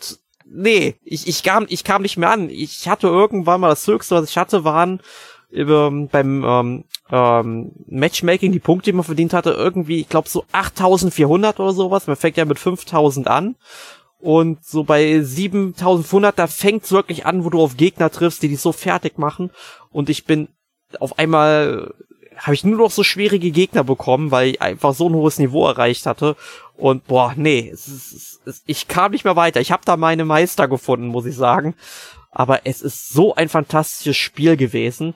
nee, 0.46 0.94
ich, 1.04 1.28
ich, 1.28 1.42
kam, 1.42 1.66
ich 1.68 1.84
kam 1.84 2.00
nicht 2.00 2.16
mehr 2.16 2.30
an. 2.30 2.48
Ich 2.48 2.88
hatte 2.88 3.08
irgendwann 3.08 3.60
mal 3.60 3.68
das 3.68 3.86
Höchste, 3.86 4.14
was 4.14 4.30
ich 4.30 4.38
hatte, 4.38 4.64
waren 4.64 5.02
über, 5.50 5.90
beim 5.90 6.44
ähm, 6.44 6.84
ähm, 7.10 7.72
Matchmaking, 7.86 8.52
die 8.52 8.58
Punkte, 8.58 8.90
die 8.90 8.96
man 8.96 9.04
verdient 9.04 9.32
hatte, 9.32 9.50
irgendwie, 9.50 10.00
ich 10.00 10.08
glaube 10.08 10.28
so 10.28 10.44
8400 10.52 11.58
oder 11.60 11.72
sowas. 11.72 12.06
Man 12.06 12.16
fängt 12.16 12.36
ja 12.36 12.44
mit 12.44 12.58
5000 12.58 13.28
an. 13.28 13.56
Und 14.20 14.64
so 14.64 14.82
bei 14.82 15.20
7500, 15.22 16.36
da 16.36 16.48
fängt's 16.48 16.90
wirklich 16.90 17.24
an, 17.24 17.44
wo 17.44 17.50
du 17.50 17.60
auf 17.60 17.76
Gegner 17.76 18.10
triffst, 18.10 18.42
die 18.42 18.48
dich 18.48 18.60
so 18.60 18.72
fertig 18.72 19.16
machen. 19.16 19.50
Und 19.90 20.10
ich 20.10 20.24
bin 20.24 20.48
auf 20.98 21.18
einmal 21.18 21.92
habe 22.38 22.54
ich 22.54 22.64
nur 22.64 22.78
noch 22.78 22.90
so 22.90 23.02
schwierige 23.02 23.50
Gegner 23.50 23.84
bekommen, 23.84 24.30
weil 24.30 24.50
ich 24.50 24.62
einfach 24.62 24.94
so 24.94 25.08
ein 25.08 25.14
hohes 25.14 25.38
Niveau 25.38 25.66
erreicht 25.66 26.06
hatte. 26.06 26.36
Und 26.76 27.06
boah, 27.06 27.34
nee, 27.36 27.68
es 27.72 27.88
ist, 27.88 28.12
es 28.12 28.40
ist, 28.44 28.62
ich 28.66 28.88
kam 28.88 29.12
nicht 29.12 29.24
mehr 29.24 29.36
weiter. 29.36 29.60
Ich 29.60 29.72
habe 29.72 29.82
da 29.84 29.96
meine 29.96 30.24
Meister 30.24 30.68
gefunden, 30.68 31.08
muss 31.08 31.26
ich 31.26 31.34
sagen. 31.34 31.74
Aber 32.30 32.60
es 32.64 32.82
ist 32.82 33.10
so 33.10 33.34
ein 33.34 33.48
fantastisches 33.48 34.16
Spiel 34.16 34.56
gewesen. 34.56 35.14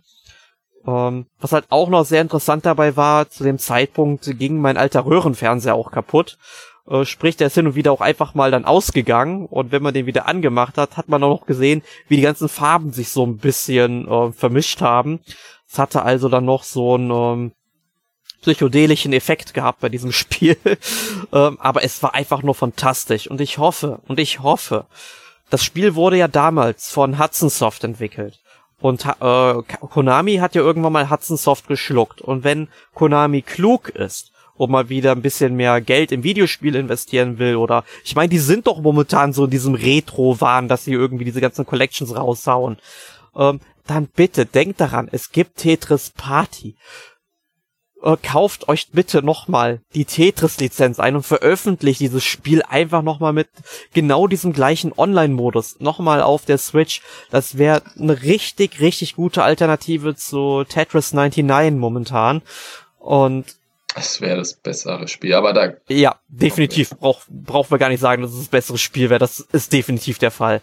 Ähm, 0.86 1.26
was 1.40 1.52
halt 1.52 1.66
auch 1.68 1.88
noch 1.88 2.04
sehr 2.04 2.22
interessant 2.22 2.66
dabei 2.66 2.96
war, 2.96 3.28
zu 3.28 3.44
dem 3.44 3.58
Zeitpunkt 3.58 4.38
ging 4.38 4.60
mein 4.60 4.76
alter 4.76 5.06
Röhrenfernseher 5.06 5.74
auch 5.74 5.92
kaputt. 5.92 6.38
Äh, 6.88 7.04
sprich, 7.04 7.36
der 7.36 7.46
ist 7.46 7.54
hin 7.54 7.68
und 7.68 7.74
wieder 7.76 7.92
auch 7.92 8.00
einfach 8.00 8.34
mal 8.34 8.50
dann 8.50 8.64
ausgegangen 8.64 9.46
und 9.46 9.70
wenn 9.70 9.82
man 9.82 9.94
den 9.94 10.06
wieder 10.06 10.26
angemacht 10.26 10.76
hat, 10.78 10.96
hat 10.96 11.08
man 11.08 11.22
auch 11.22 11.40
noch 11.40 11.46
gesehen, 11.46 11.82
wie 12.08 12.16
die 12.16 12.22
ganzen 12.22 12.48
Farben 12.48 12.92
sich 12.92 13.10
so 13.10 13.24
ein 13.24 13.38
bisschen 13.38 14.08
äh, 14.08 14.32
vermischt 14.32 14.80
haben. 14.80 15.20
Es 15.70 15.78
hatte 15.78 16.02
also 16.02 16.28
dann 16.28 16.44
noch 16.44 16.64
so 16.64 16.94
einen 16.94 17.10
ähm, 17.10 17.52
psychedelischen 18.42 19.12
Effekt 19.12 19.54
gehabt 19.54 19.80
bei 19.80 19.88
diesem 19.88 20.10
Spiel. 20.12 20.56
ähm, 21.32 21.58
aber 21.60 21.84
es 21.84 22.02
war 22.02 22.14
einfach 22.14 22.42
nur 22.42 22.56
fantastisch 22.56 23.28
und 23.28 23.40
ich 23.40 23.58
hoffe, 23.58 24.00
und 24.08 24.18
ich 24.18 24.40
hoffe, 24.40 24.86
das 25.50 25.62
Spiel 25.62 25.94
wurde 25.94 26.16
ja 26.16 26.28
damals 26.28 26.90
von 26.90 27.18
Hudson 27.18 27.50
Soft 27.50 27.84
entwickelt. 27.84 28.41
Und 28.82 29.06
äh, 29.06 29.62
Konami 29.90 30.36
hat 30.38 30.56
ja 30.56 30.62
irgendwann 30.62 30.92
mal 30.92 31.08
Hudson 31.08 31.36
Soft 31.36 31.68
geschluckt. 31.68 32.20
Und 32.20 32.42
wenn 32.42 32.66
Konami 32.94 33.40
klug 33.42 33.90
ist 33.90 34.32
und 34.56 34.72
mal 34.72 34.88
wieder 34.88 35.12
ein 35.12 35.22
bisschen 35.22 35.54
mehr 35.54 35.80
Geld 35.80 36.10
im 36.10 36.24
Videospiel 36.24 36.74
investieren 36.74 37.38
will 37.38 37.54
oder 37.54 37.84
ich 38.04 38.16
meine, 38.16 38.28
die 38.28 38.38
sind 38.38 38.66
doch 38.66 38.80
momentan 38.80 39.32
so 39.32 39.44
in 39.44 39.50
diesem 39.50 39.74
Retro-Wahn, 39.74 40.66
dass 40.66 40.84
sie 40.84 40.92
irgendwie 40.92 41.24
diese 41.24 41.40
ganzen 41.40 41.64
Collections 41.64 42.16
raushauen. 42.16 42.76
Ähm, 43.36 43.60
dann 43.86 44.08
bitte 44.08 44.46
denkt 44.46 44.80
daran, 44.80 45.08
es 45.12 45.30
gibt 45.30 45.58
Tetris 45.58 46.10
Party 46.10 46.74
äh, 48.03 48.16
kauft 48.22 48.68
euch 48.68 48.88
bitte 48.90 49.22
nochmal 49.22 49.80
die 49.94 50.05
Tetris-Lizenz 50.05 50.98
ein 50.98 51.16
und 51.16 51.22
veröffentlicht 51.22 52.00
dieses 52.00 52.24
Spiel 52.24 52.62
einfach 52.62 53.03
nochmal 53.03 53.32
mit 53.32 53.48
genau 53.94 54.26
diesem 54.26 54.53
gleichen 54.53 54.92
Online-Modus 54.96 55.80
nochmal 55.80 56.22
auf 56.22 56.44
der 56.44 56.59
Switch. 56.59 57.03
Das 57.30 57.59
wäre 57.59 57.82
eine 57.98 58.22
richtig, 58.22 58.80
richtig 58.80 59.16
gute 59.16 59.42
Alternative 59.42 60.14
zu 60.14 60.64
Tetris 60.64 61.12
99 61.12 61.78
momentan. 61.78 62.42
Und 62.98 63.57
das 63.94 64.20
wäre 64.20 64.36
das 64.36 64.55
bessere 64.55 65.07
Spiel, 65.07 65.34
aber 65.34 65.53
da. 65.53 65.72
Ja, 65.88 66.16
definitiv. 66.28 66.90
Brauch, 66.98 67.22
brauchen 67.28 67.70
wir 67.70 67.78
gar 67.78 67.90
nicht 67.90 68.00
sagen, 68.00 68.22
dass 68.22 68.32
es 68.32 68.38
das 68.38 68.48
bessere 68.48 68.78
Spiel 68.78 69.11
wäre. 69.11 69.18
Das 69.18 69.40
ist 69.40 69.72
definitiv 69.72 70.18
der 70.18 70.30
Fall. 70.30 70.61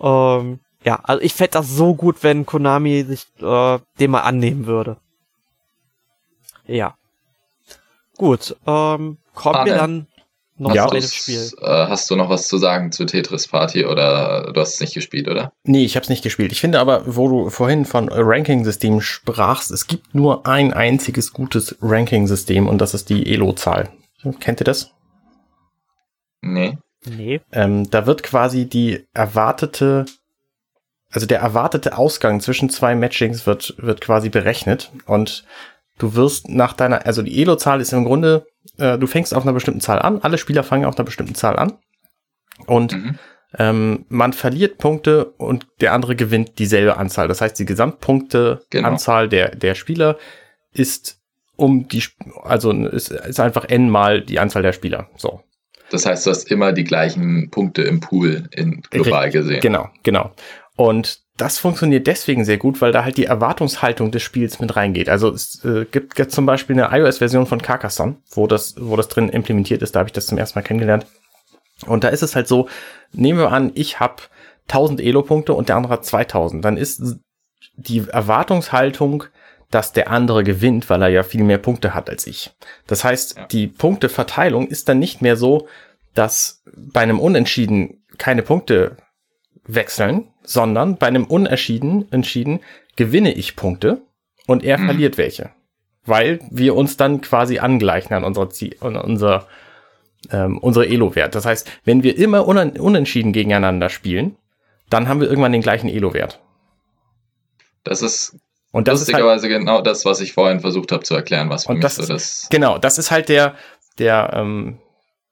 Ähm, 0.00 0.60
ja, 0.82 0.98
also 1.02 1.22
ich 1.22 1.34
fände 1.34 1.52
das 1.52 1.68
so 1.68 1.94
gut, 1.94 2.22
wenn 2.22 2.46
Konami 2.46 3.04
sich 3.04 3.26
äh, 3.42 3.78
dem 3.98 4.10
mal 4.10 4.20
annehmen 4.20 4.66
würde. 4.66 4.96
Ja. 6.70 6.94
Gut, 8.16 8.56
ähm, 8.66 9.18
kommen 9.34 9.56
Arne, 9.56 9.70
wir 9.70 9.76
dann 9.78 10.06
noch 10.58 10.74
Ja. 10.74 10.86
zu 10.88 10.94
dem 10.94 11.02
Hast, 11.02 11.14
Spiel. 11.14 11.50
äh, 11.62 11.86
hast 11.86 12.10
du 12.10 12.16
noch 12.16 12.28
was 12.28 12.46
zu 12.48 12.58
sagen 12.58 12.92
zu 12.92 13.06
Tetris 13.06 13.48
Party 13.48 13.86
oder 13.86 14.52
du 14.52 14.60
hast 14.60 14.74
es 14.74 14.80
nicht 14.80 14.92
gespielt, 14.94 15.26
oder? 15.26 15.52
Nee, 15.64 15.84
ich 15.84 15.96
habe 15.96 16.04
es 16.04 16.10
nicht 16.10 16.22
gespielt. 16.22 16.52
Ich 16.52 16.60
finde 16.60 16.80
aber, 16.80 17.16
wo 17.16 17.28
du 17.28 17.48
vorhin 17.50 17.86
von 17.86 18.08
Ranking-System 18.10 19.00
sprachst, 19.00 19.70
es 19.70 19.86
gibt 19.86 20.14
nur 20.14 20.46
ein 20.46 20.72
einziges 20.74 21.32
gutes 21.32 21.76
Ranking-System 21.80 22.68
und 22.68 22.78
das 22.78 22.92
ist 22.94 23.08
die 23.08 23.32
Elo-Zahl. 23.32 23.88
Kennt 24.38 24.60
ihr 24.60 24.64
das? 24.64 24.92
Nee. 26.42 26.76
Nee. 27.06 27.40
Ähm, 27.52 27.88
da 27.88 28.04
wird 28.06 28.22
quasi 28.22 28.66
die 28.68 29.06
erwartete, 29.14 30.04
also 31.10 31.26
der 31.26 31.40
erwartete 31.40 31.96
Ausgang 31.96 32.40
zwischen 32.40 32.68
zwei 32.68 32.94
Matchings 32.94 33.46
wird, 33.46 33.74
wird 33.78 34.02
quasi 34.02 34.28
berechnet 34.28 34.92
und 35.06 35.44
du 36.00 36.14
wirst 36.16 36.48
nach 36.48 36.72
deiner, 36.72 37.06
also 37.06 37.22
die 37.22 37.40
Elo-Zahl 37.40 37.80
ist 37.80 37.92
im 37.92 38.04
Grunde, 38.04 38.46
äh, 38.78 38.98
du 38.98 39.06
fängst 39.06 39.34
auf 39.34 39.44
einer 39.44 39.52
bestimmten 39.52 39.80
Zahl 39.80 40.00
an, 40.00 40.18
alle 40.22 40.38
Spieler 40.38 40.64
fangen 40.64 40.84
auf 40.84 40.96
einer 40.98 41.04
bestimmten 41.04 41.34
Zahl 41.36 41.56
an 41.56 41.74
und 42.66 42.92
Mhm. 42.92 43.18
ähm, 43.58 44.04
man 44.08 44.32
verliert 44.32 44.78
Punkte 44.78 45.26
und 45.36 45.66
der 45.80 45.92
andere 45.92 46.16
gewinnt 46.16 46.58
dieselbe 46.58 46.96
Anzahl. 46.96 47.28
Das 47.28 47.40
heißt, 47.40 47.58
die 47.58 47.64
Gesamtpunkte 47.64 48.62
Genau. 48.70 48.88
Anzahl 48.88 49.28
der, 49.28 49.54
der 49.54 49.74
Spieler 49.74 50.18
ist 50.72 51.18
um 51.56 51.88
die, 51.88 52.02
also 52.42 52.72
ist, 52.72 53.10
ist 53.10 53.40
einfach 53.40 53.68
n 53.68 53.90
mal 53.90 54.22
die 54.22 54.38
Anzahl 54.40 54.62
der 54.62 54.72
Spieler. 54.72 55.08
So. 55.16 55.42
Das 55.90 56.06
heißt, 56.06 56.24
du 56.24 56.30
hast 56.30 56.50
immer 56.50 56.72
die 56.72 56.84
gleichen 56.84 57.50
Punkte 57.50 57.82
im 57.82 58.00
Pool 58.00 58.48
in 58.52 58.80
global 58.90 59.30
gesehen. 59.30 59.60
Genau, 59.60 59.90
genau. 60.02 60.30
Und 60.76 61.20
das 61.40 61.58
funktioniert 61.58 62.06
deswegen 62.06 62.44
sehr 62.44 62.58
gut, 62.58 62.80
weil 62.80 62.92
da 62.92 63.04
halt 63.04 63.16
die 63.16 63.24
Erwartungshaltung 63.24 64.10
des 64.10 64.22
Spiels 64.22 64.60
mit 64.60 64.76
reingeht. 64.76 65.08
Also 65.08 65.30
es 65.30 65.64
äh, 65.64 65.84
gibt, 65.90 66.14
gibt 66.14 66.32
zum 66.32 66.46
Beispiel 66.46 66.80
eine 66.80 66.96
iOS-Version 66.98 67.46
von 67.46 67.62
Carcassonne, 67.62 68.16
wo 68.30 68.46
das, 68.46 68.74
wo 68.78 68.96
das 68.96 69.08
drin 69.08 69.28
implementiert 69.28 69.82
ist. 69.82 69.94
Da 69.94 70.00
habe 70.00 70.08
ich 70.08 70.12
das 70.12 70.26
zum 70.26 70.38
ersten 70.38 70.58
Mal 70.58 70.62
kennengelernt. 70.62 71.06
Und 71.86 72.04
da 72.04 72.08
ist 72.08 72.22
es 72.22 72.36
halt 72.36 72.46
so, 72.48 72.68
nehmen 73.12 73.38
wir 73.38 73.52
an, 73.52 73.72
ich 73.74 74.00
habe 74.00 74.16
1000 74.68 75.00
Elo-Punkte 75.00 75.54
und 75.54 75.68
der 75.68 75.76
andere 75.76 75.94
hat 75.94 76.04
2000. 76.04 76.64
Dann 76.64 76.76
ist 76.76 77.02
die 77.76 78.04
Erwartungshaltung, 78.08 79.24
dass 79.70 79.92
der 79.92 80.10
andere 80.10 80.44
gewinnt, 80.44 80.90
weil 80.90 81.00
er 81.02 81.08
ja 81.08 81.22
viel 81.22 81.44
mehr 81.44 81.58
Punkte 81.58 81.94
hat 81.94 82.10
als 82.10 82.26
ich. 82.26 82.50
Das 82.86 83.04
heißt, 83.04 83.36
Ja. 83.36 83.46
die 83.46 83.66
Punkteverteilung 83.68 84.66
ist 84.68 84.88
dann 84.88 84.98
nicht 84.98 85.22
mehr 85.22 85.36
so, 85.36 85.68
dass 86.14 86.62
bei 86.76 87.00
einem 87.00 87.20
Unentschieden 87.20 88.02
keine 88.18 88.42
Punkte 88.42 88.96
wechseln, 89.74 90.28
sondern 90.42 90.96
bei 90.96 91.06
einem 91.06 91.24
Unentschieden 91.24 92.10
entschieden 92.12 92.60
gewinne 92.96 93.32
ich 93.34 93.56
Punkte 93.56 94.02
und 94.46 94.64
er 94.64 94.78
Mhm. 94.78 94.84
verliert 94.86 95.18
welche. 95.18 95.50
Weil 96.04 96.40
wir 96.50 96.74
uns 96.76 96.96
dann 96.96 97.20
quasi 97.20 97.58
angleichen 97.58 98.14
an 98.14 98.24
unserer 98.24 98.50
Ziel, 98.50 98.76
an 98.80 98.96
unser, 98.96 99.46
ähm, 100.30 100.58
unsere 100.58 100.86
Elo-Wert. 100.88 101.34
Das 101.34 101.44
heißt, 101.46 101.70
wenn 101.84 102.02
wir 102.02 102.16
immer 102.18 102.46
unen 102.46 102.78
unentschieden 102.78 103.32
gegeneinander 103.32 103.88
spielen, 103.90 104.36
dann 104.88 105.08
haben 105.08 105.20
wir 105.20 105.28
irgendwann 105.28 105.52
den 105.52 105.62
gleichen 105.62 105.88
Elo-Wert. 105.88 106.40
Das 107.84 108.02
ist 108.02 108.36
Und 108.72 108.88
das 108.88 109.00
ist 109.02 109.08
halt, 109.12 109.22
lustigerweise 109.22 109.48
genau 109.48 109.80
das, 109.82 110.04
was 110.04 110.20
ich 110.20 110.32
vorhin 110.32 110.60
versucht 110.60 110.92
habe 110.92 111.02
zu 111.02 111.14
erklären, 111.14 111.48
was 111.50 111.66
für 111.66 111.78
das 111.78 111.96
so 111.96 112.02
ist- 112.02 112.10
das. 112.10 112.48
genau, 112.50 112.78
das 112.78 112.98
ist 112.98 113.10
halt 113.10 113.28
der, 113.28 113.54
der, 113.98 114.32
ähm, 114.34 114.78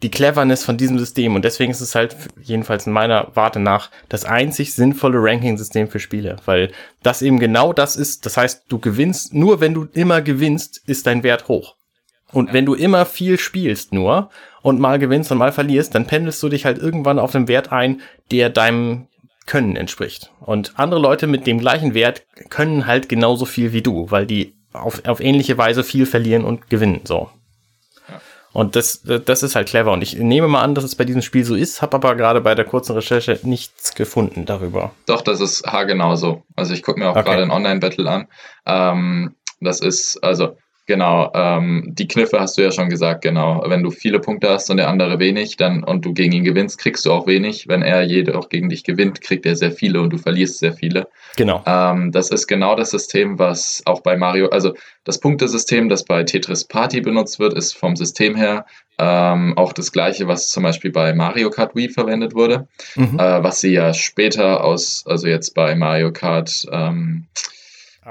die 0.02 0.10
Cleverness 0.10 0.64
von 0.64 0.76
diesem 0.76 0.98
System. 0.98 1.34
Und 1.34 1.44
deswegen 1.44 1.72
ist 1.72 1.80
es 1.80 1.94
halt, 1.94 2.16
jedenfalls 2.40 2.86
in 2.86 2.92
meiner 2.92 3.32
Warte 3.34 3.58
nach, 3.58 3.90
das 4.08 4.24
einzig 4.24 4.74
sinnvolle 4.74 5.18
Ranking-System 5.20 5.88
für 5.88 5.98
Spiele. 5.98 6.36
Weil 6.44 6.70
das 7.02 7.22
eben 7.22 7.38
genau 7.38 7.72
das 7.72 7.96
ist. 7.96 8.24
Das 8.24 8.36
heißt, 8.36 8.64
du 8.68 8.78
gewinnst, 8.78 9.34
nur 9.34 9.60
wenn 9.60 9.74
du 9.74 9.88
immer 9.92 10.22
gewinnst, 10.22 10.82
ist 10.86 11.06
dein 11.06 11.22
Wert 11.22 11.48
hoch. 11.48 11.74
Und 12.32 12.52
wenn 12.52 12.66
du 12.66 12.74
immer 12.74 13.06
viel 13.06 13.38
spielst 13.38 13.92
nur 13.92 14.30
und 14.62 14.80
mal 14.80 14.98
gewinnst 14.98 15.32
und 15.32 15.38
mal 15.38 15.52
verlierst, 15.52 15.94
dann 15.94 16.06
pendelst 16.06 16.42
du 16.42 16.48
dich 16.48 16.64
halt 16.64 16.78
irgendwann 16.78 17.18
auf 17.18 17.34
einen 17.34 17.48
Wert 17.48 17.72
ein, 17.72 18.02
der 18.30 18.50
deinem 18.50 19.08
Können 19.46 19.76
entspricht. 19.76 20.30
Und 20.40 20.78
andere 20.78 21.00
Leute 21.00 21.26
mit 21.26 21.46
dem 21.46 21.58
gleichen 21.58 21.94
Wert 21.94 22.26
können 22.50 22.86
halt 22.86 23.08
genauso 23.08 23.46
viel 23.46 23.72
wie 23.72 23.82
du, 23.82 24.10
weil 24.10 24.26
die 24.26 24.54
auf, 24.74 25.02
auf 25.06 25.20
ähnliche 25.20 25.56
Weise 25.56 25.82
viel 25.82 26.04
verlieren 26.04 26.44
und 26.44 26.68
gewinnen, 26.68 27.00
so. 27.04 27.30
Und 28.52 28.76
das, 28.76 29.02
das 29.02 29.42
ist 29.42 29.54
halt 29.54 29.68
clever. 29.68 29.92
Und 29.92 30.02
ich 30.02 30.16
nehme 30.16 30.48
mal 30.48 30.62
an, 30.62 30.74
dass 30.74 30.84
es 30.84 30.94
bei 30.94 31.04
diesem 31.04 31.22
Spiel 31.22 31.44
so 31.44 31.54
ist, 31.54 31.82
habe 31.82 31.96
aber 31.96 32.14
gerade 32.16 32.40
bei 32.40 32.54
der 32.54 32.64
kurzen 32.64 32.92
Recherche 32.92 33.38
nichts 33.42 33.94
gefunden 33.94 34.46
darüber. 34.46 34.92
Doch, 35.06 35.20
das 35.22 35.40
ist 35.40 35.66
haargenau 35.66 36.16
so. 36.16 36.42
Also 36.56 36.74
ich 36.74 36.82
gucke 36.82 36.98
mir 36.98 37.08
auch 37.10 37.16
Okay. 37.16 37.24
gerade 37.24 37.42
ein 37.42 37.50
Online-Battle 37.50 38.10
an. 38.10 38.28
Ähm, 38.66 39.34
das 39.60 39.80
ist, 39.80 40.22
also 40.24 40.56
genau, 40.88 41.30
ähm, 41.34 41.84
die 41.86 42.08
Kniffe 42.08 42.40
hast 42.40 42.58
du 42.58 42.62
ja 42.62 42.72
schon 42.72 42.88
gesagt, 42.88 43.22
genau. 43.22 43.62
Wenn 43.68 43.84
du 43.84 43.92
viele 43.92 44.18
Punkte 44.18 44.48
hast 44.48 44.68
und 44.70 44.78
der 44.78 44.88
andere 44.88 45.20
wenig, 45.20 45.56
dann 45.56 45.84
und 45.84 46.04
du 46.04 46.12
gegen 46.12 46.32
ihn 46.32 46.42
gewinnst, 46.42 46.78
kriegst 46.78 47.06
du 47.06 47.12
auch 47.12 47.28
wenig. 47.28 47.68
Wenn 47.68 47.82
er 47.82 48.02
jedoch 48.02 48.48
gegen 48.48 48.68
dich 48.68 48.82
gewinnt, 48.82 49.20
kriegt 49.20 49.46
er 49.46 49.54
sehr 49.54 49.70
viele 49.70 50.00
und 50.00 50.10
du 50.10 50.18
verlierst 50.18 50.58
sehr 50.58 50.72
viele. 50.72 51.06
Genau. 51.36 51.62
Ähm, 51.66 52.10
das 52.10 52.30
ist 52.30 52.48
genau 52.48 52.74
das 52.74 52.90
System, 52.90 53.38
was 53.38 53.82
auch 53.84 54.00
bei 54.00 54.16
Mario, 54.16 54.48
also 54.48 54.74
das 55.04 55.20
Punktesystem, 55.20 55.88
das 55.88 56.04
bei 56.04 56.24
Tetris 56.24 56.64
Party 56.64 57.00
benutzt 57.00 57.38
wird, 57.38 57.54
ist 57.54 57.76
vom 57.76 57.94
System 57.94 58.34
her 58.34 58.66
ähm, 58.98 59.56
auch 59.56 59.72
das 59.72 59.92
gleiche, 59.92 60.26
was 60.26 60.48
zum 60.48 60.64
Beispiel 60.64 60.90
bei 60.90 61.14
Mario 61.14 61.50
Kart 61.50 61.76
Wii 61.76 61.90
verwendet 61.90 62.34
wurde 62.34 62.66
Mhm. 62.96 63.18
äh, 63.18 63.42
was 63.42 63.60
sie 63.60 63.72
ja 63.72 63.94
später 63.94 64.64
aus, 64.64 65.04
also 65.06 65.28
jetzt 65.28 65.54
bei 65.54 65.74
Mario 65.76 66.12
Kart 66.12 66.66
ähm, 66.72 67.26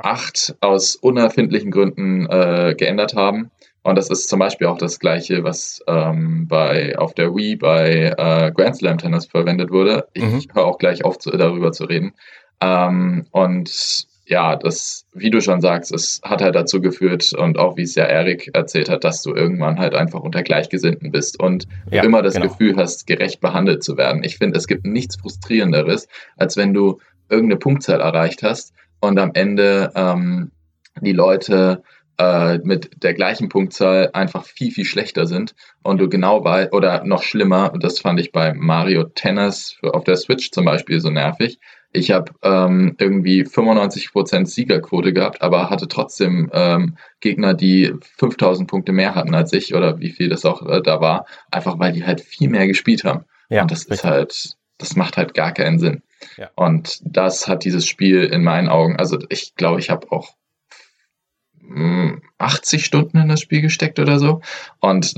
8 0.04 0.56
aus 0.62 0.96
unerfindlichen 0.96 1.72
Gründen 1.72 2.26
äh, 2.28 2.76
geändert 2.78 3.16
haben. 3.16 3.52
Und 3.84 3.96
das 3.96 4.10
ist 4.10 4.28
zum 4.28 4.40
Beispiel 4.40 4.68
auch 4.68 4.78
das 4.78 5.00
gleiche, 5.00 5.44
was 5.46 5.82
ähm, 5.88 6.46
bei, 6.48 6.98
auf 6.98 7.14
der 7.14 7.34
Wii 7.34 7.56
bei 7.56 8.14
äh, 8.18 8.52
Grand 8.52 8.76
Slam 8.76 8.98
Tennis 8.98 9.28
verwendet 9.28 9.72
wurde. 9.72 10.08
Ich 10.14 10.24
Mhm. 10.24 10.44
höre 10.54 10.66
auch 10.66 10.78
gleich 10.78 11.06
auf, 11.06 11.18
zu, 11.20 11.32
darüber 11.32 11.72
zu 11.72 11.86
reden. 11.86 12.12
Ähm, 12.60 13.26
und 13.32 14.08
ja, 14.26 14.58
das, 14.58 15.06
wie 15.14 15.30
du 15.30 15.40
schon 15.40 15.62
sagst, 15.62 15.94
es 15.94 16.20
hat 16.26 16.42
halt 16.42 16.56
dazu 16.56 16.82
geführt 16.82 17.32
und 17.32 17.58
auch 17.58 17.78
wie 17.78 17.84
es 17.84 17.96
ja 17.96 18.04
Erik 18.04 18.50
erzählt 18.54 18.90
hat, 18.90 19.06
dass 19.06 19.22
du 19.22 19.34
irgendwann 19.34 19.80
halt 19.80 19.96
einfach 19.96 20.20
unter 20.20 20.44
Gleichgesinnten 20.44 21.12
bist 21.12 21.40
und 21.40 21.66
ja, 21.90 22.04
immer 22.04 22.22
das 22.22 22.34
genau. 22.34 22.50
Gefühl 22.50 22.76
hast, 22.76 23.08
gerecht 23.08 23.40
behandelt 23.40 23.86
zu 23.86 23.96
werden. 23.96 24.22
Ich 24.26 24.38
finde, 24.38 24.58
es 24.58 24.68
gibt 24.68 24.86
nichts 24.86 25.16
frustrierenderes, 25.16 26.10
als 26.36 26.58
wenn 26.58 26.74
du 26.74 27.00
irgendeine 27.30 27.58
Punktzahl 27.60 28.02
erreicht 28.02 28.44
hast 28.44 28.74
und 29.00 29.20
am 29.20 29.32
Ende 29.34 29.92
ähm, 29.96 30.52
die 31.02 31.14
Leute 31.14 31.84
äh, 32.18 32.58
mit 32.60 33.04
der 33.04 33.14
gleichen 33.14 33.50
Punktzahl 33.50 34.10
einfach 34.14 34.44
viel, 34.44 34.72
viel 34.72 34.86
schlechter 34.86 35.28
sind 35.28 35.54
und 35.84 36.00
du 36.00 36.10
genau 36.10 36.44
weißt, 36.44 36.74
oder 36.74 37.04
noch 37.04 37.24
schlimmer, 37.24 37.74
das 37.80 38.00
fand 38.00 38.20
ich 38.20 38.32
bei 38.32 38.54
Mario 38.54 39.04
Tennis 39.04 39.78
auf 39.84 40.04
der 40.04 40.16
Switch 40.16 40.52
zum 40.52 40.66
Beispiel 40.66 41.00
so 41.00 41.10
nervig. 41.10 41.60
Ich 41.94 42.12
habe 42.12 42.32
ähm, 42.44 42.96
irgendwie 43.00 43.44
95% 43.44 44.46
Siegerquote 44.46 45.14
gehabt, 45.14 45.42
aber 45.42 45.70
hatte 45.70 45.88
trotzdem 45.88 46.50
ähm, 46.54 46.98
Gegner, 47.22 47.54
die 47.54 47.94
5000 48.18 48.70
Punkte 48.70 48.92
mehr 48.92 49.16
hatten 49.16 49.34
als 49.34 49.54
ich 49.54 49.74
oder 49.74 50.00
wie 50.00 50.12
viel 50.12 50.30
das 50.30 50.44
auch 50.46 50.68
äh, 50.68 50.82
da 50.82 51.00
war, 51.00 51.26
einfach 51.50 51.80
weil 51.80 51.94
die 51.94 52.06
halt 52.06 52.22
viel 52.22 52.50
mehr 52.50 52.68
gespielt 52.68 53.04
haben. 53.04 53.26
Ja, 53.50 53.62
und 53.62 53.72
das 53.72 53.82
richtig. 53.82 53.94
ist 53.96 54.04
halt, 54.04 54.57
das 54.78 54.96
macht 54.96 55.18
halt 55.18 55.34
gar 55.34 55.54
keinen 55.54 55.80
Sinn. 55.80 56.04
Ja. 56.38 56.50
Und 56.56 57.00
das 57.04 57.48
hat 57.48 57.64
dieses 57.64 57.88
Spiel 57.88 58.24
in 58.24 58.44
meinen 58.44 58.70
Augen, 58.70 58.98
also 58.98 59.20
ich 59.30 59.56
glaube, 59.56 59.80
ich 59.80 59.90
habe 59.90 60.12
auch 60.12 60.36
80 62.38 62.86
Stunden 62.86 63.18
in 63.18 63.30
das 63.30 63.42
Spiel 63.42 63.62
gesteckt 63.62 64.00
oder 64.00 64.20
so. 64.20 64.42
Und 64.80 65.14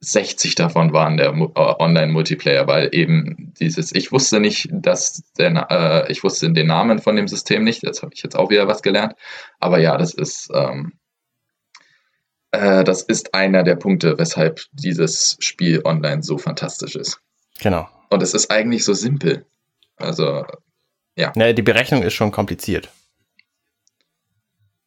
60 0.00 0.54
davon 0.54 0.92
waren 0.92 1.18
der 1.18 1.28
äh, 1.28 1.50
Online-Multiplayer, 1.54 2.66
weil 2.66 2.88
eben 2.92 3.52
dieses, 3.60 3.94
ich 3.94 4.12
wusste 4.12 4.40
nicht, 4.40 4.68
dass 4.72 5.22
der, 5.38 5.66
äh, 5.70 6.10
ich 6.10 6.24
wusste 6.24 6.50
den 6.50 6.66
Namen 6.66 7.00
von 7.00 7.16
dem 7.16 7.28
System 7.28 7.64
nicht, 7.64 7.82
jetzt 7.82 8.02
habe 8.02 8.12
ich 8.14 8.22
jetzt 8.22 8.36
auch 8.36 8.50
wieder 8.50 8.66
was 8.66 8.82
gelernt. 8.82 9.14
Aber 9.58 9.78
ja, 9.78 9.98
das 9.98 10.14
ist, 10.14 10.48
ähm, 10.54 10.94
äh, 12.52 12.82
das 12.82 13.02
ist 13.02 13.34
einer 13.34 13.62
der 13.62 13.76
Punkte, 13.76 14.18
weshalb 14.18 14.62
dieses 14.72 15.36
Spiel 15.40 15.82
online 15.84 16.22
so 16.22 16.38
fantastisch 16.38 16.96
ist. 16.96 17.20
Genau. 17.62 17.88
Und 18.08 18.22
es 18.22 18.34
ist 18.34 18.50
eigentlich 18.50 18.84
so 18.84 18.94
simpel. 18.94 19.46
Also, 19.96 20.44
ja. 21.16 21.32
Naja, 21.36 21.52
die 21.52 21.62
Berechnung 21.62 22.02
ist 22.02 22.14
schon 22.14 22.32
kompliziert. 22.32 22.88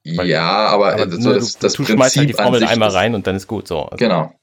Weil, 0.06 0.28
ja, 0.28 0.68
aber, 0.68 0.94
aber 0.94 1.10
so 1.12 1.34
das, 1.34 1.54
du, 1.54 1.60
das 1.60 1.74
du 1.74 1.84
Prinzip 1.86 2.18
halt 2.18 2.30
die 2.30 2.34
Formel 2.34 2.64
einmal 2.64 2.90
rein 2.90 3.16
und 3.16 3.26
dann 3.26 3.36
ist 3.36 3.48
gut 3.48 3.68
so. 3.68 3.84
Also. 3.84 3.98
Genau. 3.98 4.34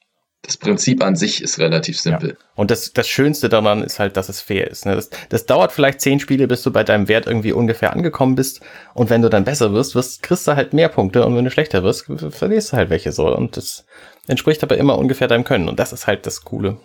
Das 0.42 0.56
Prinzip 0.56 1.04
an 1.04 1.16
sich 1.16 1.42
ist 1.42 1.58
relativ 1.58 2.00
simpel. 2.00 2.30
Ja. 2.30 2.36
Und 2.54 2.70
das, 2.70 2.94
das 2.94 3.06
Schönste 3.06 3.50
daran 3.50 3.82
ist 3.82 3.98
halt, 3.98 4.16
dass 4.16 4.30
es 4.30 4.40
fair 4.40 4.70
ist. 4.70 4.86
Ne? 4.86 4.94
Das, 4.94 5.10
das 5.28 5.44
dauert 5.44 5.70
vielleicht 5.70 6.00
zehn 6.00 6.18
Spiele, 6.18 6.48
bis 6.48 6.62
du 6.62 6.72
bei 6.72 6.82
deinem 6.82 7.08
Wert 7.08 7.26
irgendwie 7.26 7.52
ungefähr 7.52 7.92
angekommen 7.92 8.36
bist. 8.36 8.62
Und 8.94 9.10
wenn 9.10 9.20
du 9.20 9.28
dann 9.28 9.44
besser 9.44 9.74
wirst, 9.74 9.94
wirst 9.94 10.22
kriegst 10.22 10.48
du 10.48 10.56
halt 10.56 10.72
mehr 10.72 10.88
Punkte. 10.88 11.26
Und 11.26 11.36
wenn 11.36 11.44
du 11.44 11.50
schlechter 11.50 11.82
wirst, 11.82 12.06
verlierst 12.30 12.72
du 12.72 12.78
halt 12.78 12.88
welche 12.88 13.12
so. 13.12 13.26
Und 13.36 13.58
das 13.58 13.84
entspricht 14.28 14.62
aber 14.62 14.78
immer 14.78 14.96
ungefähr 14.96 15.28
deinem 15.28 15.44
Können. 15.44 15.68
Und 15.68 15.78
das 15.78 15.92
ist 15.92 16.06
halt 16.06 16.24
das 16.24 16.42
Coole. 16.42 16.78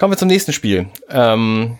Kommen 0.00 0.14
wir 0.14 0.16
zum 0.16 0.28
nächsten 0.28 0.54
Spiel. 0.54 0.88
Ähm, 1.10 1.76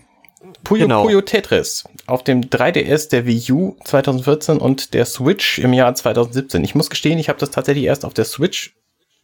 Puyo 0.63 0.83
genau. 0.83 1.05
Puyo 1.05 1.23
Tetris 1.23 1.85
auf 2.07 2.23
dem 2.23 2.43
3DS, 2.43 3.09
der 3.09 3.25
Wii 3.25 3.53
U 3.53 3.77
2014 3.83 4.59
und 4.59 4.93
der 4.93 5.07
Switch 5.07 5.59
im 5.59 5.73
Jahr 5.73 5.95
2017. 5.95 6.63
Ich 6.63 6.75
muss 6.75 6.91
gestehen, 6.91 7.19
ich 7.19 7.31
habe 7.31 7.39
das 7.39 7.51
tatsächlich 7.51 7.87
erst 7.87 8.05
auf 8.05 8.13
der 8.13 8.27
Switch 8.27 8.75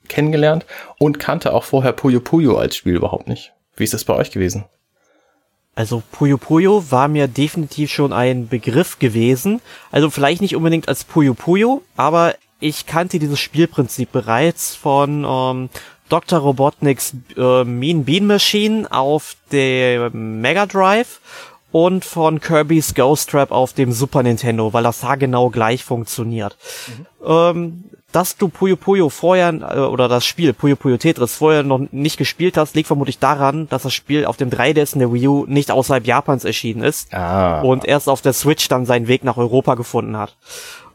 kennengelernt 0.08 0.64
und 0.98 1.18
kannte 1.18 1.52
auch 1.52 1.64
vorher 1.64 1.92
Puyo 1.92 2.20
Puyo 2.20 2.56
als 2.56 2.74
Spiel 2.74 2.94
überhaupt 2.94 3.28
nicht. 3.28 3.52
Wie 3.76 3.84
ist 3.84 3.92
das 3.92 4.04
bei 4.04 4.14
euch 4.14 4.30
gewesen? 4.30 4.64
Also 5.74 6.02
Puyo 6.10 6.38
Puyo 6.38 6.90
war 6.90 7.08
mir 7.08 7.28
definitiv 7.28 7.92
schon 7.92 8.14
ein 8.14 8.48
Begriff 8.48 8.98
gewesen. 8.98 9.60
Also 9.90 10.08
vielleicht 10.08 10.40
nicht 10.40 10.56
unbedingt 10.56 10.88
als 10.88 11.04
Puyo 11.04 11.34
Puyo, 11.34 11.82
aber 11.98 12.34
ich 12.60 12.86
kannte 12.86 13.18
dieses 13.18 13.40
Spielprinzip 13.40 14.10
bereits 14.10 14.74
von 14.74 15.26
ähm, 15.28 15.68
Dr. 16.08 16.38
Robotniks 16.38 17.14
äh, 17.36 17.64
Mean 17.64 18.04
Bean 18.04 18.26
Machine 18.26 18.90
auf 18.90 19.36
der 19.52 20.10
Mega 20.10 20.66
Drive 20.66 21.20
und 21.72 22.04
von 22.04 22.40
Kirby's 22.40 22.94
Ghost 22.94 23.30
Trap 23.30 23.50
auf 23.50 23.72
dem 23.72 23.92
Super 23.92 24.22
Nintendo, 24.22 24.72
weil 24.72 24.82
das 24.82 25.04
genau 25.18 25.50
gleich 25.50 25.84
funktioniert. 25.84 26.56
Mhm. 26.86 27.06
Ähm, 27.26 27.84
dass 28.12 28.38
du 28.38 28.48
Puyo 28.48 28.76
Puyo 28.76 29.10
vorher, 29.10 29.52
äh, 29.52 29.80
oder 29.80 30.08
das 30.08 30.24
Spiel 30.24 30.54
Puyo 30.54 30.76
Puyo 30.76 30.96
Tetris 30.96 31.34
vorher 31.34 31.62
noch 31.62 31.80
nicht 31.90 32.16
gespielt 32.16 32.56
hast, 32.56 32.74
liegt 32.74 32.86
vermutlich 32.86 33.18
daran, 33.18 33.68
dass 33.68 33.82
das 33.82 33.92
Spiel 33.92 34.24
auf 34.24 34.38
dem 34.38 34.48
3DS 34.48 34.94
in 34.94 35.00
der 35.00 35.12
Wii 35.12 35.28
U 35.28 35.44
nicht 35.46 35.70
außerhalb 35.70 36.06
Japans 36.06 36.46
erschienen 36.46 36.82
ist 36.82 37.12
ah. 37.12 37.60
und 37.60 37.84
erst 37.84 38.08
auf 38.08 38.22
der 38.22 38.32
Switch 38.32 38.68
dann 38.68 38.86
seinen 38.86 39.06
Weg 39.06 39.22
nach 39.22 39.36
Europa 39.36 39.74
gefunden 39.74 40.16
hat. 40.16 40.34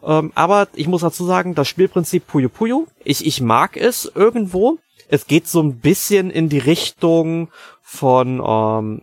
Ähm, 0.04 0.32
aber 0.34 0.68
ich 0.74 0.88
muss 0.88 1.02
dazu 1.02 1.26
sagen, 1.26 1.54
das 1.54 1.68
Spielprinzip 1.68 2.26
Puyo 2.26 2.50
Puyo, 2.50 2.88
ich, 3.04 3.24
ich 3.24 3.40
mag 3.40 3.78
es 3.78 4.12
irgendwo, 4.16 4.80
es 5.12 5.28
geht 5.28 5.48
so 5.48 5.62
ein 5.62 5.80
bisschen 5.80 6.32
in 6.32 6.50
die 6.50 6.58
Richtung 6.58 7.50
von 7.82 8.42
ähm, 8.44 9.02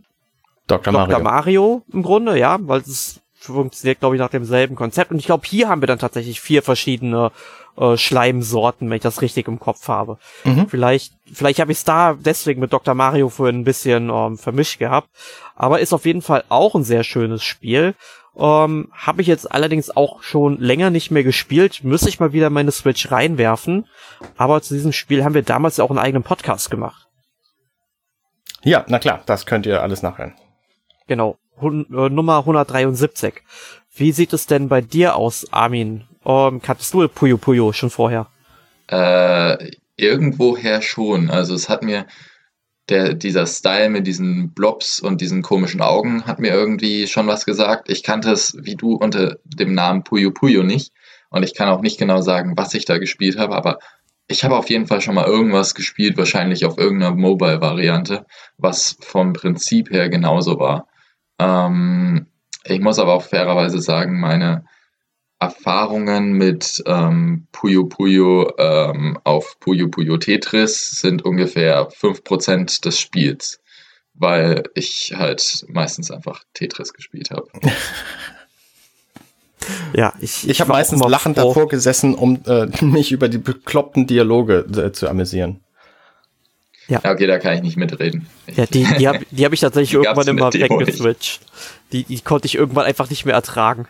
Dr. 0.66 0.92
Mario. 0.92 1.12
Dr. 1.12 1.22
Mario 1.22 1.82
im 1.92 2.02
Grunde, 2.02 2.38
ja, 2.38 2.58
weil 2.62 2.80
es 2.80 3.20
funktioniert, 3.34 4.00
glaube 4.00 4.16
ich, 4.16 4.20
nach 4.20 4.30
demselben 4.30 4.74
Konzept. 4.74 5.10
Und 5.10 5.18
ich 5.18 5.26
glaube, 5.26 5.46
hier 5.46 5.68
haben 5.68 5.82
wir 5.82 5.86
dann 5.86 5.98
tatsächlich 5.98 6.40
vier 6.40 6.62
verschiedene 6.62 7.30
äh, 7.76 7.96
Schleimsorten, 7.96 8.88
wenn 8.88 8.96
ich 8.96 9.02
das 9.02 9.22
richtig 9.22 9.48
im 9.48 9.60
Kopf 9.60 9.86
habe. 9.88 10.18
Mhm. 10.44 10.66
Vielleicht, 10.68 11.12
vielleicht 11.32 11.60
habe 11.60 11.72
ich 11.72 11.78
es 11.78 11.84
da 11.84 12.14
deswegen 12.14 12.60
mit 12.60 12.72
Dr. 12.72 12.94
Mario 12.94 13.28
vorhin 13.28 13.60
ein 13.60 13.64
bisschen 13.64 14.10
ähm, 14.10 14.38
vermischt 14.38 14.78
gehabt. 14.78 15.08
Aber 15.56 15.80
ist 15.80 15.92
auf 15.92 16.06
jeden 16.06 16.22
Fall 16.22 16.44
auch 16.48 16.74
ein 16.74 16.84
sehr 16.84 17.04
schönes 17.04 17.44
Spiel. 17.44 17.94
Ähm, 18.38 18.88
Habe 18.92 19.20
ich 19.22 19.26
jetzt 19.26 19.50
allerdings 19.50 19.90
auch 19.94 20.22
schon 20.22 20.58
länger 20.58 20.90
nicht 20.90 21.10
mehr 21.10 21.24
gespielt. 21.24 21.82
Müsste 21.82 22.08
ich 22.08 22.20
mal 22.20 22.32
wieder 22.32 22.50
meine 22.50 22.70
Switch 22.70 23.10
reinwerfen. 23.10 23.86
Aber 24.36 24.62
zu 24.62 24.74
diesem 24.74 24.92
Spiel 24.92 25.24
haben 25.24 25.34
wir 25.34 25.42
damals 25.42 25.78
ja 25.78 25.84
auch 25.84 25.90
einen 25.90 25.98
eigenen 25.98 26.22
Podcast 26.22 26.70
gemacht. 26.70 27.08
Ja, 28.62 28.84
na 28.88 28.98
klar, 28.98 29.22
das 29.26 29.46
könnt 29.46 29.66
ihr 29.66 29.82
alles 29.82 30.02
nachhören. 30.02 30.34
Genau, 31.06 31.36
Hun 31.60 31.86
äh, 31.92 32.08
Nummer 32.08 32.38
173. 32.38 33.42
Wie 33.94 34.12
sieht 34.12 34.32
es 34.32 34.46
denn 34.46 34.68
bei 34.68 34.80
dir 34.80 35.16
aus, 35.16 35.52
Armin? 35.52 36.04
Ähm, 36.24 36.62
kanntest 36.62 36.94
du 36.94 37.08
Puyo 37.08 37.38
Puyo 37.38 37.72
schon 37.72 37.90
vorher? 37.90 38.28
Äh, 38.88 39.70
irgendwoher 39.96 40.82
schon. 40.82 41.30
Also 41.30 41.54
es 41.54 41.68
hat 41.68 41.82
mir 41.82 42.06
der, 42.88 43.14
dieser 43.14 43.46
Style 43.46 43.90
mit 43.90 44.06
diesen 44.06 44.52
Blobs 44.52 45.00
und 45.00 45.20
diesen 45.20 45.42
komischen 45.42 45.80
Augen 45.80 46.26
hat 46.26 46.38
mir 46.38 46.52
irgendwie 46.52 47.06
schon 47.06 47.26
was 47.26 47.44
gesagt. 47.44 47.90
Ich 47.90 48.02
kannte 48.02 48.30
es 48.30 48.56
wie 48.60 48.76
du 48.76 48.94
unter 48.94 49.36
dem 49.44 49.74
Namen 49.74 50.04
Puyo 50.04 50.30
Puyo 50.30 50.62
nicht. 50.62 50.92
Und 51.30 51.42
ich 51.42 51.54
kann 51.54 51.68
auch 51.68 51.82
nicht 51.82 51.98
genau 51.98 52.22
sagen, 52.22 52.56
was 52.56 52.72
ich 52.74 52.86
da 52.86 52.98
gespielt 52.98 53.38
habe, 53.38 53.54
aber 53.54 53.78
ich 54.28 54.44
habe 54.44 54.56
auf 54.56 54.68
jeden 54.68 54.86
Fall 54.86 55.00
schon 55.00 55.14
mal 55.14 55.26
irgendwas 55.26 55.74
gespielt, 55.74 56.16
wahrscheinlich 56.18 56.64
auf 56.64 56.78
irgendeiner 56.78 57.14
Mobile-Variante, 57.14 58.26
was 58.58 58.96
vom 59.00 59.32
Prinzip 59.32 59.90
her 59.90 60.08
genauso 60.08 60.58
war. 60.58 60.86
Ähm, 61.38 62.26
ich 62.64 62.80
muss 62.80 62.98
aber 62.98 63.14
auch 63.14 63.22
fairerweise 63.22 63.80
sagen, 63.80 64.20
meine 64.20 64.64
Erfahrungen 65.40 66.32
mit 66.32 66.82
ähm, 66.86 67.46
Puyo 67.52 67.84
Puyo 67.84 68.52
ähm, 68.58 69.18
auf 69.22 69.58
Puyo 69.60 69.88
Puyo 69.88 70.16
Tetris 70.16 70.90
sind 71.00 71.24
ungefähr 71.24 71.88
5% 71.88 72.82
des 72.82 72.98
Spiels, 72.98 73.60
weil 74.14 74.64
ich 74.74 75.14
halt 75.16 75.64
meistens 75.68 76.10
einfach 76.10 76.42
Tetris 76.54 76.92
gespielt 76.92 77.30
habe. 77.30 77.46
Ja, 79.92 80.14
ich, 80.20 80.48
ich 80.48 80.60
habe 80.60 80.72
meistens 80.72 81.00
lachend 81.00 81.36
froh. 81.36 81.48
davor 81.48 81.68
gesessen, 81.68 82.14
um 82.14 82.40
äh, 82.46 82.66
mich 82.84 83.12
über 83.12 83.28
die 83.28 83.38
bekloppten 83.38 84.06
Dialoge 84.06 84.66
äh, 84.76 84.92
zu 84.92 85.08
amüsieren. 85.08 85.60
Ja. 86.88 87.02
ja, 87.04 87.12
okay, 87.12 87.26
da 87.26 87.38
kann 87.38 87.54
ich 87.54 87.62
nicht 87.62 87.76
mitreden. 87.76 88.26
Ja, 88.56 88.64
die, 88.64 88.86
die 88.98 89.06
habe 89.06 89.20
die 89.30 89.44
hab 89.44 89.52
ich 89.52 89.60
tatsächlich 89.60 89.90
die 89.90 89.96
irgendwann 89.96 90.26
immer 90.26 90.52
weggeswitcht. 90.52 91.40
Die, 91.92 92.04
die 92.04 92.20
konnte 92.22 92.46
ich 92.46 92.54
irgendwann 92.54 92.86
einfach 92.86 93.10
nicht 93.10 93.26
mehr 93.26 93.34
ertragen 93.34 93.86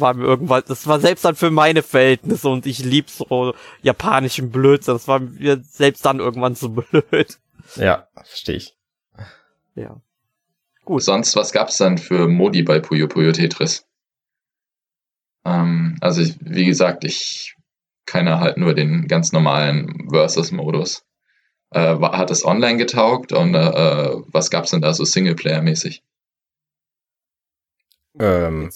war 0.00 0.14
mir 0.14 0.24
irgendwann, 0.24 0.62
das 0.66 0.86
war 0.86 1.00
selbst 1.00 1.24
dann 1.24 1.34
für 1.34 1.50
meine 1.50 1.82
Verhältnisse 1.82 2.48
und 2.48 2.66
ich 2.66 2.84
lieb 2.84 3.10
so 3.10 3.54
japanischen 3.82 4.50
Blödsinn. 4.50 4.94
Das 4.94 5.08
war 5.08 5.20
mir 5.20 5.62
selbst 5.62 6.04
dann 6.04 6.20
irgendwann 6.20 6.56
zu 6.56 6.70
blöd. 6.74 7.38
Ja, 7.76 8.08
verstehe 8.14 8.56
ich. 8.56 8.76
Ja. 9.74 10.00
Gut. 10.84 11.02
Sonst, 11.02 11.34
was 11.36 11.52
gab's 11.52 11.78
dann 11.78 11.98
für 11.98 12.28
Modi 12.28 12.62
bei 12.62 12.78
Puyo 12.78 13.08
Puyo 13.08 13.32
Tetris? 13.32 13.86
Ähm, 15.44 15.96
also, 16.00 16.20
ich, 16.20 16.36
wie 16.40 16.66
gesagt, 16.66 17.04
ich 17.04 17.56
kenne 18.06 18.38
halt 18.38 18.58
nur 18.58 18.74
den 18.74 19.08
ganz 19.08 19.32
normalen 19.32 20.08
Versus-Modus. 20.10 21.04
Äh, 21.70 21.96
hat 21.98 22.30
es 22.30 22.44
online 22.44 22.76
getaugt 22.76 23.32
und 23.32 23.54
äh, 23.54 24.10
was 24.28 24.50
gab's 24.50 24.70
denn 24.70 24.82
da 24.82 24.92
so 24.94 25.04
Singleplayer-mäßig? 25.04 26.02
Ähm, 28.20 28.70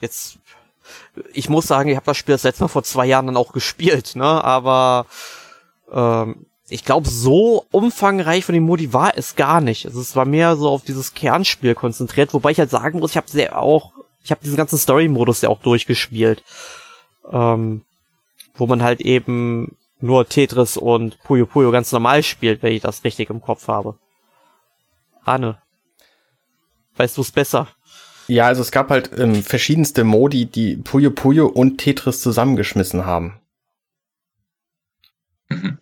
jetzt, 0.00 0.38
ich 1.32 1.48
muss 1.48 1.66
sagen, 1.66 1.88
ich 1.88 1.96
habe 1.96 2.06
das 2.06 2.16
Spiel 2.16 2.34
das 2.34 2.44
letzte 2.44 2.64
Mal 2.64 2.68
vor 2.68 2.82
zwei 2.82 3.06
Jahren 3.06 3.26
dann 3.26 3.36
auch 3.36 3.52
gespielt, 3.52 4.16
ne? 4.16 4.24
Aber 4.44 5.06
ähm, 5.92 6.46
ich 6.68 6.84
glaube, 6.84 7.08
so 7.08 7.64
umfangreich 7.70 8.44
von 8.44 8.54
den 8.54 8.64
Modi 8.64 8.92
war 8.92 9.16
es 9.16 9.36
gar 9.36 9.60
nicht. 9.60 9.86
Also 9.86 10.00
es 10.00 10.16
war 10.16 10.24
mehr 10.24 10.56
so 10.56 10.68
auf 10.68 10.82
dieses 10.82 11.14
Kernspiel 11.14 11.74
konzentriert, 11.74 12.34
wobei 12.34 12.50
ich 12.50 12.58
halt 12.58 12.70
sagen 12.70 12.98
muss, 12.98 13.12
ich 13.12 13.16
habe 13.16 13.30
sehr 13.30 13.58
auch 13.58 13.92
ich 14.26 14.32
habe 14.32 14.42
diesen 14.42 14.56
ganzen 14.56 14.76
Story-Modus 14.76 15.42
ja 15.42 15.48
auch 15.48 15.60
durchgespielt, 15.60 16.42
ähm, 17.30 17.84
wo 18.54 18.66
man 18.66 18.82
halt 18.82 19.00
eben 19.00 19.76
nur 20.00 20.28
Tetris 20.28 20.76
und 20.76 21.22
Puyo 21.22 21.46
Puyo 21.46 21.70
ganz 21.70 21.92
normal 21.92 22.24
spielt, 22.24 22.60
wenn 22.62 22.72
ich 22.72 22.82
das 22.82 23.04
richtig 23.04 23.30
im 23.30 23.40
Kopf 23.40 23.68
habe. 23.68 23.96
Arne, 25.24 25.62
weißt 26.96 27.16
du 27.16 27.20
es 27.20 27.30
besser? 27.30 27.68
Ja, 28.28 28.46
also 28.46 28.62
es 28.62 28.72
gab 28.72 28.90
halt 28.90 29.10
ähm, 29.18 29.42
verschiedenste 29.42 30.04
Modi, 30.04 30.46
die 30.46 30.76
Puyo 30.76 31.10
Puyo 31.10 31.46
und 31.46 31.78
Tetris 31.78 32.20
zusammengeschmissen 32.20 33.06
haben. 33.06 33.40
Mhm. 35.48 35.78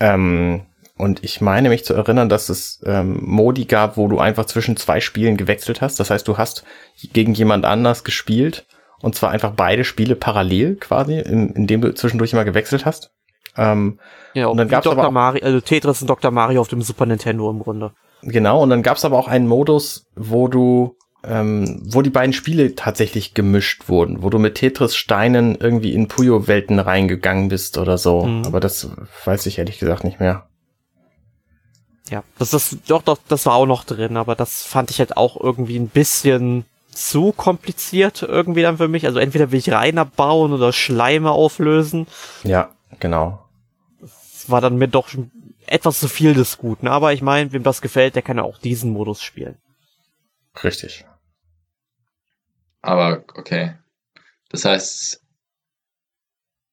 Ähm, 0.00 0.62
und 0.96 1.22
ich 1.24 1.40
meine 1.40 1.68
mich 1.68 1.84
zu 1.84 1.94
erinnern, 1.94 2.28
dass 2.28 2.48
es 2.48 2.80
ähm, 2.84 3.20
Modi 3.22 3.64
gab, 3.64 3.96
wo 3.96 4.08
du 4.08 4.18
einfach 4.18 4.46
zwischen 4.46 4.76
zwei 4.76 5.00
Spielen 5.00 5.36
gewechselt 5.36 5.80
hast. 5.80 6.00
Das 6.00 6.10
heißt, 6.10 6.26
du 6.26 6.38
hast 6.38 6.64
gegen 7.12 7.34
jemand 7.34 7.64
anders 7.64 8.04
gespielt 8.04 8.66
und 9.00 9.14
zwar 9.14 9.30
einfach 9.30 9.52
beide 9.52 9.84
Spiele 9.84 10.16
parallel 10.16 10.76
quasi, 10.76 11.18
in, 11.18 11.50
indem 11.50 11.80
du 11.80 11.94
zwischendurch 11.94 12.32
immer 12.32 12.44
gewechselt 12.44 12.84
hast. 12.84 13.12
Ähm, 13.56 13.98
ja, 14.34 14.46
und 14.46 14.56
dann 14.56 14.68
gab's 14.68 14.84
Dr. 14.84 14.98
aber 14.98 15.08
auch, 15.08 15.12
Mario, 15.12 15.44
also 15.44 15.60
Tetris 15.60 16.00
und 16.00 16.08
Dr. 16.08 16.30
Mario 16.30 16.60
auf 16.60 16.68
dem 16.68 16.82
Super 16.82 17.06
Nintendo 17.06 17.50
im 17.50 17.60
Grunde. 17.60 17.92
Genau, 18.22 18.62
und 18.62 18.70
dann 18.70 18.82
gab's 18.82 19.04
aber 19.04 19.18
auch 19.18 19.28
einen 19.28 19.46
Modus, 19.46 20.06
wo 20.16 20.48
du 20.48 20.96
ähm, 21.24 21.82
wo 21.84 22.02
die 22.02 22.10
beiden 22.10 22.32
Spiele 22.32 22.74
tatsächlich 22.74 23.34
gemischt 23.34 23.88
wurden, 23.88 24.22
wo 24.22 24.30
du 24.30 24.38
mit 24.38 24.54
Tetris-Steinen 24.54 25.56
irgendwie 25.56 25.92
in 25.92 26.08
Puyo-Welten 26.08 26.78
reingegangen 26.78 27.48
bist 27.48 27.78
oder 27.78 27.98
so. 27.98 28.24
Mhm. 28.24 28.44
Aber 28.46 28.60
das 28.60 28.88
weiß 29.24 29.46
ich 29.46 29.58
ehrlich 29.58 29.78
gesagt 29.78 30.04
nicht 30.04 30.20
mehr. 30.20 30.48
Ja, 32.08 32.22
das 32.38 32.54
ist 32.54 32.78
doch, 32.88 33.02
doch, 33.02 33.18
das 33.28 33.46
war 33.46 33.54
auch 33.54 33.66
noch 33.66 33.84
drin, 33.84 34.16
aber 34.16 34.34
das 34.34 34.62
fand 34.62 34.90
ich 34.90 34.98
halt 34.98 35.16
auch 35.16 35.38
irgendwie 35.38 35.78
ein 35.78 35.88
bisschen 35.88 36.64
zu 36.90 37.32
kompliziert 37.32 38.22
irgendwie 38.22 38.62
dann 38.62 38.78
für 38.78 38.88
mich. 38.88 39.06
Also 39.06 39.18
entweder 39.18 39.50
will 39.52 39.58
ich 39.58 39.70
Reiner 39.70 40.04
bauen 40.04 40.52
oder 40.52 40.72
Schleime 40.72 41.30
auflösen. 41.30 42.06
Ja, 42.44 42.70
genau. 42.98 43.44
Das 44.00 44.44
war 44.48 44.60
dann 44.60 44.78
mir 44.78 44.88
doch 44.88 45.08
etwas 45.66 46.00
zu 46.00 46.08
viel 46.08 46.34
des 46.34 46.58
Guten. 46.58 46.88
Aber 46.88 47.12
ich 47.12 47.22
meine, 47.22 47.52
wem 47.52 47.62
das 47.62 47.82
gefällt, 47.82 48.14
der 48.14 48.22
kann 48.22 48.38
ja 48.38 48.42
auch 48.42 48.58
diesen 48.58 48.92
Modus 48.92 49.22
spielen. 49.22 49.58
Richtig. 50.64 51.04
Aber 52.80 53.24
okay. 53.34 53.74
Das 54.50 54.64
heißt, 54.64 55.22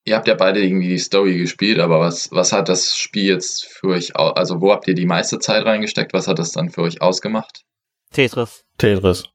ihr 0.06 0.15
habt 0.15 0.27
ja 0.27 0.36
beide 0.36 0.64
irgendwie 0.64 0.90
die 0.90 0.99
Story 0.99 1.38
gespielt, 1.38 1.80
aber 1.80 1.99
was, 1.99 2.32
was 2.32 2.52
hat 2.52 2.69
das 2.69 2.98
Spiel 2.98 3.26
jetzt 3.26 3.65
für 3.65 3.88
euch, 3.88 4.15
also 4.15 4.61
wo 4.61 4.72
habt 4.72 4.88
ihr 4.88 4.95
die 4.95 5.06
meiste 5.06 5.40
Zeit 5.40 5.65
reingesteckt? 5.65 6.14
Was 6.14 6.27
hat 6.27 6.40
das 6.40 6.52
dann 6.52 6.69
für 6.69 6.82
euch 6.82 7.02
ausgemacht? 7.02 7.64
Tetris. 8.11 8.64
Tetris. 8.77 9.26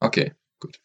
Okay, 0.00 0.32
gut. 0.60 0.78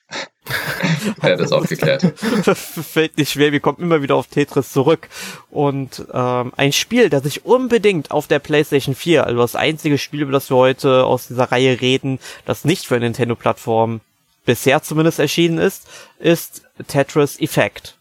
ja, 1.24 1.36
das 1.36 1.52
auch 1.52 1.68
geklärt. 1.68 2.02
Fällt 2.20 3.18
nicht 3.18 3.32
schwer, 3.32 3.52
wir 3.52 3.60
kommen 3.60 3.80
immer 3.80 4.02
wieder 4.02 4.16
auf 4.16 4.28
Tetris 4.28 4.74
zurück. 4.74 5.08
Und 5.50 6.06
ähm, 6.12 6.52
ein 6.58 6.74
Spiel, 6.74 7.10
das 7.10 7.26
ich 7.26 7.46
unbedingt 7.46 8.12
auf 8.12 8.28
der 8.28 8.40
PlayStation 8.40 8.96
4, 8.96 9.26
also 9.26 9.40
das 9.40 9.56
einzige 9.56 9.98
Spiel, 9.98 10.22
über 10.22 10.32
das 10.32 10.50
wir 10.50 10.58
heute 10.58 11.06
aus 11.06 11.28
dieser 11.28 11.52
Reihe 11.52 11.80
reden, 11.82 12.20
das 12.46 12.66
nicht 12.66 12.86
für 12.86 13.00
Nintendo-Plattform 13.00 14.02
bisher 14.50 14.82
zumindest 14.82 15.20
erschienen 15.20 15.60
ist, 15.60 15.88
ist 16.18 16.64
Tetris 16.88 17.40
Effect. 17.40 17.96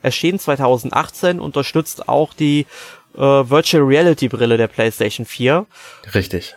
Erschienen 0.00 0.38
2018, 0.38 1.40
unterstützt 1.40 2.08
auch 2.08 2.32
die 2.32 2.64
äh, 3.14 3.20
Virtual 3.20 3.82
Reality 3.82 4.28
Brille 4.28 4.56
der 4.56 4.68
PlayStation 4.68 5.26
4. 5.26 5.66
Richtig. 6.14 6.54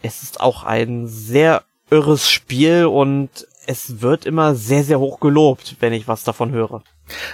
Es 0.00 0.22
ist 0.22 0.40
auch 0.40 0.64
ein 0.64 1.06
sehr 1.06 1.64
irres 1.90 2.30
Spiel 2.30 2.86
und 2.86 3.46
es 3.66 4.00
wird 4.00 4.24
immer 4.24 4.54
sehr, 4.54 4.84
sehr 4.84 5.00
hoch 5.00 5.20
gelobt, 5.20 5.76
wenn 5.80 5.92
ich 5.92 6.08
was 6.08 6.24
davon 6.24 6.52
höre. 6.52 6.82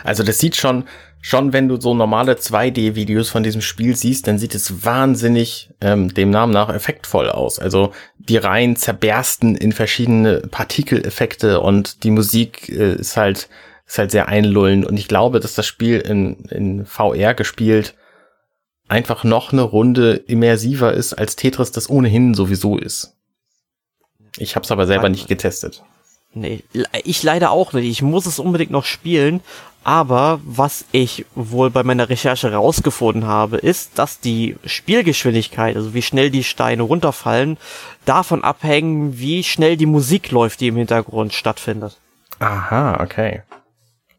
Also 0.05 0.23
das 0.23 0.39
sieht 0.39 0.57
schon, 0.57 0.85
schon 1.21 1.53
wenn 1.53 1.69
du 1.69 1.81
so 1.81 1.95
normale 1.95 2.35
2D-Videos 2.35 3.31
von 3.31 3.43
diesem 3.43 3.63
Spiel 3.63 3.97
siehst, 3.97 4.27
dann 4.27 4.39
sieht 4.39 4.55
es 4.55 4.85
wahnsinnig 4.85 5.71
ähm, 5.81 6.13
dem 6.13 6.31
Namen 6.31 6.53
nach 6.53 6.69
effektvoll 6.69 7.29
aus. 7.29 7.59
Also 7.59 7.93
die 8.19 8.37
Reihen 8.37 8.77
zerbersten 8.77 9.57
in 9.57 9.73
verschiedene 9.73 10.41
Partikeleffekte 10.41 11.61
und 11.61 12.05
die 12.05 12.11
Musik 12.11 12.69
äh, 12.69 12.95
ist 12.95 13.17
halt 13.17 13.49
ist 13.87 13.99
halt 13.99 14.11
sehr 14.11 14.29
einlullend 14.29 14.87
und 14.87 14.97
ich 14.97 15.09
glaube, 15.09 15.41
dass 15.41 15.55
das 15.55 15.67
Spiel 15.67 15.99
in, 15.99 16.45
in 16.47 16.87
VR 16.87 17.35
gespielt 17.35 17.95
einfach 18.89 19.25
noch 19.25 19.53
eine 19.53 19.63
Runde 19.63 20.15
immersiver 20.15 20.93
ist 20.93 21.15
als 21.15 21.37
Tetris 21.37 21.73
das 21.73 21.89
ohnehin 21.89 22.35
sowieso 22.35 22.79
ist. 22.79 23.17
Ich 24.37 24.55
habe 24.55 24.65
es 24.65 24.71
aber 24.71 24.87
selber 24.87 25.09
nicht 25.09 25.29
getestet. 25.29 25.83
Nee, 26.35 26.65
ich 27.05 27.23
leider 27.23 27.51
auch 27.51 27.73
nicht. 27.73 27.87
Ich 27.87 28.03
muss 28.03 28.27
es 28.27 28.39
unbedingt 28.39 28.71
noch 28.71 28.85
spielen. 28.85 29.41
Aber 29.85 30.41
was 30.45 30.85
ich 30.93 31.27
wohl 31.35 31.71
bei 31.71 31.83
meiner 31.83 32.09
Recherche 32.09 32.53
rausgefunden 32.53 33.27
habe, 33.27 33.57
ist, 33.57 33.99
dass 33.99 34.21
die 34.21 34.57
Spielgeschwindigkeit, 34.65 35.75
also 35.75 35.93
wie 35.93 36.03
schnell 36.03 36.31
die 36.31 36.45
Steine 36.45 36.85
runterfallen, 36.85 37.59
davon 38.05 38.45
abhängen, 38.45 39.19
wie 39.19 39.43
schnell 39.43 39.77
die 39.77 39.87
Musik 39.87 40.31
läuft, 40.31 40.61
die 40.61 40.69
im 40.69 40.77
Hintergrund 40.77 41.33
stattfindet. 41.33 41.99
Aha, 42.39 43.03
okay. 43.03 43.43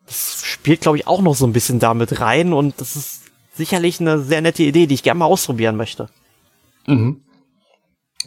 Das 0.06 0.44
spielt, 0.46 0.82
glaube 0.82 0.98
ich, 0.98 1.08
auch 1.08 1.22
noch 1.22 1.36
so 1.36 1.48
ein 1.48 1.54
bisschen 1.54 1.80
damit 1.80 2.20
rein 2.20 2.52
und 2.52 2.82
das 2.82 2.98
ist 2.98 3.22
sicherlich 3.54 4.02
eine 4.02 4.20
sehr 4.20 4.42
nette 4.42 4.64
Idee, 4.64 4.86
die 4.86 4.96
ich 4.96 5.04
gerne 5.04 5.20
mal 5.20 5.26
ausprobieren 5.26 5.78
möchte. 5.78 6.10
Mhm. 6.88 7.22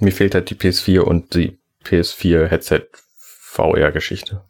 Mir 0.00 0.12
fehlt 0.12 0.34
halt 0.34 0.48
die 0.48 0.54
PS4 0.54 1.00
und 1.00 1.34
die 1.34 1.58
PS4 1.84 2.46
Headset 2.46 2.86
VR-Geschichte. 3.56 4.42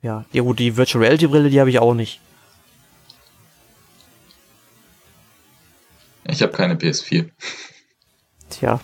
Ja, 0.00 0.24
ja 0.32 0.42
gut, 0.42 0.58
die 0.58 0.76
Virtual 0.76 1.02
Reality 1.02 1.26
Brille, 1.26 1.50
die 1.50 1.60
habe 1.60 1.70
ich 1.70 1.78
auch 1.78 1.94
nicht. 1.94 2.20
Ich 6.24 6.42
habe 6.42 6.52
keine 6.52 6.74
PS4. 6.74 7.28
Tja. 8.50 8.80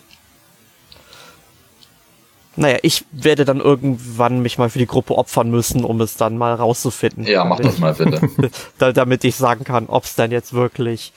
Naja, 2.56 2.78
ich 2.82 3.04
werde 3.10 3.44
dann 3.44 3.60
irgendwann 3.60 4.40
mich 4.40 4.58
mal 4.58 4.70
für 4.70 4.78
die 4.78 4.86
Gruppe 4.86 5.16
opfern 5.16 5.50
müssen, 5.50 5.84
um 5.84 6.00
es 6.00 6.16
dann 6.16 6.38
mal 6.38 6.54
rauszufinden. 6.54 7.26
Ja, 7.26 7.44
mach 7.44 7.60
das 7.60 7.78
mal 7.78 7.94
bitte. 7.94 8.30
damit 8.92 9.24
ich 9.24 9.36
sagen 9.36 9.64
kann, 9.64 9.86
ob 9.86 10.04
es 10.04 10.14
dann 10.14 10.30
jetzt 10.30 10.52
wirklich. 10.52 11.12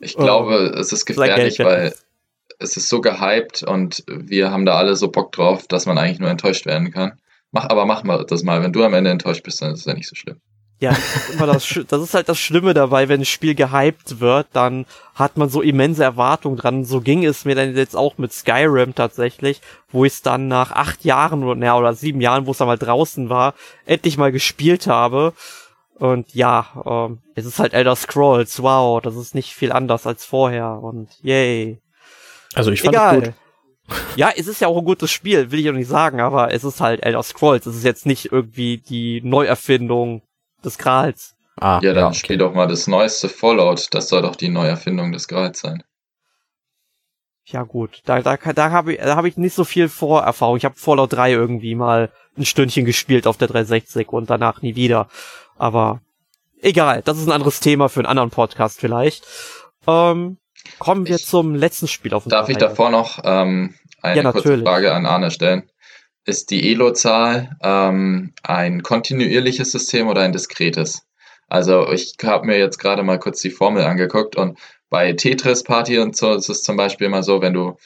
Ich 0.00 0.16
glaube, 0.16 0.72
äh, 0.74 0.80
es 0.80 0.92
ist 0.92 1.06
gefährlich, 1.06 1.58
weil 1.58 1.94
es 2.58 2.76
ist 2.76 2.88
so 2.88 3.00
gehypt 3.00 3.62
und 3.62 4.04
wir 4.06 4.50
haben 4.50 4.64
da 4.64 4.76
alle 4.76 4.96
so 4.96 5.10
Bock 5.10 5.32
drauf, 5.32 5.66
dass 5.66 5.86
man 5.86 5.98
eigentlich 5.98 6.20
nur 6.20 6.30
enttäuscht 6.30 6.66
werden 6.66 6.90
kann. 6.90 7.18
Mach, 7.50 7.68
aber 7.68 7.86
mach 7.86 8.02
mal 8.02 8.24
das 8.24 8.42
mal. 8.42 8.62
Wenn 8.62 8.72
du 8.72 8.82
am 8.84 8.94
Ende 8.94 9.10
enttäuscht 9.10 9.44
bist, 9.44 9.62
dann 9.62 9.72
ist 9.72 9.80
es 9.80 9.86
ja 9.86 9.94
nicht 9.94 10.08
so 10.08 10.16
schlimm. 10.16 10.40
Ja, 10.80 10.96
das 11.38 11.80
das 11.88 12.02
ist 12.02 12.14
halt 12.14 12.28
das 12.28 12.38
Schlimme 12.38 12.74
dabei, 12.74 13.08
wenn 13.08 13.20
ein 13.20 13.24
Spiel 13.24 13.54
gehypt 13.54 14.18
wird, 14.20 14.48
dann 14.52 14.86
hat 15.14 15.36
man 15.36 15.48
so 15.48 15.62
immense 15.62 16.02
Erwartungen 16.02 16.56
dran. 16.56 16.84
So 16.84 17.00
ging 17.00 17.24
es 17.24 17.44
mir 17.44 17.54
dann 17.54 17.76
jetzt 17.76 17.96
auch 17.96 18.18
mit 18.18 18.32
Skyrim 18.32 18.94
tatsächlich, 18.94 19.60
wo 19.90 20.04
ich 20.04 20.14
es 20.14 20.22
dann 20.22 20.48
nach 20.48 20.72
acht 20.72 21.04
Jahren 21.04 21.44
oder, 21.44 21.54
na, 21.54 21.78
oder 21.78 21.94
sieben 21.94 22.20
Jahren, 22.20 22.46
wo 22.46 22.50
es 22.50 22.58
dann 22.58 22.66
mal 22.66 22.76
draußen 22.76 23.28
war, 23.28 23.54
endlich 23.86 24.18
mal 24.18 24.32
gespielt 24.32 24.86
habe. 24.86 25.32
Und 25.94 26.34
ja, 26.34 26.66
ähm, 26.84 27.20
es 27.36 27.46
ist 27.46 27.60
halt 27.60 27.72
Elder 27.72 27.94
Scrolls, 27.94 28.60
wow, 28.60 29.00
das 29.00 29.14
ist 29.14 29.34
nicht 29.34 29.54
viel 29.54 29.70
anders 29.70 30.06
als 30.08 30.24
vorher 30.24 30.82
und 30.82 31.08
yay. 31.22 31.80
Also 32.54 32.70
ich 32.70 32.82
fand 32.82 32.94
Egal. 32.94 33.18
es 33.18 33.24
gut. 33.24 33.34
Ja, 34.16 34.30
es 34.34 34.46
ist 34.46 34.62
ja 34.62 34.68
auch 34.68 34.78
ein 34.78 34.84
gutes 34.86 35.10
Spiel, 35.10 35.50
will 35.50 35.60
ich 35.60 35.68
auch 35.68 35.74
nicht 35.74 35.88
sagen, 35.88 36.20
aber 36.20 36.54
es 36.54 36.64
ist 36.64 36.80
halt 36.80 37.02
Elder 37.02 37.22
Scrolls. 37.22 37.66
Es 37.66 37.76
ist 37.76 37.84
jetzt 37.84 38.06
nicht 38.06 38.32
irgendwie 38.32 38.78
die 38.78 39.20
Neuerfindung 39.22 40.22
des 40.64 40.78
Grals. 40.78 41.34
Ah, 41.56 41.80
ja, 41.82 41.92
dann 41.92 42.04
ja, 42.04 42.06
okay. 42.08 42.16
spiel 42.16 42.38
doch 42.38 42.54
mal 42.54 42.66
das 42.66 42.86
neueste 42.86 43.28
Fallout. 43.28 43.92
Das 43.92 44.08
soll 44.08 44.22
doch 44.22 44.36
die 44.36 44.48
Neuerfindung 44.48 45.12
des 45.12 45.28
Grals 45.28 45.60
sein. 45.60 45.82
Ja 47.46 47.62
gut, 47.62 48.00
da, 48.06 48.22
da, 48.22 48.36
da 48.36 48.70
habe 48.70 48.94
ich, 48.94 49.00
da 49.00 49.16
hab 49.16 49.26
ich 49.26 49.36
nicht 49.36 49.54
so 49.54 49.64
viel 49.64 49.90
Vorerfahrung. 49.90 50.56
Ich 50.56 50.64
habe 50.64 50.76
Fallout 50.76 51.12
3 51.12 51.32
irgendwie 51.32 51.74
mal 51.74 52.10
ein 52.38 52.46
Stündchen 52.46 52.86
gespielt 52.86 53.26
auf 53.26 53.36
der 53.36 53.48
360 53.48 54.08
und 54.08 54.30
danach 54.30 54.62
nie 54.62 54.76
wieder. 54.76 55.08
Aber 55.56 56.00
egal, 56.62 57.02
das 57.04 57.18
ist 57.18 57.26
ein 57.26 57.32
anderes 57.32 57.60
Thema 57.60 57.88
für 57.88 58.00
einen 58.00 58.06
anderen 58.06 58.30
Podcast 58.30 58.80
vielleicht. 58.80 59.26
Ähm, 59.86 60.38
Kommen 60.78 61.06
wir 61.06 61.16
ich, 61.16 61.26
zum 61.26 61.54
letzten 61.54 61.88
Spiel 61.88 62.14
auf 62.14 62.24
dem 62.24 62.30
Darf 62.30 62.48
ich 62.48 62.56
davor 62.56 62.90
noch 62.90 63.20
ähm, 63.24 63.74
eine 64.02 64.22
ja, 64.22 64.32
kurze 64.32 64.58
Frage 64.58 64.92
an 64.92 65.06
Arne 65.06 65.30
stellen? 65.30 65.70
Ist 66.26 66.50
die 66.50 66.70
Elo-Zahl 66.72 67.56
ähm, 67.62 68.32
ein 68.42 68.82
kontinuierliches 68.82 69.72
System 69.72 70.08
oder 70.08 70.22
ein 70.22 70.32
diskretes? 70.32 71.06
Also 71.48 71.90
ich 71.92 72.16
habe 72.22 72.46
mir 72.46 72.58
jetzt 72.58 72.78
gerade 72.78 73.02
mal 73.02 73.18
kurz 73.18 73.40
die 73.40 73.50
Formel 73.50 73.84
angeguckt 73.84 74.36
und 74.36 74.58
bei 74.88 75.12
Tetris 75.12 75.62
Party 75.62 75.98
und 75.98 76.16
so 76.16 76.34
ist 76.34 76.48
es 76.48 76.62
zum 76.62 76.76
Beispiel 76.76 77.06
immer 77.06 77.22
so, 77.22 77.42
wenn 77.42 77.52
du 77.52 77.76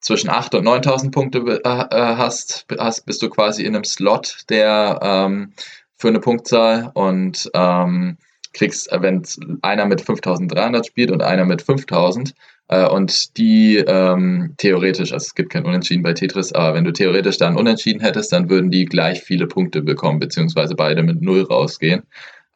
zwischen 0.00 0.30
8 0.30 0.54
und 0.56 0.64
9000 0.64 1.12
Punkte 1.12 1.38
äh, 1.38 1.68
äh, 1.68 2.16
hast, 2.16 2.66
hast, 2.78 3.06
bist 3.06 3.22
du 3.22 3.30
quasi 3.30 3.64
in 3.64 3.74
einem 3.74 3.84
Slot, 3.84 4.44
der 4.48 5.00
ähm, 5.02 5.52
für 5.96 6.08
eine 6.08 6.20
Punktzahl 6.20 6.90
und 6.94 7.50
ähm, 7.54 8.18
kriegst, 8.56 8.90
äh, 8.92 9.00
wenn 9.02 9.22
einer 9.62 9.86
mit 9.86 10.00
5300 10.00 10.86
spielt 10.86 11.10
und 11.10 11.22
einer 11.22 11.44
mit 11.44 11.62
5000, 11.62 12.34
Äh, 12.68 12.88
und 12.88 13.36
die 13.36 13.76
ähm, 13.76 14.54
theoretisch, 14.56 15.12
also 15.12 15.24
es 15.24 15.34
gibt 15.34 15.50
kein 15.52 15.64
Unentschieden 15.64 16.02
bei 16.02 16.14
Tetris, 16.14 16.52
aber 16.52 16.74
wenn 16.74 16.84
du 16.84 16.92
theoretisch 16.92 17.38
dann 17.38 17.56
Unentschieden 17.56 18.00
hättest, 18.00 18.32
dann 18.32 18.50
würden 18.50 18.70
die 18.70 18.86
gleich 18.86 19.22
viele 19.22 19.46
Punkte 19.46 19.82
bekommen, 19.82 20.18
beziehungsweise 20.18 20.74
beide 20.74 21.02
mit 21.04 21.22
Null 21.22 21.42
rausgehen. 21.42 22.02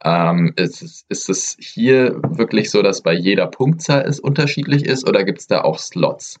Ähm, 0.03 0.51
ist, 0.57 1.05
ist 1.09 1.29
es 1.29 1.55
hier 1.59 2.19
wirklich 2.23 2.71
so, 2.71 2.81
dass 2.81 3.01
bei 3.03 3.13
jeder 3.13 3.47
Punktzahl 3.47 4.03
es 4.05 4.19
unterschiedlich 4.19 4.85
ist 4.85 5.07
oder 5.07 5.23
gibt 5.23 5.39
es 5.39 5.47
da 5.47 5.61
auch 5.61 5.79
Slots? 5.79 6.39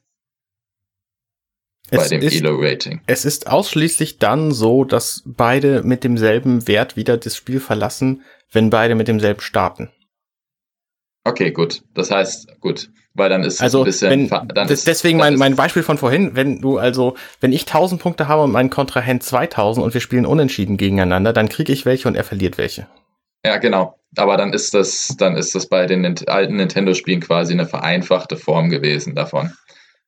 Bei 1.89 2.07
dem 2.07 2.21
Elo-Rating. 2.21 3.01
Es 3.07 3.25
ist 3.25 3.47
ausschließlich 3.47 4.17
dann 4.17 4.51
so, 4.51 4.85
dass 4.85 5.23
beide 5.25 5.83
mit 5.83 6.03
demselben 6.03 6.67
Wert 6.67 6.95
wieder 6.95 7.17
das 7.17 7.35
Spiel 7.35 7.59
verlassen, 7.59 8.21
wenn 8.51 8.69
beide 8.69 8.95
mit 8.95 9.07
demselben 9.07 9.41
starten. 9.41 9.89
Okay, 11.23 11.51
gut. 11.51 11.83
Das 11.93 12.11
heißt, 12.11 12.59
gut, 12.61 12.89
weil 13.13 13.29
dann 13.29 13.43
ist 13.43 13.61
also, 13.61 13.79
ein 13.79 13.85
bisschen. 13.85 14.31
Wenn, 14.31 14.67
ist, 14.69 14.87
deswegen 14.87 15.17
mein, 15.17 15.35
mein 15.35 15.55
Beispiel 15.55 15.83
von 15.83 15.97
vorhin, 15.97 16.35
wenn 16.35 16.61
du 16.61 16.77
also, 16.77 17.15
wenn 17.41 17.51
ich 17.51 17.63
1000 17.63 18.01
Punkte 18.01 18.27
habe 18.27 18.43
und 18.43 18.51
mein 18.51 18.69
Kontrahent 18.69 19.21
2000 19.21 19.83
und 19.83 19.93
wir 19.93 20.01
spielen 20.01 20.25
unentschieden 20.25 20.77
gegeneinander, 20.77 21.33
dann 21.33 21.49
kriege 21.49 21.73
ich 21.73 21.85
welche 21.85 22.07
und 22.07 22.15
er 22.15 22.23
verliert 22.23 22.57
welche. 22.57 22.87
Ja, 23.45 23.57
genau. 23.57 23.99
Aber 24.17 24.37
dann 24.37 24.53
ist 24.53 24.73
das, 24.73 25.15
dann 25.17 25.35
ist 25.35 25.55
das 25.55 25.67
bei 25.67 25.85
den 25.87 26.05
alten 26.27 26.57
Nintendo-Spielen 26.57 27.21
quasi 27.21 27.53
eine 27.53 27.65
vereinfachte 27.65 28.37
Form 28.37 28.69
gewesen 28.69 29.15
davon. 29.15 29.51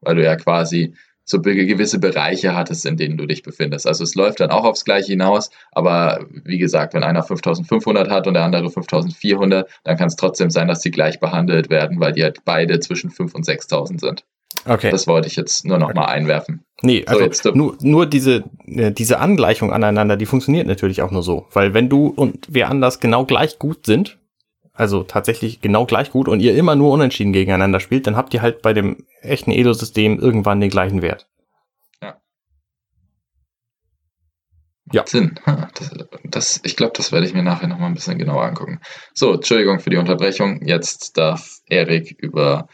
Weil 0.01 0.15
du 0.15 0.23
ja 0.23 0.35
quasi 0.35 0.95
so 1.25 1.41
gewisse 1.41 1.99
Bereiche 1.99 2.55
hattest, 2.55 2.85
in 2.85 2.97
denen 2.97 3.17
du 3.17 3.25
dich 3.25 3.43
befindest. 3.43 3.87
Also 3.87 4.03
es 4.03 4.15
läuft 4.15 4.39
dann 4.39 4.51
auch 4.51 4.65
aufs 4.65 4.85
Gleiche 4.85 5.13
hinaus, 5.13 5.49
aber 5.71 6.25
wie 6.29 6.57
gesagt, 6.57 6.93
wenn 6.93 7.03
einer 7.03 7.23
5500 7.23 8.09
hat 8.09 8.27
und 8.27 8.33
der 8.33 8.43
andere 8.43 8.69
5400, 8.69 9.69
dann 9.83 9.97
kann 9.97 10.07
es 10.07 10.15
trotzdem 10.15 10.49
sein, 10.49 10.67
dass 10.67 10.81
die 10.81 10.91
gleich 10.91 11.19
behandelt 11.19 11.69
werden, 11.69 11.99
weil 11.99 12.13
die 12.13 12.23
halt 12.23 12.39
beide 12.45 12.79
zwischen 12.79 13.09
5 13.09 13.33
und 13.35 13.45
6000 13.45 14.01
sind. 14.01 14.25
Okay. 14.65 14.91
Das 14.91 15.07
wollte 15.07 15.27
ich 15.27 15.35
jetzt 15.35 15.65
nur 15.65 15.77
noch 15.77 15.89
okay. 15.89 15.99
mal 15.99 16.05
einwerfen. 16.05 16.63
Nee, 16.81 17.03
also 17.05 17.27
so, 17.31 17.51
nur, 17.51 17.77
nur 17.81 18.05
diese, 18.05 18.43
äh, 18.65 18.91
diese 18.91 19.19
Angleichung 19.19 19.73
aneinander, 19.73 20.15
die 20.15 20.25
funktioniert 20.25 20.67
natürlich 20.67 21.01
auch 21.01 21.11
nur 21.11 21.23
so. 21.23 21.47
Weil 21.51 21.73
wenn 21.73 21.89
du 21.89 22.07
und 22.07 22.47
wer 22.49 22.69
anders 22.69 22.99
genau 22.99 23.25
gleich 23.25 23.59
gut 23.59 23.85
sind, 23.85 24.19
also 24.73 25.03
tatsächlich 25.03 25.61
genau 25.61 25.85
gleich 25.85 26.11
gut 26.11 26.27
und 26.27 26.39
ihr 26.39 26.55
immer 26.55 26.75
nur 26.75 26.91
unentschieden 26.91 27.31
gegeneinander 27.31 27.79
spielt, 27.79 28.07
dann 28.07 28.15
habt 28.15 28.33
ihr 28.33 28.41
halt 28.41 28.61
bei 28.61 28.73
dem 28.73 29.05
echten 29.21 29.51
Elo-System 29.51 30.19
irgendwann 30.19 30.59
den 30.59 30.71
gleichen 30.71 31.01
Wert. 31.01 31.27
Ja. 32.01 32.17
Ja. 34.91 35.05
Sinn. 35.05 35.39
Das, 35.75 35.91
das, 36.23 36.61
ich 36.63 36.75
glaube, 36.75 36.93
das 36.95 37.11
werde 37.11 37.25
ich 37.25 37.33
mir 37.33 37.41
nachher 37.41 37.67
nochmal 37.67 37.87
ein 37.87 37.95
bisschen 37.95 38.19
genauer 38.19 38.43
angucken. 38.43 38.79
So, 39.15 39.33
Entschuldigung 39.33 39.79
für 39.79 39.89
die 39.89 39.97
Unterbrechung. 39.97 40.61
Jetzt 40.67 41.17
darf 41.17 41.61
Erik 41.65 42.15
über, 42.19 42.67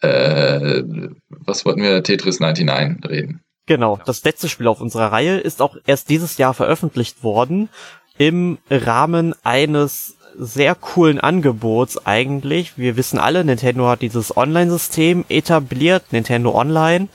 äh, 0.00 0.82
was 1.28 1.66
wollten 1.66 1.82
wir, 1.82 2.02
Tetris 2.02 2.40
99 2.40 3.10
reden. 3.10 3.44
Genau, 3.66 3.98
das 4.06 4.24
letzte 4.24 4.48
Spiel 4.48 4.68
auf 4.68 4.80
unserer 4.80 5.12
Reihe 5.12 5.36
ist 5.38 5.60
auch 5.60 5.76
erst 5.86 6.08
dieses 6.08 6.38
Jahr 6.38 6.54
veröffentlicht 6.54 7.22
worden 7.22 7.68
im 8.16 8.58
Rahmen 8.70 9.34
eines 9.42 10.15
sehr 10.38 10.74
coolen 10.74 11.20
Angebots 11.20 12.06
eigentlich. 12.06 12.76
Wir 12.76 12.96
wissen 12.96 13.18
alle, 13.18 13.44
Nintendo 13.44 13.88
hat 13.88 14.02
dieses 14.02 14.36
Online-System 14.36 15.24
etabliert, 15.28 16.04
Nintendo 16.12 16.54
Online. 16.54 17.08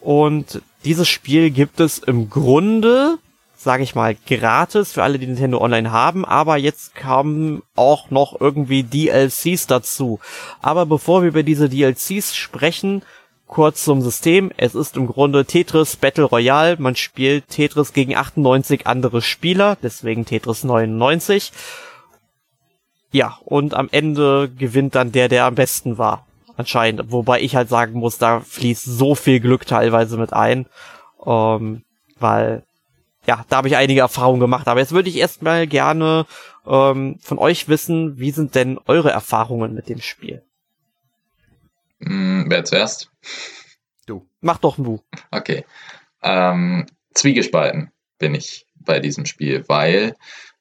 Und 0.00 0.62
dieses 0.84 1.08
Spiel 1.08 1.50
gibt 1.50 1.80
es 1.80 1.98
im 1.98 2.30
Grunde, 2.30 3.18
sage 3.56 3.82
ich 3.82 3.94
mal, 3.94 4.16
gratis 4.26 4.92
für 4.92 5.02
alle, 5.02 5.18
die 5.18 5.26
Nintendo 5.26 5.60
Online 5.60 5.90
haben, 5.90 6.24
aber 6.24 6.56
jetzt 6.56 6.94
kamen 6.94 7.62
auch 7.74 8.10
noch 8.10 8.40
irgendwie 8.40 8.82
DLCs 8.82 9.66
dazu. 9.66 10.20
Aber 10.60 10.86
bevor 10.86 11.22
wir 11.22 11.28
über 11.28 11.42
diese 11.42 11.68
DLCs 11.68 12.36
sprechen, 12.36 13.02
kurz 13.46 13.84
zum 13.84 14.02
System. 14.02 14.50
Es 14.56 14.74
ist 14.74 14.96
im 14.96 15.06
Grunde 15.06 15.44
Tetris 15.44 15.96
Battle 15.96 16.24
Royale. 16.24 16.76
Man 16.78 16.96
spielt 16.96 17.48
Tetris 17.48 17.92
gegen 17.92 18.16
98 18.16 18.86
andere 18.86 19.22
Spieler, 19.22 19.76
deswegen 19.82 20.24
Tetris 20.24 20.64
99. 20.64 21.52
Ja, 23.14 23.38
und 23.44 23.74
am 23.74 23.88
Ende 23.92 24.50
gewinnt 24.50 24.96
dann 24.96 25.12
der, 25.12 25.28
der 25.28 25.44
am 25.44 25.54
besten 25.54 25.98
war. 25.98 26.26
Anscheinend. 26.56 27.12
Wobei 27.12 27.42
ich 27.42 27.54
halt 27.54 27.68
sagen 27.68 27.92
muss, 27.92 28.18
da 28.18 28.40
fließt 28.40 28.84
so 28.84 29.14
viel 29.14 29.38
Glück 29.38 29.68
teilweise 29.68 30.16
mit 30.16 30.32
ein. 30.32 30.66
Ähm, 31.24 31.84
weil, 32.18 32.64
ja, 33.24 33.44
da 33.48 33.58
habe 33.58 33.68
ich 33.68 33.76
einige 33.76 34.00
Erfahrungen 34.00 34.40
gemacht. 34.40 34.66
Aber 34.66 34.80
jetzt 34.80 34.90
würde 34.90 35.10
ich 35.10 35.16
erstmal 35.16 35.68
gerne 35.68 36.26
ähm, 36.66 37.20
von 37.20 37.38
euch 37.38 37.68
wissen, 37.68 38.18
wie 38.18 38.32
sind 38.32 38.56
denn 38.56 38.80
eure 38.84 39.10
Erfahrungen 39.10 39.74
mit 39.74 39.88
dem 39.88 40.00
Spiel? 40.00 40.42
Hm, 42.00 42.46
wer 42.48 42.64
zuerst? 42.64 43.12
Du. 44.06 44.26
Mach 44.40 44.58
doch 44.58 44.76
ein 44.76 44.82
Bu. 44.82 44.98
Okay. 45.30 45.64
Ähm, 46.20 46.86
zwiegespalten 47.12 47.92
bin 48.18 48.34
ich 48.34 48.66
bei 48.74 48.98
diesem 48.98 49.24
Spiel, 49.24 49.64
weil 49.68 50.16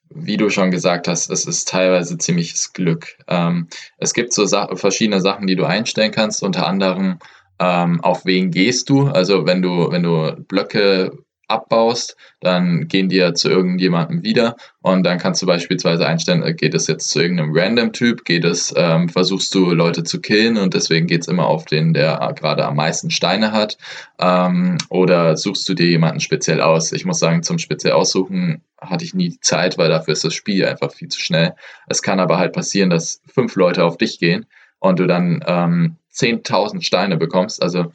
wie 0.09 0.37
du 0.37 0.49
schon 0.49 0.71
gesagt 0.71 1.07
hast, 1.07 1.29
es 1.29 1.45
ist 1.45 1.67
teilweise 1.67 2.17
ziemliches 2.17 2.73
Glück. 2.73 3.17
Ähm, 3.27 3.67
es 3.97 4.13
gibt 4.13 4.33
so 4.33 4.45
Sa 4.45 4.75
verschiedene 4.75 5.21
Sachen, 5.21 5.47
die 5.47 5.55
du 5.55 5.65
einstellen 5.65 6.11
kannst, 6.11 6.43
unter 6.43 6.67
anderem 6.67 7.19
ähm, 7.59 8.01
auf 8.01 8.25
wen 8.25 8.51
gehst 8.51 8.89
du. 8.89 9.07
Also 9.07 9.45
wenn 9.45 9.61
du, 9.61 9.91
wenn 9.91 10.03
du 10.03 10.35
Blöcke 10.47 11.11
abbaust, 11.47 12.15
dann 12.41 12.87
gehen 12.87 13.09
die 13.09 13.17
ja 13.17 13.33
zu 13.33 13.49
irgendjemandem 13.49 14.23
wieder 14.23 14.55
und 14.81 15.03
dann 15.03 15.17
kannst 15.17 15.41
du 15.41 15.45
beispielsweise 15.45 16.05
einstellen, 16.05 16.43
äh, 16.43 16.53
geht 16.53 16.73
es 16.73 16.87
jetzt 16.87 17.09
zu 17.09 17.21
irgendeinem 17.21 17.51
Random-Typ, 17.53 18.25
geht 18.25 18.45
es, 18.45 18.73
ähm, 18.75 19.09
versuchst 19.09 19.53
du 19.53 19.73
Leute 19.73 20.03
zu 20.03 20.21
killen 20.21 20.57
und 20.57 20.73
deswegen 20.73 21.07
geht 21.07 21.21
es 21.21 21.27
immer 21.27 21.47
auf 21.47 21.65
den, 21.65 21.93
der 21.93 22.33
gerade 22.35 22.65
am 22.65 22.75
meisten 22.75 23.11
Steine 23.11 23.51
hat 23.51 23.77
ähm, 24.19 24.77
oder 24.89 25.37
suchst 25.37 25.67
du 25.67 25.73
dir 25.73 25.87
jemanden 25.87 26.19
speziell 26.19 26.61
aus. 26.61 26.91
Ich 26.91 27.05
muss 27.05 27.19
sagen, 27.19 27.43
zum 27.43 27.59
speziell 27.59 27.93
aussuchen 27.93 28.61
hatte 28.79 29.05
ich 29.05 29.13
nie 29.13 29.29
die 29.29 29.39
Zeit, 29.39 29.77
weil 29.77 29.89
dafür 29.89 30.13
ist 30.13 30.23
das 30.23 30.33
Spiel 30.33 30.65
einfach 30.65 30.91
viel 30.91 31.07
zu 31.07 31.19
schnell. 31.19 31.55
Es 31.87 32.01
kann 32.01 32.19
aber 32.19 32.37
halt 32.37 32.53
passieren, 32.53 32.89
dass 32.89 33.21
fünf 33.27 33.55
Leute 33.55 33.83
auf 33.85 33.97
dich 33.97 34.19
gehen 34.19 34.45
und 34.79 34.99
du 34.99 35.07
dann 35.07 35.43
ähm, 35.47 35.95
10.000 36.13 36.81
Steine 36.81 37.17
bekommst, 37.17 37.61
also 37.61 37.91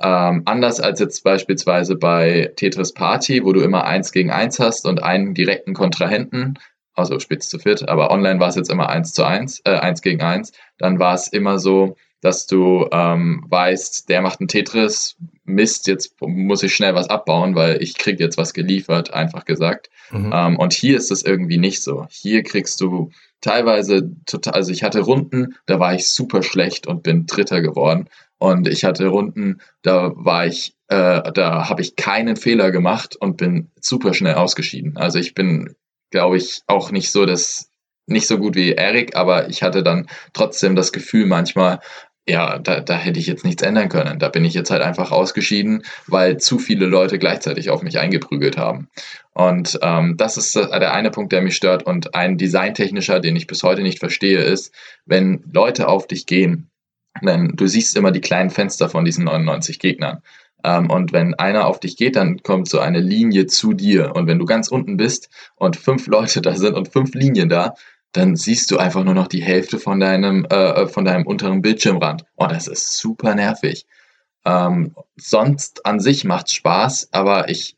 ähm, 0.00 0.42
anders 0.44 0.80
als 0.80 1.00
jetzt 1.00 1.24
beispielsweise 1.24 1.96
bei 1.96 2.52
Tetris 2.56 2.92
Party, 2.92 3.44
wo 3.44 3.52
du 3.52 3.60
immer 3.60 3.84
eins 3.84 4.12
gegen 4.12 4.30
eins 4.30 4.58
hast 4.58 4.86
und 4.86 5.02
einen 5.02 5.34
direkten 5.34 5.74
Kontrahenten, 5.74 6.58
also 6.94 7.18
spitz 7.18 7.48
zu 7.48 7.58
viert, 7.58 7.88
aber 7.88 8.10
online 8.10 8.40
war 8.40 8.48
es 8.48 8.56
jetzt 8.56 8.70
immer 8.70 8.88
eins 8.88 9.12
zu 9.12 9.24
eins, 9.24 9.60
äh, 9.64 9.76
eins 9.76 10.02
gegen 10.02 10.22
eins. 10.22 10.52
Dann 10.78 10.98
war 10.98 11.14
es 11.14 11.28
immer 11.28 11.58
so, 11.58 11.96
dass 12.20 12.46
du 12.46 12.88
ähm, 12.92 13.44
weißt, 13.48 14.08
der 14.08 14.22
macht 14.22 14.40
einen 14.40 14.48
Tetris, 14.48 15.16
Mist, 15.44 15.86
jetzt 15.86 16.20
muss 16.20 16.62
ich 16.62 16.74
schnell 16.74 16.94
was 16.94 17.08
abbauen, 17.08 17.54
weil 17.54 17.80
ich 17.82 17.96
krieg 17.96 18.18
jetzt 18.18 18.36
was 18.36 18.52
geliefert, 18.52 19.14
einfach 19.14 19.44
gesagt. 19.44 19.90
Mhm. 20.10 20.32
Ähm, 20.34 20.58
und 20.58 20.72
hier 20.72 20.96
ist 20.96 21.12
es 21.12 21.22
irgendwie 21.22 21.58
nicht 21.58 21.82
so. 21.82 22.06
Hier 22.10 22.42
kriegst 22.42 22.80
du 22.80 23.10
teilweise 23.40 24.10
total, 24.26 24.54
also 24.54 24.72
ich 24.72 24.82
hatte 24.82 25.00
Runden, 25.00 25.54
da 25.66 25.78
war 25.78 25.94
ich 25.94 26.10
super 26.10 26.42
schlecht 26.42 26.86
und 26.86 27.04
bin 27.04 27.26
Dritter 27.26 27.60
geworden. 27.60 28.08
Und 28.38 28.68
ich 28.68 28.84
hatte 28.84 29.06
Runden, 29.06 29.60
da 29.82 30.12
war 30.14 30.46
ich, 30.46 30.74
äh, 30.88 31.32
da 31.32 31.68
habe 31.68 31.82
ich 31.82 31.96
keinen 31.96 32.36
Fehler 32.36 32.70
gemacht 32.70 33.16
und 33.16 33.36
bin 33.36 33.70
super 33.80 34.14
schnell 34.14 34.34
ausgeschieden. 34.34 34.96
Also 34.96 35.18
ich 35.18 35.34
bin, 35.34 35.74
glaube 36.10 36.36
ich, 36.36 36.62
auch 36.66 36.90
nicht 36.90 37.10
so 37.10 37.24
das, 37.24 37.70
nicht 38.06 38.26
so 38.26 38.38
gut 38.38 38.54
wie 38.54 38.72
Erik, 38.72 39.16
aber 39.16 39.48
ich 39.48 39.62
hatte 39.62 39.82
dann 39.82 40.06
trotzdem 40.32 40.76
das 40.76 40.92
Gefühl 40.92 41.26
manchmal, 41.26 41.80
ja, 42.28 42.58
da, 42.58 42.80
da 42.80 42.96
hätte 42.96 43.20
ich 43.20 43.28
jetzt 43.28 43.44
nichts 43.44 43.62
ändern 43.62 43.88
können. 43.88 44.18
Da 44.18 44.28
bin 44.28 44.44
ich 44.44 44.52
jetzt 44.52 44.70
halt 44.70 44.82
einfach 44.82 45.12
ausgeschieden, 45.12 45.84
weil 46.08 46.38
zu 46.38 46.58
viele 46.58 46.86
Leute 46.86 47.18
gleichzeitig 47.18 47.70
auf 47.70 47.82
mich 47.82 47.98
eingeprügelt 48.00 48.56
haben. 48.56 48.88
Und 49.32 49.78
ähm, 49.80 50.16
das 50.16 50.36
ist 50.36 50.56
der 50.56 50.92
eine 50.92 51.12
Punkt, 51.12 51.32
der 51.32 51.42
mich 51.42 51.54
stört. 51.54 51.84
Und 51.84 52.14
ein 52.16 52.36
designtechnischer, 52.36 53.20
den 53.20 53.36
ich 53.36 53.46
bis 53.46 53.62
heute 53.62 53.82
nicht 53.82 54.00
verstehe, 54.00 54.40
ist, 54.40 54.74
wenn 55.04 55.44
Leute 55.52 55.86
auf 55.88 56.08
dich 56.08 56.26
gehen 56.26 56.68
denn 57.22 57.52
du 57.54 57.66
siehst 57.66 57.96
immer 57.96 58.10
die 58.10 58.20
kleinen 58.20 58.50
Fenster 58.50 58.88
von 58.88 59.04
diesen 59.04 59.24
99 59.24 59.78
Gegnern. 59.78 60.22
Ähm, 60.64 60.90
und 60.90 61.12
wenn 61.12 61.34
einer 61.34 61.66
auf 61.66 61.80
dich 61.80 61.96
geht, 61.96 62.16
dann 62.16 62.42
kommt 62.42 62.68
so 62.68 62.80
eine 62.80 63.00
Linie 63.00 63.46
zu 63.46 63.72
dir. 63.72 64.14
Und 64.14 64.26
wenn 64.26 64.38
du 64.38 64.44
ganz 64.44 64.68
unten 64.68 64.96
bist 64.96 65.28
und 65.54 65.76
fünf 65.76 66.06
Leute 66.08 66.42
da 66.42 66.54
sind 66.56 66.74
und 66.74 66.88
fünf 66.88 67.14
Linien 67.14 67.48
da, 67.48 67.74
dann 68.12 68.34
siehst 68.34 68.70
du 68.70 68.78
einfach 68.78 69.04
nur 69.04 69.14
noch 69.14 69.28
die 69.28 69.42
Hälfte 69.42 69.78
von 69.78 70.00
deinem, 70.00 70.44
äh, 70.46 70.88
von 70.88 71.04
deinem 71.04 71.26
unteren 71.26 71.62
Bildschirmrand. 71.62 72.24
Und 72.34 72.50
das 72.50 72.66
ist 72.66 72.96
super 72.96 73.34
nervig. 73.34 73.86
Ähm, 74.44 74.94
sonst 75.16 75.84
an 75.86 76.00
sich 76.00 76.24
macht's 76.24 76.54
Spaß, 76.54 77.08
aber 77.12 77.48
ich, 77.48 77.76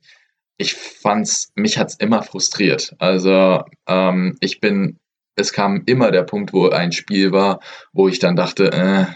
ich 0.56 0.74
fand's, 0.74 1.52
mich 1.54 1.78
hat's 1.78 1.94
immer 1.96 2.22
frustriert. 2.22 2.94
Also 2.98 3.64
ähm, 3.86 4.36
ich 4.40 4.60
bin, 4.60 4.98
es 5.34 5.52
kam 5.52 5.82
immer 5.86 6.10
der 6.10 6.22
Punkt, 6.22 6.52
wo 6.52 6.68
ein 6.68 6.92
Spiel 6.92 7.32
war, 7.32 7.60
wo 7.92 8.08
ich 8.08 8.18
dann 8.18 8.36
dachte, 8.36 8.72
äh, 8.72 9.06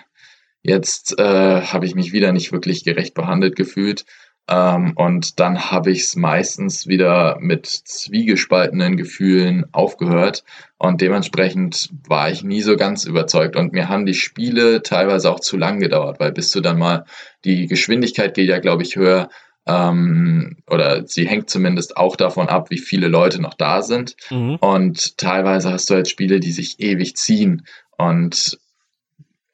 Jetzt 0.62 1.18
äh, 1.18 1.62
habe 1.62 1.86
ich 1.86 1.94
mich 1.94 2.12
wieder 2.12 2.32
nicht 2.32 2.52
wirklich 2.52 2.84
gerecht 2.84 3.14
behandelt 3.14 3.56
gefühlt. 3.56 4.04
Ähm, 4.48 4.92
und 4.96 5.38
dann 5.40 5.70
habe 5.70 5.90
ich 5.90 6.00
es 6.02 6.16
meistens 6.16 6.86
wieder 6.86 7.38
mit 7.40 7.66
zwiegespaltenen 7.66 8.96
Gefühlen 8.96 9.66
aufgehört. 9.72 10.44
Und 10.78 11.00
dementsprechend 11.00 11.90
war 12.06 12.30
ich 12.30 12.42
nie 12.42 12.62
so 12.62 12.76
ganz 12.76 13.04
überzeugt. 13.04 13.56
Und 13.56 13.72
mir 13.72 13.88
haben 13.88 14.06
die 14.06 14.14
Spiele 14.14 14.82
teilweise 14.82 15.30
auch 15.30 15.40
zu 15.40 15.56
lang 15.56 15.80
gedauert, 15.80 16.18
weil 16.20 16.32
bis 16.32 16.50
du 16.50 16.60
dann 16.60 16.78
mal, 16.78 17.04
die 17.44 17.66
Geschwindigkeit 17.66 18.34
geht 18.34 18.48
ja, 18.48 18.58
glaube 18.58 18.82
ich, 18.82 18.96
höher. 18.96 19.30
Ähm, 19.64 20.56
oder 20.68 21.06
sie 21.06 21.28
hängt 21.28 21.48
zumindest 21.48 21.96
auch 21.96 22.16
davon 22.16 22.48
ab, 22.48 22.70
wie 22.70 22.78
viele 22.78 23.06
Leute 23.06 23.40
noch 23.40 23.54
da 23.54 23.82
sind. 23.82 24.16
Mhm. 24.30 24.56
Und 24.56 25.18
teilweise 25.18 25.72
hast 25.72 25.88
du 25.88 25.94
halt 25.94 26.08
Spiele, 26.08 26.40
die 26.40 26.52
sich 26.52 26.80
ewig 26.80 27.16
ziehen. 27.16 27.64
Und 27.96 28.58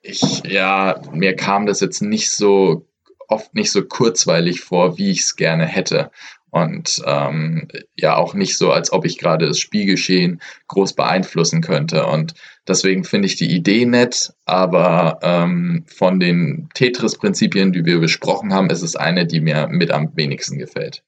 ich, 0.09 0.43
ja, 0.45 1.01
mir 1.13 1.37
kam 1.37 1.67
das 1.67 1.81
jetzt 1.81 2.03
nicht 2.03 2.31
so 2.31 2.87
oft 3.29 3.55
nicht 3.55 3.71
so 3.71 3.85
kurzweilig 3.85 4.63
vor, 4.63 4.99
wie 4.99 5.11
ich 5.11 5.21
es 5.21 5.37
gerne 5.37 5.67
hätte. 5.67 6.11
Und 6.51 7.03
ähm, 7.05 7.69
ja, 7.95 8.17
auch 8.17 8.33
nicht 8.33 8.57
so, 8.57 8.73
als 8.73 8.91
ob 8.91 9.05
ich 9.05 9.19
gerade 9.19 9.47
das 9.47 9.59
Spielgeschehen 9.59 10.41
groß 10.69 10.95
beeinflussen 10.95 11.61
könnte. 11.61 12.07
Und 12.07 12.33
deswegen 12.67 13.05
finde 13.05 13.27
ich 13.27 13.37
die 13.37 13.55
Idee 13.55 13.85
nett, 13.85 14.33
aber 14.47 15.19
ähm, 15.23 15.85
von 15.87 16.19
den 16.19 16.71
Tetris-Prinzipien, 16.73 17.75
die 17.75 17.85
wir 17.85 18.01
besprochen 18.01 18.55
haben, 18.55 18.71
ist 18.71 18.81
es 18.81 18.97
eine, 18.97 19.27
die 19.27 19.41
mir 19.41 19.69
mit 19.69 19.91
am 19.91 20.17
wenigsten 20.17 20.57
gefällt. 20.57 21.05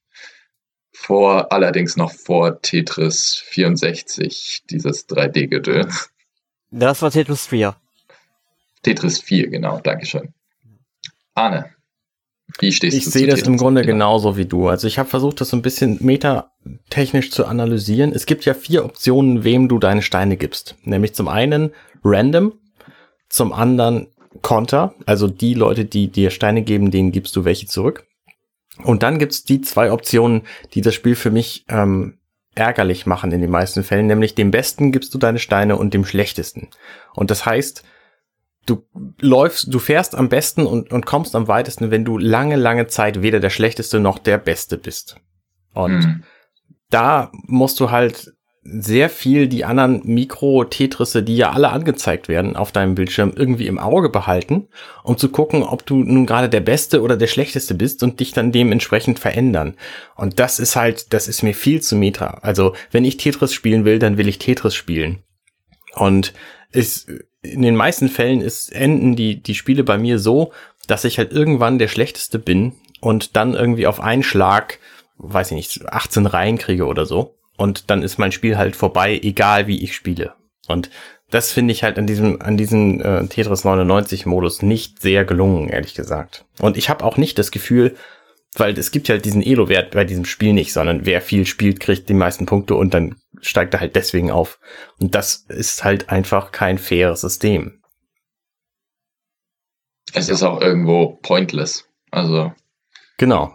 Vor, 0.93 1.51
allerdings 1.51 1.97
noch 1.97 2.13
vor 2.13 2.61
Tetris 2.61 3.43
64, 3.47 4.65
dieses 4.69 5.09
3D-Gedöns. 5.09 6.11
Das 6.71 7.01
war 7.01 7.11
Tetris 7.11 7.47
4. 7.47 7.80
Tetris 8.83 9.21
4, 9.21 9.49
genau, 9.49 9.81
Dankeschön. 9.81 10.33
Arne, 11.35 11.71
wie 12.59 12.73
stehst 12.73 12.97
ich 12.97 13.05
du 13.05 13.11
sehe 13.11 13.27
das 13.27 13.43
im 13.43 13.57
Grunde 13.57 13.83
genau. 13.83 13.93
genauso 13.93 14.37
wie 14.37 14.47
du. 14.47 14.69
Also 14.69 14.87
ich 14.87 14.99
habe 14.99 15.09
versucht, 15.09 15.41
das 15.41 15.51
so 15.51 15.57
ein 15.57 15.63
bisschen 15.63 15.99
metatechnisch 16.01 17.31
zu 17.31 17.47
analysieren. 17.47 18.13
Es 18.13 18.27
gibt 18.27 18.45
ja 18.45 18.55
vier 18.55 18.85
Optionen, 18.85 19.45
wem 19.45 19.69
du 19.69 19.79
deine 19.79 20.03
Steine 20.03 20.37
gibst. 20.37 20.77
Nämlich 20.83 21.15
zum 21.15 21.29
einen 21.29 21.73
random, 22.03 22.55
zum 23.29 23.53
anderen 23.53 24.09
Konter, 24.43 24.95
also 25.07 25.29
die 25.29 25.55
Leute, 25.55 25.85
die 25.85 26.09
dir 26.09 26.31
Steine 26.31 26.63
geben, 26.63 26.91
denen 26.91 27.13
gibst 27.13 27.37
du 27.37 27.45
welche 27.45 27.67
zurück. 27.67 28.07
Und 28.83 29.03
dann 29.03 29.19
gibt's 29.19 29.45
die 29.45 29.61
zwei 29.61 29.93
Optionen, 29.93 30.43
die 30.75 30.81
das 30.81 30.95
Spiel 30.95 31.15
für 31.15 31.31
mich 31.31 31.65
ähm, 31.69 32.19
ärgerlich 32.55 33.07
machen 33.07 33.33
in 33.33 33.41
den 33.41 33.51
meisten 33.51 33.83
Fällen, 33.83 34.07
nämlich 34.07 34.35
dem 34.35 34.51
Besten 34.51 34.93
gibst 34.93 35.15
du 35.15 35.19
deine 35.19 35.39
Steine 35.39 35.77
und 35.77 35.95
dem 35.95 36.05
Schlechtesten. 36.05 36.69
Und 37.15 37.31
das 37.31 37.47
heißt, 37.47 37.85
du 38.67 38.85
läufst, 39.21 39.73
du 39.73 39.79
fährst 39.79 40.15
am 40.15 40.29
besten 40.29 40.67
und, 40.67 40.93
und 40.93 41.07
kommst 41.07 41.35
am 41.35 41.49
weitesten, 41.49 41.91
wenn 41.91 42.05
du 42.05 42.19
lange, 42.19 42.57
lange 42.57 42.87
Zeit 42.87 43.23
weder 43.23 43.41
der 43.41 43.51
Schlechteste 43.51 44.01
noch 44.01 44.19
der 44.19 44.39
Beste 44.39 44.79
bist. 44.79 45.17
Und 45.73 46.01
mhm. 46.01 46.23
da 46.91 47.31
musst 47.47 47.81
du 47.81 47.91
halt 47.91 48.33
sehr 48.63 49.09
viel 49.09 49.49
die 49.49 49.65
anderen 49.65 50.03
Mikro-Tetrisse, 50.05 51.23
die 51.23 51.37
ja 51.37 51.51
alle 51.51 51.71
angezeigt 51.71 52.29
werden 52.29 52.57
auf 52.57 52.73
deinem 52.73 52.95
Bildschirm, 52.95 53.33
irgendwie 53.35 53.67
im 53.67 53.79
Auge 53.79 54.11
behalten, 54.11 54.69
um 55.03 55.17
zu 55.17 55.31
gucken, 55.31 55.63
ob 55.63 55.87
du 55.87 55.97
nun 56.05 56.27
gerade 56.27 56.51
der 56.51 56.61
Beste 56.61 57.01
oder 57.01 57.17
der 57.17 57.27
Schlechteste 57.27 57.75
bist 57.75 58.03
und 58.03 58.21
dich 58.21 58.33
dann 58.33 58.53
dementsprechend 58.53 59.19
verändern. 59.19 59.77
Und 60.15 60.39
das 60.39 60.59
ist 60.59 60.77
halt, 60.77 61.13
das 61.15 61.27
ist 61.27 61.43
mir 61.43 61.55
viel 61.55 61.81
zu 61.81 61.97
meta. 61.97 62.39
Also, 62.43 62.75
wenn 62.91 63.07
ich 63.07 63.17
Tetris 63.17 63.55
spielen 63.55 63.87
will, 63.87 63.99
dann 63.99 64.19
will 64.19 64.29
ich 64.29 64.39
Tetris 64.39 64.75
spielen. 64.75 65.23
Und 65.95 66.35
ist, 66.71 67.11
in 67.43 67.63
den 67.63 67.77
meisten 67.77 68.09
Fällen 68.09 68.41
ist, 68.41 68.73
enden 68.73 69.17
die, 69.17 69.43
die 69.43 69.55
Spiele 69.55 69.85
bei 69.85 69.99
mir 69.99 70.19
so, 70.19 70.53
dass 70.87 71.05
ich 71.05 71.19
halt 71.19 71.33
irgendwann 71.33 71.79
der 71.79 71.89
Schlechteste 71.89 72.39
bin 72.39 72.75
und 73.01 73.37
dann 73.37 73.55
irgendwie 73.55 73.87
auf 73.87 74.01
einen 74.01 74.23
Schlag, 74.23 74.79
weiß 75.19 75.53
ich 75.53 75.57
nicht, 75.57 75.89
18 75.89 76.27
Reihen 76.27 76.59
kriege 76.59 76.87
oder 76.87 77.07
so. 77.07 77.37
Und 77.57 77.91
dann 77.91 78.03
ist 78.03 78.19
mein 78.19 78.33
Spiel 78.33 78.57
halt 78.57 78.77
vorbei, 78.77 79.21
egal 79.23 79.67
wie 79.67 79.83
ich 79.83 79.95
spiele. 79.95 80.35
Und 80.67 80.91
das 81.31 81.53
finde 81.53 81.73
ich 81.73 81.83
halt 81.83 81.99
an 81.99 82.07
diesem, 82.07 82.41
an 82.43 82.57
diesem 82.57 83.01
äh, 83.01 83.27
Tetris 83.27 83.65
99 83.65 84.27
Modus 84.27 84.63
nicht 84.63 85.01
sehr 85.01 85.25
gelungen, 85.25 85.69
ehrlich 85.69 85.95
gesagt. 85.95 86.45
Und 86.59 86.77
ich 86.77 86.89
habe 86.89 87.05
auch 87.05 87.17
nicht 87.17 87.39
das 87.39 87.51
Gefühl, 87.51 87.97
weil 88.55 88.77
es 88.79 88.91
gibt 88.91 89.09
ja 89.09 89.15
halt 89.15 89.25
diesen 89.25 89.43
Elo-Wert 89.43 89.93
bei 89.93 90.05
diesem 90.05 90.25
Spiel 90.25 90.53
nicht, 90.53 90.73
sondern 90.73 91.07
wer 91.07 91.21
viel 91.21 91.47
spielt, 91.47 91.81
kriegt 91.81 92.09
die 92.09 92.15
meisten 92.15 92.47
Punkte 92.47 92.75
und 92.75 92.95
dann 92.95 93.17
steigt 93.41 93.75
er 93.75 93.81
halt 93.81 93.97
deswegen 93.97 94.31
auf. 94.31 94.59
Und 94.99 95.15
das 95.15 95.47
ist 95.49 95.85
halt 95.85 96.11
einfach 96.11 96.53
kein 96.53 96.79
faires 96.79 97.21
System. 97.21 97.83
Es 100.13 100.29
ist 100.29 100.43
auch 100.43 100.61
irgendwo 100.61 101.19
pointless. 101.23 101.89
Also. 102.11 102.53
Genau. 103.19 103.55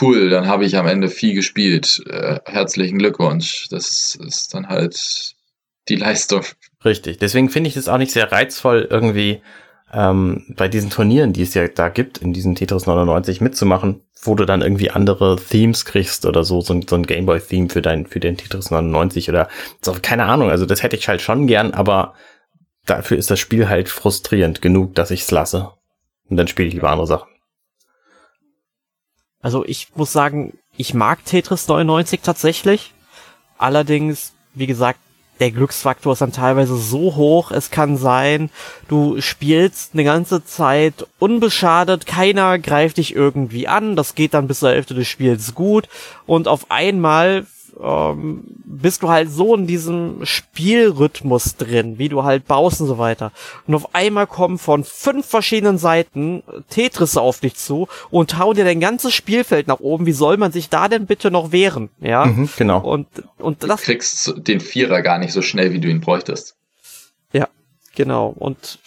Cool, 0.00 0.30
dann 0.30 0.46
habe 0.46 0.64
ich 0.64 0.76
am 0.76 0.86
Ende 0.86 1.08
viel 1.08 1.34
gespielt. 1.34 2.02
Äh, 2.08 2.40
herzlichen 2.46 2.98
Glückwunsch. 2.98 3.68
Das 3.68 4.14
ist 4.14 4.54
dann 4.54 4.68
halt 4.68 5.34
die 5.88 5.96
Leistung. 5.96 6.44
Richtig. 6.84 7.18
Deswegen 7.18 7.50
finde 7.50 7.68
ich 7.68 7.74
das 7.74 7.88
auch 7.88 7.98
nicht 7.98 8.12
sehr 8.12 8.30
reizvoll, 8.32 8.86
irgendwie 8.88 9.42
ähm, 9.92 10.44
bei 10.56 10.68
diesen 10.68 10.90
Turnieren, 10.90 11.32
die 11.32 11.42
es 11.42 11.54
ja 11.54 11.66
da 11.68 11.88
gibt, 11.88 12.18
in 12.18 12.32
diesen 12.32 12.54
Tetris 12.54 12.86
99 12.86 13.40
mitzumachen, 13.40 14.02
wo 14.20 14.34
du 14.34 14.44
dann 14.44 14.62
irgendwie 14.62 14.90
andere 14.90 15.36
Themes 15.36 15.84
kriegst 15.84 16.26
oder 16.26 16.44
so, 16.44 16.60
so 16.60 16.74
ein, 16.74 16.82
so 16.88 16.96
ein 16.96 17.06
Gameboy-Theme 17.06 17.68
für 17.68 17.82
dein, 17.82 18.06
für 18.06 18.20
den 18.20 18.36
Tetris 18.36 18.70
99 18.70 19.28
oder 19.28 19.48
so, 19.80 19.94
keine 20.00 20.24
Ahnung, 20.24 20.50
also 20.50 20.66
das 20.66 20.82
hätte 20.82 20.96
ich 20.96 21.08
halt 21.08 21.20
schon 21.20 21.46
gern, 21.46 21.72
aber 21.72 22.14
dafür 22.84 23.16
ist 23.16 23.30
das 23.30 23.38
Spiel 23.38 23.68
halt 23.68 23.88
frustrierend 23.88 24.60
genug, 24.60 24.94
dass 24.94 25.10
ich 25.10 25.22
es 25.22 25.30
lasse. 25.30 25.70
Und 26.28 26.36
dann 26.36 26.48
spiele 26.48 26.68
ich 26.68 26.74
lieber 26.74 26.90
andere 26.90 27.06
Sachen. 27.06 27.28
Also 29.40 29.64
ich 29.64 29.94
muss 29.94 30.12
sagen, 30.12 30.58
ich 30.76 30.94
mag 30.94 31.24
Tetris 31.24 31.68
99 31.68 32.20
tatsächlich. 32.20 32.92
Allerdings, 33.58 34.32
wie 34.54 34.66
gesagt, 34.66 34.98
der 35.40 35.50
Glücksfaktor 35.50 36.12
ist 36.12 36.20
dann 36.20 36.32
teilweise 36.32 36.76
so 36.76 37.14
hoch, 37.16 37.50
es 37.50 37.70
kann 37.70 37.96
sein, 37.96 38.50
du 38.88 39.20
spielst 39.20 39.90
eine 39.92 40.04
ganze 40.04 40.44
Zeit 40.44 41.06
unbeschadet, 41.18 42.06
keiner 42.06 42.58
greift 42.58 42.96
dich 42.96 43.14
irgendwie 43.14 43.68
an, 43.68 43.96
das 43.96 44.14
geht 44.14 44.34
dann 44.34 44.48
bis 44.48 44.60
zur 44.60 44.70
Hälfte 44.70 44.94
des 44.94 45.08
Spiels 45.08 45.54
gut 45.54 45.88
und 46.26 46.48
auf 46.48 46.70
einmal 46.70 47.46
ähm, 47.80 48.44
bist 48.64 49.02
du 49.02 49.08
halt 49.08 49.30
so 49.30 49.54
in 49.54 49.66
diesem 49.66 50.24
Spielrhythmus 50.24 51.56
drin, 51.56 51.98
wie 51.98 52.08
du 52.08 52.24
halt 52.24 52.46
baust 52.46 52.80
und 52.80 52.86
so 52.86 52.98
weiter. 52.98 53.32
Und 53.66 53.74
auf 53.74 53.94
einmal 53.94 54.26
kommen 54.26 54.58
von 54.58 54.84
fünf 54.84 55.26
verschiedenen 55.26 55.78
Seiten 55.78 56.42
Tetris 56.70 57.16
auf 57.16 57.40
dich 57.40 57.56
zu 57.56 57.88
und 58.10 58.38
hauen 58.38 58.56
dir 58.56 58.64
dein 58.64 58.80
ganzes 58.80 59.14
Spielfeld 59.14 59.66
nach 59.68 59.80
oben. 59.80 60.06
Wie 60.06 60.12
soll 60.12 60.36
man 60.36 60.52
sich 60.52 60.68
da 60.68 60.88
denn 60.88 61.06
bitte 61.06 61.30
noch 61.30 61.52
wehren? 61.52 61.90
Ja, 62.00 62.26
mhm, 62.26 62.48
genau. 62.56 62.80
Und, 62.80 63.06
und 63.38 63.62
das, 63.62 63.80
du 63.80 63.86
kriegst 63.86 64.34
den 64.36 64.60
Vierer 64.60 65.02
gar 65.02 65.18
nicht 65.18 65.32
so 65.32 65.42
schnell, 65.42 65.72
wie 65.72 65.80
du 65.80 65.88
ihn 65.88 66.00
bräuchtest. 66.00 66.56
Ja, 67.32 67.48
genau. 67.94 68.34
Und 68.36 68.78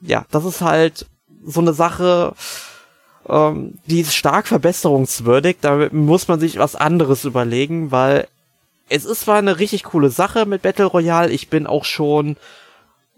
ja, 0.00 0.26
das 0.30 0.44
ist 0.44 0.60
halt 0.60 1.06
so 1.44 1.60
eine 1.60 1.72
Sache, 1.72 2.34
ähm, 3.28 3.78
die 3.86 4.00
ist 4.00 4.14
stark 4.14 4.46
verbesserungswürdig. 4.46 5.58
Da 5.60 5.88
muss 5.92 6.28
man 6.28 6.40
sich 6.40 6.58
was 6.58 6.74
anderes 6.76 7.24
überlegen, 7.24 7.90
weil 7.90 8.26
es 8.88 9.04
ist 9.04 9.22
zwar 9.22 9.36
eine 9.36 9.58
richtig 9.58 9.84
coole 9.84 10.10
Sache 10.10 10.46
mit 10.46 10.62
Battle 10.62 10.86
Royale. 10.86 11.30
Ich 11.30 11.48
bin 11.48 11.66
auch 11.66 11.84
schon 11.84 12.36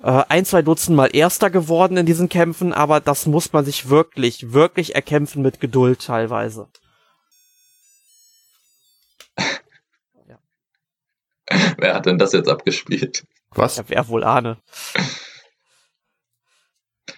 äh, 0.03 0.25
ein, 0.29 0.45
zwei 0.45 0.63
Dutzend 0.63 0.97
Mal 0.97 1.15
Erster 1.15 1.51
geworden 1.51 1.97
in 1.97 2.07
diesen 2.07 2.29
Kämpfen, 2.29 2.73
aber 2.73 3.01
das 3.01 3.27
muss 3.27 3.53
man 3.53 3.65
sich 3.65 3.89
wirklich, 3.89 4.53
wirklich 4.53 4.95
erkämpfen 4.95 5.43
mit 5.43 5.61
Geduld 5.61 6.05
teilweise. 6.05 6.69
Wer 11.79 11.95
hat 11.95 12.07
denn 12.07 12.19
das 12.19 12.33
jetzt 12.33 12.49
abgespielt? 12.49 13.25
Was? 13.53 13.77
Ja, 13.77 13.85
wer 13.89 14.09
wohl 14.09 14.23
ahne. 14.23 14.59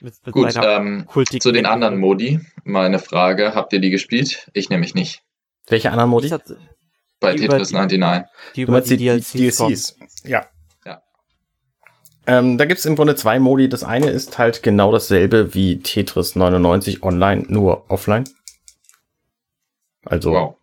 Mit, 0.02 0.14
mit 0.26 0.34
Gut, 0.34 0.54
ähm, 0.60 1.06
zu 1.38 1.52
den 1.52 1.64
anderen 1.64 1.96
Modi. 1.96 2.40
Meine 2.64 2.98
Frage, 2.98 3.54
habt 3.54 3.72
ihr 3.72 3.78
die 3.78 3.90
gespielt? 3.90 4.50
Ich 4.52 4.68
nämlich 4.68 4.96
nicht. 4.96 5.22
Welche 5.68 5.92
anderen 5.92 6.10
Modi? 6.10 6.28
Bei 7.20 7.36
Tetris 7.36 7.68
die, 7.68 7.74
99. 7.74 8.28
Die 8.56 8.62
über 8.62 8.80
die, 8.80 8.96
die 8.96 9.04
DLCs. 9.04 9.32
DLCs. 9.32 9.96
Ja. 10.24 10.46
ja. 10.84 11.02
Ähm, 12.26 12.58
da 12.58 12.64
gibt 12.64 12.80
es 12.80 12.84
im 12.84 12.96
Grunde 12.96 13.14
zwei 13.14 13.38
Modi. 13.38 13.68
Das 13.68 13.84
eine 13.84 14.10
ist 14.10 14.38
halt 14.38 14.64
genau 14.64 14.90
dasselbe 14.90 15.54
wie 15.54 15.78
Tetris 15.78 16.34
99 16.34 17.04
online, 17.04 17.44
nur 17.46 17.88
offline. 17.88 18.24
Also 20.04 20.32
wow. 20.32 20.56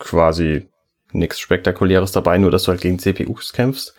quasi 0.00 0.68
nichts 1.12 1.38
Spektakuläres 1.38 2.10
dabei, 2.10 2.36
nur 2.38 2.50
dass 2.50 2.64
du 2.64 2.72
halt 2.72 2.80
gegen 2.80 2.98
CPUs 2.98 3.52
kämpfst. 3.52 3.94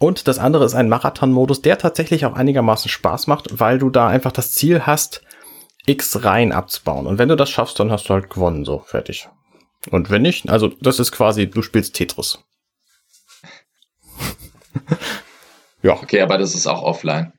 Und 0.00 0.28
das 0.28 0.38
andere 0.38 0.64
ist 0.64 0.74
ein 0.74 0.88
Marathon-Modus, 0.88 1.60
der 1.60 1.76
tatsächlich 1.76 2.24
auch 2.24 2.32
einigermaßen 2.32 2.88
Spaß 2.88 3.26
macht, 3.26 3.60
weil 3.60 3.78
du 3.78 3.90
da 3.90 4.08
einfach 4.08 4.32
das 4.32 4.52
Ziel 4.52 4.86
hast, 4.86 5.20
X 5.84 6.24
Reihen 6.24 6.52
abzubauen. 6.52 7.06
Und 7.06 7.18
wenn 7.18 7.28
du 7.28 7.36
das 7.36 7.50
schaffst, 7.50 7.78
dann 7.78 7.92
hast 7.92 8.08
du 8.08 8.14
halt 8.14 8.30
gewonnen, 8.30 8.64
so 8.64 8.78
fertig. 8.78 9.28
Und 9.90 10.08
wenn 10.08 10.22
nicht, 10.22 10.48
also 10.48 10.68
das 10.80 11.00
ist 11.00 11.12
quasi, 11.12 11.50
du 11.50 11.60
spielst 11.60 11.94
Tetris. 11.94 12.38
ja. 15.82 15.92
Okay, 15.92 16.22
aber 16.22 16.38
das 16.38 16.54
ist 16.54 16.66
auch 16.66 16.82
offline. 16.82 17.34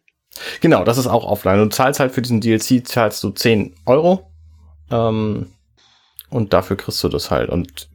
Genau, 0.60 0.84
das 0.84 1.00
ist 1.00 1.08
auch 1.08 1.26
offline. 1.26 1.58
Du 1.58 1.70
zahlst 1.70 2.00
halt 2.00 2.12
für 2.12 2.22
diesen 2.22 2.42
DLC, 2.42 2.88
zahlst 2.88 3.24
du 3.24 3.32
10 3.32 3.76
Euro. 3.88 4.32
Ähm, 4.92 5.52
und 6.30 6.54
dafür 6.54 6.78
kriegst 6.78 7.04
du 7.04 7.10
das 7.10 7.32
halt. 7.32 7.50
Und 7.50 7.90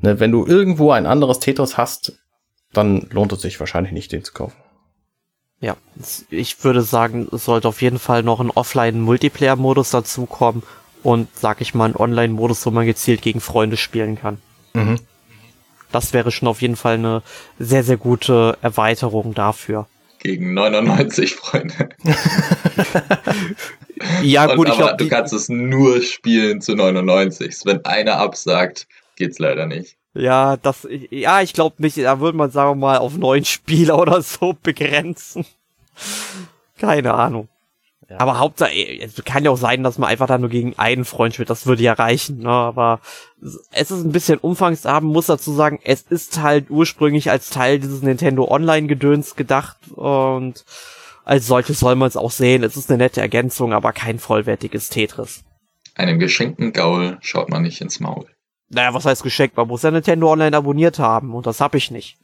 ne, 0.00 0.18
wenn 0.20 0.32
du 0.32 0.46
irgendwo 0.46 0.90
ein 0.90 1.04
anderes 1.04 1.38
Tetris 1.38 1.76
hast, 1.76 2.14
dann 2.72 3.06
lohnt 3.10 3.32
es 3.32 3.42
sich 3.42 3.58
wahrscheinlich 3.60 3.92
nicht, 3.92 4.12
den 4.12 4.24
zu 4.24 4.32
kaufen. 4.32 4.56
Ja, 5.60 5.76
ich 6.30 6.64
würde 6.64 6.82
sagen, 6.82 7.28
es 7.32 7.44
sollte 7.44 7.68
auf 7.68 7.82
jeden 7.82 7.98
Fall 7.98 8.22
noch 8.22 8.40
ein 8.40 8.50
Offline-Multiplayer-Modus 8.50 9.90
dazukommen 9.90 10.62
und, 11.02 11.28
sag 11.36 11.60
ich 11.60 11.74
mal, 11.74 11.90
ein 11.90 11.96
Online-Modus, 11.96 12.64
wo 12.64 12.70
man 12.70 12.86
gezielt 12.86 13.20
gegen 13.20 13.40
Freunde 13.40 13.76
spielen 13.76 14.16
kann. 14.16 14.38
Mhm. 14.72 14.98
Das 15.92 16.12
wäre 16.12 16.30
schon 16.30 16.48
auf 16.48 16.62
jeden 16.62 16.76
Fall 16.76 16.94
eine 16.94 17.22
sehr, 17.58 17.82
sehr 17.82 17.96
gute 17.98 18.56
Erweiterung 18.62 19.34
dafür. 19.34 19.86
Gegen 20.20 20.54
99 20.54 21.34
Freunde. 21.34 21.90
ja, 24.22 24.54
gut, 24.54 24.66
und, 24.66 24.72
ich 24.72 24.78
glaube. 24.78 24.96
Du 24.98 25.08
kannst 25.08 25.32
es 25.32 25.48
nur 25.48 26.02
spielen 26.02 26.60
zu 26.60 26.74
99. 26.74 27.56
Wenn 27.64 27.84
einer 27.84 28.16
absagt, 28.18 28.86
geht's 29.16 29.38
leider 29.38 29.66
nicht. 29.66 29.96
Ja, 30.14 30.56
das, 30.56 30.88
ja, 31.10 31.40
ich 31.40 31.52
glaube 31.52 31.76
nicht, 31.78 31.96
da 31.98 32.20
würde 32.20 32.36
man, 32.36 32.50
sagen 32.50 32.70
wir 32.70 32.86
mal, 32.86 32.98
auf 32.98 33.16
neun 33.16 33.44
Spieler 33.44 33.98
oder 33.98 34.22
so 34.22 34.54
begrenzen. 34.62 35.44
Keine 36.78 37.14
Ahnung. 37.14 37.48
Ja. 38.08 38.18
Aber 38.18 38.40
Hauptsache, 38.40 38.74
es 38.74 39.22
kann 39.24 39.44
ja 39.44 39.52
auch 39.52 39.56
sein, 39.56 39.84
dass 39.84 39.98
man 39.98 40.10
einfach 40.10 40.26
da 40.26 40.36
nur 40.36 40.48
gegen 40.48 40.76
einen 40.78 41.04
Freund 41.04 41.34
spielt, 41.34 41.48
das 41.48 41.66
würde 41.66 41.84
ja 41.84 41.92
reichen, 41.92 42.40
ne? 42.40 42.48
aber 42.48 42.98
es 43.70 43.92
ist 43.92 44.04
ein 44.04 44.10
bisschen 44.10 44.40
umfangsarm, 44.40 45.04
muss 45.04 45.26
dazu 45.26 45.52
sagen, 45.52 45.78
es 45.84 46.02
ist 46.02 46.40
halt 46.40 46.70
ursprünglich 46.70 47.30
als 47.30 47.50
Teil 47.50 47.78
dieses 47.78 48.02
Nintendo 48.02 48.50
Online-Gedöns 48.50 49.36
gedacht 49.36 49.76
und 49.94 50.64
als 51.24 51.46
solches 51.46 51.78
soll 51.78 51.94
man 51.94 52.08
es 52.08 52.16
auch 52.16 52.32
sehen, 52.32 52.64
es 52.64 52.76
ist 52.76 52.90
eine 52.90 52.98
nette 52.98 53.20
Ergänzung, 53.20 53.72
aber 53.72 53.92
kein 53.92 54.18
vollwertiges 54.18 54.88
Tetris. 54.88 55.44
Einem 55.94 56.18
geschenkten 56.18 56.72
Gaul 56.72 57.18
schaut 57.20 57.48
man 57.48 57.62
nicht 57.62 57.80
ins 57.80 58.00
Maul. 58.00 58.26
Naja, 58.70 58.94
was 58.94 59.04
heißt 59.04 59.22
geschenkt? 59.22 59.56
Man 59.56 59.68
muss 59.68 59.82
ja 59.82 59.90
Nintendo 59.90 60.30
Online 60.32 60.56
abonniert 60.56 60.98
haben 60.98 61.34
und 61.34 61.46
das 61.46 61.60
hab 61.60 61.74
ich 61.74 61.90
nicht. 61.90 62.16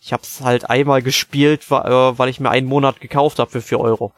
Ich 0.00 0.12
hab's 0.12 0.40
halt 0.40 0.68
einmal 0.68 1.02
gespielt, 1.02 1.64
äh, 1.70 1.74
weil 1.74 2.28
ich 2.28 2.40
mir 2.40 2.50
einen 2.50 2.66
Monat 2.66 3.00
gekauft 3.00 3.38
habe 3.38 3.50
für 3.50 3.60
vier 3.60 3.80
Euro. 3.80 4.12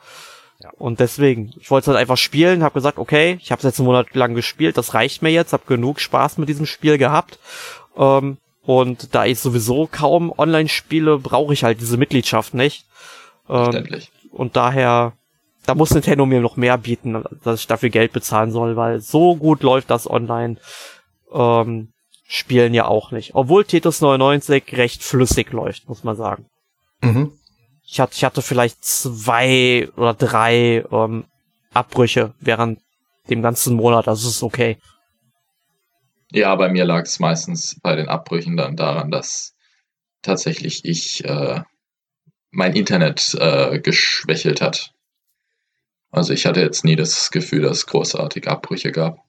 Ja. 0.61 0.71
Und 0.77 1.01
deswegen, 1.01 1.53
ich 1.61 1.71
wollte 1.71 1.89
halt 1.89 1.99
einfach 1.99 2.17
spielen, 2.17 2.63
habe 2.63 2.75
gesagt, 2.75 2.99
okay, 2.99 3.39
ich 3.41 3.53
habe 3.53 3.63
jetzt 3.63 3.79
einen 3.79 3.87
Monat 3.87 4.15
lang 4.15 4.35
gespielt, 4.35 4.77
das 4.77 4.95
reicht 4.95 5.23
mir 5.23 5.31
jetzt, 5.31 5.53
habe 5.53 5.65
genug 5.67 6.01
Spaß 6.01 6.39
mit 6.39 6.49
diesem 6.49 6.67
Spiel 6.67 6.99
gehabt. 6.99 7.39
Ähm, 7.97 8.39
und 8.63 9.15
da 9.15 9.25
ich 9.25 9.39
sowieso 9.41 9.89
kaum 9.91 10.33
online 10.37 10.69
spiele, 10.69 11.19
brauche 11.19 11.53
ich 11.53 11.65
halt 11.65 11.81
diese 11.81 11.97
Mitgliedschaft 11.97 12.55
nicht. 12.55 12.87
Ähm, 13.49 13.87
und 14.31 14.57
daher, 14.57 15.13
da 15.65 15.75
muss 15.75 15.93
Nintendo 15.93 16.27
mir 16.27 16.41
noch 16.41 16.57
mehr 16.57 16.77
bieten, 16.77 17.25
dass 17.45 17.61
ich 17.61 17.67
dafür 17.67 17.89
Geld 17.89 18.13
bezahlen 18.13 18.51
soll, 18.51 18.77
weil 18.77 19.01
so 19.01 19.37
gut 19.37 19.63
läuft 19.63 19.91
das 19.91 20.09
online 20.09 20.57
ähm, 21.33 21.93
Spielen 22.31 22.75
ja 22.75 22.85
auch 22.85 23.11
nicht. 23.11 23.35
Obwohl 23.35 23.65
Tetris 23.65 24.03
99 24.03 24.77
recht 24.77 25.03
flüssig 25.03 25.51
läuft, 25.51 25.89
muss 25.89 26.05
man 26.05 26.15
sagen. 26.15 26.45
Mhm. 27.01 27.33
Ich 27.83 28.01
hatte, 28.01 28.13
ich 28.15 28.23
hatte 28.23 28.43
vielleicht 28.43 28.85
zwei 28.85 29.89
oder 29.97 30.13
drei 30.13 30.85
ähm, 30.93 31.25
Abbrüche 31.73 32.35
während 32.39 32.81
dem 33.31 33.41
ganzen 33.41 33.77
Monat, 33.77 34.09
also 34.09 34.29
ist 34.29 34.43
okay. 34.43 34.77
Ja, 36.31 36.55
bei 36.57 36.69
mir 36.69 36.85
lag 36.85 37.05
es 37.05 37.19
meistens 37.19 37.81
bei 37.81 37.97
den 37.97 38.09
Abbrüchen 38.09 38.59
dann 38.59 38.77
daran, 38.77 39.11
dass 39.11 39.55
tatsächlich 40.21 40.85
ich 40.85 41.25
äh, 41.25 41.63
mein 42.51 42.75
Internet 42.75 43.35
äh, 43.41 43.81
geschwächelt 43.81 44.61
hat. 44.61 44.93
Also 46.11 46.35
ich 46.35 46.45
hatte 46.45 46.61
jetzt 46.61 46.85
nie 46.85 46.97
das 46.97 47.31
Gefühl, 47.31 47.63
dass 47.63 47.79
es 47.79 47.87
großartige 47.87 48.51
Abbrüche 48.51 48.93
gab. 48.93 49.28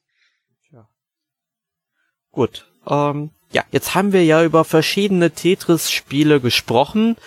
Gut. 2.32 2.68
Ähm, 2.88 3.32
ja, 3.52 3.64
jetzt 3.72 3.96
haben 3.96 4.14
wir 4.14 4.24
ja 4.24 4.44
über 4.44 4.64
verschiedene 4.64 5.32
Tetris-Spiele 5.32 6.40
gesprochen. 6.40 7.18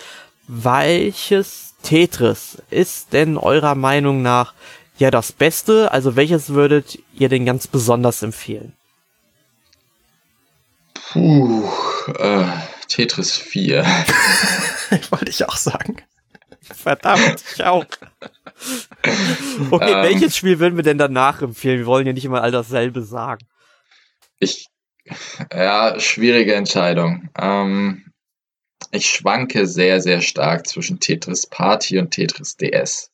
Welches 0.47 1.75
Tetris 1.83 2.61
ist 2.69 3.13
denn 3.13 3.37
eurer 3.37 3.75
Meinung 3.75 4.21
nach 4.21 4.53
ja 4.97 5.11
das 5.11 5.31
Beste? 5.31 5.91
Also 5.91 6.15
welches 6.15 6.49
würdet 6.49 6.99
ihr 7.13 7.29
denn 7.29 7.45
ganz 7.45 7.67
besonders 7.67 8.23
empfehlen? 8.23 8.73
Puh, 11.11 11.69
äh, 12.17 12.45
Tetris 12.87 13.37
4. 13.37 13.83
Wollte 15.09 15.29
ich 15.29 15.47
auch 15.47 15.57
sagen. 15.57 15.97
Verdammt, 16.61 17.43
ich 17.53 17.63
auch. 17.63 17.85
Okay, 19.71 19.91
ähm, 19.91 20.03
welches 20.03 20.37
Spiel 20.37 20.59
würden 20.59 20.77
wir 20.77 20.83
denn 20.83 20.97
danach 20.97 21.41
empfehlen? 21.41 21.79
Wir 21.79 21.85
wollen 21.85 22.07
ja 22.07 22.13
nicht 22.13 22.25
immer 22.25 22.41
all 22.41 22.51
dasselbe 22.51 23.03
sagen. 23.03 23.45
Ich 24.39 24.67
ja, 25.51 25.99
schwierige 25.99 26.55
Entscheidung. 26.55 27.29
Ähm, 27.39 28.05
ich 28.91 29.07
schwanke 29.07 29.65
sehr, 29.65 30.01
sehr 30.01 30.21
stark 30.21 30.67
zwischen 30.67 30.99
Tetris 30.99 31.47
Party 31.47 31.97
und 31.97 32.11
Tetris 32.11 32.57
DS. 32.57 33.11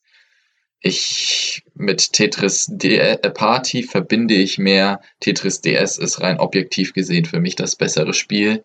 Ich 0.82 1.64
mit 1.74 2.14
Tetris 2.14 2.68
D 2.70 2.98
äh, 2.98 3.18
Party 3.32 3.84
verbinde 3.84 4.34
ich 4.34 4.58
mehr. 4.58 5.02
Tetris 5.20 5.62
DS 5.62 5.98
ist 5.98 6.22
rein 6.22 6.40
objektiv 6.40 6.94
gesehen 6.94 7.26
für 7.26 7.40
mich 7.40 7.56
das 7.56 7.76
bessere 7.76 8.14
Spiel, 8.14 8.64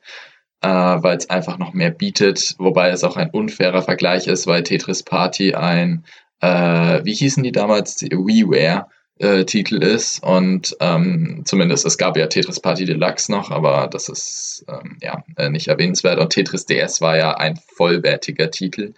äh, 0.60 0.68
weil 0.68 1.16
es 1.16 1.30
einfach 1.30 1.59
noch 1.59 1.72
mehr 1.72 1.90
bietet, 1.90 2.55
wobei 2.59 2.90
es 2.90 3.02
auch 3.05 3.16
ein 3.16 3.30
unfairer 3.30 3.82
Vergleich 3.82 4.26
ist, 4.28 4.46
weil 4.46 4.62
Tetris 4.62 5.02
Party 5.02 5.55
ein, 5.55 6.05
äh, 6.40 7.01
wie 7.05 7.14
hießen 7.14 7.42
die 7.42 7.52
damals, 7.52 8.01
WiiWare 8.02 8.88
äh, 9.18 9.44
Titel 9.44 9.82
ist. 9.82 10.22
Und 10.22 10.76
ähm, 10.80 11.42
zumindest, 11.44 11.86
es 11.86 11.98
gab 11.98 12.16
ja 12.16 12.26
Tetris 12.26 12.60
Party 12.60 12.84
Deluxe 12.84 13.30
noch, 13.30 13.50
aber 13.50 13.88
das 13.90 14.08
ist 14.08 14.64
ähm, 14.68 14.98
ja 15.00 15.24
äh, 15.36 15.50
nicht 15.50 15.68
erwähnenswert. 15.68 16.18
Und 16.18 16.30
Tetris 16.30 16.66
DS 16.66 17.00
war 17.00 17.16
ja 17.16 17.36
ein 17.36 17.58
vollwertiger 17.76 18.50
Titel. 18.50 18.94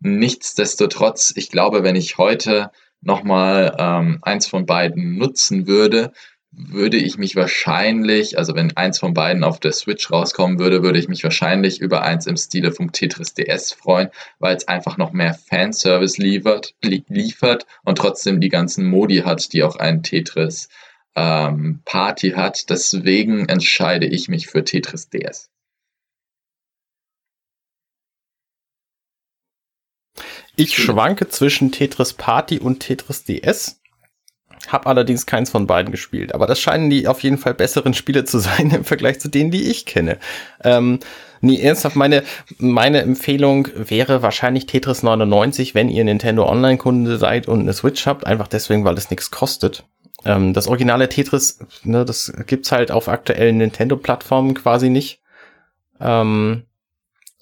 Nichtsdestotrotz, 0.00 1.32
ich 1.36 1.50
glaube, 1.50 1.82
wenn 1.82 1.96
ich 1.96 2.16
heute 2.16 2.70
nochmal 3.02 3.76
ähm, 3.78 4.18
eins 4.22 4.46
von 4.46 4.66
beiden 4.66 5.16
nutzen 5.16 5.66
würde, 5.66 6.12
würde 6.52 6.96
ich 6.96 7.16
mich 7.16 7.36
wahrscheinlich, 7.36 8.36
also 8.36 8.54
wenn 8.54 8.76
eins 8.76 8.98
von 8.98 9.14
beiden 9.14 9.44
auf 9.44 9.60
der 9.60 9.72
Switch 9.72 10.10
rauskommen 10.10 10.58
würde, 10.58 10.82
würde 10.82 10.98
ich 10.98 11.08
mich 11.08 11.22
wahrscheinlich 11.22 11.80
über 11.80 12.02
eins 12.02 12.26
im 12.26 12.36
Stile 12.36 12.72
vom 12.72 12.92
Tetris 12.92 13.34
DS 13.34 13.72
freuen, 13.72 14.10
weil 14.40 14.56
es 14.56 14.66
einfach 14.66 14.96
noch 14.96 15.12
mehr 15.12 15.34
Fanservice 15.34 16.18
liefert, 16.18 16.74
liefert 16.82 17.66
und 17.84 17.98
trotzdem 17.98 18.40
die 18.40 18.48
ganzen 18.48 18.84
Modi 18.86 19.18
hat, 19.18 19.52
die 19.52 19.62
auch 19.62 19.76
ein 19.76 20.02
Tetris 20.02 20.68
ähm, 21.14 21.80
Party 21.84 22.30
hat. 22.30 22.68
Deswegen 22.68 23.48
entscheide 23.48 24.06
ich 24.06 24.28
mich 24.28 24.48
für 24.48 24.64
Tetris 24.64 25.08
DS. 25.08 25.50
Ich 30.56 30.76
schwanke 30.76 31.28
zwischen 31.28 31.70
Tetris 31.70 32.12
Party 32.12 32.58
und 32.58 32.80
Tetris 32.80 33.24
DS. 33.24 33.79
Hab 34.68 34.86
allerdings 34.86 35.26
keins 35.26 35.50
von 35.50 35.66
beiden 35.66 35.90
gespielt. 35.90 36.34
Aber 36.34 36.46
das 36.46 36.60
scheinen 36.60 36.90
die 36.90 37.08
auf 37.08 37.22
jeden 37.22 37.38
Fall 37.38 37.54
besseren 37.54 37.94
Spiele 37.94 38.24
zu 38.24 38.38
sein 38.40 38.70
im 38.70 38.84
Vergleich 38.84 39.20
zu 39.20 39.28
denen, 39.28 39.50
die 39.50 39.70
ich 39.70 39.86
kenne. 39.86 40.18
Ähm, 40.62 40.98
nee, 41.40 41.60
ernsthaft, 41.60 41.96
meine, 41.96 42.22
meine 42.58 43.00
Empfehlung 43.02 43.68
wäre 43.74 44.22
wahrscheinlich 44.22 44.66
Tetris 44.66 45.02
99, 45.02 45.74
wenn 45.74 45.88
ihr 45.88 46.04
Nintendo 46.04 46.48
Online-Kunde 46.48 47.18
seid 47.18 47.48
und 47.48 47.60
eine 47.60 47.72
Switch 47.72 48.06
habt. 48.06 48.26
Einfach 48.26 48.48
deswegen, 48.48 48.84
weil 48.84 48.98
es 48.98 49.10
nichts 49.10 49.30
kostet. 49.30 49.84
Ähm, 50.24 50.52
das 50.52 50.68
originale 50.68 51.08
Tetris, 51.08 51.60
ne, 51.82 52.04
das 52.04 52.32
gibt's 52.46 52.72
halt 52.72 52.90
auf 52.90 53.08
aktuellen 53.08 53.58
Nintendo-Plattformen 53.58 54.54
quasi 54.54 54.90
nicht. 54.90 55.20
Ähm, 56.00 56.64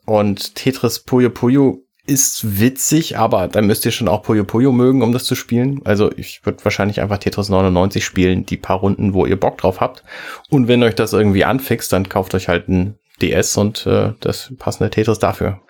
und 0.05 0.55
Tetris 0.55 1.01
Puyo 1.01 1.31
Puyo 1.31 1.85
ist 2.09 2.59
witzig, 2.59 3.19
aber 3.19 3.49
da 3.49 3.61
müsst 3.61 3.85
ihr 3.85 3.93
schon 3.93 4.09
auch 4.09 4.23
Puyo 4.23 4.45
Puyo 4.45 4.73
mögen, 4.73 5.03
um 5.03 5.13
das 5.13 5.25
zu 5.25 5.35
spielen. 5.35 5.83
Also 5.85 6.11
ich 6.17 6.45
würde 6.45 6.65
wahrscheinlich 6.65 7.01
einfach 7.01 7.19
Tetris 7.19 7.51
99 7.51 8.05
spielen, 8.05 8.47
die 8.47 8.57
paar 8.57 8.79
Runden, 8.79 9.13
wo 9.13 9.27
ihr 9.27 9.39
Bock 9.39 9.59
drauf 9.59 9.81
habt. 9.81 10.03
Und 10.49 10.69
wenn 10.69 10.83
euch 10.83 10.95
das 10.95 11.13
irgendwie 11.13 11.45
anfixt, 11.45 11.93
dann 11.93 12.09
kauft 12.09 12.35
euch 12.35 12.49
halt 12.49 12.69
ein 12.69 12.99
DS 13.21 13.57
und 13.59 13.87
äh, 13.87 14.15
das 14.21 14.53
passende 14.59 14.91
Tetris 14.91 15.19
dafür. 15.19 15.61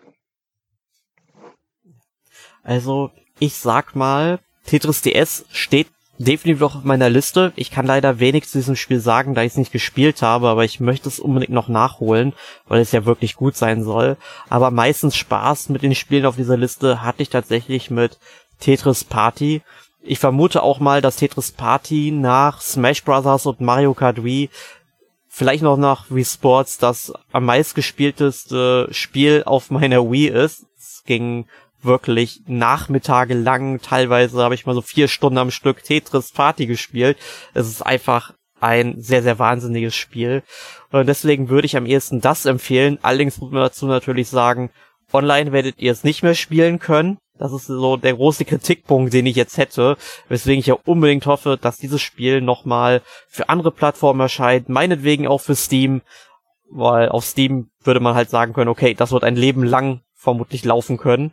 Also 2.62 3.10
ich 3.40 3.54
sag 3.54 3.96
mal, 3.96 4.38
Tetris 4.64 5.02
DS 5.02 5.44
steht 5.50 5.88
definitiv 6.18 6.62
auch 6.62 6.76
auf 6.76 6.84
meiner 6.84 7.08
Liste. 7.08 7.52
Ich 7.56 7.70
kann 7.70 7.86
leider 7.86 8.18
wenig 8.18 8.48
zu 8.48 8.58
diesem 8.58 8.76
Spiel 8.76 9.00
sagen, 9.00 9.34
da 9.34 9.42
ich 9.42 9.52
es 9.52 9.58
nicht 9.58 9.72
gespielt 9.72 10.20
habe, 10.22 10.48
aber 10.48 10.64
ich 10.64 10.80
möchte 10.80 11.08
es 11.08 11.20
unbedingt 11.20 11.52
noch 11.52 11.68
nachholen, 11.68 12.32
weil 12.66 12.80
es 12.80 12.92
ja 12.92 13.04
wirklich 13.04 13.36
gut 13.36 13.56
sein 13.56 13.84
soll. 13.84 14.16
Aber 14.48 14.70
meistens 14.70 15.16
Spaß 15.16 15.68
mit 15.68 15.82
den 15.82 15.94
Spielen 15.94 16.26
auf 16.26 16.36
dieser 16.36 16.56
Liste 16.56 17.02
hatte 17.02 17.22
ich 17.22 17.30
tatsächlich 17.30 17.90
mit 17.90 18.18
Tetris 18.60 19.04
Party. 19.04 19.62
Ich 20.02 20.18
vermute 20.18 20.62
auch 20.62 20.80
mal, 20.80 21.00
dass 21.00 21.16
Tetris 21.16 21.52
Party 21.52 22.10
nach 22.10 22.60
Smash 22.60 23.04
Bros. 23.04 23.46
und 23.46 23.60
Mario 23.60 23.94
Kart 23.94 24.24
Wii 24.24 24.50
vielleicht 25.28 25.62
noch 25.62 25.76
nach 25.76 26.06
Wii 26.08 26.24
Sports 26.24 26.78
das 26.78 27.12
am 27.30 27.44
meistgespielteste 27.44 28.88
Spiel 28.90 29.44
auf 29.46 29.70
meiner 29.70 30.10
Wii 30.10 30.28
ist. 30.28 30.66
Es 30.76 31.04
ging 31.06 31.46
wirklich 31.82 32.42
Nachmittage 32.46 33.34
lang, 33.34 33.80
teilweise 33.80 34.42
habe 34.42 34.54
ich 34.54 34.66
mal 34.66 34.74
so 34.74 34.82
vier 34.82 35.08
Stunden 35.08 35.38
am 35.38 35.50
Stück 35.50 35.82
Tetris 35.82 36.32
Party 36.32 36.66
gespielt. 36.66 37.16
Es 37.54 37.68
ist 37.68 37.82
einfach 37.82 38.34
ein 38.60 39.00
sehr, 39.00 39.22
sehr 39.22 39.38
wahnsinniges 39.38 39.94
Spiel. 39.94 40.42
Und 40.90 41.06
deswegen 41.06 41.48
würde 41.48 41.66
ich 41.66 41.76
am 41.76 41.86
ehesten 41.86 42.20
das 42.20 42.46
empfehlen. 42.46 42.98
Allerdings 43.02 43.38
muss 43.38 43.52
man 43.52 43.62
dazu 43.62 43.86
natürlich 43.86 44.28
sagen, 44.28 44.70
online 45.12 45.52
werdet 45.52 45.78
ihr 45.78 45.92
es 45.92 46.04
nicht 46.04 46.22
mehr 46.22 46.34
spielen 46.34 46.78
können. 46.78 47.18
Das 47.38 47.52
ist 47.52 47.66
so 47.66 47.96
der 47.96 48.14
große 48.14 48.44
Kritikpunkt, 48.44 49.12
den 49.12 49.26
ich 49.26 49.36
jetzt 49.36 49.58
hätte, 49.58 49.96
weswegen 50.28 50.58
ich 50.58 50.66
ja 50.66 50.76
unbedingt 50.84 51.26
hoffe, 51.26 51.56
dass 51.60 51.76
dieses 51.76 52.02
Spiel 52.02 52.40
nochmal 52.40 53.00
für 53.28 53.48
andere 53.48 53.70
Plattformen 53.70 54.20
erscheint, 54.20 54.68
meinetwegen 54.68 55.28
auch 55.28 55.40
für 55.40 55.54
Steam, 55.54 56.02
weil 56.68 57.08
auf 57.08 57.24
Steam 57.24 57.70
würde 57.84 58.00
man 58.00 58.16
halt 58.16 58.28
sagen 58.28 58.54
können, 58.54 58.68
okay, 58.68 58.94
das 58.94 59.12
wird 59.12 59.22
ein 59.22 59.36
Leben 59.36 59.62
lang 59.62 60.00
vermutlich 60.14 60.64
laufen 60.64 60.98
können. 60.98 61.32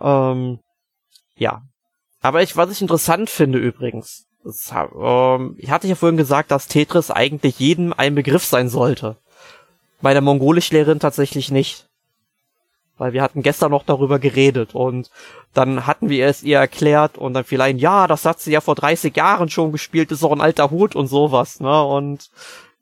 Ähm, 0.00 0.58
ja. 1.36 1.62
Aber 2.20 2.42
ich, 2.42 2.56
was 2.56 2.70
ich 2.70 2.80
interessant 2.80 3.28
finde 3.30 3.58
übrigens, 3.58 4.26
das, 4.44 4.72
ähm, 4.72 5.56
ich 5.58 5.70
hatte 5.70 5.88
ja 5.88 5.94
vorhin 5.94 6.16
gesagt, 6.16 6.50
dass 6.50 6.68
Tetris 6.68 7.10
eigentlich 7.10 7.58
jedem 7.58 7.92
ein 7.92 8.14
Begriff 8.14 8.44
sein 8.44 8.68
sollte. 8.68 9.16
Bei 10.00 10.12
der 10.12 10.22
Mongolischlehrerin 10.22 11.00
tatsächlich 11.00 11.50
nicht. 11.50 11.88
Weil 12.96 13.12
wir 13.12 13.22
hatten 13.22 13.42
gestern 13.42 13.72
noch 13.72 13.82
darüber 13.82 14.20
geredet 14.20 14.74
und 14.74 15.10
dann 15.52 15.84
hatten 15.84 16.08
wir 16.10 16.26
es 16.26 16.44
ihr 16.44 16.58
erklärt 16.58 17.18
und 17.18 17.34
dann 17.34 17.42
vielleicht, 17.42 17.80
ja, 17.80 18.06
das 18.06 18.24
hat 18.24 18.40
sie 18.40 18.52
ja 18.52 18.60
vor 18.60 18.76
30 18.76 19.16
Jahren 19.16 19.48
schon 19.48 19.72
gespielt, 19.72 20.12
ist 20.12 20.22
auch 20.22 20.30
ein 20.30 20.40
alter 20.40 20.70
Hut 20.70 20.94
und 20.94 21.08
sowas, 21.08 21.58
ne? 21.58 21.82
Und 21.82 22.30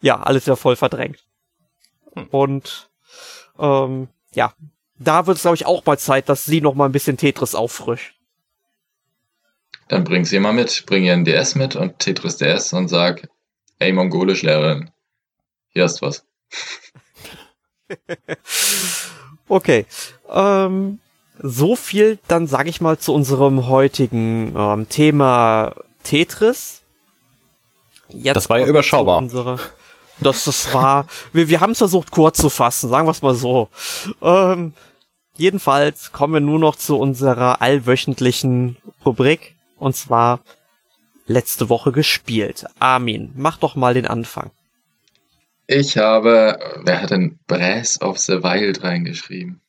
ja, 0.02 0.20
alles 0.20 0.44
ja 0.44 0.54
voll 0.54 0.76
verdrängt. 0.76 1.24
Hm. 2.14 2.26
Und 2.30 2.90
ähm, 3.58 4.08
ja, 4.34 4.52
da 4.98 5.26
wird 5.26 5.36
es, 5.36 5.42
glaube 5.42 5.56
ich, 5.56 5.66
auch 5.66 5.84
mal 5.84 5.98
Zeit, 5.98 6.28
dass 6.28 6.44
sie 6.44 6.60
noch 6.60 6.74
mal 6.74 6.86
ein 6.86 6.92
bisschen 6.92 7.16
Tetris 7.16 7.54
auffrischt. 7.54 8.14
Dann 9.88 10.04
bring 10.04 10.24
sie 10.24 10.38
mal 10.38 10.52
mit, 10.52 10.84
bring 10.86 11.04
ihren 11.04 11.24
DS 11.24 11.54
mit 11.54 11.76
und 11.76 11.98
Tetris 11.98 12.36
DS 12.36 12.72
und 12.72 12.88
sag, 12.88 13.28
ey 13.78 13.92
Mongolisch-Lehrerin, 13.92 14.90
hier 15.70 15.84
hast 15.84 16.00
was. 16.02 16.24
okay. 19.48 19.86
Ähm, 20.30 20.98
so 21.38 21.76
viel 21.76 22.18
dann, 22.28 22.46
sage 22.46 22.70
ich 22.70 22.80
mal, 22.80 22.98
zu 22.98 23.12
unserem 23.12 23.66
heutigen 23.68 24.54
ähm, 24.56 24.88
Thema 24.88 25.74
Tetris. 26.04 26.82
Jetzt 28.08 28.36
das 28.36 28.50
war 28.50 28.60
ja 28.60 28.66
überschaubar. 28.66 29.18
Unsere, 29.18 29.58
das, 30.22 30.44
das 30.44 30.72
war, 30.74 31.06
wir, 31.32 31.48
wir 31.48 31.60
haben 31.60 31.72
es 31.72 31.78
versucht 31.78 32.10
kurz 32.10 32.38
zu 32.38 32.50
fassen, 32.50 32.88
sagen 32.88 33.06
wir 33.06 33.12
es 33.12 33.22
mal 33.22 33.34
so. 33.34 33.68
Ähm, 34.20 34.72
jedenfalls 35.36 36.12
kommen 36.12 36.34
wir 36.34 36.40
nur 36.40 36.58
noch 36.58 36.76
zu 36.76 36.98
unserer 36.98 37.62
allwöchentlichen 37.62 38.76
Rubrik. 39.04 39.54
Und 39.78 39.96
zwar 39.96 40.40
letzte 41.26 41.68
Woche 41.68 41.92
gespielt. 41.92 42.66
Armin, 42.78 43.32
mach 43.34 43.58
doch 43.58 43.74
mal 43.74 43.94
den 43.94 44.06
Anfang. 44.06 44.50
Ich 45.66 45.96
habe, 45.96 46.58
wer 46.84 47.02
hat 47.02 47.10
denn 47.10 47.38
Breath 47.46 48.00
of 48.00 48.18
the 48.18 48.42
Wild 48.42 48.82
reingeschrieben? 48.82 49.60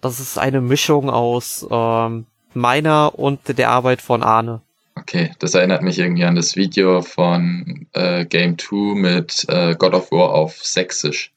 Das 0.00 0.18
ist 0.18 0.38
eine 0.38 0.60
Mischung 0.60 1.10
aus 1.10 1.66
ähm, 1.70 2.26
meiner 2.54 3.18
und 3.18 3.58
der 3.58 3.70
Arbeit 3.70 4.02
von 4.02 4.22
Arne. 4.22 4.62
Okay, 4.94 5.32
das 5.38 5.54
erinnert 5.54 5.82
mich 5.82 5.98
irgendwie 5.98 6.24
an 6.24 6.34
das 6.34 6.56
Video 6.56 7.02
von 7.02 7.86
äh, 7.92 8.24
Game 8.26 8.58
2 8.58 8.94
mit 8.94 9.46
äh, 9.48 9.74
God 9.74 9.94
of 9.94 10.12
War 10.12 10.30
auf 10.30 10.62
Sächsisch. 10.62 11.32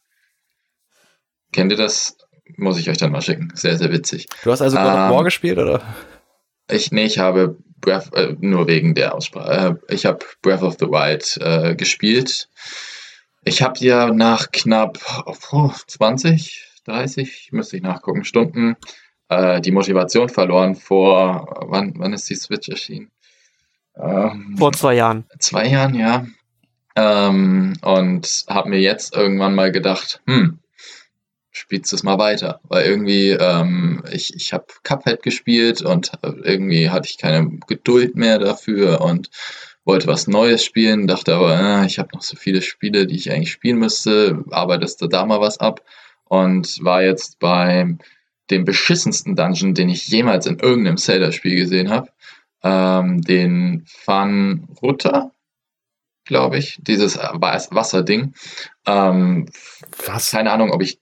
Kennt 1.51 1.71
ihr 1.71 1.77
das? 1.77 2.17
Muss 2.57 2.77
ich 2.77 2.89
euch 2.89 2.97
dann 2.97 3.11
mal 3.11 3.21
schicken. 3.21 3.51
Sehr, 3.55 3.77
sehr 3.77 3.91
witzig. 3.91 4.27
Du 4.43 4.51
hast 4.51 4.61
also 4.61 4.77
God 4.77 4.85
ähm, 4.85 4.91
of 4.91 5.09
War 5.11 5.19
ähm, 5.19 5.23
gespielt, 5.23 5.57
oder? 5.57 5.81
Ich, 6.69 6.91
nee, 6.91 7.05
ich 7.05 7.17
habe 7.17 7.57
Breath, 7.79 8.13
äh, 8.13 8.35
nur 8.39 8.67
wegen 8.67 8.93
der 8.93 9.15
Aussprache. 9.15 9.79
Äh, 9.89 9.93
ich 9.93 10.05
habe 10.05 10.25
Breath 10.41 10.63
of 10.63 10.75
the 10.79 10.87
Wild 10.87 11.37
äh, 11.41 11.75
gespielt. 11.75 12.49
Ich 13.43 13.61
habe 13.61 13.79
ja 13.79 14.11
nach 14.11 14.51
knapp 14.51 14.99
oh, 15.51 15.71
20, 15.87 16.81
30, 16.85 17.49
müsste 17.51 17.77
ich 17.77 17.83
nachgucken, 17.83 18.25
Stunden 18.25 18.75
äh, 19.29 19.61
die 19.61 19.71
Motivation 19.71 20.29
verloren 20.29 20.75
vor, 20.75 21.65
wann, 21.67 21.93
wann 21.97 22.13
ist 22.13 22.29
die 22.29 22.35
Switch 22.35 22.69
erschienen? 22.69 23.11
Ähm, 23.97 24.55
Vor 24.57 24.73
zwei 24.73 24.95
Jahren. 24.95 25.25
Zwei 25.39 25.67
Jahren, 25.67 25.95
ja. 25.95 26.25
Ähm, 26.95 27.73
und 27.81 28.45
habe 28.47 28.69
mir 28.69 28.79
jetzt 28.79 29.15
irgendwann 29.15 29.55
mal 29.55 29.71
gedacht, 29.71 30.21
hm, 30.27 30.59
spielst 31.51 31.91
du 31.91 31.95
es 31.95 32.03
mal 32.03 32.17
weiter. 32.17 32.59
Weil 32.63 32.85
irgendwie, 32.85 33.31
ähm, 33.31 34.03
ich, 34.11 34.33
ich 34.35 34.53
habe 34.53 34.65
Cuphead 34.83 35.23
gespielt 35.23 35.81
und 35.81 36.11
irgendwie 36.21 36.89
hatte 36.89 37.07
ich 37.09 37.17
keine 37.17 37.59
Geduld 37.67 38.15
mehr 38.15 38.39
dafür 38.39 39.01
und 39.01 39.29
wollte 39.83 40.07
was 40.07 40.27
Neues 40.27 40.63
spielen, 40.63 41.07
dachte 41.07 41.35
aber, 41.35 41.59
äh, 41.59 41.85
ich 41.85 41.99
habe 41.99 42.09
noch 42.13 42.23
so 42.23 42.35
viele 42.35 42.61
Spiele, 42.61 43.05
die 43.05 43.15
ich 43.15 43.31
eigentlich 43.31 43.51
spielen 43.51 43.77
müsste, 43.77 44.43
arbeitest 44.49 45.01
du 45.01 45.07
da 45.07 45.25
mal 45.25 45.41
was 45.41 45.59
ab 45.59 45.81
und 46.23 46.83
war 46.83 47.03
jetzt 47.03 47.39
bei 47.39 47.95
dem 48.49 48.65
beschissensten 48.65 49.35
Dungeon, 49.35 49.73
den 49.73 49.89
ich 49.89 50.07
jemals 50.07 50.47
in 50.47 50.59
irgendeinem 50.59 50.97
Zelda-Spiel 50.97 51.55
gesehen 51.55 51.89
habe 51.89 52.09
ähm, 52.65 53.21
den 53.21 53.85
Van 54.05 54.67
Rutter, 54.81 55.31
glaube 56.25 56.57
ich, 56.57 56.79
dieses 56.81 57.15
Wasserding. 57.17 58.33
Ähm, 58.87 59.45
Was? 60.05 60.31
Keine 60.31 60.51
Ahnung, 60.51 60.71
ob 60.71 60.81
ich 60.81 60.99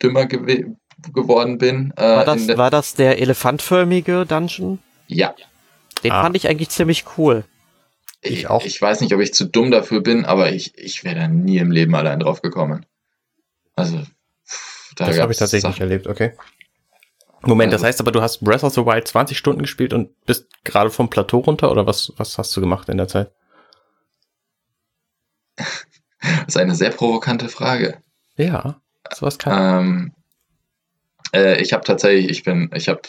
dümmer 0.00 0.26
gew 0.26 0.76
geworden 1.12 1.58
bin. 1.58 1.92
Äh, 1.96 2.02
war, 2.02 2.24
das, 2.24 2.48
war 2.56 2.70
das 2.70 2.94
der 2.94 3.20
elefantförmige 3.20 4.26
Dungeon? 4.26 4.78
Ja. 5.06 5.34
Den 6.02 6.12
ah. 6.12 6.22
fand 6.22 6.36
ich 6.36 6.48
eigentlich 6.48 6.70
ziemlich 6.70 7.04
cool. 7.16 7.44
Ich, 8.22 8.48
auch. 8.48 8.64
Ich 8.64 8.80
weiß 8.80 9.00
nicht, 9.00 9.14
ob 9.14 9.20
ich 9.20 9.32
zu 9.32 9.46
dumm 9.46 9.70
dafür 9.70 10.00
bin, 10.00 10.24
aber 10.24 10.52
ich, 10.52 10.76
ich 10.76 11.04
wäre 11.04 11.14
da 11.14 11.28
nie 11.28 11.58
im 11.58 11.70
Leben 11.70 11.94
allein 11.94 12.20
drauf 12.20 12.42
gekommen. 12.42 12.86
Also, 13.76 14.02
da 14.96 15.06
das 15.06 15.18
habe 15.20 15.32
ich 15.32 15.38
tatsächlich 15.38 15.74
Sachen. 15.74 15.82
erlebt, 15.82 16.06
okay. 16.06 16.32
Moment, 17.46 17.72
das 17.72 17.82
heißt 17.82 18.00
aber, 18.00 18.12
du 18.12 18.22
hast 18.22 18.44
Breath 18.44 18.64
of 18.64 18.74
the 18.74 18.84
Wild 18.84 19.06
20 19.06 19.36
Stunden 19.36 19.62
gespielt 19.62 19.92
und 19.92 20.10
bist 20.26 20.46
gerade 20.64 20.90
vom 20.90 21.10
Plateau 21.10 21.38
runter 21.38 21.70
oder 21.70 21.86
was, 21.86 22.12
was 22.16 22.38
hast 22.38 22.56
du 22.56 22.60
gemacht 22.60 22.88
in 22.88 22.96
der 22.96 23.08
Zeit? 23.08 23.30
Das 25.56 26.48
ist 26.48 26.56
eine 26.56 26.74
sehr 26.74 26.90
provokante 26.90 27.48
Frage. 27.48 27.98
Ja, 28.36 28.80
sowas 29.12 29.38
kann. 29.38 29.84
Ähm, 29.84 30.12
äh, 31.32 31.60
ich 31.60 31.72
habe 31.72 31.84
tatsächlich, 31.84 32.30
ich 32.30 32.42
bin, 32.42 32.70
ich 32.74 32.88
habe 32.88 33.02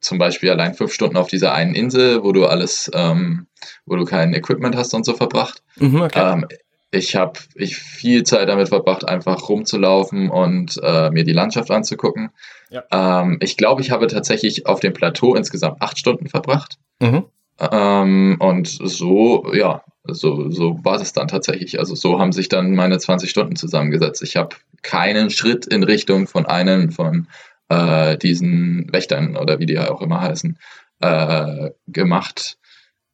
zum 0.00 0.18
Beispiel 0.18 0.50
allein 0.50 0.74
fünf 0.74 0.92
Stunden 0.92 1.16
auf 1.16 1.28
dieser 1.28 1.52
einen 1.52 1.74
Insel, 1.74 2.22
wo 2.22 2.32
du 2.32 2.46
alles, 2.46 2.90
ähm, 2.94 3.46
wo 3.84 3.96
du 3.96 4.04
kein 4.04 4.34
Equipment 4.34 4.76
hast 4.76 4.94
und 4.94 5.04
so 5.04 5.14
verbracht. 5.14 5.62
Mhm, 5.76 6.02
okay. 6.02 6.32
ähm, 6.32 6.46
ich 6.90 7.16
habe 7.16 7.38
ich 7.54 7.76
viel 7.76 8.22
Zeit 8.22 8.48
damit 8.48 8.68
verbracht, 8.68 9.06
einfach 9.06 9.48
rumzulaufen 9.48 10.30
und 10.30 10.80
äh, 10.82 11.10
mir 11.10 11.24
die 11.24 11.32
Landschaft 11.32 11.70
anzugucken. 11.70 12.30
Ja. 12.70 12.84
Ähm, 12.90 13.38
ich 13.40 13.56
glaube, 13.56 13.82
ich 13.82 13.90
habe 13.90 14.06
tatsächlich 14.06 14.66
auf 14.66 14.80
dem 14.80 14.92
Plateau 14.92 15.34
insgesamt 15.34 15.82
acht 15.82 15.98
Stunden 15.98 16.28
verbracht. 16.28 16.78
Mhm. 17.00 17.24
Ähm, 17.58 18.36
und 18.38 18.68
so, 18.68 19.52
ja, 19.54 19.82
so, 20.04 20.50
so 20.50 20.84
war 20.84 21.00
es 21.00 21.12
dann 21.12 21.28
tatsächlich. 21.28 21.78
Also 21.78 21.94
so 21.94 22.18
haben 22.18 22.32
sich 22.32 22.48
dann 22.48 22.74
meine 22.74 22.98
20 22.98 23.28
Stunden 23.30 23.56
zusammengesetzt. 23.56 24.22
Ich 24.22 24.36
habe 24.36 24.56
keinen 24.82 25.30
Schritt 25.30 25.66
in 25.66 25.82
Richtung 25.82 26.26
von 26.26 26.46
einem 26.46 26.92
von 26.92 27.28
äh, 27.68 28.16
diesen 28.16 28.92
Wächtern 28.92 29.36
oder 29.36 29.58
wie 29.58 29.66
die 29.66 29.78
auch 29.78 30.02
immer 30.02 30.20
heißen, 30.20 30.58
äh, 31.00 31.70
gemacht. 31.88 32.58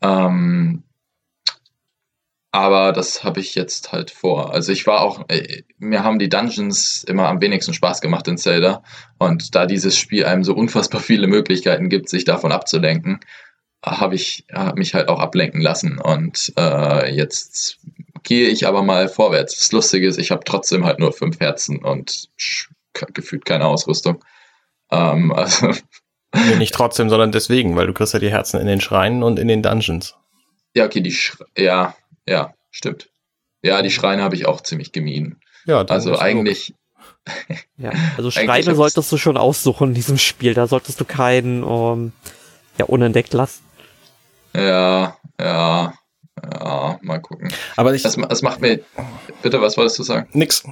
Ähm, 0.03 0.83
aber 2.53 2.93
das 2.93 3.25
habe 3.25 3.41
ich 3.41 3.55
jetzt 3.55 3.93
halt 3.93 4.11
vor. 4.11 4.53
Also 4.53 4.73
ich 4.73 4.87
war 4.87 5.01
auch, 5.01 5.25
äh, 5.29 5.63
mir 5.79 6.05
haben 6.05 6.19
die 6.19 6.29
Dungeons 6.29 7.03
immer 7.03 7.27
am 7.29 7.41
wenigsten 7.41 7.73
Spaß 7.73 8.03
gemacht 8.03 8.29
in 8.29 8.37
Zelda. 8.37 8.83
Und 9.19 9.55
da 9.55 9.65
dieses 9.65 9.97
Spiel 9.97 10.27
einem 10.27 10.45
so 10.45 10.55
unfassbar 10.55 11.01
viele 11.01 11.27
Möglichkeiten 11.27 11.89
gibt, 11.89 12.11
sich 12.11 12.25
davon 12.25 12.53
abzulenken, 12.53 13.21
habe 13.85 14.15
ich 14.17 14.45
hab 14.53 14.77
mich 14.77 14.93
halt 14.93 15.09
auch 15.09 15.19
ablenken 15.19 15.63
lassen. 15.63 15.99
Und 15.99 16.53
äh, 16.59 17.15
jetzt 17.15 17.79
gehe 18.23 18.49
ich 18.49 18.67
aber 18.67 18.83
mal 18.83 19.09
vorwärts. 19.09 19.59
Das 19.59 19.73
Lustige 19.73 20.07
ist, 20.07 20.19
ich 20.19 20.31
habe 20.31 20.45
trotzdem 20.45 20.85
halt 20.85 20.99
nur 20.99 21.13
fünf 21.15 21.41
Herzen 21.41 21.83
und 21.83 22.29
gefühlt 23.15 23.47
keine 23.47 23.65
Ausrüstung. 23.65 24.23
Ähm, 24.91 25.33
also 25.35 25.69
nee, 26.35 26.57
nicht 26.57 26.75
trotzdem, 26.75 27.09
sondern 27.09 27.33
deswegen, 27.33 27.77
weil 27.77 27.87
du 27.87 27.95
kriegst 27.95 28.13
ja 28.13 28.21
die 28.21 28.31
Herzen 28.31 28.61
in 28.61 28.67
den 28.67 28.83
Schreinen 28.83 29.23
und 29.23 29.39
in 29.39 29.49
den 29.49 29.63
Dungeons. 29.63 30.17
Ja, 30.75 30.85
okay, 30.85 31.01
die 31.01 31.13
Sch 31.13 31.39
ja, 31.57 31.95
ja, 32.27 32.55
stimmt. 32.71 33.11
Ja, 33.63 33.83
die 33.83 33.91
Schreine 33.91 34.23
habe 34.23 34.35
ich 34.35 34.47
auch 34.47 34.61
ziemlich 34.61 34.93
gemieden. 34.93 35.41
Ja, 35.67 35.83
also 35.89 36.19
eigentlich. 36.19 36.75
ja, 37.77 37.93
also 38.17 38.31
Schreine 38.31 38.75
solltest 38.75 39.11
du 39.13 39.17
schon 39.17 39.37
aussuchen 39.37 39.89
in 39.89 39.95
diesem 39.95 40.19
Spiel. 40.19 40.55
Da 40.55 40.67
solltest 40.67 41.01
du 41.01 41.05
keinen 41.05 41.63
um, 41.63 42.13
ja, 42.79 42.85
unentdeckt 42.87 43.33
lassen. 43.33 43.65
Ja, 44.55 45.17
ja, 45.41 45.95
ja, 46.43 46.99
mal 47.03 47.21
gucken. 47.21 47.53
Aber 47.77 47.95
ich. 47.95 48.05
Es, 48.05 48.17
es 48.17 48.43
macht 48.43 48.61
mir. 48.61 48.81
Bitte, 49.43 49.61
was 49.61 49.77
wolltest 49.77 49.99
du 49.99 50.03
sagen? 50.03 50.29
Nix. 50.33 50.65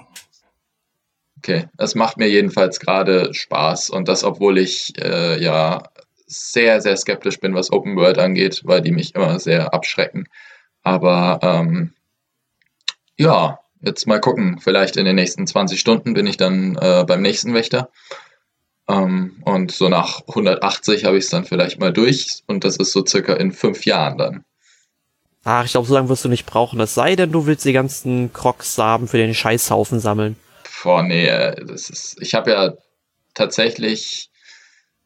Okay, 1.39 1.69
es 1.79 1.95
macht 1.95 2.19
mir 2.19 2.29
jedenfalls 2.29 2.81
gerade 2.81 3.33
Spaß 3.33 3.89
und 3.91 4.09
das, 4.09 4.25
obwohl 4.25 4.59
ich 4.59 4.93
äh, 5.01 5.43
ja 5.43 5.85
sehr, 6.27 6.83
sehr 6.83 6.97
skeptisch 6.97 7.41
bin, 7.41 7.55
was 7.55 7.73
Open 7.73 7.97
World 7.97 8.19
angeht, 8.19 8.61
weil 8.65 8.83
die 8.83 8.93
mich 8.93 9.15
immer 9.15 9.41
sehr 9.41 9.73
abschrecken. 9.73 10.27
Aber 10.83 11.39
ähm, 11.43 11.95
Ja, 13.17 13.61
jetzt 13.83 14.07
mal 14.07 14.21
gucken. 14.21 14.61
Vielleicht 14.61 14.97
in 14.97 15.05
den 15.05 15.17
nächsten 15.17 15.47
20 15.47 15.79
Stunden 15.79 16.15
bin 16.15 16.27
ich 16.27 16.37
dann 16.37 16.77
äh, 16.77 17.05
beim 17.07 17.23
nächsten 17.23 17.55
Wächter. 17.55 17.91
Ähm, 18.89 19.43
und 19.45 19.73
so 19.73 19.89
nach 19.89 20.23
180 20.29 21.05
habe 21.05 21.19
ich 21.19 21.25
es 21.25 21.31
dann 21.31 21.45
vielleicht 21.45 21.79
mal 21.79 21.93
durch. 21.93 22.43
Und 22.47 22.65
das 22.65 22.77
ist 22.77 22.93
so 22.93 23.05
circa 23.05 23.35
in 23.35 23.53
fünf 23.53 23.85
Jahren 23.85 24.19
dann. 24.19 24.45
Ach, 25.45 25.65
ich 25.65 25.73
glaube, 25.73 25.87
so 25.87 25.95
lange 25.95 26.09
wirst 26.09 26.25
du 26.25 26.29
nicht 26.29 26.47
brauchen. 26.47 26.81
Es 26.81 26.95
sei 26.95 27.17
denn, 27.17 27.33
du 27.33 27.47
willst 27.47 27.65
die 27.65 27.73
ganzen 27.73 28.33
Crocs-Samen 28.33 29.09
für 29.09 29.17
den 29.17 29.35
Scheißhaufen 29.35 30.01
sammeln. 30.01 30.37
Boah, 30.83 31.03
nee, 31.03 31.27
äh, 31.27 31.65
das 31.65 31.89
ist. 31.91 32.17
Ich 32.21 32.35
habe 32.35 32.51
ja 32.51 32.73
tatsächlich 33.35 34.30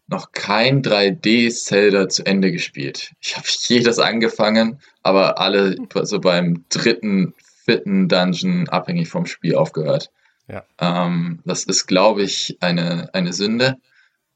noch 0.06 0.32
kein 0.32 0.82
3D-Zelda 0.82 2.08
zu 2.08 2.26
Ende 2.26 2.52
gespielt. 2.52 3.12
Ich 3.20 3.36
habe 3.36 3.46
jedes 3.68 3.98
angefangen, 3.98 4.80
aber 5.02 5.38
alle 5.38 5.76
so 6.02 6.20
beim 6.20 6.64
dritten, 6.68 7.34
vierten 7.64 8.08
Dungeon 8.08 8.68
abhängig 8.68 9.08
vom 9.08 9.26
Spiel 9.26 9.54
aufgehört. 9.54 10.10
Ja. 10.48 10.64
Ähm, 10.78 11.40
das 11.44 11.64
ist, 11.64 11.86
glaube 11.86 12.22
ich, 12.22 12.58
eine, 12.60 13.08
eine 13.14 13.32
Sünde. 13.32 13.76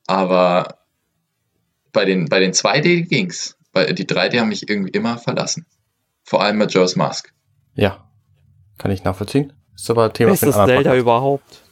Aber 0.07 0.78
bei 1.93 2.05
den, 2.05 2.27
bei 2.27 2.40
den 2.40 2.53
2D 2.53 3.07
ging's. 3.07 3.57
Bei, 3.73 3.93
die 3.93 4.07
3D 4.07 4.40
haben 4.40 4.49
mich 4.49 4.69
irgendwie 4.69 4.90
immer 4.90 5.19
verlassen. 5.19 5.66
Vor 6.24 6.43
allem 6.43 6.59
mit 6.59 6.73
Joe's 6.73 6.97
Mask. 6.97 7.32
Ja, 7.74 8.09
kann 8.78 8.90
ich 8.90 9.05
nachvollziehen. 9.05 9.53
Ist 9.74 9.90
aber 9.90 10.12
Thema 10.12 10.31
Bestes 10.31 10.55
für 10.55 10.61
anderen 10.62 10.82
Zelda 10.82 10.97
überhaupt. 10.97 11.62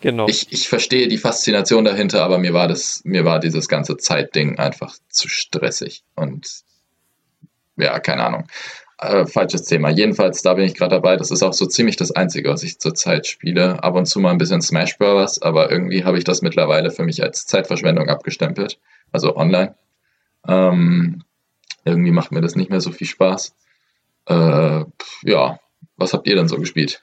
Genau. 0.00 0.26
Ich, 0.28 0.52
ich 0.52 0.68
verstehe 0.68 1.08
die 1.08 1.18
Faszination 1.18 1.84
dahinter, 1.84 2.24
aber 2.24 2.38
mir 2.38 2.52
war 2.52 2.68
das, 2.68 3.02
mir 3.04 3.24
war 3.24 3.40
dieses 3.40 3.68
ganze 3.68 3.96
Zeitding 3.96 4.58
einfach 4.58 4.94
zu 5.08 5.28
stressig. 5.28 6.04
Und 6.14 6.62
ja, 7.76 7.98
keine 8.00 8.24
Ahnung. 8.24 8.48
Äh, 8.98 9.26
falsches 9.26 9.64
Thema. 9.64 9.90
Jedenfalls, 9.90 10.42
da 10.42 10.54
bin 10.54 10.64
ich 10.64 10.74
gerade 10.74 10.94
dabei. 10.94 11.16
Das 11.16 11.30
ist 11.30 11.42
auch 11.42 11.52
so 11.52 11.66
ziemlich 11.66 11.96
das 11.96 12.12
Einzige, 12.12 12.48
was 12.48 12.62
ich 12.62 12.78
zurzeit 12.78 13.26
spiele. 13.26 13.82
Ab 13.82 13.94
und 13.96 14.06
zu 14.06 14.20
mal 14.20 14.30
ein 14.30 14.38
bisschen 14.38 14.62
Smash 14.62 14.96
Bros., 14.98 15.42
aber 15.42 15.70
irgendwie 15.70 16.04
habe 16.04 16.18
ich 16.18 16.24
das 16.24 16.42
mittlerweile 16.42 16.90
für 16.90 17.02
mich 17.02 17.22
als 17.22 17.46
Zeitverschwendung 17.46 18.08
abgestempelt. 18.08 18.78
Also 19.12 19.36
online. 19.36 19.74
Ähm, 20.46 21.24
irgendwie 21.84 22.12
macht 22.12 22.32
mir 22.32 22.40
das 22.40 22.56
nicht 22.56 22.70
mehr 22.70 22.80
so 22.80 22.92
viel 22.92 23.06
Spaß. 23.06 23.54
Äh, 24.26 24.84
ja, 25.22 25.58
was 25.96 26.12
habt 26.12 26.26
ihr 26.26 26.36
denn 26.36 26.48
so 26.48 26.56
gespielt? 26.56 27.02